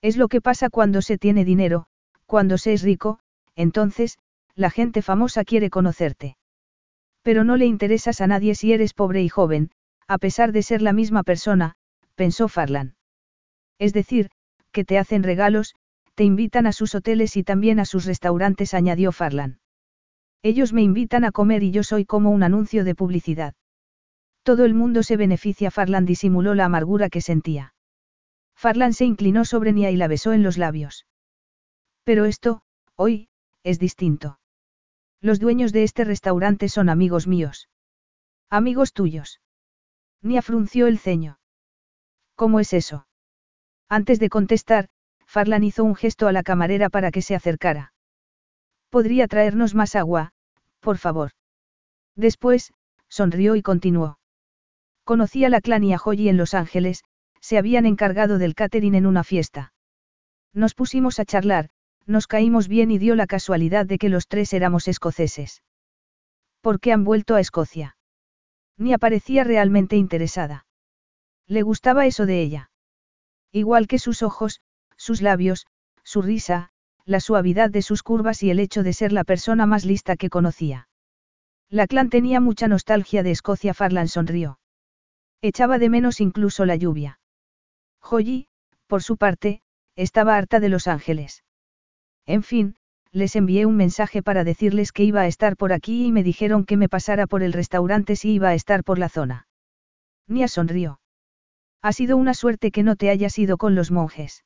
[0.00, 1.88] Es lo que pasa cuando se tiene dinero,
[2.24, 3.18] cuando se es rico,
[3.54, 4.18] entonces,
[4.54, 6.38] la gente famosa quiere conocerte.
[7.20, 9.72] Pero no le interesas a nadie si eres pobre y joven,
[10.06, 11.74] a pesar de ser la misma persona,
[12.14, 12.94] pensó Farlan.
[13.78, 14.30] Es decir,
[14.72, 15.74] que te hacen regalos,
[16.14, 19.60] te invitan a sus hoteles y también a sus restaurantes, añadió Farlan.
[20.42, 23.54] Ellos me invitan a comer y yo soy como un anuncio de publicidad.
[24.42, 25.70] Todo el mundo se beneficia.
[25.70, 27.74] Farlan disimuló la amargura que sentía.
[28.56, 31.06] Farlan se inclinó sobre Nia y la besó en los labios.
[32.04, 32.62] Pero esto,
[32.96, 33.28] hoy,
[33.62, 34.40] es distinto.
[35.20, 37.68] Los dueños de este restaurante son amigos míos.
[38.48, 39.40] Amigos tuyos.
[40.22, 41.38] Nia frunció el ceño.
[42.34, 43.07] ¿Cómo es eso?
[43.88, 44.88] Antes de contestar,
[45.26, 47.92] Farlan hizo un gesto a la camarera para que se acercara.
[48.90, 50.32] ¿Podría traernos más agua,
[50.80, 51.32] por favor?
[52.14, 52.72] Después,
[53.08, 54.18] sonrió y continuó.
[55.04, 57.02] Conocía la clan y a Joyi en Los Ángeles,
[57.40, 59.72] se habían encargado del catering en una fiesta.
[60.52, 61.70] Nos pusimos a charlar,
[62.06, 65.62] nos caímos bien y dio la casualidad de que los tres éramos escoceses.
[66.60, 67.96] ¿Por qué han vuelto a Escocia?
[68.76, 70.66] Ni aparecía realmente interesada.
[71.46, 72.67] Le gustaba eso de ella.
[73.52, 74.60] Igual que sus ojos,
[74.96, 75.66] sus labios,
[76.02, 76.70] su risa,
[77.04, 80.28] la suavidad de sus curvas y el hecho de ser la persona más lista que
[80.28, 80.88] conocía.
[81.70, 83.74] La clan tenía mucha nostalgia de Escocia.
[83.74, 84.58] Farlan sonrió.
[85.42, 87.20] Echaba de menos incluso la lluvia.
[88.00, 88.48] Joyi,
[88.86, 89.62] por su parte,
[89.94, 91.44] estaba harta de Los Ángeles.
[92.26, 92.76] En fin,
[93.12, 96.64] les envié un mensaje para decirles que iba a estar por aquí y me dijeron
[96.64, 99.46] que me pasara por el restaurante si iba a estar por la zona.
[100.26, 101.00] Nia sonrió.
[101.82, 104.44] Ha sido una suerte que no te hayas ido con los monjes.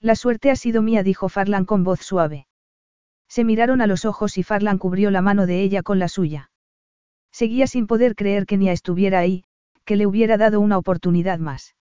[0.00, 2.46] La suerte ha sido mía, dijo Farlan con voz suave.
[3.28, 6.50] Se miraron a los ojos y Farlan cubrió la mano de ella con la suya.
[7.30, 9.44] Seguía sin poder creer que Nia estuviera ahí,
[9.84, 11.74] que le hubiera dado una oportunidad más.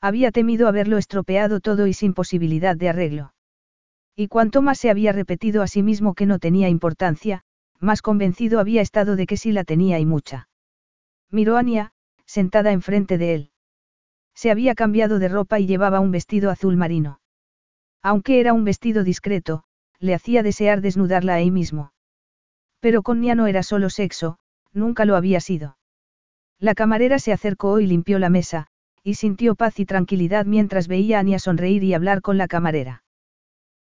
[0.00, 3.32] Había temido haberlo estropeado todo y sin posibilidad de arreglo.
[4.14, 7.42] Y cuanto más se había repetido a sí mismo que no tenía importancia,
[7.80, 10.48] más convencido había estado de que sí la tenía y mucha.
[11.30, 11.92] Miró a Nia,
[12.26, 13.50] sentada enfrente de él.
[14.36, 17.20] Se había cambiado de ropa y llevaba un vestido azul marino.
[18.02, 19.64] Aunque era un vestido discreto,
[19.98, 21.92] le hacía desear desnudarla ahí mismo.
[22.80, 24.38] Pero con Nia no era solo sexo,
[24.74, 25.78] nunca lo había sido.
[26.58, 28.66] La camarera se acercó y limpió la mesa,
[29.02, 33.04] y sintió paz y tranquilidad mientras veía a Nia sonreír y hablar con la camarera.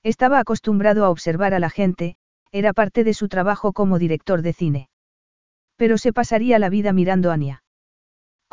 [0.05, 2.17] Estaba acostumbrado a observar a la gente,
[2.53, 4.89] era parte de su trabajo como director de cine.
[5.77, 7.64] Pero se pasaría la vida mirando a Ania.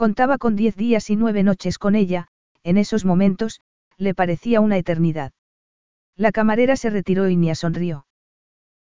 [0.02, 2.28] Contaba con diez días y nueve noches con ella,
[2.64, 3.62] en esos momentos,
[3.98, 5.32] le parecía una eternidad.
[6.16, 8.08] La camarera se retiró y Nia sonrió.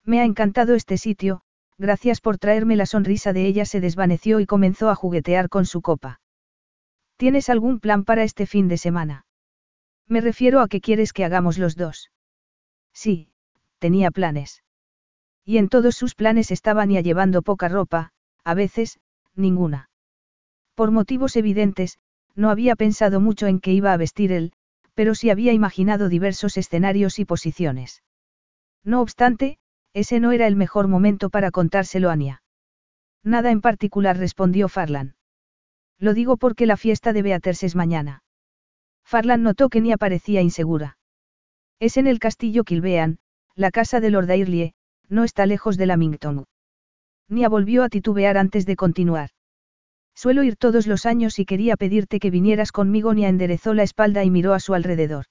[0.03, 1.41] Me ha encantado este sitio,
[1.79, 5.81] gracias por traerme la sonrisa de ella se desvaneció y comenzó a juguetear con su
[5.81, 6.21] copa.
[7.15, 9.25] ¿Tienes algún plan para este fin de semana?
[10.05, 12.11] Me refiero a qué quieres que hagamos los dos.
[12.93, 13.31] Sí,
[13.79, 14.61] tenía planes.
[15.43, 18.11] Y en todos sus planes estaban ya llevando poca ropa,
[18.43, 18.99] a veces,
[19.33, 19.89] ninguna.
[20.77, 21.97] Por motivos evidentes,
[22.35, 24.53] no había pensado mucho en qué iba a vestir él,
[24.93, 28.03] pero sí había imaginado diversos escenarios y posiciones.
[28.83, 29.57] No obstante,
[29.93, 32.43] ese no era el mejor momento para contárselo a Nia.
[33.23, 35.15] Nada en particular respondió Farlan.
[35.97, 38.21] Lo digo porque la fiesta de Beatriz es mañana.
[39.03, 40.99] Farlan notó que Nia parecía insegura.
[41.79, 43.17] Es en el castillo Kilbean,
[43.55, 44.75] la casa de Lord Airlie,
[45.09, 46.45] no está lejos de Lamington.
[47.29, 49.31] Nia volvió a titubear antes de continuar.
[50.17, 53.13] Suelo ir todos los años y quería pedirte que vinieras conmigo.
[53.13, 55.25] Nia enderezó la espalda y miró a su alrededor.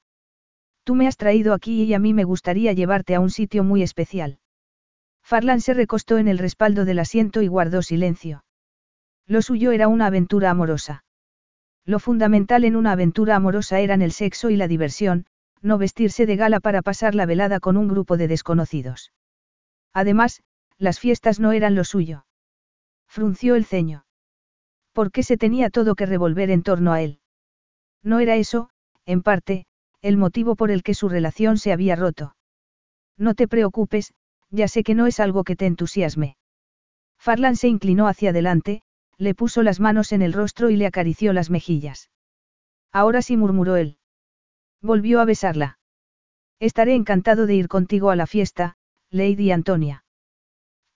[0.84, 3.82] Tú me has traído aquí y a mí me gustaría llevarte a un sitio muy
[3.82, 4.38] especial.
[5.24, 8.44] Farlan se recostó en el respaldo del asiento y guardó silencio.
[9.26, 11.02] Lo suyo era una aventura amorosa.
[11.84, 15.26] Lo fundamental en una aventura amorosa eran el sexo y la diversión,
[15.62, 19.10] no vestirse de gala para pasar la velada con un grupo de desconocidos.
[19.92, 20.44] Además,
[20.78, 22.24] las fiestas no eran lo suyo.
[23.08, 24.05] Frunció el ceño.
[24.96, 27.20] ¿Por qué se tenía todo que revolver en torno a él?
[28.02, 28.70] No era eso,
[29.04, 29.66] en parte,
[30.00, 32.34] el motivo por el que su relación se había roto.
[33.18, 34.14] No te preocupes,
[34.48, 36.38] ya sé que no es algo que te entusiasme.
[37.18, 38.80] Farlan se inclinó hacia adelante,
[39.18, 42.08] le puso las manos en el rostro y le acarició las mejillas.
[42.90, 43.98] Ahora sí murmuró él.
[44.80, 45.78] Volvió a besarla.
[46.58, 48.78] Estaré encantado de ir contigo a la fiesta,
[49.10, 50.06] Lady Antonia.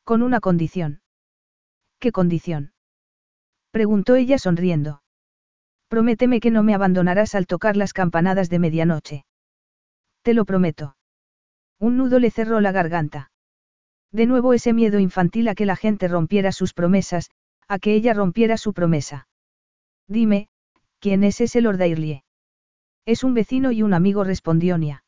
[0.05, 1.03] Con una condición.
[1.99, 2.73] ¿Qué condición?
[3.71, 5.03] Preguntó ella sonriendo.
[5.89, 9.25] Prométeme que no me abandonarás al tocar las campanadas de medianoche.
[10.23, 10.97] Te lo prometo.
[11.79, 13.31] Un nudo le cerró la garganta.
[14.13, 17.31] De nuevo ese miedo infantil a que la gente rompiera sus promesas,
[17.69, 19.29] a que ella rompiera su promesa.
[20.09, 20.49] Dime,
[20.99, 22.25] ¿quién es ese Lord Airlie?
[23.07, 25.05] Es un vecino y un amigo, respondió Nia.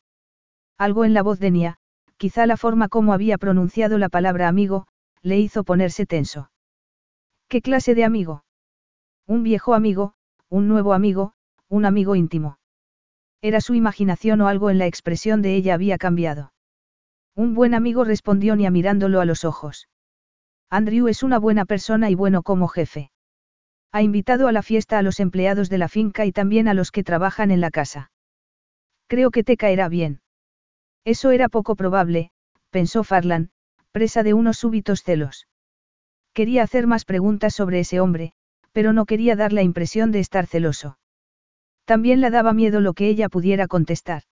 [0.77, 1.77] Algo en la voz de Nia,
[2.17, 4.87] quizá la forma como había pronunciado la palabra amigo,
[5.21, 6.49] le hizo ponerse tenso.
[7.49, 8.43] ¿Qué clase de amigo?
[9.25, 10.15] Un viejo amigo,
[10.49, 11.33] un nuevo amigo,
[11.69, 12.59] un amigo íntimo.
[13.41, 16.53] Era su imaginación o algo en la expresión de ella había cambiado.
[17.35, 19.87] Un buen amigo respondió Nia mirándolo a los ojos.
[20.69, 23.11] Andrew es una buena persona y bueno como jefe.
[23.91, 26.91] Ha invitado a la fiesta a los empleados de la finca y también a los
[26.91, 28.11] que trabajan en la casa.
[29.07, 30.21] Creo que te caerá bien.
[31.05, 32.31] Eso era poco probable,
[32.71, 33.51] pensó Farlan,
[33.91, 35.47] presa de unos súbitos celos.
[36.33, 38.33] Quería hacer más preguntas sobre ese hombre,
[38.73, 40.97] pero no quería dar la impresión de estar celoso.
[41.85, 44.23] También le daba miedo lo que ella pudiera contestar.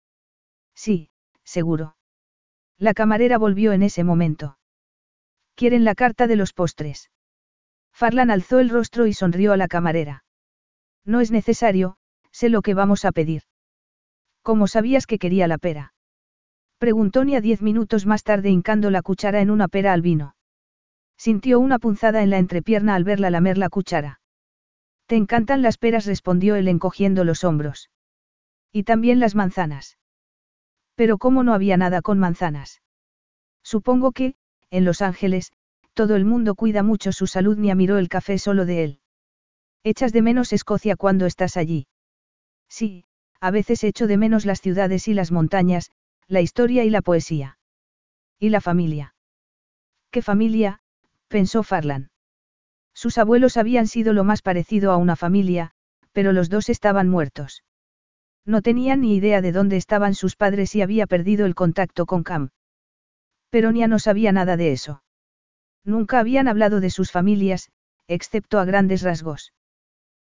[0.75, 1.11] Sí,
[1.45, 1.97] seguro.
[2.79, 4.59] La camarera volvió en ese momento.
[5.55, 7.11] ¿Quieren la carta de los postres?
[7.93, 10.25] Farlan alzó el rostro y sonrió a la camarera.
[11.05, 11.97] No es necesario,
[12.31, 13.43] sé lo que vamos a pedir.
[14.43, 15.93] ¿Cómo sabías que quería la pera?
[16.79, 20.35] Preguntó Nia diez minutos más tarde hincando la cuchara en una pera al vino.
[21.19, 24.20] Sintió una punzada en la entrepierna al verla lamer la cuchara.
[25.11, 27.91] Te encantan las peras, respondió él encogiendo los hombros.
[28.71, 29.99] Y también las manzanas.
[30.95, 32.81] Pero ¿cómo no había nada con manzanas?
[33.65, 34.37] Supongo que,
[34.71, 35.51] en Los Ángeles,
[35.95, 37.59] todo el mundo cuida mucho su salud.
[37.59, 39.01] Nia miró el café solo de él.
[39.83, 41.89] ¿Echas de menos Escocia cuando estás allí?
[42.69, 43.05] Sí,
[43.41, 45.91] a veces echo de menos las ciudades y las montañas,
[46.29, 47.59] la historia y la poesía.
[48.39, 49.17] ¿Y la familia?
[50.13, 50.83] ¿Qué familia?
[51.27, 52.10] pensó Farlan.
[53.01, 55.71] Sus abuelos habían sido lo más parecido a una familia,
[56.13, 57.65] pero los dos estaban muertos.
[58.45, 62.25] No tenían ni idea de dónde estaban sus padres y había perdido el contacto con
[62.25, 62.51] Cam.
[63.49, 65.03] Pero Nia no sabía nada de eso.
[65.83, 67.71] Nunca habían hablado de sus familias,
[68.07, 69.55] excepto a grandes rasgos.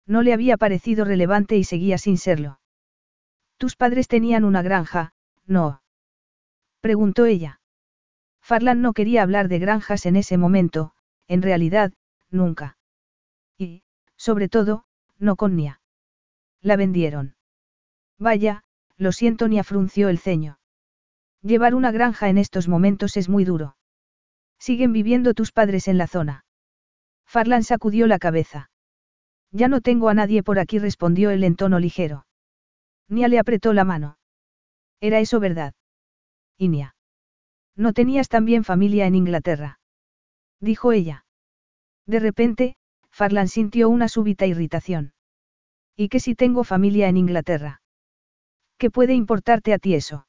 [0.07, 2.59] No le había parecido relevante y seguía sin serlo.
[3.59, 5.12] Tus padres tenían una granja,
[5.44, 5.83] no.
[6.81, 7.60] Preguntó ella.
[8.41, 10.94] Farlan no quería hablar de granjas en ese momento,
[11.28, 11.92] en realidad,
[12.33, 12.77] nunca.
[13.59, 13.83] Y,
[14.17, 14.85] sobre todo,
[15.19, 15.81] no con Nia.
[16.61, 17.36] La vendieron.
[18.19, 18.65] Vaya,
[18.97, 20.59] lo siento, Nia frunció el ceño.
[21.43, 23.77] Llevar una granja en estos momentos es muy duro.
[24.59, 26.44] ¿Siguen viviendo tus padres en la zona?
[27.27, 28.70] Farlan sacudió la cabeza.
[29.51, 32.27] Ya no tengo a nadie por aquí, respondió él en tono ligero.
[33.09, 34.19] Nia le apretó la mano.
[35.01, 35.75] ¿Era eso verdad?
[36.59, 36.94] Inia.
[37.75, 39.81] ¿No tenías también familia en Inglaterra?
[40.61, 41.25] Dijo ella.
[42.06, 42.76] De repente,
[43.10, 45.12] Farlan sintió una súbita irritación.
[45.97, 47.82] ¿Y qué si tengo familia en Inglaterra?
[48.78, 50.26] ¿Qué puede importarte a ti eso?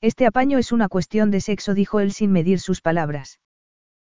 [0.00, 3.40] Este apaño es una cuestión de sexo, dijo él sin medir sus palabras.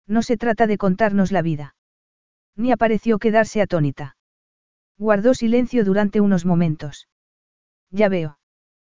[0.07, 1.75] No se trata de contarnos la vida.
[2.55, 4.15] Ni apareció quedarse atónita.
[4.97, 7.07] Guardó silencio durante unos momentos.
[7.91, 8.38] Ya veo.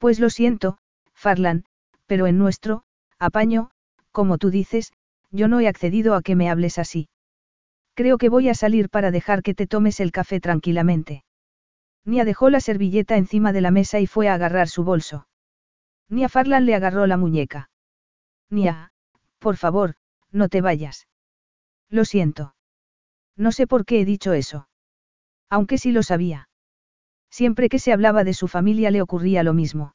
[0.00, 0.78] Pues lo siento,
[1.14, 1.66] Farlan,
[2.06, 2.84] pero en nuestro,
[3.18, 3.70] apaño,
[4.12, 4.94] como tú dices,
[5.30, 7.10] yo no he accedido a que me hables así.
[7.94, 11.22] Creo que voy a salir para dejar que te tomes el café tranquilamente.
[12.06, 15.28] Nia dejó la servilleta encima de la mesa y fue a agarrar su bolso.
[16.08, 17.70] Nia Farlan le agarró la muñeca.
[18.48, 18.92] Nia,
[19.38, 19.96] por favor,
[20.32, 21.08] no te vayas.
[21.90, 22.54] Lo siento.
[23.36, 24.66] No sé por qué he dicho eso.
[25.50, 26.48] Aunque sí lo sabía.
[27.30, 29.94] Siempre que se hablaba de su familia le ocurría lo mismo.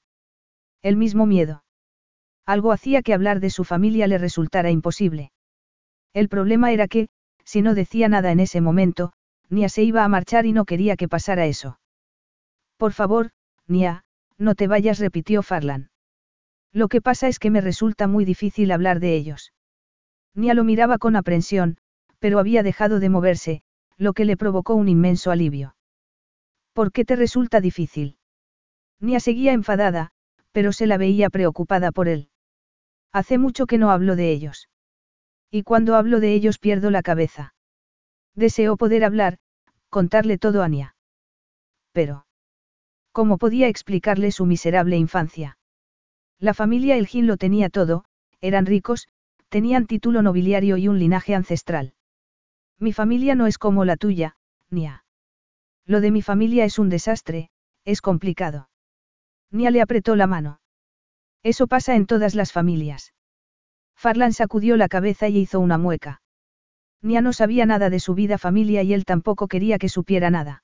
[0.82, 1.64] El mismo miedo.
[2.46, 5.32] Algo hacía que hablar de su familia le resultara imposible.
[6.14, 7.10] El problema era que,
[7.44, 9.14] si no decía nada en ese momento,
[9.50, 11.80] Nia se iba a marchar y no quería que pasara eso.
[12.78, 13.32] Por favor,
[13.68, 14.04] Nia,
[14.38, 15.90] no te vayas, repitió Farlan.
[16.72, 19.54] Lo que pasa es que me resulta muy difícil hablar de ellos.
[20.34, 21.78] Nia lo miraba con aprensión,
[22.20, 23.62] pero había dejado de moverse,
[23.98, 25.75] lo que le provocó un inmenso alivio.
[26.76, 28.18] ¿Por qué te resulta difícil?
[29.00, 30.12] Nia seguía enfadada,
[30.52, 32.28] pero se la veía preocupada por él.
[33.14, 34.68] Hace mucho que no hablo de ellos.
[35.50, 37.54] Y cuando hablo de ellos pierdo la cabeza.
[38.34, 39.38] Deseó poder hablar,
[39.88, 40.98] contarle todo a Nia.
[41.94, 42.28] Pero.
[43.14, 45.58] ¿Cómo podía explicarle su miserable infancia?
[46.40, 48.04] La familia Elgin lo tenía todo,
[48.42, 49.08] eran ricos,
[49.48, 51.94] tenían título nobiliario y un linaje ancestral.
[52.80, 54.36] Mi familia no es como la tuya,
[54.70, 55.05] Nia.
[55.86, 57.50] Lo de mi familia es un desastre,
[57.84, 58.70] es complicado.
[59.52, 60.60] Nia le apretó la mano.
[61.44, 63.14] Eso pasa en todas las familias.
[63.96, 66.22] Farlan sacudió la cabeza y hizo una mueca.
[67.02, 70.64] Nia no sabía nada de su vida familia y él tampoco quería que supiera nada.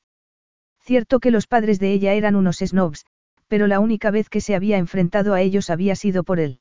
[0.79, 3.05] Cierto que los padres de ella eran unos snobs,
[3.47, 6.59] pero la única vez que se había enfrentado a ellos había sido por él.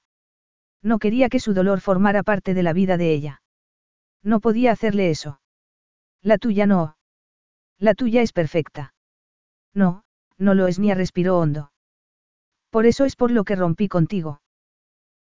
[0.83, 3.43] No quería que su dolor formara parte de la vida de ella.
[4.23, 5.41] No podía hacerle eso.
[6.23, 6.97] La tuya no.
[7.81, 8.95] La tuya es perfecta.
[9.75, 10.05] No,
[10.37, 11.73] no lo es ni respiró hondo.
[12.69, 14.43] Por eso es por lo que rompí contigo.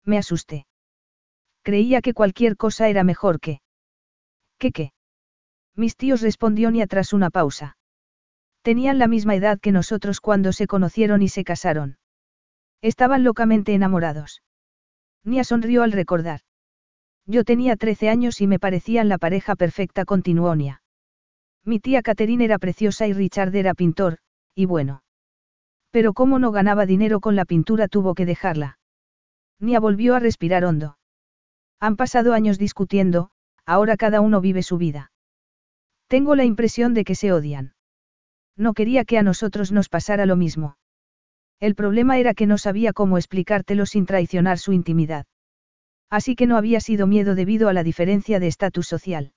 [0.05, 0.67] Me asusté.
[1.63, 3.61] Creía que cualquier cosa era mejor que...
[4.59, 4.93] ¿Qué qué?
[5.75, 7.79] Mis tíos respondió Nia tras una pausa.
[8.63, 11.99] Tenían la misma edad que nosotros cuando se conocieron y se casaron.
[12.83, 14.43] Estaban locamente enamorados.
[15.25, 16.41] Nia sonrió al recordar.
[17.25, 20.83] Yo tenía 13 años y me parecían la pareja perfecta, continuó Nia.
[21.65, 24.19] Mi tía Catherine era preciosa y Richard era pintor,
[24.55, 25.03] y bueno.
[25.91, 28.79] Pero como no ganaba dinero con la pintura tuvo que dejarla.
[29.59, 30.97] Nia volvió a respirar hondo.
[31.81, 33.31] Han pasado años discutiendo,
[33.67, 35.13] ahora cada uno vive su vida.
[36.09, 37.75] Tengo la impresión de que se odian.
[38.57, 40.77] No quería que a nosotros nos pasara lo mismo.
[41.61, 45.27] El problema era que no sabía cómo explicártelo sin traicionar su intimidad.
[46.09, 49.33] Así que no había sido miedo debido a la diferencia de estatus social.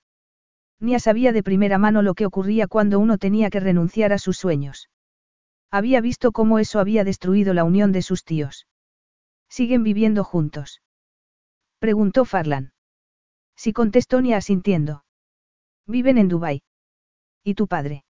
[0.80, 4.36] Nia sabía de primera mano lo que ocurría cuando uno tenía que renunciar a sus
[4.36, 4.90] sueños.
[5.70, 8.66] Había visto cómo eso había destruido la unión de sus tíos.
[9.48, 10.82] ¿Siguen viviendo juntos?
[11.78, 12.72] Preguntó Farlan.
[13.56, 15.04] Si contestó Nia asintiendo.
[15.86, 16.62] Viven en Dubái.
[17.42, 18.04] ¿Y tu padre?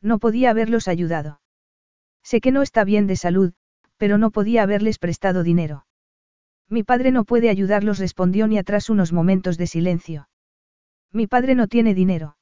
[0.00, 1.40] No podía haberlos ayudado.
[2.22, 3.52] Sé que no está bien de salud,
[3.96, 5.86] pero no podía haberles prestado dinero.
[6.68, 10.28] Mi padre no puede ayudarlos, respondió Nia tras unos momentos de silencio.
[11.12, 12.36] Mi padre no tiene dinero.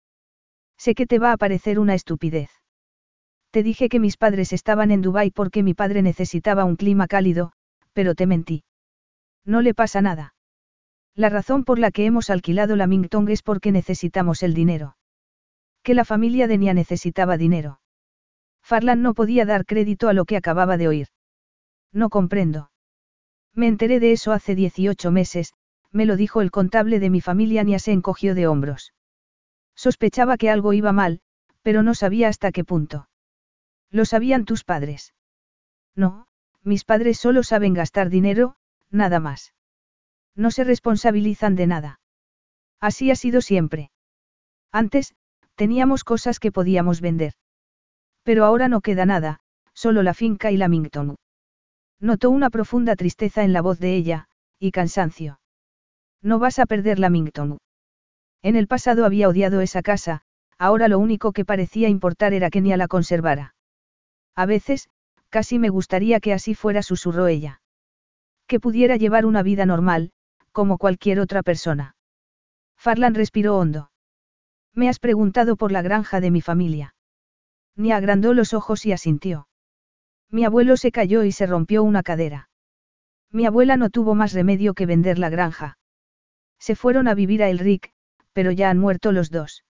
[0.76, 2.50] Sé que te va a parecer una estupidez.
[3.50, 7.52] Te dije que mis padres estaban en Dubái porque mi padre necesitaba un clima cálido,
[7.92, 8.64] pero te mentí.
[9.44, 10.34] No le pasa nada.
[11.14, 14.96] La razón por la que hemos alquilado la Mingtong es porque necesitamos el dinero.
[15.82, 17.80] Que la familia de Nia necesitaba dinero.
[18.62, 21.08] Farlan no podía dar crédito a lo que acababa de oír.
[21.92, 22.70] No comprendo.
[23.54, 25.54] Me enteré de eso hace 18 meses,
[25.92, 28.92] me lo dijo el contable de mi familia Nia se encogió de hombros.
[29.74, 31.20] Sospechaba que algo iba mal,
[31.62, 33.08] pero no sabía hasta qué punto.
[33.90, 35.14] ¿Lo sabían tus padres?
[35.94, 36.26] No,
[36.62, 38.56] mis padres solo saben gastar dinero,
[38.90, 39.54] nada más.
[40.34, 42.00] No se responsabilizan de nada.
[42.80, 43.90] Así ha sido siempre.
[44.70, 45.14] Antes,
[45.54, 47.32] teníamos cosas que podíamos vender.
[48.22, 49.40] Pero ahora no queda nada,
[49.72, 51.16] solo la finca y la Mington.
[52.00, 55.40] Notó una profunda tristeza en la voz de ella, y cansancio.
[56.22, 57.58] No vas a perder la Mington.
[58.42, 60.22] En el pasado había odiado esa casa,
[60.58, 63.54] ahora lo único que parecía importar era que Nia la conservara.
[64.34, 64.88] A veces,
[65.28, 67.60] casi me gustaría que así fuera, susurró ella.
[68.46, 70.12] Que pudiera llevar una vida normal,
[70.52, 71.96] como cualquier otra persona.
[72.76, 73.90] Farlan respiró hondo.
[74.74, 76.94] Me has preguntado por la granja de mi familia.
[77.76, 79.48] Nia agrandó los ojos y asintió.
[80.30, 82.48] Mi abuelo se cayó y se rompió una cadera.
[83.30, 85.78] Mi abuela no tuvo más remedio que vender la granja.
[86.58, 87.92] Se fueron a vivir a Elric,
[88.32, 89.64] pero ya han muerto los dos.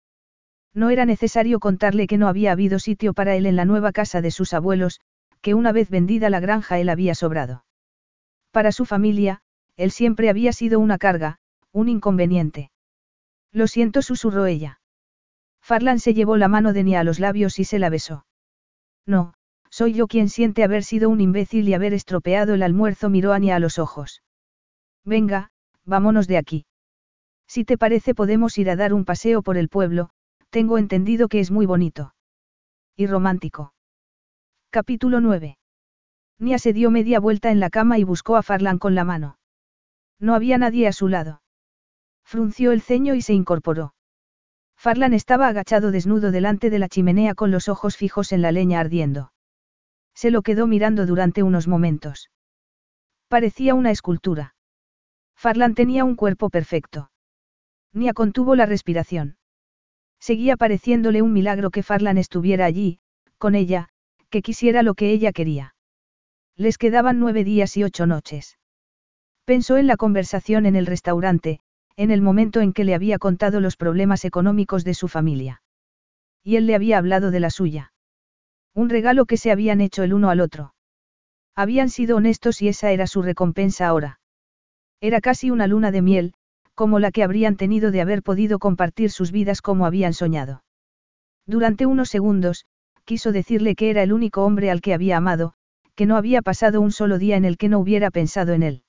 [0.74, 4.20] No era necesario contarle que no había habido sitio para él en la nueva casa
[4.20, 5.00] de sus abuelos,
[5.40, 7.64] que una vez vendida la granja él había sobrado.
[8.50, 9.40] Para su familia,
[9.76, 11.38] él siempre había sido una carga,
[11.72, 12.70] un inconveniente.
[13.52, 14.80] Lo siento, susurró ella.
[15.62, 18.26] Farlan se llevó la mano de Nia a los labios y se la besó.
[19.06, 19.34] No,
[19.70, 23.38] soy yo quien siente haber sido un imbécil y haber estropeado el almuerzo, miró a
[23.38, 24.22] Nia a los ojos.
[25.04, 25.50] Venga,
[25.84, 26.66] vámonos de aquí.
[27.46, 30.10] Si te parece podemos ir a dar un paseo por el pueblo,
[30.50, 32.14] tengo entendido que es muy bonito.
[32.96, 33.72] Y romántico.
[34.70, 35.58] Capítulo 9.
[36.38, 39.38] Nia se dio media vuelta en la cama y buscó a Farlan con la mano.
[40.18, 41.42] No había nadie a su lado.
[42.24, 43.94] Frunció el ceño y se incorporó.
[44.76, 48.80] Farlan estaba agachado desnudo delante de la chimenea con los ojos fijos en la leña
[48.80, 49.32] ardiendo.
[50.14, 52.30] Se lo quedó mirando durante unos momentos.
[53.28, 54.54] Parecía una escultura.
[55.34, 57.10] Farlan tenía un cuerpo perfecto.
[57.92, 59.36] Nia contuvo la respiración.
[60.20, 63.00] Seguía pareciéndole un milagro que Farlan estuviera allí,
[63.38, 63.88] con ella,
[64.30, 65.74] que quisiera lo que ella quería.
[66.56, 68.58] Les quedaban nueve días y ocho noches.
[69.44, 71.60] Pensó en la conversación en el restaurante,
[71.96, 75.62] en el momento en que le había contado los problemas económicos de su familia.
[76.42, 77.92] Y él le había hablado de la suya.
[78.74, 80.74] Un regalo que se habían hecho el uno al otro.
[81.54, 84.20] Habían sido honestos y esa era su recompensa ahora.
[85.00, 86.34] Era casi una luna de miel,
[86.76, 90.62] como la que habrían tenido de haber podido compartir sus vidas como habían soñado.
[91.46, 92.66] Durante unos segundos,
[93.04, 95.54] quiso decirle que era el único hombre al que había amado,
[95.94, 98.82] que no había pasado un solo día en el que no hubiera pensado en él.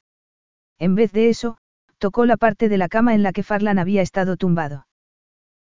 [0.78, 1.58] En vez de eso,
[1.98, 4.86] tocó la parte de la cama en la que Farlan había estado tumbado.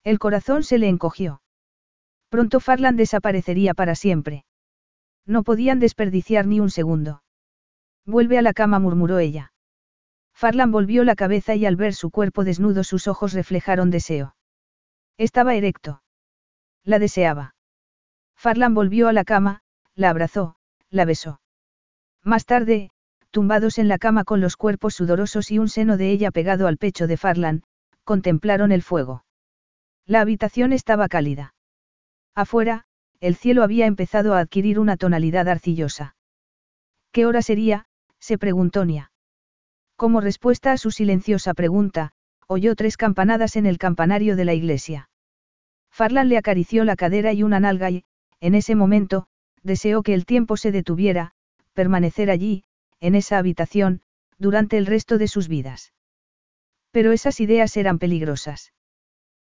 [0.04, 1.42] El corazón se le encogió.
[2.30, 4.46] Pronto Farlan desaparecería para siempre.
[5.26, 7.24] No podían desperdiciar ni un segundo.
[8.06, 9.51] Vuelve a la cama, murmuró ella.
[10.42, 14.36] Farlan volvió la cabeza y al ver su cuerpo desnudo sus ojos reflejaron deseo.
[15.20, 16.02] Estaba erecto.
[16.84, 17.54] La deseaba.
[18.36, 19.62] Farlan volvió a la cama,
[19.94, 20.56] la abrazó,
[20.90, 21.42] la besó.
[22.24, 22.90] Más tarde,
[23.30, 26.78] tumbados en la cama con los cuerpos sudorosos y un seno de ella pegado al
[26.78, 27.62] pecho de Farlan,
[28.04, 29.24] contemplaron el fuego.
[30.08, 31.54] La habitación estaba cálida.
[32.34, 32.86] Afuera,
[33.20, 36.16] el cielo había empezado a adquirir una tonalidad arcillosa.
[37.12, 37.86] ¿Qué hora sería?
[38.18, 39.11] se preguntó Nia.
[40.02, 42.12] Como respuesta a su silenciosa pregunta,
[42.48, 45.12] oyó tres campanadas en el campanario de la iglesia.
[45.92, 48.04] Farlan le acarició la cadera y una nalga y,
[48.40, 49.28] en ese momento,
[49.62, 51.34] deseó que el tiempo se detuviera,
[51.74, 52.64] permanecer allí,
[53.00, 54.02] en esa habitación,
[54.40, 55.94] durante el resto de sus vidas.
[56.90, 58.74] Pero esas ideas eran peligrosas.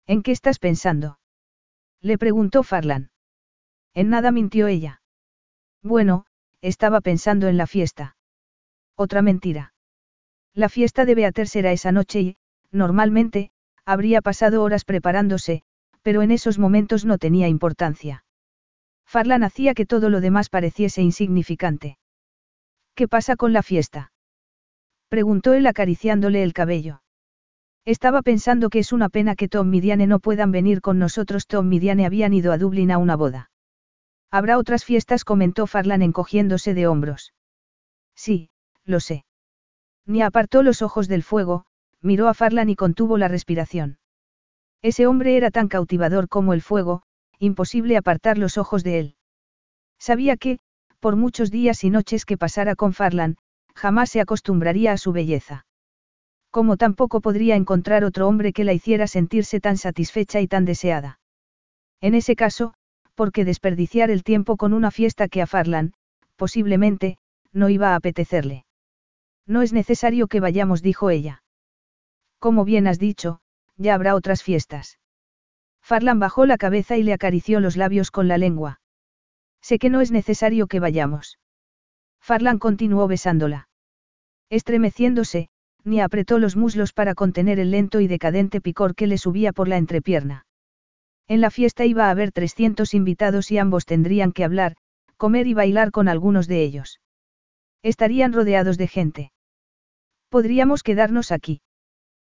[0.07, 1.19] ¿En qué estás pensando?
[2.03, 3.11] Le preguntó Farlan.
[3.95, 5.01] En nada mintió ella.
[5.83, 6.27] Bueno,
[6.61, 8.19] estaba pensando en la fiesta.
[8.97, 9.72] Otra mentira.
[10.55, 12.37] La fiesta de Beater será esa noche y,
[12.71, 13.51] normalmente,
[13.87, 15.63] habría pasado horas preparándose,
[16.03, 18.25] pero en esos momentos no tenía importancia.
[19.07, 21.99] Farlan hacía que todo lo demás pareciese insignificante.
[22.95, 24.13] ¿Qué pasa con la fiesta?
[25.09, 27.03] Preguntó él acariciándole el cabello.
[27.85, 31.47] Estaba pensando que es una pena que Tom y Diane no puedan venir con nosotros.
[31.47, 33.51] Tom y Diane habían ido a Dublín a una boda.
[34.31, 37.35] Habrá otras fiestas, comentó Farlan encogiéndose de hombros.
[38.15, 38.51] Sí,
[38.85, 39.25] lo sé.
[40.07, 41.65] Ni apartó los ojos del fuego,
[42.01, 43.99] miró a Farlan y contuvo la respiración.
[44.83, 47.03] Ese hombre era tan cautivador como el fuego,
[47.39, 49.17] imposible apartar los ojos de él.
[49.99, 50.59] Sabía que,
[50.99, 53.37] por muchos días y noches que pasara con Farlan,
[53.75, 55.67] jamás se acostumbraría a su belleza.
[56.51, 61.21] Como tampoco podría encontrar otro hombre que la hiciera sentirse tan satisfecha y tan deseada.
[62.01, 62.75] En ese caso,
[63.15, 65.95] ¿por qué desperdiciar el tiempo con una fiesta que a Farlan,
[66.37, 67.19] posiblemente,
[67.53, 68.65] no iba a apetecerle?
[69.47, 71.43] No es necesario que vayamos, dijo ella.
[72.39, 73.41] Como bien has dicho,
[73.77, 74.99] ya habrá otras fiestas.
[75.83, 78.81] Farlan bajó la cabeza y le acarició los labios con la lengua.
[79.61, 81.39] Sé que no es necesario que vayamos.
[82.21, 83.69] Farlan continuó besándola.
[84.49, 85.49] Estremeciéndose,
[85.85, 89.67] ni apretó los muslos para contener el lento y decadente picor que le subía por
[89.67, 90.47] la entrepierna.
[91.27, 94.77] En la fiesta iba a haber 300 invitados y ambos tendrían que hablar,
[95.17, 97.01] comer y bailar con algunos de ellos.
[97.83, 99.32] Estarían rodeados de gente.
[100.33, 101.61] Podríamos quedarnos aquí.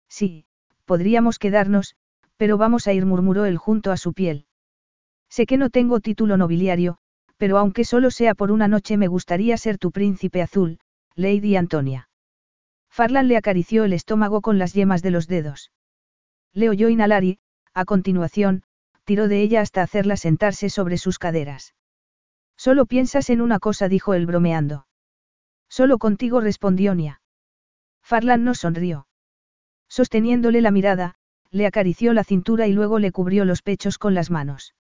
[0.08, 0.44] Sí,
[0.84, 1.96] podríamos quedarnos,
[2.36, 4.46] pero vamos a ir, murmuró él junto a su piel.
[5.28, 6.98] Sé que no tengo título nobiliario,
[7.38, 10.78] pero aunque solo sea por una noche me gustaría ser tu príncipe azul,
[11.16, 12.08] Lady Antonia.
[12.88, 15.72] Farlan le acarició el estómago con las yemas de los dedos.
[16.52, 17.40] Le oyó inhalar y,
[17.74, 18.62] a continuación,
[19.02, 21.74] tiró de ella hasta hacerla sentarse sobre sus caderas.
[22.56, 24.86] Solo piensas en una cosa, dijo él bromeando.
[25.68, 27.20] Solo contigo respondió Nia.
[28.08, 29.06] Farlan no sonrió.
[29.86, 31.16] Sosteniéndole la mirada,
[31.50, 34.74] le acarició la cintura y luego le cubrió los pechos con las manos.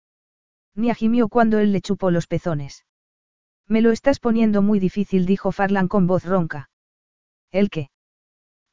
[0.75, 2.85] Nia gimió cuando él le chupó los pezones.
[3.67, 6.69] Me lo estás poniendo muy difícil, dijo Farlan con voz ronca.
[7.51, 7.89] ¿El qué?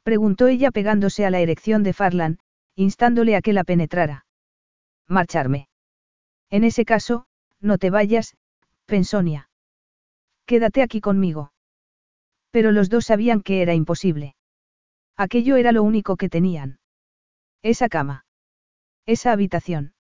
[0.04, 2.38] Preguntó ella pegándose a la erección de Farlan,
[2.76, 4.24] instándole a que la penetrara.
[5.08, 5.66] Marcharme.
[6.48, 7.26] En ese caso,
[7.58, 8.36] no te vayas,
[8.86, 9.50] pensó Nia.
[10.46, 11.52] Quédate aquí conmigo.
[12.52, 14.33] Pero los dos sabían que era imposible.
[15.16, 16.78] Aquello era lo único que tenían.
[17.62, 18.26] Esa cama.
[19.06, 19.94] Esa habitación.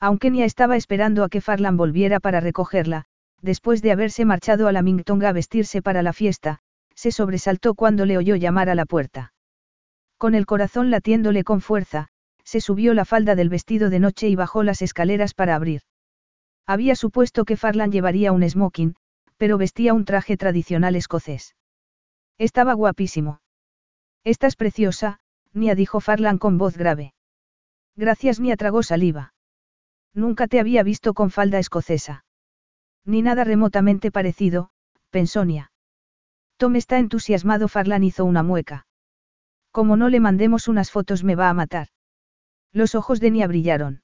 [0.00, 3.04] Aunque Nia estaba esperando a que Farlan volviera para recogerla,
[3.42, 6.60] después de haberse marchado a la Mingtonga a vestirse para la fiesta,
[6.94, 9.32] se sobresaltó cuando le oyó llamar a la puerta.
[10.18, 12.08] Con el corazón latiéndole con fuerza,
[12.44, 15.82] se subió la falda del vestido de noche y bajó las escaleras para abrir.
[16.66, 18.94] Había supuesto que Farlan llevaría un smoking,
[19.36, 21.56] pero vestía un traje tradicional escocés.
[22.38, 23.40] Estaba guapísimo.
[24.24, 25.20] Estás preciosa,
[25.52, 27.14] Nia dijo Farlan con voz grave.
[27.96, 29.34] Gracias Nia tragó saliva.
[30.14, 32.24] Nunca te había visto con falda escocesa.
[33.04, 34.70] Ni nada remotamente parecido,
[35.10, 35.72] pensó Nia.
[36.56, 38.86] Tom está entusiasmado, Farlan hizo una mueca.
[39.70, 41.88] Como no le mandemos unas fotos me va a matar.
[42.72, 44.02] Los ojos de Nia brillaron.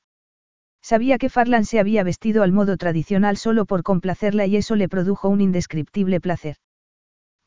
[0.80, 4.88] Sabía que Farlan se había vestido al modo tradicional solo por complacerla y eso le
[4.88, 6.56] produjo un indescriptible placer.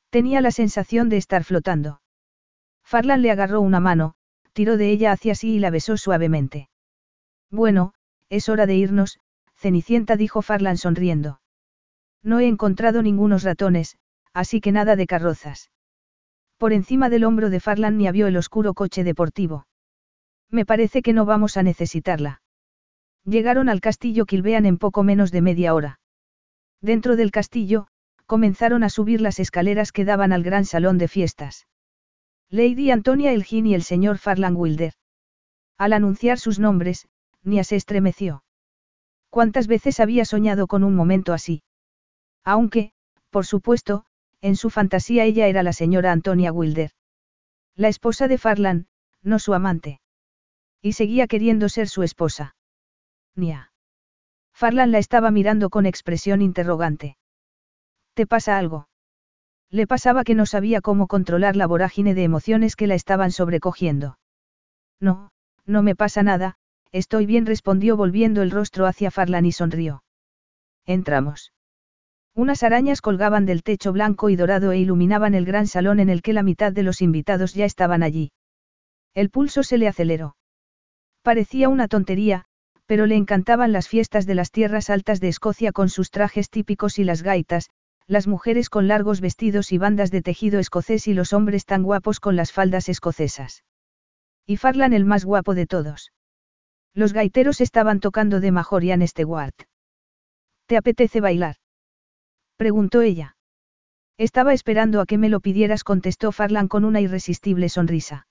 [0.10, 2.02] Tenía la sensación de estar flotando.
[2.88, 4.14] Farlan le agarró una mano,
[4.54, 6.70] tiró de ella hacia sí y la besó suavemente.
[7.52, 7.94] Bueno,
[8.30, 9.20] es hora de irnos,
[9.58, 11.42] Cenicienta dijo Farlan sonriendo.
[12.24, 13.98] No he encontrado ningunos ratones,
[14.34, 15.70] así que nada de carrozas.
[16.58, 19.68] Por encima del hombro de Farlan ni vio el oscuro coche deportivo.
[20.50, 22.42] Me parece que no vamos a necesitarla.
[23.26, 26.00] Llegaron al castillo Kilbean en poco menos de media hora.
[26.80, 27.88] Dentro del castillo,
[28.26, 31.68] comenzaron a subir las escaleras que daban al gran salón de fiestas.
[32.50, 34.94] Lady Antonia Elgin y el señor Farlan Wilder.
[35.78, 37.08] Al anunciar sus nombres,
[37.44, 38.44] Nia se estremeció.
[39.30, 41.64] ¿Cuántas veces había soñado con un momento así?
[42.44, 42.94] Aunque,
[43.30, 44.06] por supuesto,
[44.40, 46.92] en su fantasía ella era la señora Antonia Wilder.
[47.76, 48.88] La esposa de Farlan,
[49.22, 50.00] no su amante.
[50.82, 52.56] Y seguía queriendo ser su esposa.
[53.36, 53.72] Nia.
[54.54, 57.18] Farlan la estaba mirando con expresión interrogante.
[58.14, 58.88] ¿Te pasa algo?
[59.70, 64.18] Le pasaba que no sabía cómo controlar la vorágine de emociones que la estaban sobrecogiendo.
[65.00, 65.32] No,
[65.66, 66.56] no me pasa nada,
[66.92, 70.04] estoy bien respondió volviendo el rostro hacia Farlan y sonrió.
[70.86, 71.54] Entramos.
[72.34, 76.22] Unas arañas colgaban del techo blanco y dorado e iluminaban el gran salón en el
[76.22, 78.32] que la mitad de los invitados ya estaban allí.
[79.14, 80.38] El pulso se le aceleró.
[81.24, 82.46] Parecía una tontería,
[82.86, 87.00] pero le encantaban las fiestas de las tierras altas de Escocia con sus trajes típicos
[87.00, 87.70] y las gaitas,
[88.08, 92.22] las mujeres con largos vestidos y bandas de tejido escocés y los hombres tan guapos
[92.22, 93.66] con las faldas escocesas.
[94.46, 96.14] Y Farlan el más guapo de todos.
[96.94, 99.54] Los gaiteros estaban tocando de Majorian Stewart.
[100.68, 101.58] ¿Te apetece bailar?
[102.56, 103.36] Preguntó ella.
[104.18, 108.28] Estaba esperando a que me lo pidieras, contestó Farlan con una irresistible sonrisa.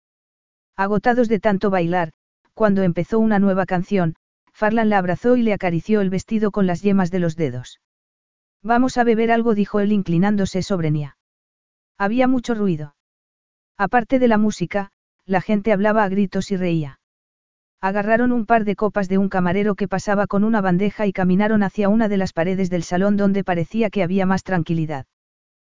[0.74, 2.12] Agotados de tanto bailar,
[2.54, 4.16] cuando empezó una nueva canción,
[4.52, 7.78] Farlan la abrazó y le acarició el vestido con las yemas de los dedos.
[8.66, 11.16] Vamos a beber algo, dijo él inclinándose sobre Nia.
[11.98, 12.96] Había mucho ruido.
[13.78, 14.90] Aparte de la música,
[15.24, 16.98] la gente hablaba a gritos y reía.
[17.80, 21.62] Agarraron un par de copas de un camarero que pasaba con una bandeja y caminaron
[21.62, 25.06] hacia una de las paredes del salón donde parecía que había más tranquilidad.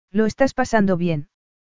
[0.10, 1.28] ¿Lo estás pasando bien?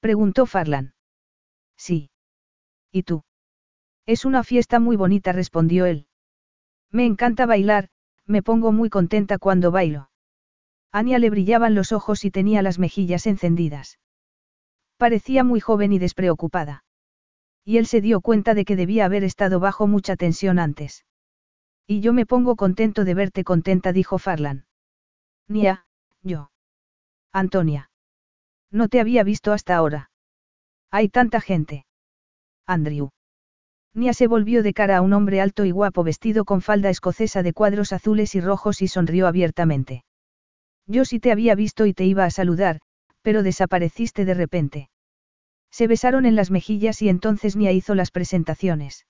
[0.00, 0.94] Preguntó Farlan.
[1.76, 2.10] Sí.
[2.90, 3.22] ¿Y tú?
[4.06, 6.06] Es una fiesta muy bonita, respondió él.
[6.90, 7.88] Me encanta bailar,
[8.26, 10.10] me pongo muy contenta cuando bailo.
[10.90, 13.98] Ania le brillaban los ojos y tenía las mejillas encendidas.
[14.96, 16.84] Parecía muy joven y despreocupada.
[17.64, 21.04] Y él se dio cuenta de que debía haber estado bajo mucha tensión antes.
[21.86, 24.66] Y yo me pongo contento de verte contenta, dijo Farlan.
[25.46, 25.86] Nia,
[26.22, 26.50] yo.
[27.32, 27.89] Antonia.
[28.70, 30.10] No te había visto hasta ahora.
[30.90, 31.86] Hay tanta gente.
[32.66, 33.10] Andrew.
[33.94, 37.42] Nia se volvió de cara a un hombre alto y guapo vestido con falda escocesa
[37.42, 40.04] de cuadros azules y rojos y sonrió abiertamente.
[40.86, 42.80] Yo sí te había visto y te iba a saludar,
[43.22, 44.90] pero desapareciste de repente.
[45.72, 49.06] Se besaron en las mejillas y entonces Nia hizo las presentaciones.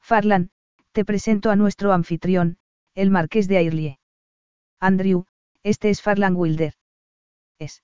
[0.00, 0.50] Farlan,
[0.92, 2.58] te presento a nuestro anfitrión,
[2.94, 3.98] el marqués de Airlie.
[4.80, 5.26] Andrew,
[5.62, 6.74] este es Farlan Wilder.
[7.58, 7.82] Es.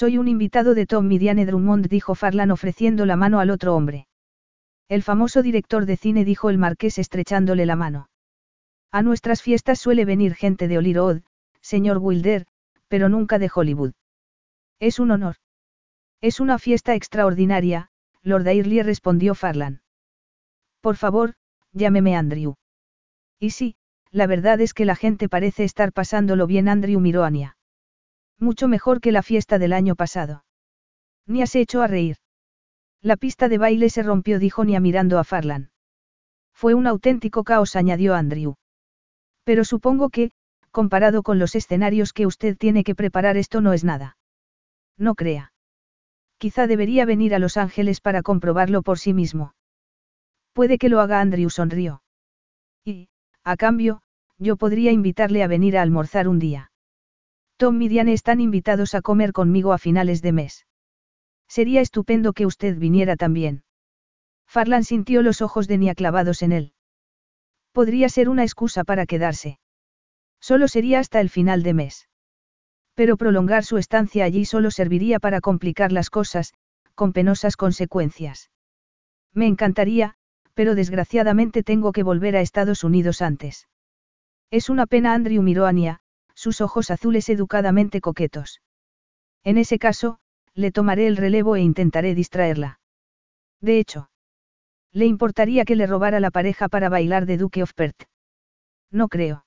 [0.00, 4.06] Soy un invitado de Tom Midiane Drummond, dijo Farlan ofreciendo la mano al otro hombre.
[4.88, 8.08] El famoso director de cine dijo el marqués estrechándole la mano.
[8.90, 11.22] A nuestras fiestas suele venir gente de Old,
[11.60, 12.46] señor Wilder,
[12.88, 13.92] pero nunca de Hollywood.
[14.78, 15.36] Es un honor.
[16.22, 17.90] Es una fiesta extraordinaria,
[18.22, 19.82] Lord Airlie respondió Farlan.
[20.80, 21.34] Por favor,
[21.74, 22.54] llámeme Andrew.
[23.38, 23.76] Y sí,
[24.10, 26.70] la verdad es que la gente parece estar pasándolo bien.
[26.70, 27.58] Andrew miró a Nia.
[28.40, 30.44] Mucho mejor que la fiesta del año pasado.
[31.26, 32.16] Nia se echó a reír.
[33.02, 35.70] La pista de baile se rompió, dijo Nia mirando a Farlan.
[36.54, 38.56] Fue un auténtico caos, añadió Andrew.
[39.44, 40.32] Pero supongo que,
[40.70, 44.16] comparado con los escenarios que usted tiene que preparar, esto no es nada.
[44.96, 45.52] No crea.
[46.38, 49.54] Quizá debería venir a Los Ángeles para comprobarlo por sí mismo.
[50.54, 52.02] Puede que lo haga Andrew sonrió.
[52.84, 53.08] Y,
[53.44, 54.00] a cambio,
[54.38, 56.69] yo podría invitarle a venir a almorzar un día.
[57.60, 60.66] Tom y Diane están invitados a comer conmigo a finales de mes.
[61.46, 63.64] Sería estupendo que usted viniera también.
[64.46, 66.72] Farlan sintió los ojos de Nia clavados en él.
[67.72, 69.58] Podría ser una excusa para quedarse.
[70.40, 72.08] Solo sería hasta el final de mes.
[72.94, 76.54] Pero prolongar su estancia allí solo serviría para complicar las cosas,
[76.94, 78.50] con penosas consecuencias.
[79.34, 80.14] Me encantaría,
[80.54, 83.68] pero desgraciadamente tengo que volver a Estados Unidos antes.
[84.50, 86.00] Es una pena, Andrew miró a Nia,
[86.40, 88.62] sus ojos azules educadamente coquetos.
[89.44, 90.20] En ese caso,
[90.54, 92.80] le tomaré el relevo e intentaré distraerla.
[93.60, 94.08] De hecho,
[94.90, 98.04] ¿le importaría que le robara la pareja para bailar de Duke of Perth?
[98.90, 99.44] No creo.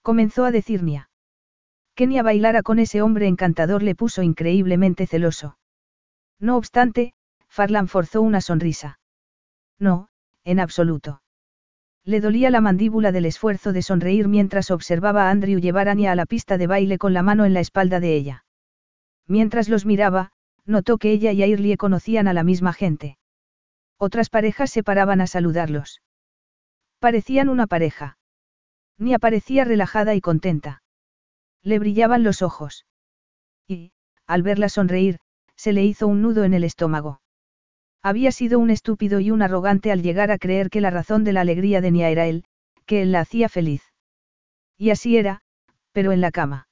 [0.00, 1.10] Comenzó a decir Nia.
[1.94, 5.58] Que Nia bailara con ese hombre encantador le puso increíblemente celoso.
[6.38, 7.12] No obstante,
[7.46, 8.98] Farlan forzó una sonrisa.
[9.78, 10.08] No,
[10.44, 11.20] en absoluto.
[12.04, 16.12] Le dolía la mandíbula del esfuerzo de sonreír mientras observaba a Andrew llevar a Nia
[16.12, 18.44] a la pista de baile con la mano en la espalda de ella.
[19.26, 20.32] Mientras los miraba,
[20.64, 23.18] notó que ella y Airlie conocían a la misma gente.
[23.98, 26.00] Otras parejas se paraban a saludarlos.
[27.00, 28.18] Parecían una pareja.
[28.98, 30.82] Nia parecía relajada y contenta.
[31.62, 32.86] Le brillaban los ojos.
[33.66, 33.92] Y,
[34.26, 35.18] al verla sonreír,
[35.56, 37.20] se le hizo un nudo en el estómago.
[38.02, 41.32] Había sido un estúpido y un arrogante al llegar a creer que la razón de
[41.32, 42.44] la alegría de Nia era él,
[42.86, 43.82] que él la hacía feliz.
[44.78, 45.42] Y así era,
[45.92, 46.68] pero en la cama.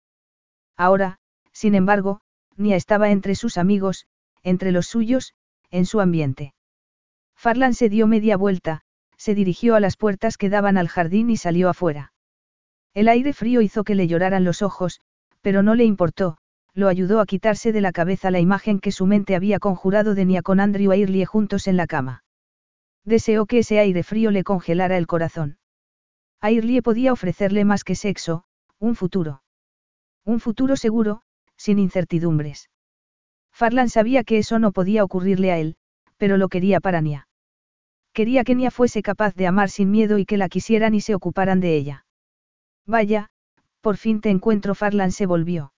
[0.76, 1.18] Ahora,
[1.52, 2.20] sin embargo,
[2.56, 4.06] Nia estaba entre sus amigos,
[4.42, 5.34] entre los suyos,
[5.70, 6.54] en su ambiente.
[7.36, 8.82] Farlan se dio media vuelta,
[9.16, 12.12] se dirigió a las puertas que daban al jardín y salió afuera.
[12.94, 15.00] El aire frío hizo que le lloraran los ojos,
[15.42, 16.38] pero no le importó,
[16.78, 20.24] lo ayudó a quitarse de la cabeza la imagen que su mente había conjurado de
[20.24, 22.22] Nia con Andrew e Irlie juntos en la cama.
[23.04, 25.58] Deseó que ese aire frío le congelara el corazón.
[26.40, 28.44] A Irlie podía ofrecerle más que sexo,
[28.78, 29.42] un futuro.
[30.24, 31.22] Un futuro seguro,
[31.56, 32.70] sin incertidumbres.
[33.50, 35.74] Farlan sabía que eso no podía ocurrirle a él,
[36.16, 37.26] pero lo quería para Nia.
[38.12, 41.16] Quería que Nia fuese capaz de amar sin miedo y que la quisieran y se
[41.16, 42.06] ocuparan de ella.
[42.86, 43.30] Vaya,
[43.80, 44.76] por fin te encuentro.
[44.76, 45.72] Farlan se volvió.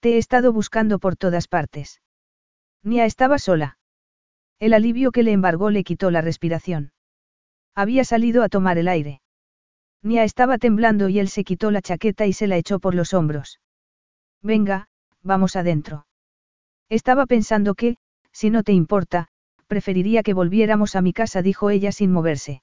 [0.00, 2.00] Te he estado buscando por todas partes.
[2.84, 3.78] Nia estaba sola.
[4.60, 6.92] El alivio que le embargó le quitó la respiración.
[7.74, 9.20] Había salido a tomar el aire.
[10.02, 13.14] Nia estaba temblando y él se quitó la chaqueta y se la echó por los
[13.14, 13.60] hombros.
[14.42, 14.88] Venga,
[15.22, 16.06] vamos adentro.
[16.88, 17.96] Estaba pensando que,
[18.32, 19.28] si no te importa,
[19.66, 22.62] preferiría que volviéramos a mi casa, dijo ella sin moverse.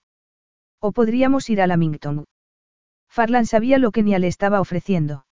[0.79, 2.25] O podríamos ir a Lamington.
[3.09, 5.25] Farlan sabía lo que Nia le estaba ofreciendo.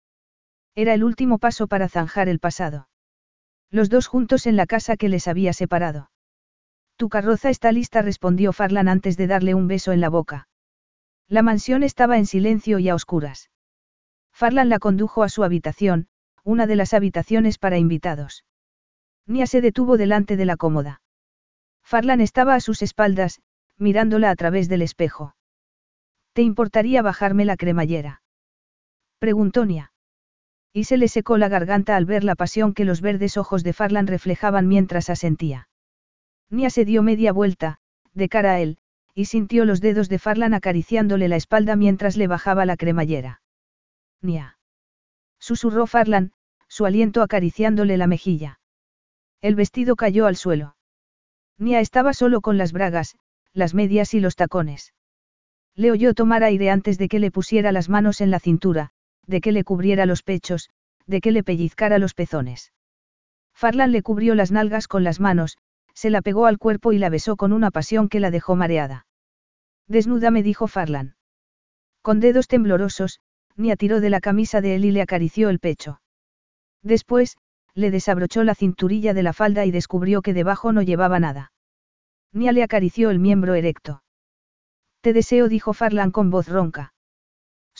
[0.75, 2.89] Era el último paso para zanjar el pasado.
[3.71, 6.11] Los dos juntos en la casa que les había separado.
[6.97, 10.49] Tu carroza está lista, respondió Farlan antes de darle un beso en la boca.
[11.29, 13.51] La mansión estaba en silencio y a oscuras.
[14.33, 16.09] Farlan la condujo a su habitación,
[16.45, 18.45] una de las habitaciones para invitados.
[19.27, 21.03] Nia se detuvo delante de la cómoda.
[21.83, 23.41] Farlan estaba a sus espaldas,
[23.79, 25.35] mirándola a través del espejo.
[26.33, 28.23] ¿Te importaría bajarme la cremallera?
[29.19, 29.92] Preguntó Nia.
[30.73, 33.73] Y se le secó la garganta al ver la pasión que los verdes ojos de
[33.73, 35.69] Farlan reflejaban mientras asentía.
[36.49, 37.79] Nia se dio media vuelta,
[38.15, 38.79] de cara a él,
[39.15, 43.43] y sintió los dedos de Farlan acariciándole la espalda mientras le bajaba la cremallera.
[44.23, 44.59] Nia.
[45.39, 46.33] Susurró Farlan,
[46.69, 48.61] su aliento acariciándole la mejilla.
[49.43, 50.77] El vestido cayó al suelo.
[51.59, 53.17] Nia estaba solo con las bragas,
[53.53, 54.95] las medias y los tacones.
[55.75, 58.93] Le oyó tomar aire antes de que le pusiera las manos en la cintura,
[59.27, 60.71] de que le cubriera los pechos,
[61.07, 62.73] de que le pellizcara los pezones.
[63.55, 65.59] Farlan le cubrió las nalgas con las manos,
[65.95, 69.07] se la pegó al cuerpo y la besó con una pasión que la dejó mareada.
[69.89, 71.17] Desnuda me dijo Farlan.
[72.01, 73.21] Con dedos temblorosos,
[73.57, 76.01] Nia tiró de la camisa de él y le acarició el pecho.
[76.83, 77.37] Después,
[77.75, 81.53] le desabrochó la cinturilla de la falda y descubrió que debajo no llevaba nada.
[82.33, 84.03] Nia le acarició el miembro erecto.
[85.01, 86.95] Te deseo, dijo Farlan con voz ronca.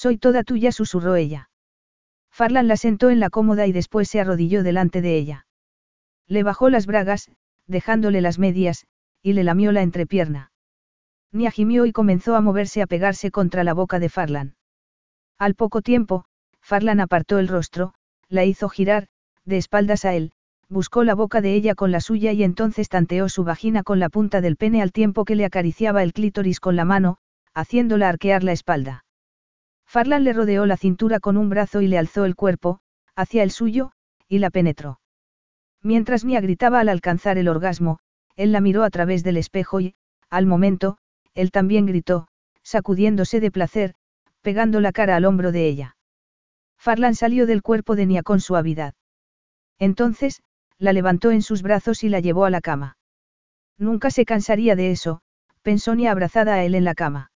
[0.03, 1.49] Soy toda tuya, susurró ella.
[2.33, 5.47] Farlan la sentó en la cómoda y después se arrodilló delante de ella.
[6.27, 7.31] Le bajó las bragas,
[7.69, 8.85] dejándole las medias,
[9.23, 10.51] y le lamió la entrepierna.
[11.31, 14.57] Nia gimió y comenzó a moverse a pegarse contra la boca de Farlan.
[15.39, 16.25] Al poco tiempo,
[16.61, 17.95] Farlan apartó el rostro,
[18.29, 19.07] la hizo girar,
[19.45, 20.33] de espaldas a él,
[20.69, 24.09] buscó la boca de ella con la suya y entonces tanteó su vagina con la
[24.09, 27.19] punta del pene al tiempo que le acariciaba el clítoris con la mano,
[27.55, 29.05] haciéndola arquear la espalda.
[29.93, 32.81] Farlan le rodeó la cintura con un brazo y le alzó el cuerpo,
[33.15, 33.93] hacia el suyo,
[34.27, 35.01] y la penetró.
[35.83, 37.99] Mientras Nia gritaba al alcanzar el orgasmo,
[38.35, 39.95] él la miró a través del espejo y,
[40.31, 40.97] al momento,
[41.35, 42.27] él también gritó,
[42.63, 43.95] sacudiéndose de placer,
[44.41, 45.99] pegando la cara al hombro de ella.
[46.79, 48.95] Farlan salió del cuerpo de Nia con suavidad.
[49.79, 50.43] Entonces,
[50.79, 52.97] la levantó en sus brazos y la llevó a la cama.
[53.77, 55.21] Nunca se cansaría de eso,
[55.61, 57.31] pensó Nia abrazada a él en la cama.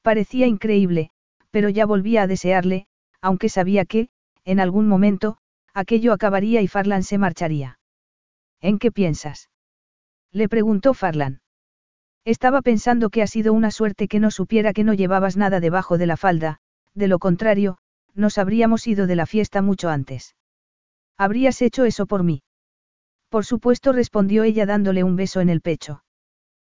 [0.00, 1.10] Parecía increíble,
[1.56, 2.86] pero ya volvía a desearle,
[3.22, 4.10] aunque sabía que,
[4.44, 5.38] en algún momento,
[5.72, 7.78] aquello acabaría y Farlan se marcharía.
[8.60, 9.48] ¿En qué piensas?
[10.30, 11.40] Le preguntó Farlan.
[12.26, 15.96] Estaba pensando que ha sido una suerte que no supiera que no llevabas nada debajo
[15.96, 16.58] de la falda,
[16.92, 17.78] de lo contrario,
[18.12, 20.36] nos habríamos ido de la fiesta mucho antes.
[21.16, 22.42] Habrías hecho eso por mí.
[23.30, 26.04] Por supuesto, respondió ella dándole un beso en el pecho.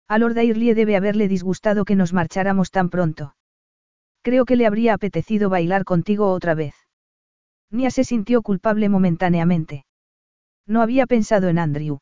[0.08, 3.36] A Lord Airlie debe haberle disgustado que nos marcháramos tan pronto.
[4.22, 6.76] Creo que le habría apetecido bailar contigo otra vez.
[7.72, 9.86] Nia se sintió culpable momentáneamente.
[10.66, 12.00] No había pensado en Andrew.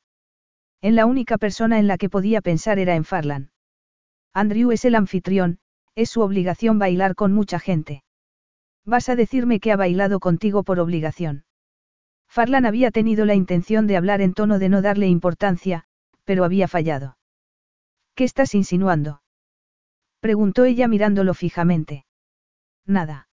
[0.82, 3.52] En la única persona en la que podía pensar era en Farlan.
[4.34, 5.60] Andrew es el anfitrión,
[5.96, 8.04] es su obligación bailar con mucha gente.
[8.86, 11.46] Vas a decirme que ha bailado contigo por obligación.
[12.30, 15.86] Farlan había tenido la intención de hablar en tono de no darle importancia,
[16.24, 17.18] pero había fallado.
[18.16, 19.22] ¿Qué estás insinuando?
[20.20, 22.07] Preguntó ella mirándolo fijamente.
[22.88, 23.28] Nada.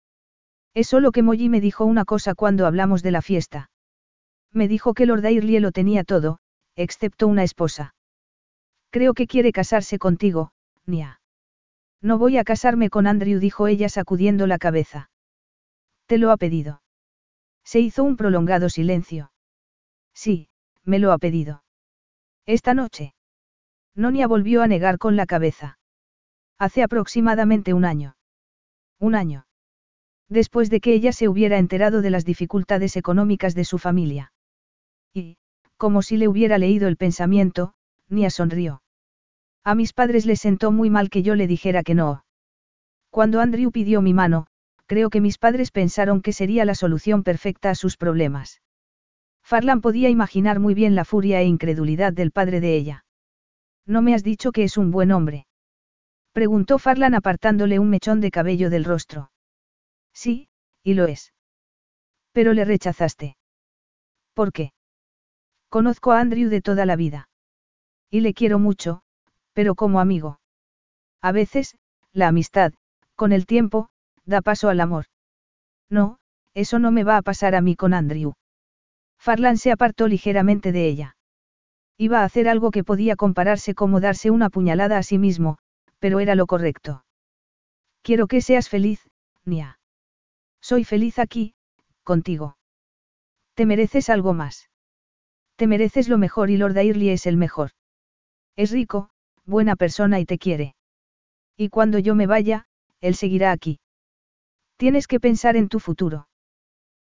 [0.75, 3.71] Es solo que Molly me dijo una cosa cuando hablamos de la fiesta.
[4.51, 6.39] Me dijo que Lord Airlie lo tenía todo,
[6.75, 7.95] excepto una esposa.
[8.91, 10.53] Creo que quiere casarse contigo,
[10.87, 11.21] Nia.
[12.01, 15.11] No voy a casarme con Andrew, dijo ella sacudiendo la cabeza.
[16.07, 16.83] Te lo ha pedido.
[17.65, 19.33] Se hizo un prolongado silencio.
[20.15, 20.49] Sí,
[20.85, 21.63] me lo ha pedido.
[22.45, 23.15] Esta noche.
[23.95, 25.79] Nonia volvió a negar con la cabeza.
[26.59, 28.17] Hace aproximadamente un año.
[29.03, 29.47] Un año.
[30.29, 34.33] Después de que ella se hubiera enterado de las dificultades económicas de su familia.
[35.13, 35.39] Y,
[35.77, 37.75] como si le hubiera leído el pensamiento,
[38.09, 38.81] Nia sonrió.
[39.65, 42.25] A mis padres les sentó muy mal que yo le dijera que no.
[43.11, 44.47] Cuando Andrew pidió mi mano,
[44.87, 48.63] creo que mis padres pensaron que sería la solución perfecta a sus problemas.
[49.43, 53.05] Farlan podía imaginar muy bien la furia e incredulidad del padre de ella.
[53.85, 55.47] ¿No me has dicho que es un buen hombre?
[56.33, 59.31] Preguntó Farlan apartándole un mechón de cabello del rostro.
[60.15, 60.49] Sí,
[60.83, 61.33] y lo es.
[62.33, 63.37] Pero le rechazaste.
[64.35, 64.73] ¿Por qué?
[65.69, 67.29] Conozco a Andrew de toda la vida.
[68.11, 69.03] Y le quiero mucho,
[69.53, 70.41] pero como amigo.
[71.21, 71.77] A veces,
[72.13, 72.73] la amistad,
[73.15, 73.89] con el tiempo,
[74.25, 75.07] da paso al amor.
[75.91, 76.19] No,
[76.55, 78.35] eso no me va a pasar a mí con Andrew.
[79.19, 81.17] Farlan se apartó ligeramente de ella.
[81.97, 85.59] Iba a hacer algo que podía compararse como darse una puñalada a sí mismo,
[86.03, 87.05] pero era lo correcto.
[88.03, 89.09] Quiero que seas feliz,
[89.45, 89.79] Nia.
[90.61, 91.55] Soy feliz aquí,
[92.03, 92.57] contigo.
[93.55, 94.69] Te mereces algo más.
[95.55, 97.71] Te mereces lo mejor y Lord Airlie es el mejor.
[98.57, 99.11] Es rico,
[99.45, 100.75] buena persona y te quiere.
[101.57, 102.67] Y cuando yo me vaya,
[103.01, 103.79] él seguirá aquí.
[104.79, 106.27] Tienes que pensar en tu futuro.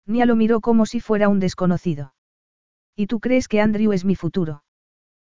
[0.07, 2.15] Nia lo miró como si fuera un desconocido.
[2.97, 4.65] ¿Y tú crees que Andrew es mi futuro?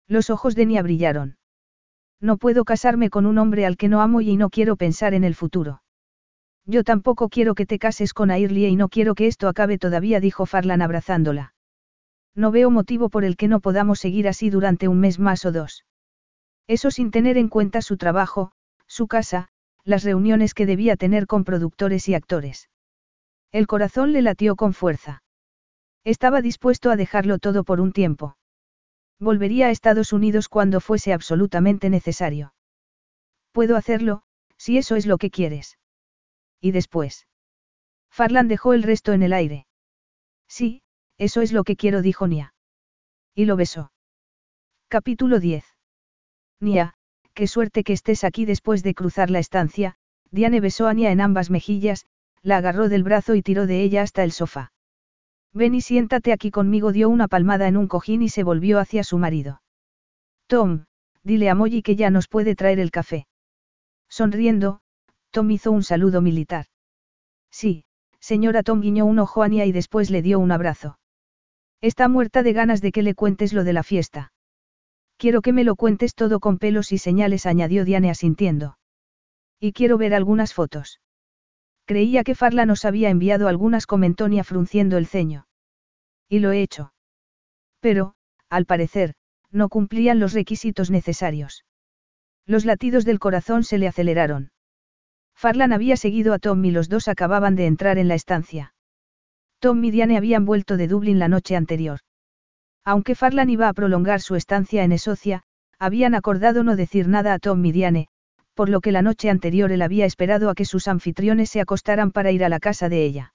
[0.07, 1.37] Los ojos de Nia brillaron.
[2.21, 5.25] No puedo casarme con un hombre al que no amo y no quiero pensar en
[5.25, 5.83] el futuro.
[6.67, 10.21] Yo tampoco quiero que te cases con Airlie y no quiero que esto acabe todavía,
[10.21, 11.55] dijo Farlan abrazándola.
[12.35, 15.53] No veo motivo por el que no podamos seguir así durante un mes más o
[15.53, 15.85] dos.
[16.67, 18.53] Eso sin tener en cuenta su trabajo,
[18.87, 19.49] su casa,
[19.85, 22.69] las reuniones que debía tener con productores y actores.
[23.51, 25.23] El corazón le latió con fuerza.
[26.05, 28.37] Estaba dispuesto a dejarlo todo por un tiempo.
[29.21, 32.55] Volvería a Estados Unidos cuando fuese absolutamente necesario.
[33.53, 34.23] Puedo hacerlo,
[34.57, 35.79] si eso es lo que quieres.
[36.61, 37.27] ¿Y después?
[38.11, 39.67] Farlan dejó el resto en el aire.
[40.49, 40.83] Sí,
[41.19, 42.55] eso es lo que quiero, dijo Nia.
[43.35, 43.93] Y lo besó.
[44.89, 45.65] Capítulo 10.
[46.61, 46.95] Nia,
[47.35, 49.97] qué suerte que estés aquí después de cruzar la estancia,
[50.31, 52.07] Diane besó a Nia en ambas mejillas,
[52.43, 54.73] la agarró del brazo y tiró de ella hasta el sofá.
[55.53, 59.03] Ven y siéntate aquí conmigo, dio una palmada en un cojín y se volvió hacia
[59.03, 59.63] su marido.
[60.47, 60.85] Tom,
[61.23, 63.27] dile a Molly que ya nos puede traer el café.
[64.09, 64.81] Sonriendo,
[65.31, 66.67] Tom hizo un saludo militar.
[67.51, 67.85] Sí,
[68.21, 70.99] señora Tom guiñó un ojo a Nia y después le dio un abrazo.
[71.81, 74.33] Está muerta de ganas de que le cuentes lo de la fiesta.
[75.17, 78.79] Quiero que me lo cuentes todo con pelos y señales, añadió Diane asintiendo.
[79.59, 81.01] Y quiero ver algunas fotos.
[81.91, 85.49] Creía que Farla nos había enviado algunas, comentó Nia frunciendo el ceño.
[86.29, 86.93] Y lo he hecho.
[87.81, 88.15] Pero,
[88.49, 89.15] al parecer,
[89.51, 91.65] no cumplían los requisitos necesarios.
[92.47, 94.53] Los latidos del corazón se le aceleraron.
[95.35, 98.73] Farlan había seguido a Tom y los dos acababan de entrar en la estancia.
[99.59, 101.99] Tom y Diane habían vuelto de Dublín la noche anterior.
[102.85, 105.43] Aunque Farlan iba a prolongar su estancia en Esocia,
[105.81, 108.07] habían acordado no decir nada a Tom y Diane,
[108.55, 112.11] por lo que la noche anterior él había esperado a que sus anfitriones se acostaran
[112.13, 113.35] para ir a la casa de ella.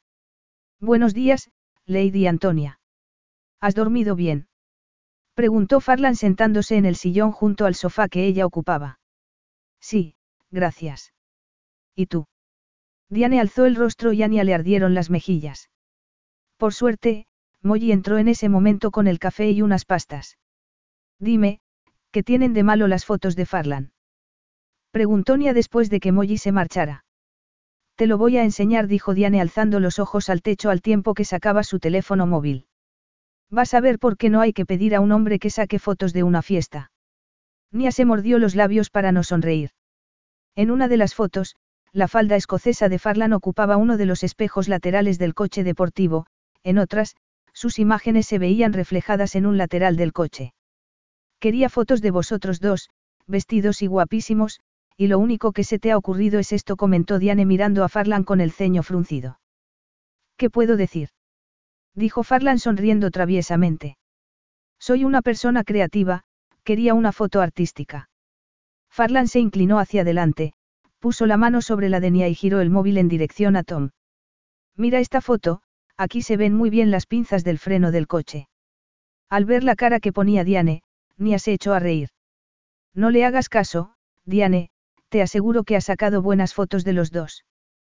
[0.79, 1.51] Buenos días,
[1.85, 2.79] Lady Antonia.
[3.59, 4.47] ¿Has dormido bien?
[5.33, 8.99] Preguntó Farlan sentándose en el sillón junto al sofá que ella ocupaba.
[9.79, 10.15] Sí,
[10.51, 11.13] gracias.
[11.95, 12.27] ¿Y tú?
[13.09, 15.69] Diane alzó el rostro y Ania le ardieron las mejillas.
[16.57, 17.27] Por suerte,
[17.61, 20.37] Molly entró en ese momento con el café y unas pastas.
[21.19, 21.61] Dime,
[22.11, 23.91] ¿qué tienen de malo las fotos de Farlan?
[24.95, 27.03] Preguntó Nia después de que Molly se marchara.
[27.97, 31.25] Te lo voy a enseñar, dijo Diane alzando los ojos al techo al tiempo que
[31.25, 32.67] sacaba su teléfono móvil.
[33.51, 36.13] Vas a ver por qué no hay que pedir a un hombre que saque fotos
[36.13, 36.91] de una fiesta.
[37.73, 39.71] Nia se mordió los labios para no sonreír.
[40.55, 41.57] En una de las fotos,
[41.91, 46.25] la falda escocesa de Farlan ocupaba uno de los espejos laterales del coche deportivo,
[46.63, 47.17] en otras,
[47.51, 50.53] sus imágenes se veían reflejadas en un lateral del coche.
[51.39, 52.89] Quería fotos de vosotros dos,
[53.27, 54.61] vestidos y guapísimos,
[54.97, 58.23] y lo único que se te ha ocurrido es esto, comentó Diane mirando a Farlan
[58.23, 59.39] con el ceño fruncido.
[60.37, 61.09] ¿Qué puedo decir?
[61.93, 63.97] Dijo Farlan sonriendo traviesamente.
[64.79, 66.23] Soy una persona creativa,
[66.63, 68.09] quería una foto artística.
[68.89, 70.53] Farlan se inclinó hacia adelante,
[70.99, 73.91] puso la mano sobre la de Nia y giró el móvil en dirección a Tom.
[74.75, 75.61] Mira esta foto,
[75.97, 78.47] aquí se ven muy bien las pinzas del freno del coche.
[79.29, 80.81] Al ver la cara que ponía Diane,
[81.17, 82.09] Nia se echó a reír.
[82.93, 83.93] No le hagas caso,
[84.25, 84.69] Diane,
[85.15, 87.45] te aseguro que ha sacado buenas fotos de los dos.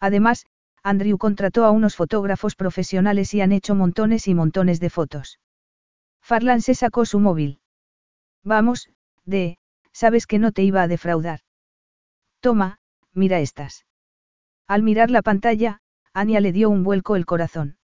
[0.00, 0.46] Además,
[0.82, 5.40] Andrew contrató a unos fotógrafos profesionales y han hecho montones y montones de fotos.
[6.22, 7.60] Farlan se sacó su móvil.
[8.44, 8.88] Vamos,
[9.24, 9.58] de,
[9.92, 11.40] sabes que no te iba a defraudar.
[12.40, 12.78] Toma,
[13.12, 13.86] mira estas.
[14.68, 15.80] Al mirar la pantalla,
[16.12, 17.78] Anya le dio un vuelco el corazón.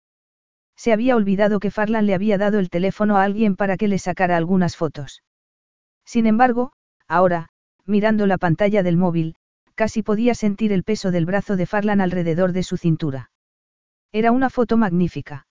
[0.76, 3.98] Se había olvidado que Farlan le había dado el teléfono a alguien para que le
[3.98, 5.22] sacara algunas fotos.
[6.04, 6.72] Sin embargo,
[7.06, 7.48] ahora,
[7.84, 9.36] mirando la pantalla del móvil,
[9.74, 13.30] casi podía sentir el peso del brazo de Farlan alrededor de su cintura.
[14.12, 15.46] Era una foto magnífica.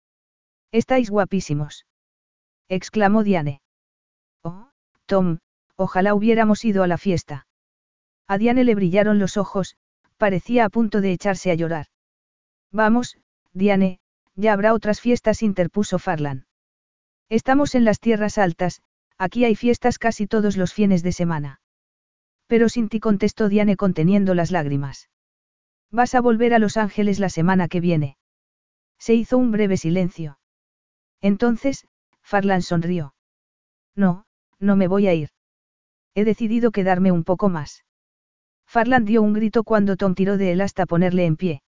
[0.72, 1.86] Estáis guapísimos.
[2.68, 3.60] exclamó Diane.
[4.42, 4.70] Oh,
[5.06, 5.38] Tom,
[5.76, 7.46] ojalá hubiéramos ido a la fiesta.
[8.26, 9.76] A Diane le brillaron los ojos,
[10.16, 11.86] parecía a punto de echarse a llorar.
[12.72, 13.18] Vamos,
[13.52, 14.00] Diane,
[14.34, 16.46] ya habrá otras fiestas, interpuso Farlan.
[17.28, 18.82] Estamos en las tierras altas,
[19.18, 21.60] aquí hay fiestas casi todos los fines de semana.
[22.46, 25.10] Pero sin ti contestó Diane conteniendo las lágrimas.
[25.90, 28.16] Vas a volver a Los Ángeles la semana que viene.
[28.98, 30.38] Se hizo un breve silencio.
[31.20, 31.86] Entonces,
[32.22, 33.14] Farlan sonrió.
[33.94, 34.26] No,
[34.58, 35.30] no me voy a ir.
[36.14, 37.84] He decidido quedarme un poco más.
[38.66, 41.62] Farlan dio un grito cuando Tom tiró de él hasta ponerle en pie.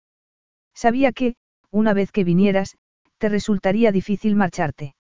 [0.75, 1.37] Sabía que,
[1.71, 2.77] una vez que vinieras,
[3.19, 4.95] te resultaría difícil marcharte.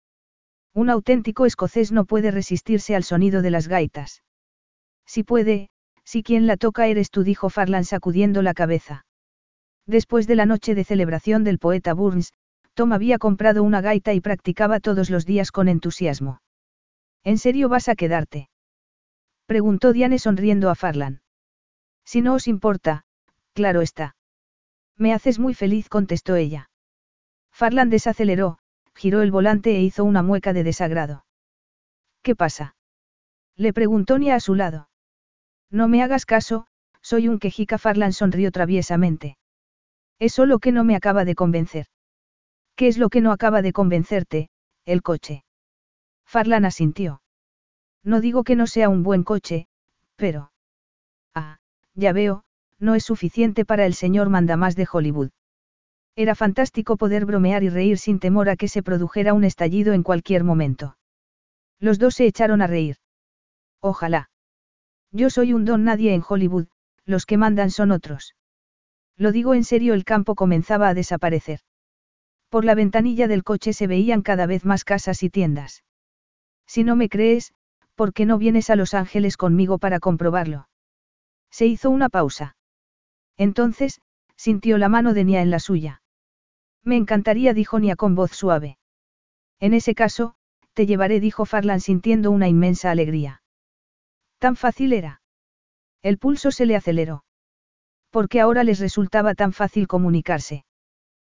[0.73, 4.23] Un auténtico escocés no puede resistirse al sonido de las gaitas.
[5.05, 5.69] Si puede,
[6.03, 9.05] si quien la toca eres tú, dijo Farlan sacudiendo la cabeza.
[9.85, 12.33] Después de la noche de celebración del poeta Burns,
[12.73, 16.41] Tom había comprado una gaita y practicaba todos los días con entusiasmo.
[17.23, 18.49] ¿En serio vas a quedarte?
[19.45, 21.21] Preguntó Diane sonriendo a Farlan.
[22.05, 23.05] Si no os importa,
[23.53, 24.15] claro está.
[24.97, 26.69] Me haces muy feliz, contestó ella.
[27.51, 28.57] Farlan desaceleró,
[28.95, 31.25] giró el volante e hizo una mueca de desagrado.
[32.21, 32.75] ¿Qué pasa?
[33.55, 34.89] Le preguntó Nia a su lado.
[35.73, 36.67] No me hagas caso,
[37.01, 37.79] soy un quejica.
[37.79, 39.37] Farlan sonrió traviesamente.
[40.19, 41.87] Es solo que no me acaba de convencer.
[42.75, 44.49] ¿Qué es lo que no acaba de convencerte?
[44.85, 45.43] El coche.
[46.27, 47.23] Farlan asintió.
[48.03, 49.67] No digo que no sea un buen coche,
[50.15, 50.51] pero...
[51.33, 51.57] Ah,
[51.95, 52.43] ya veo,
[52.77, 55.31] no es suficiente para el señor mandamás de Hollywood.
[56.15, 60.03] Era fantástico poder bromear y reír sin temor a que se produjera un estallido en
[60.03, 60.97] cualquier momento.
[61.79, 62.97] Los dos se echaron a reír.
[63.79, 64.29] Ojalá.
[65.15, 66.67] Yo soy un don nadie en Hollywood,
[67.05, 68.35] los que mandan son otros.
[69.15, 71.59] Lo digo en serio, el campo comenzaba a desaparecer.
[72.49, 75.83] Por la ventanilla del coche se veían cada vez más casas y tiendas.
[76.65, 77.53] Si no me crees,
[77.93, 80.67] ¿por qué no vienes a Los Ángeles conmigo para comprobarlo?
[81.51, 82.57] Se hizo una pausa.
[83.37, 84.01] Entonces,
[84.35, 86.01] sintió la mano de Nia en la suya.
[86.83, 88.79] Me encantaría, dijo Nia con voz suave.
[89.59, 90.33] En ese caso,
[90.73, 93.42] te llevaré, dijo Farlan sintiendo una inmensa alegría.
[94.43, 95.21] Tan fácil era.
[96.01, 97.23] El pulso se le aceleró.
[98.09, 100.65] Porque ahora les resultaba tan fácil comunicarse.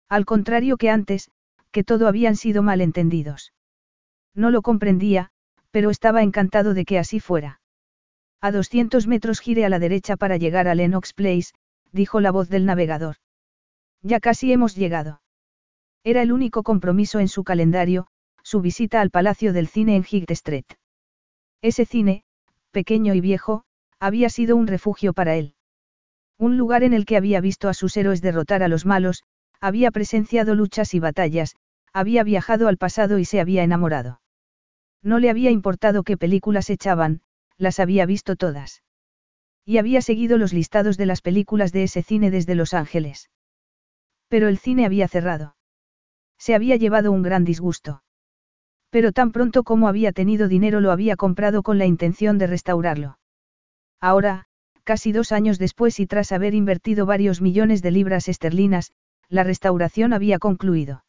[0.09, 1.31] Al contrario que antes,
[1.71, 3.53] que todo habían sido malentendidos.
[4.35, 5.31] No lo comprendía,
[5.71, 7.61] pero estaba encantado de que así fuera.
[8.41, 11.53] A 200 metros gire a la derecha para llegar a Lenox Place,
[11.93, 13.19] dijo la voz del navegador.
[14.03, 15.23] Ya casi hemos llegado.
[16.03, 18.09] Era el único compromiso en su calendario,
[18.43, 20.67] su visita al Palacio del Cine en Higgett Street.
[21.63, 22.25] Ese cine,
[22.71, 23.65] pequeño y viejo,
[23.99, 25.55] había sido un refugio para él.
[26.39, 29.25] Un lugar en el que había visto a sus héroes derrotar a los malos,
[29.61, 31.57] había presenciado luchas y batallas,
[31.93, 34.21] había viajado al pasado y se había enamorado.
[35.03, 37.23] No le había importado qué películas echaban,
[37.57, 38.83] las había visto todas.
[39.65, 43.31] Y había seguido los listados de las películas de ese cine desde Los Ángeles.
[44.29, 45.57] Pero el cine había cerrado.
[46.39, 48.03] Se había llevado un gran disgusto.
[48.97, 53.19] Pero tan pronto como había tenido dinero lo había comprado con la intención de restaurarlo.
[54.01, 54.47] Ahora,
[54.85, 58.93] casi dos años después y tras haber invertido varios millones de libras esterlinas,
[59.29, 61.05] la restauración había concluido.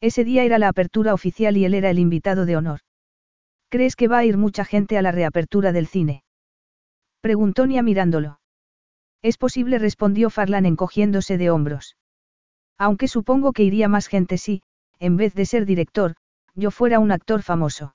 [0.00, 2.78] Ese día era la apertura oficial y él era el invitado de honor.
[3.70, 6.22] ¿Crees que va a ir mucha gente a la reapertura del cine?
[7.20, 8.38] Preguntó Nia mirándolo.
[9.20, 11.96] Es posible, respondió Farlan encogiéndose de hombros.
[12.78, 14.62] Aunque supongo que iría más gente si,
[15.00, 16.14] en vez de ser director,
[16.54, 17.94] yo fuera un actor famoso.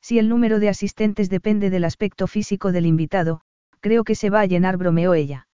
[0.00, 3.40] Si el número de asistentes depende del aspecto físico del invitado,
[3.80, 5.48] creo que se va a llenar, bromeó ella.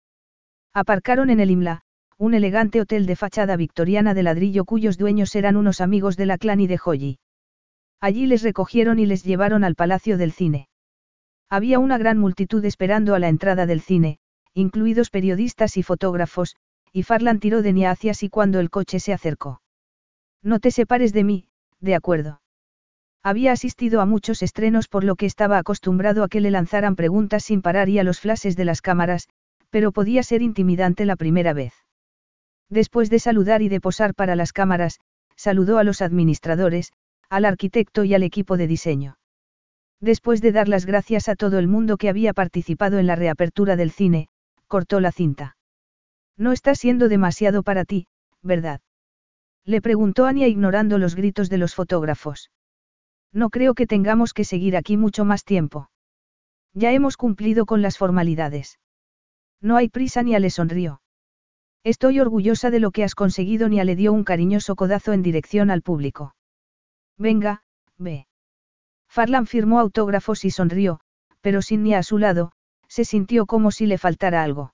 [0.74, 1.82] Aparcaron en el Imla,
[2.18, 6.38] un elegante hotel de fachada victoriana de ladrillo cuyos dueños eran unos amigos de la
[6.38, 7.20] clan y de Joyi.
[8.02, 10.68] Allí les recogieron y les llevaron al Palacio del Cine.
[11.50, 14.20] Había una gran multitud esperando a la entrada del cine,
[14.54, 16.56] incluidos periodistas y fotógrafos,
[16.92, 19.62] y Farlan tiró de Nia hacia sí cuando el coche se acercó.
[20.42, 21.48] No te separes de mí,
[21.82, 22.42] de acuerdo.
[23.24, 27.44] Había asistido a muchos estrenos por lo que estaba acostumbrado a que le lanzaran preguntas
[27.44, 29.28] sin parar y a los flashes de las cámaras,
[29.70, 31.74] pero podía ser intimidante la primera vez.
[32.70, 35.00] Después de saludar y de posar para las cámaras,
[35.36, 36.92] saludó a los administradores,
[37.30, 39.18] al arquitecto y al equipo de diseño.
[40.02, 43.76] Después de dar las gracias a todo el mundo que había participado en la reapertura
[43.76, 44.30] del cine,
[44.68, 45.58] cortó la cinta.
[46.38, 48.08] No está siendo demasiado para ti,
[48.42, 48.80] ¿verdad?
[49.66, 52.52] Le preguntó Ania ignorando los gritos de los fotógrafos.
[53.32, 55.90] No creo que tengamos que seguir aquí mucho más tiempo.
[56.74, 58.80] Ya hemos cumplido con las formalidades.
[59.62, 61.02] No hay prisa, Nia le sonrió.
[61.84, 63.70] Estoy orgullosa de lo que has conseguido.
[63.70, 66.36] Nia le dio un cariñoso codazo en dirección al público.
[67.18, 67.64] Venga,
[67.98, 68.28] ve.
[69.08, 71.00] Farlan firmó autógrafos y sonrió,
[71.42, 72.52] pero sin Nia a su lado,
[72.88, 74.74] se sintió como si le faltara algo.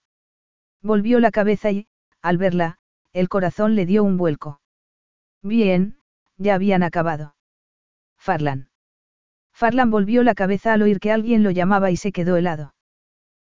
[0.81, 1.87] Volvió la cabeza y,
[2.21, 2.77] al verla,
[3.13, 4.59] el corazón le dio un vuelco.
[5.45, 5.95] Bien,
[6.37, 7.35] ya habían acabado.
[8.17, 8.69] Farlan.
[9.53, 12.73] Farlan volvió la cabeza al oír que alguien lo llamaba y se quedó helado.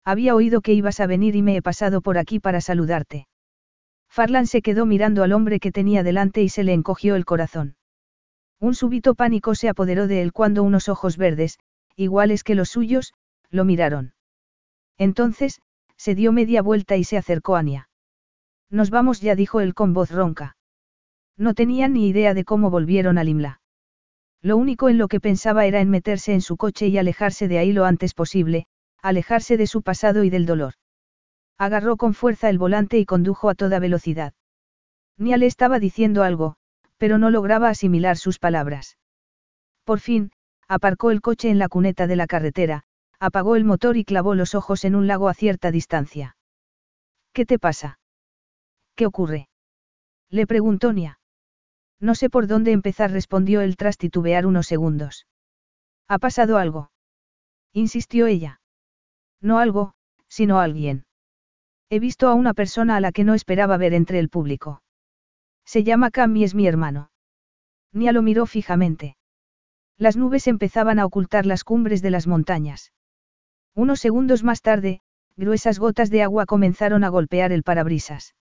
[0.03, 3.27] Había oído que ibas a venir y me he pasado por aquí para saludarte.
[4.09, 7.75] Farlan se quedó mirando al hombre que tenía delante y se le encogió el corazón.
[8.59, 11.59] Un súbito pánico se apoderó de él cuando unos ojos verdes,
[11.95, 13.13] iguales que los suyos,
[13.51, 14.15] lo miraron.
[14.97, 15.61] Entonces,
[15.95, 17.87] se dio media vuelta y se acercó a Ania.
[18.71, 20.57] Nos vamos ya, dijo él con voz ronca.
[21.37, 23.61] No tenían ni idea de cómo volvieron a Limla.
[24.41, 27.57] Lo único en lo que pensaba era en meterse en su coche y alejarse de
[27.57, 28.65] ahí lo antes posible,
[29.01, 30.73] alejarse de su pasado y del dolor.
[31.57, 34.33] Agarró con fuerza el volante y condujo a toda velocidad.
[35.17, 36.55] Nia le estaba diciendo algo,
[36.97, 38.97] pero no lograba asimilar sus palabras.
[39.85, 40.31] Por fin,
[40.67, 42.83] aparcó el coche en la cuneta de la carretera,
[43.19, 46.35] apagó el motor y clavó los ojos en un lago a cierta distancia.
[47.31, 47.99] ¿Qué te pasa?
[48.95, 49.47] ¿Qué ocurre?
[50.29, 51.19] Le preguntó Nia.
[52.03, 55.25] No sé por dónde empezar, respondió él tras titubear unos segundos.
[56.09, 56.91] ¿Ha pasado algo?
[57.71, 58.59] insistió ella.
[59.39, 59.93] No algo,
[60.27, 61.05] sino alguien.
[61.89, 64.83] He visto a una persona a la que no esperaba ver entre el público.
[65.63, 67.09] Se llama Cam y es mi hermano.
[67.93, 69.15] Nia lo miró fijamente.
[69.97, 72.91] Las nubes empezaban a ocultar las cumbres de las montañas.
[73.75, 74.99] Unos segundos más tarde,
[75.37, 78.35] gruesas gotas de agua comenzaron a golpear el parabrisas.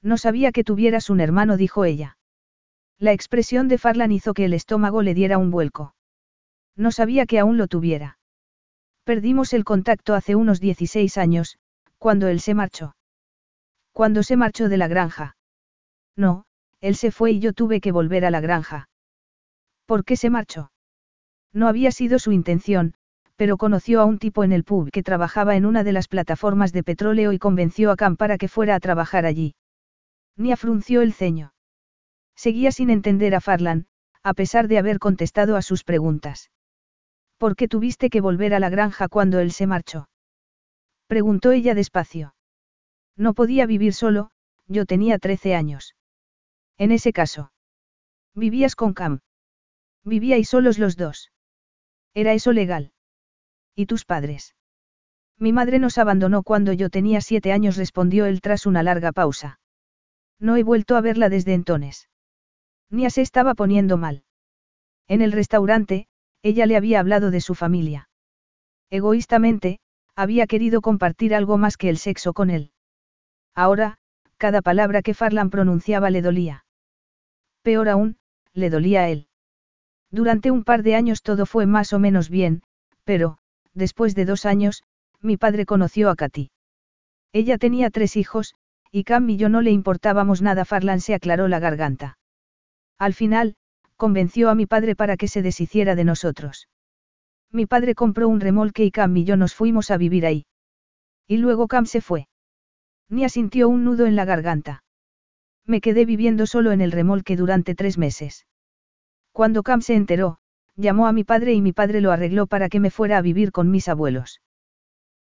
[0.00, 2.17] No sabía que tuvieras un hermano, dijo ella.
[3.00, 5.94] La expresión de Farlan hizo que el estómago le diera un vuelco.
[6.76, 8.18] No sabía que aún lo tuviera.
[9.04, 11.58] Perdimos el contacto hace unos 16 años,
[11.98, 12.96] cuando él se marchó.
[13.92, 15.36] Cuando se marchó de la granja.
[16.16, 16.44] No,
[16.80, 18.88] él se fue y yo tuve que volver a la granja.
[19.86, 20.72] ¿Por qué se marchó?
[21.52, 22.94] No había sido su intención,
[23.36, 26.72] pero conoció a un tipo en el pub que trabajaba en una de las plataformas
[26.72, 29.54] de petróleo y convenció a Cam para que fuera a trabajar allí.
[30.36, 31.52] Ni afrunció el ceño.
[32.38, 33.88] Seguía sin entender a Farlan,
[34.22, 36.52] a pesar de haber contestado a sus preguntas.
[37.36, 40.08] ¿Por qué tuviste que volver a la granja cuando él se marchó?
[41.08, 42.36] Preguntó ella despacio.
[43.16, 44.30] No podía vivir solo,
[44.68, 45.96] yo tenía 13 años.
[46.76, 47.50] En ese caso.
[48.36, 49.18] Vivías con Cam.
[50.04, 51.32] Vivíais solos los dos.
[52.14, 52.92] ¿Era eso legal?
[53.74, 54.54] ¿Y tus padres?
[55.38, 59.58] Mi madre nos abandonó cuando yo tenía siete años, respondió él tras una larga pausa.
[60.38, 62.08] No he vuelto a verla desde entonces.
[62.90, 64.22] Nia se estaba poniendo mal.
[65.08, 66.06] En el restaurante,
[66.42, 68.08] ella le había hablado de su familia.
[68.90, 69.80] Egoístamente,
[70.14, 72.72] había querido compartir algo más que el sexo con él.
[73.54, 73.98] Ahora,
[74.36, 76.64] cada palabra que Farlan pronunciaba le dolía.
[77.62, 78.16] Peor aún,
[78.52, 79.28] le dolía a él.
[80.10, 82.62] Durante un par de años todo fue más o menos bien,
[83.04, 83.38] pero,
[83.74, 84.84] después de dos años,
[85.20, 86.50] mi padre conoció a Katy.
[87.32, 88.54] Ella tenía tres hijos,
[88.90, 90.64] y Cam y yo no le importábamos nada.
[90.64, 92.16] Farlan se aclaró la garganta.
[92.98, 93.56] Al final,
[93.96, 96.68] convenció a mi padre para que se deshiciera de nosotros.
[97.50, 100.46] Mi padre compró un remolque y Cam y yo nos fuimos a vivir ahí.
[101.26, 102.28] Y luego Cam se fue.
[103.08, 104.82] Nia sintió un nudo en la garganta.
[105.64, 108.46] Me quedé viviendo solo en el remolque durante tres meses.
[109.32, 110.38] Cuando Cam se enteró,
[110.76, 113.52] llamó a mi padre y mi padre lo arregló para que me fuera a vivir
[113.52, 114.40] con mis abuelos.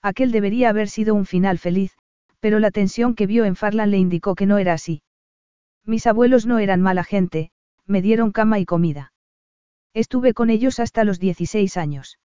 [0.01, 1.97] Aquel debería haber sido un final feliz,
[2.39, 5.01] pero la tensión que vio en Farlan le indicó que no era así.
[5.85, 7.51] Mis abuelos no eran mala gente,
[7.87, 9.13] me dieron cama y comida.
[9.93, 12.19] Estuve con ellos hasta los 16 años.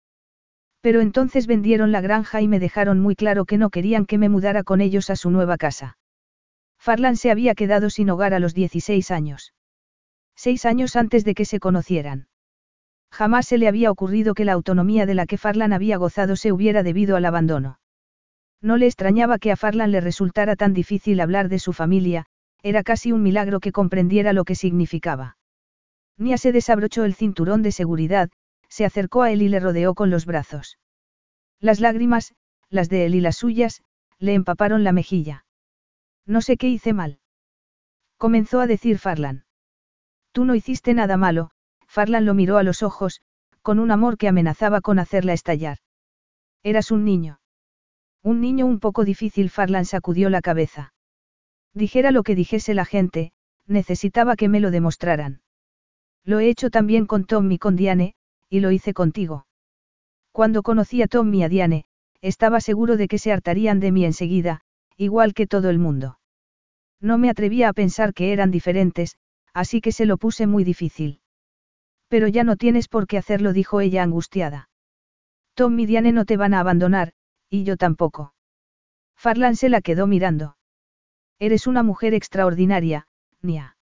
[0.81, 4.29] Pero entonces vendieron la granja y me dejaron muy claro que no querían que me
[4.29, 5.97] mudara con ellos a su nueva casa.
[6.79, 9.55] Farlan se había quedado sin hogar a los 16 años.
[10.35, 12.27] Seis años antes de que se conocieran.
[13.13, 16.51] Jamás se le había ocurrido que la autonomía de la que Farlan había gozado se
[16.51, 17.79] hubiera debido al abandono.
[18.61, 22.27] No le extrañaba que a Farlan le resultara tan difícil hablar de su familia,
[22.63, 25.37] era casi un milagro que comprendiera lo que significaba.
[26.19, 28.31] Nia se desabrochó el cinturón de seguridad,
[28.69, 30.79] se acercó a él y le rodeó con los brazos.
[31.61, 32.35] Las lágrimas,
[32.71, 33.83] las de él y las suyas,
[34.19, 35.45] le empaparon la mejilla.
[36.27, 37.19] No sé qué hice mal.
[38.17, 39.45] Comenzó a decir Farlan.
[40.33, 41.51] Tú no hiciste nada malo,
[41.87, 43.21] Farlan lo miró a los ojos,
[43.61, 45.79] con un amor que amenazaba con hacerla estallar.
[46.63, 47.41] Eras un niño.
[48.23, 50.95] Un niño un poco difícil, Farlan sacudió la cabeza.
[51.75, 53.33] Dijera lo que dijese la gente,
[53.67, 55.42] necesitaba que me lo demostraran.
[56.25, 58.15] Lo he hecho también con Tom y con Diane,
[58.49, 59.47] y lo hice contigo.
[60.31, 61.84] Cuando conocí a Tom y a Diane,
[62.20, 64.60] estaba seguro de que se hartarían de mí enseguida,
[64.97, 66.18] igual que todo el mundo.
[67.01, 69.17] No me atrevía a pensar que eran diferentes,
[69.52, 71.20] así que se lo puse muy difícil.
[72.09, 74.68] Pero ya no tienes por qué hacerlo, dijo ella angustiada.
[75.55, 77.12] Tom y Diane no te van a abandonar,
[77.51, 78.34] y yo tampoco.
[79.17, 80.57] Farlan se la quedó mirando.
[81.39, 83.09] Eres una mujer extraordinaria,
[83.42, 83.76] Nia.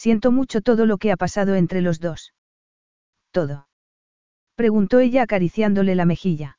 [0.00, 2.32] Siento mucho todo lo que ha pasado entre los dos.
[3.32, 3.68] ¿Todo?
[4.54, 6.58] Preguntó ella acariciándole la mejilla.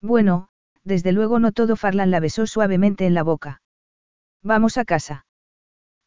[0.00, 0.46] Bueno,
[0.84, 1.74] desde luego no todo.
[1.74, 3.62] Farlan la besó suavemente en la boca.
[4.44, 5.26] Vamos a casa.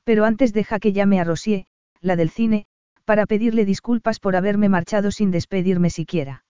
[0.06, 1.66] Pero antes deja que llame a Rosier,
[2.00, 2.68] la del cine,
[3.04, 6.46] para pedirle disculpas por haberme marchado sin despedirme siquiera.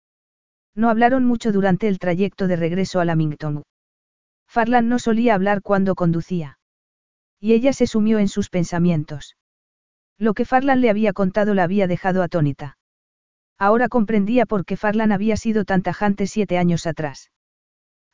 [0.76, 3.64] No hablaron mucho durante el trayecto de regreso a Lamington.
[4.48, 6.60] Farlan no solía hablar cuando conducía.
[7.40, 9.36] Y ella se sumió en sus pensamientos.
[10.18, 12.78] Lo que Farlan le había contado la había dejado atónita.
[13.58, 17.32] Ahora comprendía por qué Farlan había sido tan tajante siete años atrás.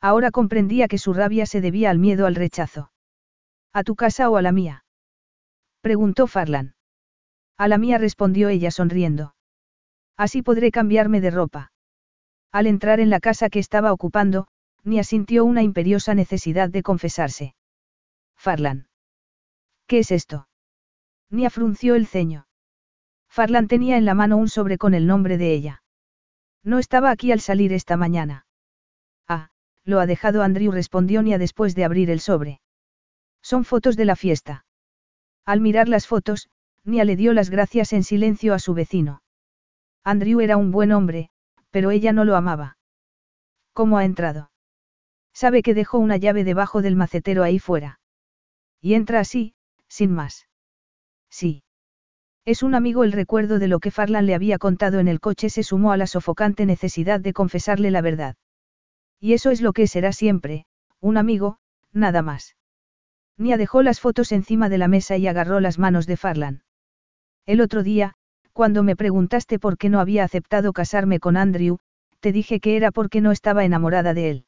[0.00, 2.90] Ahora comprendía que su rabia se debía al miedo al rechazo.
[3.72, 4.84] ¿A tu casa o a la mía?
[5.80, 6.74] Preguntó Farlan.
[7.56, 9.34] A la mía respondió ella sonriendo.
[10.16, 11.72] Así podré cambiarme de ropa.
[12.50, 14.48] Al entrar en la casa que estaba ocupando,
[14.84, 17.54] Nia sintió una imperiosa necesidad de confesarse.
[18.36, 18.88] Farlan.
[19.86, 20.48] ¿Qué es esto?
[21.32, 22.46] Nia frunció el ceño.
[23.26, 25.82] Farlan tenía en la mano un sobre con el nombre de ella.
[26.62, 28.46] No estaba aquí al salir esta mañana.
[29.26, 29.48] Ah,
[29.82, 32.60] lo ha dejado Andrew, respondió Nia después de abrir el sobre.
[33.40, 34.66] Son fotos de la fiesta.
[35.46, 36.50] Al mirar las fotos,
[36.84, 39.22] Nia le dio las gracias en silencio a su vecino.
[40.04, 41.30] Andrew era un buen hombre,
[41.70, 42.76] pero ella no lo amaba.
[43.72, 44.50] ¿Cómo ha entrado?
[45.32, 48.00] Sabe que dejó una llave debajo del macetero ahí fuera.
[48.82, 49.54] Y entra así,
[49.88, 50.46] sin más.
[51.32, 51.64] Sí.
[52.44, 55.48] Es un amigo el recuerdo de lo que Farlan le había contado en el coche
[55.48, 58.36] se sumó a la sofocante necesidad de confesarle la verdad.
[59.18, 60.66] Y eso es lo que será siempre,
[61.00, 61.56] un amigo,
[61.92, 62.56] nada más.
[63.38, 66.64] Nia dejó las fotos encima de la mesa y agarró las manos de Farlan.
[67.46, 68.14] El otro día,
[68.52, 71.78] cuando me preguntaste por qué no había aceptado casarme con Andrew,
[72.20, 74.46] te dije que era porque no estaba enamorada de él.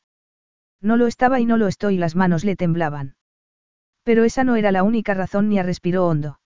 [0.82, 3.16] No lo estaba y no lo estoy, las manos le temblaban.
[4.02, 6.40] Pero esa no era la única razón, Nia respiró hondo.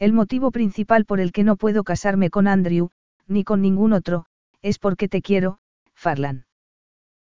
[0.00, 2.88] El motivo principal por el que no puedo casarme con Andrew,
[3.26, 4.24] ni con ningún otro,
[4.62, 5.58] es porque te quiero,
[5.94, 6.46] Farlan.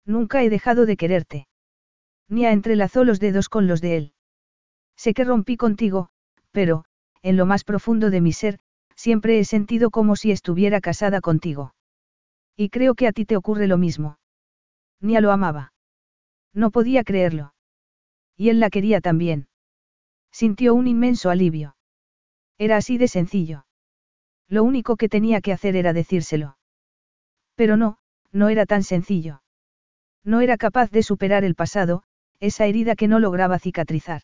[0.05, 1.49] Nunca he dejado de quererte.
[2.29, 4.13] Nia entrelazó los dedos con los de él.
[4.95, 6.11] Sé que rompí contigo,
[6.53, 6.85] pero,
[7.23, 8.59] en lo más profundo de mi ser,
[8.95, 11.75] siempre he sentido como si estuviera casada contigo.
[12.57, 14.19] Y creo que a ti te ocurre lo mismo.
[15.01, 15.73] Nia lo amaba.
[16.53, 17.55] No podía creerlo.
[18.37, 19.49] Y él la quería también.
[20.31, 21.76] Sintió un inmenso alivio.
[22.59, 23.67] Era así de sencillo.
[24.49, 26.57] Lo único que tenía que hacer era decírselo.
[27.55, 27.99] Pero no,
[28.33, 29.43] no era tan sencillo.
[30.25, 32.03] No era capaz de superar el pasado,
[32.41, 34.23] esa herida que no lograba cicatrizar.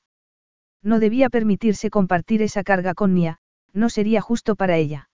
[0.83, 3.39] No debía permitirse compartir esa carga con Nia,
[3.73, 5.09] no sería justo para ella.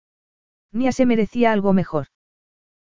[0.73, 2.09] Nia se merecía algo mejor.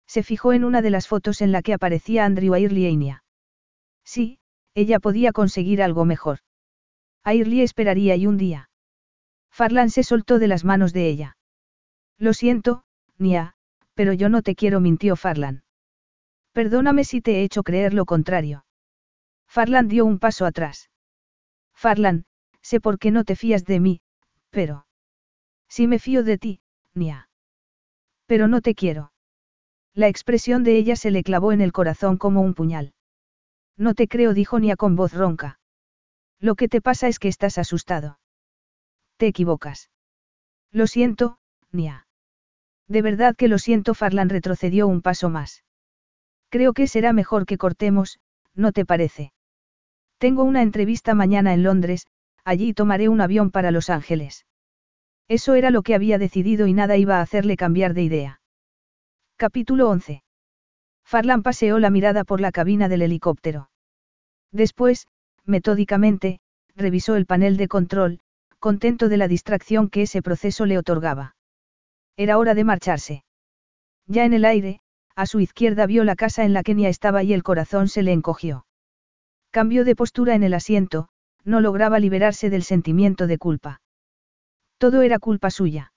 [0.07, 3.23] Se fijó en una de las fotos en la que aparecía Andrew Airlie y Nia.
[4.03, 4.39] Sí,
[4.73, 6.39] ella podía conseguir algo mejor.
[7.23, 8.68] Airlie esperaría y un día.
[9.51, 11.37] Farlan se soltó de las manos de ella.
[12.17, 12.83] Lo siento,
[13.17, 13.55] Nia,
[13.93, 15.63] pero yo no te quiero, mintió Farlan.
[16.53, 18.65] Perdóname si te he hecho creer lo contrario.
[19.47, 20.89] Farlan dio un paso atrás.
[21.73, 22.25] Farlan,
[22.61, 24.01] sé por qué no te fías de mí,
[24.49, 24.85] pero...
[25.67, 26.61] Si me fío de ti,
[26.93, 27.29] Nia.
[28.25, 29.11] Pero no te quiero.
[29.93, 32.93] La expresión de ella se le clavó en el corazón como un puñal.
[33.77, 35.59] No te creo, dijo Nia con voz ronca.
[36.39, 38.18] Lo que te pasa es que estás asustado.
[39.19, 39.89] Te equivocas.
[40.71, 41.39] Lo siento,
[41.73, 42.07] Nia.
[42.87, 45.65] De verdad que lo siento, Farlan retrocedió un paso más.
[46.47, 48.21] Creo que será mejor que cortemos,
[48.55, 49.33] ¿no te parece?
[50.19, 52.07] Tengo una entrevista mañana en Londres,
[52.45, 54.45] allí tomaré un avión para Los Ángeles.
[55.27, 58.41] Eso era lo que había decidido y nada iba a hacerle cambiar de idea.
[59.35, 60.23] Capítulo 11.
[61.03, 63.69] Farlan paseó la mirada por la cabina del helicóptero.
[64.53, 65.07] Después,
[65.43, 66.39] metódicamente,
[66.73, 68.21] revisó el panel de control,
[68.59, 71.35] contento de la distracción que ese proceso le otorgaba.
[72.17, 73.23] Era hora de marcharse.
[74.05, 74.81] Ya en el aire,
[75.15, 78.03] a su izquierda vio la casa en la que Nia estaba y el corazón se
[78.03, 78.65] le encogió.
[79.51, 81.09] Cambió de postura en el asiento,
[81.43, 83.81] no lograba liberarse del sentimiento de culpa.
[84.77, 85.93] Todo era culpa suya.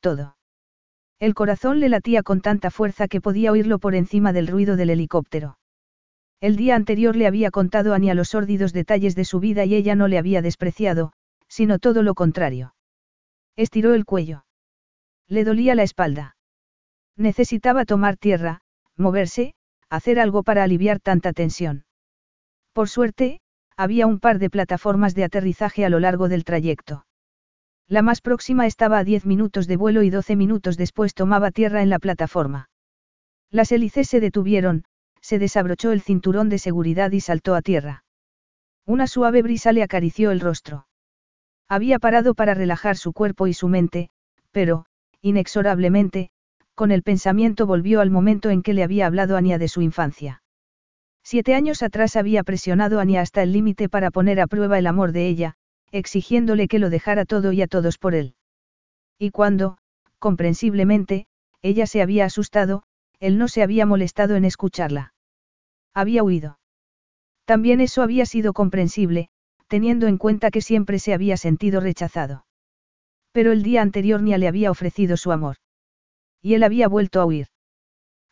[0.00, 0.36] Todo.
[1.18, 4.90] El corazón le latía con tanta fuerza que podía oírlo por encima del ruido del
[4.90, 5.58] helicóptero.
[6.40, 9.74] El día anterior le había contado a Ania los sórdidos detalles de su vida y
[9.74, 11.12] ella no le había despreciado,
[11.50, 12.74] sino todo lo contrario.
[13.56, 14.46] Estiró el cuello.
[15.28, 16.36] Le dolía la espalda.
[17.16, 18.62] Necesitaba tomar tierra,
[18.96, 19.54] moverse,
[19.90, 21.84] hacer algo para aliviar tanta tensión.
[22.72, 23.40] Por suerte,
[23.76, 27.04] había un par de plataformas de aterrizaje a lo largo del trayecto.
[27.88, 31.82] La más próxima estaba a 10 minutos de vuelo y 12 minutos después tomaba tierra
[31.82, 32.70] en la plataforma.
[33.50, 34.84] Las hélices se detuvieron,
[35.20, 38.04] se desabrochó el cinturón de seguridad y saltó a tierra.
[38.86, 40.86] Una suave brisa le acarició el rostro.
[41.70, 44.10] Había parado para relajar su cuerpo y su mente,
[44.50, 44.86] pero,
[45.22, 46.30] inexorablemente,
[46.74, 50.42] con el pensamiento volvió al momento en que le había hablado Ania de su infancia.
[51.22, 54.88] Siete años atrás había presionado a Ania hasta el límite para poner a prueba el
[54.88, 55.54] amor de ella,
[55.92, 58.34] exigiéndole que lo dejara todo y a todos por él.
[59.16, 59.78] Y cuando,
[60.18, 61.26] comprensiblemente,
[61.62, 62.82] ella se había asustado,
[63.20, 65.14] él no se había molestado en escucharla.
[65.94, 66.58] Había huido.
[67.44, 69.28] También eso había sido comprensible,
[69.70, 72.44] teniendo en cuenta que siempre se había sentido rechazado.
[73.30, 75.58] Pero el día anterior Nia le había ofrecido su amor.
[76.42, 77.46] Y él había vuelto a huir.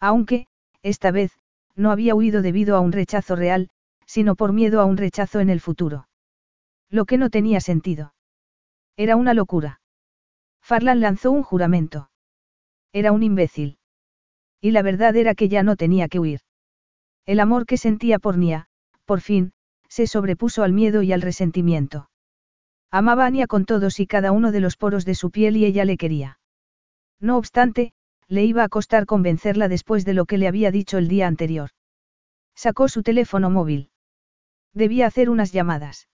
[0.00, 0.48] Aunque,
[0.82, 1.30] esta vez,
[1.76, 3.70] no había huido debido a un rechazo real,
[4.04, 6.08] sino por miedo a un rechazo en el futuro.
[6.90, 8.14] Lo que no tenía sentido.
[8.96, 9.80] Era una locura.
[10.60, 12.10] Farlan lanzó un juramento.
[12.92, 13.78] Era un imbécil.
[14.60, 16.40] Y la verdad era que ya no tenía que huir.
[17.26, 18.66] El amor que sentía por Nia,
[19.04, 19.52] por fin,
[19.88, 22.10] se sobrepuso al miedo y al resentimiento.
[22.90, 25.64] Amaba a Nia con todos y cada uno de los poros de su piel y
[25.64, 26.38] ella le quería.
[27.20, 27.92] No obstante,
[28.28, 31.70] le iba a costar convencerla después de lo que le había dicho el día anterior.
[32.54, 33.90] Sacó su teléfono móvil.
[34.74, 36.08] Debía hacer unas llamadas.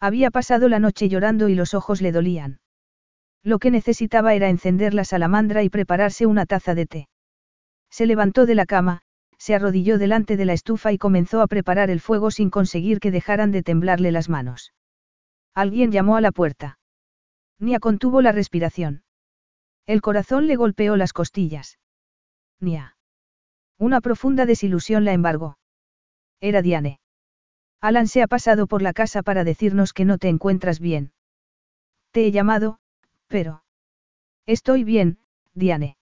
[0.00, 2.60] Había pasado la noche llorando y los ojos le dolían.
[3.42, 7.08] Lo que necesitaba era encender la salamandra y prepararse una taza de té.
[7.90, 9.02] Se levantó de la cama,
[9.38, 13.10] se arrodilló delante de la estufa y comenzó a preparar el fuego sin conseguir que
[13.10, 14.74] dejaran de temblarle las manos.
[15.54, 16.78] Alguien llamó a la puerta.
[17.58, 19.02] Nia contuvo la respiración.
[19.86, 21.78] El corazón le golpeó las costillas.
[22.60, 22.96] Nia.
[23.78, 25.58] Una profunda desilusión la embargó.
[26.40, 27.00] Era Diane.
[27.80, 31.12] Alan se ha pasado por la casa para decirnos que no te encuentras bien.
[32.10, 32.80] Te he llamado,
[33.28, 33.62] pero...
[34.46, 35.18] Estoy bien,
[35.54, 35.96] Diane.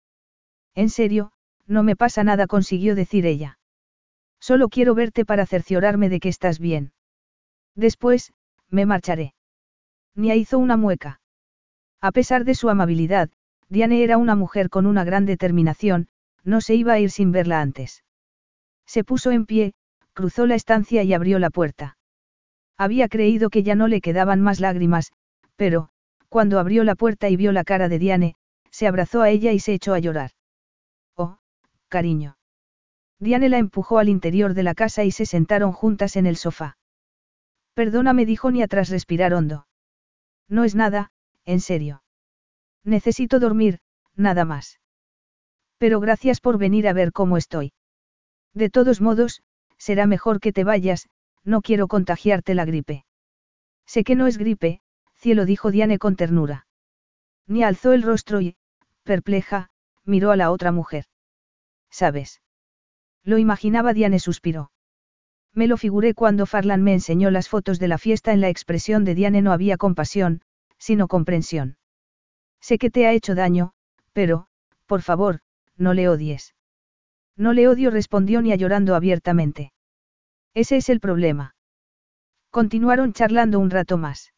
[0.74, 1.32] En serio,
[1.66, 3.58] no me pasa nada, consiguió decir ella.
[4.40, 6.92] Solo quiero verte para cerciorarme de que estás bien.
[7.74, 8.32] Después,
[8.68, 9.34] me marcharé.
[10.14, 11.20] Nia hizo una mueca.
[12.00, 13.30] A pesar de su amabilidad,
[13.68, 16.08] Diane era una mujer con una gran determinación,
[16.44, 18.04] no se iba a ir sin verla antes.
[18.86, 19.72] Se puso en pie,
[20.12, 21.96] cruzó la estancia y abrió la puerta.
[22.76, 25.12] Había creído que ya no le quedaban más lágrimas,
[25.56, 25.88] pero,
[26.28, 28.34] cuando abrió la puerta y vio la cara de Diane,
[28.70, 30.32] se abrazó a ella y se echó a llorar.
[31.94, 32.38] Cariño.
[33.20, 36.76] Diane la empujó al interior de la casa y se sentaron juntas en el sofá.
[37.72, 39.68] Perdóname, dijo Nia tras respirar hondo.
[40.48, 41.12] No es nada,
[41.44, 42.02] en serio.
[42.82, 43.78] Necesito dormir,
[44.16, 44.80] nada más.
[45.78, 47.72] Pero gracias por venir a ver cómo estoy.
[48.54, 49.44] De todos modos,
[49.78, 51.08] será mejor que te vayas,
[51.44, 53.04] no quiero contagiarte la gripe.
[53.86, 54.80] Sé que no es gripe,
[55.14, 56.66] cielo dijo Diane con ternura.
[57.46, 58.56] Ni alzó el rostro y,
[59.04, 59.70] perpleja,
[60.04, 61.04] miró a la otra mujer.
[61.94, 62.40] ¿Sabes?
[63.22, 64.72] Lo imaginaba Diane suspiró.
[65.52, 69.04] Me lo figuré cuando Farlan me enseñó las fotos de la fiesta en la expresión
[69.04, 70.40] de Diane no había compasión,
[70.76, 71.76] sino comprensión.
[72.60, 73.74] Sé que te ha hecho daño,
[74.12, 74.48] pero,
[74.86, 75.38] por favor,
[75.76, 76.56] no le odies.
[77.36, 79.72] No le odio, respondió Nia llorando abiertamente.
[80.52, 81.54] Ese es el problema.
[82.50, 84.32] Continuaron charlando un rato más.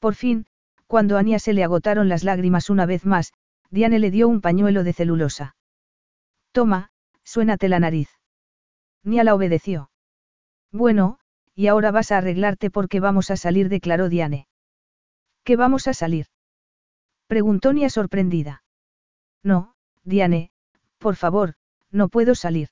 [0.00, 0.46] Por fin,
[0.88, 3.32] cuando a Nia se le agotaron las lágrimas una vez más,
[3.70, 5.54] Diane le dio un pañuelo de celulosa.
[6.54, 6.90] Toma,
[7.24, 8.08] suénate la nariz.
[9.02, 9.90] Nia la obedeció.
[10.70, 11.18] Bueno,
[11.52, 14.46] y ahora vas a arreglarte porque vamos a salir, declaró Diane.
[15.42, 16.26] ¿Qué vamos a salir?
[17.26, 18.62] Preguntó Nia sorprendida.
[19.42, 19.74] No,
[20.04, 20.52] Diane,
[20.98, 21.54] por favor,
[21.90, 22.68] no puedo salir.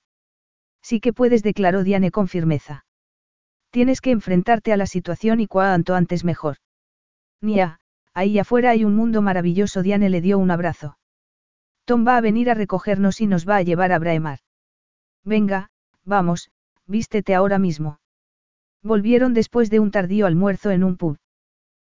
[0.80, 2.86] Sí que puedes, declaró Diane con firmeza.
[3.70, 6.58] Tienes que enfrentarte a la situación y cuanto antes mejor.
[7.40, 7.80] Nia,
[8.14, 9.82] ahí afuera hay un mundo maravilloso.
[9.82, 10.98] Diane le dio un abrazo.
[11.84, 14.38] Tom va a venir a recogernos y nos va a llevar a Braemar.
[15.24, 15.70] Venga,
[16.04, 16.50] vamos,
[16.86, 17.98] vístete ahora mismo.
[18.82, 21.18] Volvieron después de un tardío almuerzo en un pub.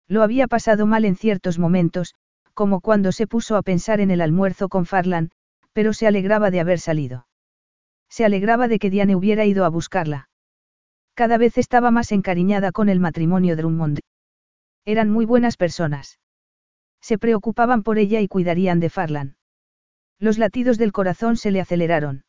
[0.07, 2.15] Lo había pasado mal en ciertos momentos,
[2.55, 5.31] como cuando se puso a pensar en el almuerzo con Farlan,
[5.73, 7.26] pero se alegraba de haber salido.
[8.08, 10.28] Se alegraba de que Diane hubiera ido a buscarla.
[11.15, 14.00] Cada vez estaba más encariñada con el matrimonio Drummond.
[14.84, 16.18] Eran muy buenas personas.
[17.00, 19.38] Se preocupaban por ella y cuidarían de Farlan.
[20.19, 22.25] Los latidos del corazón se le aceleraron.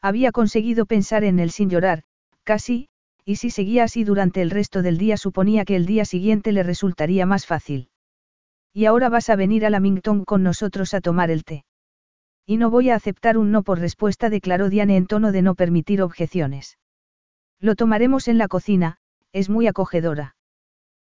[0.00, 2.02] Había conseguido pensar en él sin llorar,
[2.42, 2.88] casi,
[3.24, 6.62] y si seguía así durante el resto del día suponía que el día siguiente le
[6.62, 7.88] resultaría más fácil.
[8.72, 11.64] Y ahora vas a venir a Lamington con nosotros a tomar el té.
[12.46, 15.54] Y no voy a aceptar un no por respuesta, declaró Diane en tono de no
[15.54, 16.78] permitir objeciones.
[17.60, 18.98] Lo tomaremos en la cocina,
[19.32, 20.34] es muy acogedora.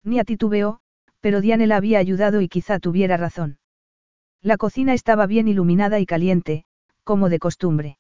[0.04, 0.80] Ni a titubeó,
[1.20, 3.59] pero Diane la había ayudado y quizá tuviera razón.
[4.42, 6.66] La cocina estaba bien iluminada y caliente,
[7.04, 7.98] como de costumbre.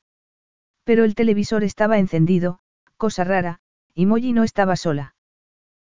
[0.84, 2.59] Pero el televisor estaba encendido,
[2.98, 3.59] cosa rara,
[3.93, 5.16] y Molly no estaba sola.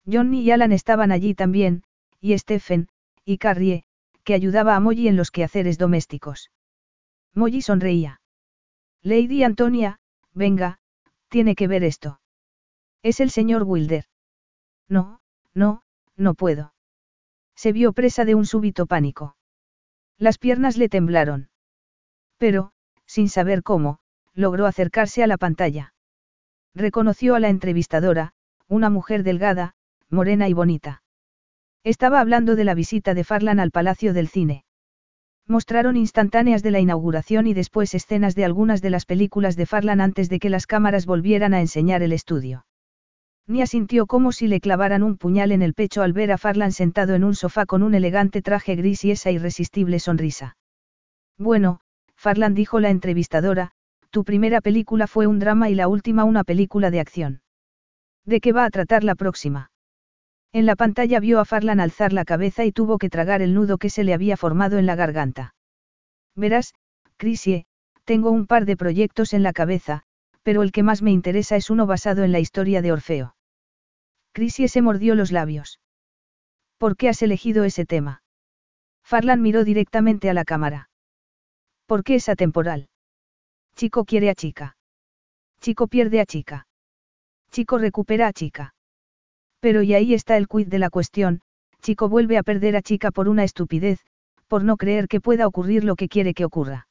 [0.06, 1.84] Johnny y Alan estaban allí también,
[2.22, 2.88] y Stephen,
[3.26, 3.84] y Carrie,
[4.24, 6.51] que ayudaba a Molly en los quehaceres domésticos.
[7.34, 8.22] Molly sonreía.
[9.01, 10.00] Lady Antonia,
[10.34, 10.80] venga,
[11.30, 12.19] tiene que ver esto.
[13.03, 14.06] Es el señor Wilder.
[14.90, 15.22] No,
[15.53, 15.84] no,
[16.16, 16.74] no puedo.
[17.56, 19.36] Se vio presa de un súbito pánico.
[20.19, 21.49] Las piernas le temblaron.
[22.37, 22.71] Pero,
[23.05, 23.99] sin saber cómo,
[24.33, 25.93] logró acercarse a la pantalla.
[26.75, 28.33] Reconoció a la entrevistadora,
[28.67, 29.75] una mujer delgada,
[30.09, 31.01] morena y bonita.
[31.83, 34.65] Estaba hablando de la visita de Farlan al Palacio del Cine.
[35.47, 40.01] Mostraron instantáneas de la inauguración y después escenas de algunas de las películas de Farlan
[40.01, 42.66] antes de que las cámaras volvieran a enseñar el estudio.
[43.48, 46.74] Nia sintió como si le clavaran un puñal en el pecho al ver a Farlan
[46.74, 50.58] sentado en un sofá con un elegante traje gris y esa irresistible sonrisa.
[51.38, 51.80] Bueno,
[52.17, 53.72] Farlan dijo la entrevistadora,
[54.09, 57.42] tu primera película fue un drama y la última una película de acción.
[58.26, 59.72] ¿De qué va a tratar la próxima?
[60.51, 63.77] En la pantalla vio a Farlan alzar la cabeza y tuvo que tragar el nudo
[63.77, 65.56] que se le había formado en la garganta.
[66.35, 66.74] Verás,
[67.16, 67.66] Chrisie,
[68.03, 70.03] tengo un par de proyectos en la cabeza,
[70.43, 73.36] pero el que más me interesa es uno basado en la historia de Orfeo.
[74.38, 75.80] Chrisie se mordió los labios.
[76.77, 78.22] ¿Por qué has elegido ese tema?
[79.03, 80.91] Farlan miró directamente a la cámara.
[81.88, 82.88] ¿Por qué es atemporal?
[83.75, 84.77] Chico quiere a chica.
[85.59, 86.67] Chico pierde a chica.
[87.49, 88.75] Chico recupera a chica.
[89.59, 91.41] Pero y ahí está el quid de la cuestión,
[91.82, 94.06] chico vuelve a perder a chica por una estupidez,
[94.45, 96.88] por no creer que pueda ocurrir lo que quiere que ocurra.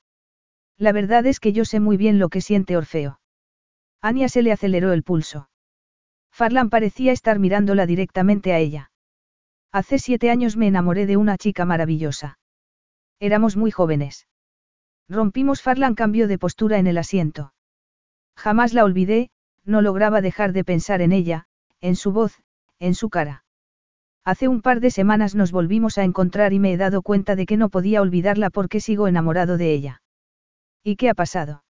[0.78, 3.20] La verdad es que yo sé muy bien lo que siente Orfeo.
[4.02, 5.48] Ania se le aceleró el pulso.
[6.36, 8.90] Farlan parecía estar mirándola directamente a ella.
[9.72, 12.38] Hace siete años me enamoré de una chica maravillosa.
[13.20, 14.28] Éramos muy jóvenes.
[15.08, 17.54] Rompimos Farlan cambió de postura en el asiento.
[18.36, 19.30] Jamás la olvidé,
[19.64, 21.46] no lograba dejar de pensar en ella,
[21.80, 22.42] en su voz,
[22.80, 23.46] en su cara.
[24.22, 27.46] Hace un par de semanas nos volvimos a encontrar y me he dado cuenta de
[27.46, 30.02] que no podía olvidarla porque sigo enamorado de ella.
[30.84, 31.64] ¿Y qué ha pasado?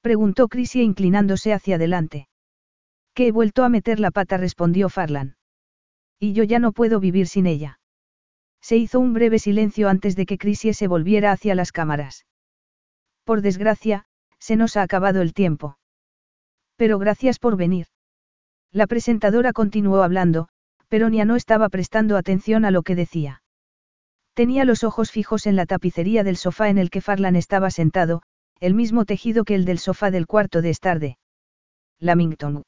[0.00, 2.26] Preguntó Chrissy inclinándose hacia adelante.
[3.16, 5.36] Que he vuelto a meter la pata, respondió Farlan.
[6.20, 7.80] Y yo ya no puedo vivir sin ella.
[8.60, 12.26] Se hizo un breve silencio antes de que Chrissy se volviera hacia las cámaras.
[13.24, 14.04] Por desgracia,
[14.38, 15.78] se nos ha acabado el tiempo.
[16.76, 17.86] Pero gracias por venir.
[18.70, 20.48] La presentadora continuó hablando,
[20.88, 23.42] pero Nia no estaba prestando atención a lo que decía.
[24.34, 28.20] Tenía los ojos fijos en la tapicería del sofá en el que Farlan estaba sentado,
[28.60, 31.16] el mismo tejido que el del sofá del cuarto de estar de
[31.98, 32.62] Lamington.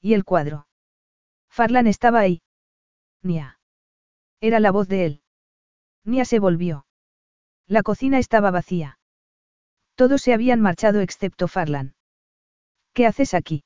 [0.00, 0.66] ¿Y el cuadro?
[1.50, 2.42] Farlan estaba ahí.
[3.22, 3.58] Nia.
[4.40, 5.22] Era la voz de él.
[6.04, 6.86] Nia se volvió.
[7.66, 8.98] La cocina estaba vacía.
[9.94, 11.94] Todos se habían marchado excepto Farlan.
[12.94, 13.64] ¿Qué haces aquí?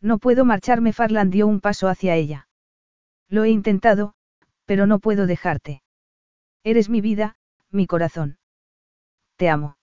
[0.00, 0.92] No puedo marcharme.
[0.92, 2.48] Farlan dio un paso hacia ella.
[3.28, 4.14] Lo he intentado,
[4.66, 5.82] pero no puedo dejarte.
[6.62, 7.36] Eres mi vida,
[7.70, 8.38] mi corazón.
[9.36, 9.78] Te amo.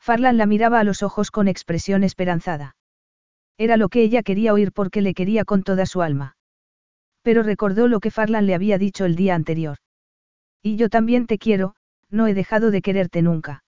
[0.00, 2.76] Farlan la miraba a los ojos con expresión esperanzada.
[3.58, 6.36] Era lo que ella quería oír porque le quería con toda su alma.
[7.22, 9.78] Pero recordó lo que Farlan le había dicho el día anterior.
[10.62, 11.74] Y yo también te quiero,
[12.10, 13.64] no he dejado de quererte nunca.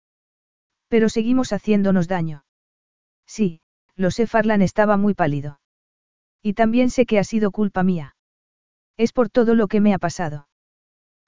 [0.88, 2.44] Pero seguimos haciéndonos daño.
[3.26, 3.60] Sí,
[3.96, 5.60] lo sé, Farlan estaba muy pálido.
[6.42, 8.16] Y también sé que ha sido culpa mía.
[8.96, 10.48] Es por todo lo que me ha pasado.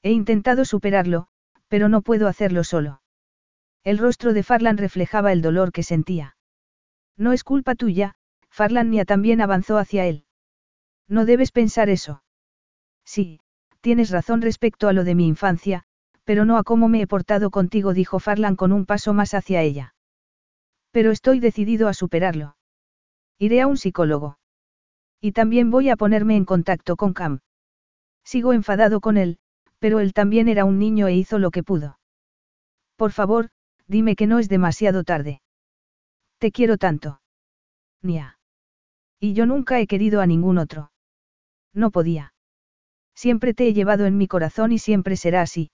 [0.02, 1.28] He intentado superarlo,
[1.68, 3.02] pero no puedo hacerlo solo.
[3.82, 6.36] El rostro de Farlan reflejaba el dolor que sentía.
[7.16, 8.16] No es culpa tuya,
[8.56, 10.24] Farlan Nia también avanzó hacia él.
[11.08, 12.22] No debes pensar eso.
[13.04, 13.38] Sí,
[13.82, 15.82] tienes razón respecto a lo de mi infancia,
[16.24, 19.60] pero no a cómo me he portado contigo, dijo Farlan con un paso más hacia
[19.60, 19.94] ella.
[20.90, 22.56] Pero estoy decidido a superarlo.
[23.38, 24.38] Iré a un psicólogo.
[25.20, 27.40] Y también voy a ponerme en contacto con Cam.
[28.24, 29.36] Sigo enfadado con él,
[29.80, 31.98] pero él también era un niño e hizo lo que pudo.
[32.96, 33.50] Por favor,
[33.86, 35.42] dime que no es demasiado tarde.
[36.38, 37.20] Te quiero tanto.
[38.00, 38.35] Nia.
[39.20, 40.92] Y yo nunca he querido a ningún otro.
[41.72, 42.34] No podía.
[43.14, 45.70] Siempre te he llevado en mi corazón y siempre será así.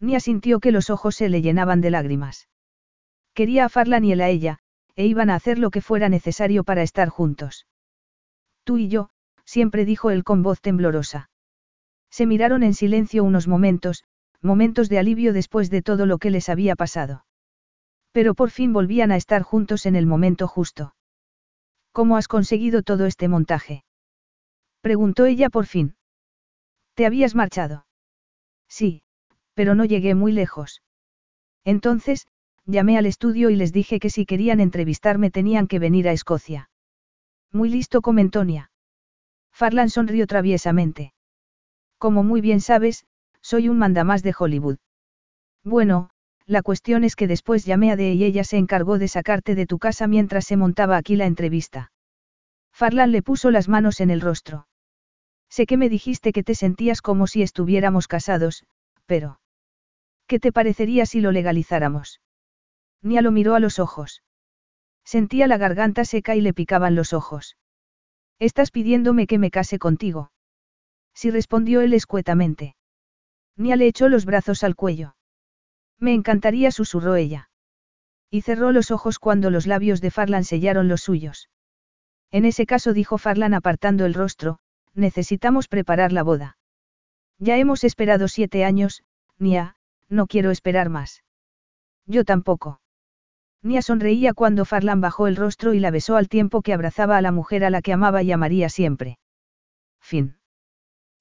[0.00, 2.48] Nia sintió que los ojos se le llenaban de lágrimas.
[3.34, 4.58] Quería a Farlan y él a ella,
[4.96, 7.66] e iban a hacer lo que fuera necesario para estar juntos.
[8.64, 9.10] Tú y yo,
[9.44, 11.30] siempre dijo él con voz temblorosa.
[12.10, 14.04] Se miraron en silencio unos momentos,
[14.40, 17.24] momentos de alivio después de todo lo que les había pasado.
[18.12, 20.94] Pero por fin volvían a estar juntos en el momento justo.
[21.94, 23.84] ¿Cómo has conseguido todo este montaje?
[24.80, 25.94] Preguntó ella por fin.
[26.94, 27.86] ¿Te habías marchado?
[28.68, 29.02] Sí,
[29.54, 30.82] pero no llegué muy lejos.
[31.64, 32.26] Entonces,
[32.66, 36.68] llamé al estudio y les dije que si querían entrevistarme tenían que venir a Escocia.
[37.52, 38.72] Muy listo comentó Nia.
[39.52, 41.14] Farlan sonrió traviesamente.
[41.98, 43.06] Como muy bien sabes,
[43.40, 44.78] soy un mandamás de Hollywood.
[45.62, 46.10] Bueno,
[46.46, 49.66] la cuestión es que después llamé a Dee y ella se encargó de sacarte de
[49.66, 51.92] tu casa mientras se montaba aquí la entrevista.
[52.72, 54.66] Farlan le puso las manos en el rostro.
[55.48, 58.64] Sé que me dijiste que te sentías como si estuviéramos casados,
[59.06, 59.40] pero...
[60.26, 62.20] ¿Qué te parecería si lo legalizáramos?
[63.02, 64.22] Nia lo miró a los ojos.
[65.04, 67.56] Sentía la garganta seca y le picaban los ojos.
[68.38, 70.32] Estás pidiéndome que me case contigo.
[71.14, 72.74] Sí respondió él escuetamente.
[73.56, 75.14] Nia le echó los brazos al cuello.
[75.98, 77.50] Me encantaría, susurró ella.
[78.30, 81.50] Y cerró los ojos cuando los labios de Farlan sellaron los suyos.
[82.30, 84.58] En ese caso dijo Farlan apartando el rostro,
[84.94, 86.58] necesitamos preparar la boda.
[87.38, 89.04] Ya hemos esperado siete años,
[89.38, 89.76] Nia,
[90.08, 91.22] no quiero esperar más.
[92.06, 92.80] Yo tampoco.
[93.62, 97.22] Nia sonreía cuando Farlan bajó el rostro y la besó al tiempo que abrazaba a
[97.22, 99.18] la mujer a la que amaba y amaría siempre.
[100.00, 100.36] Fin.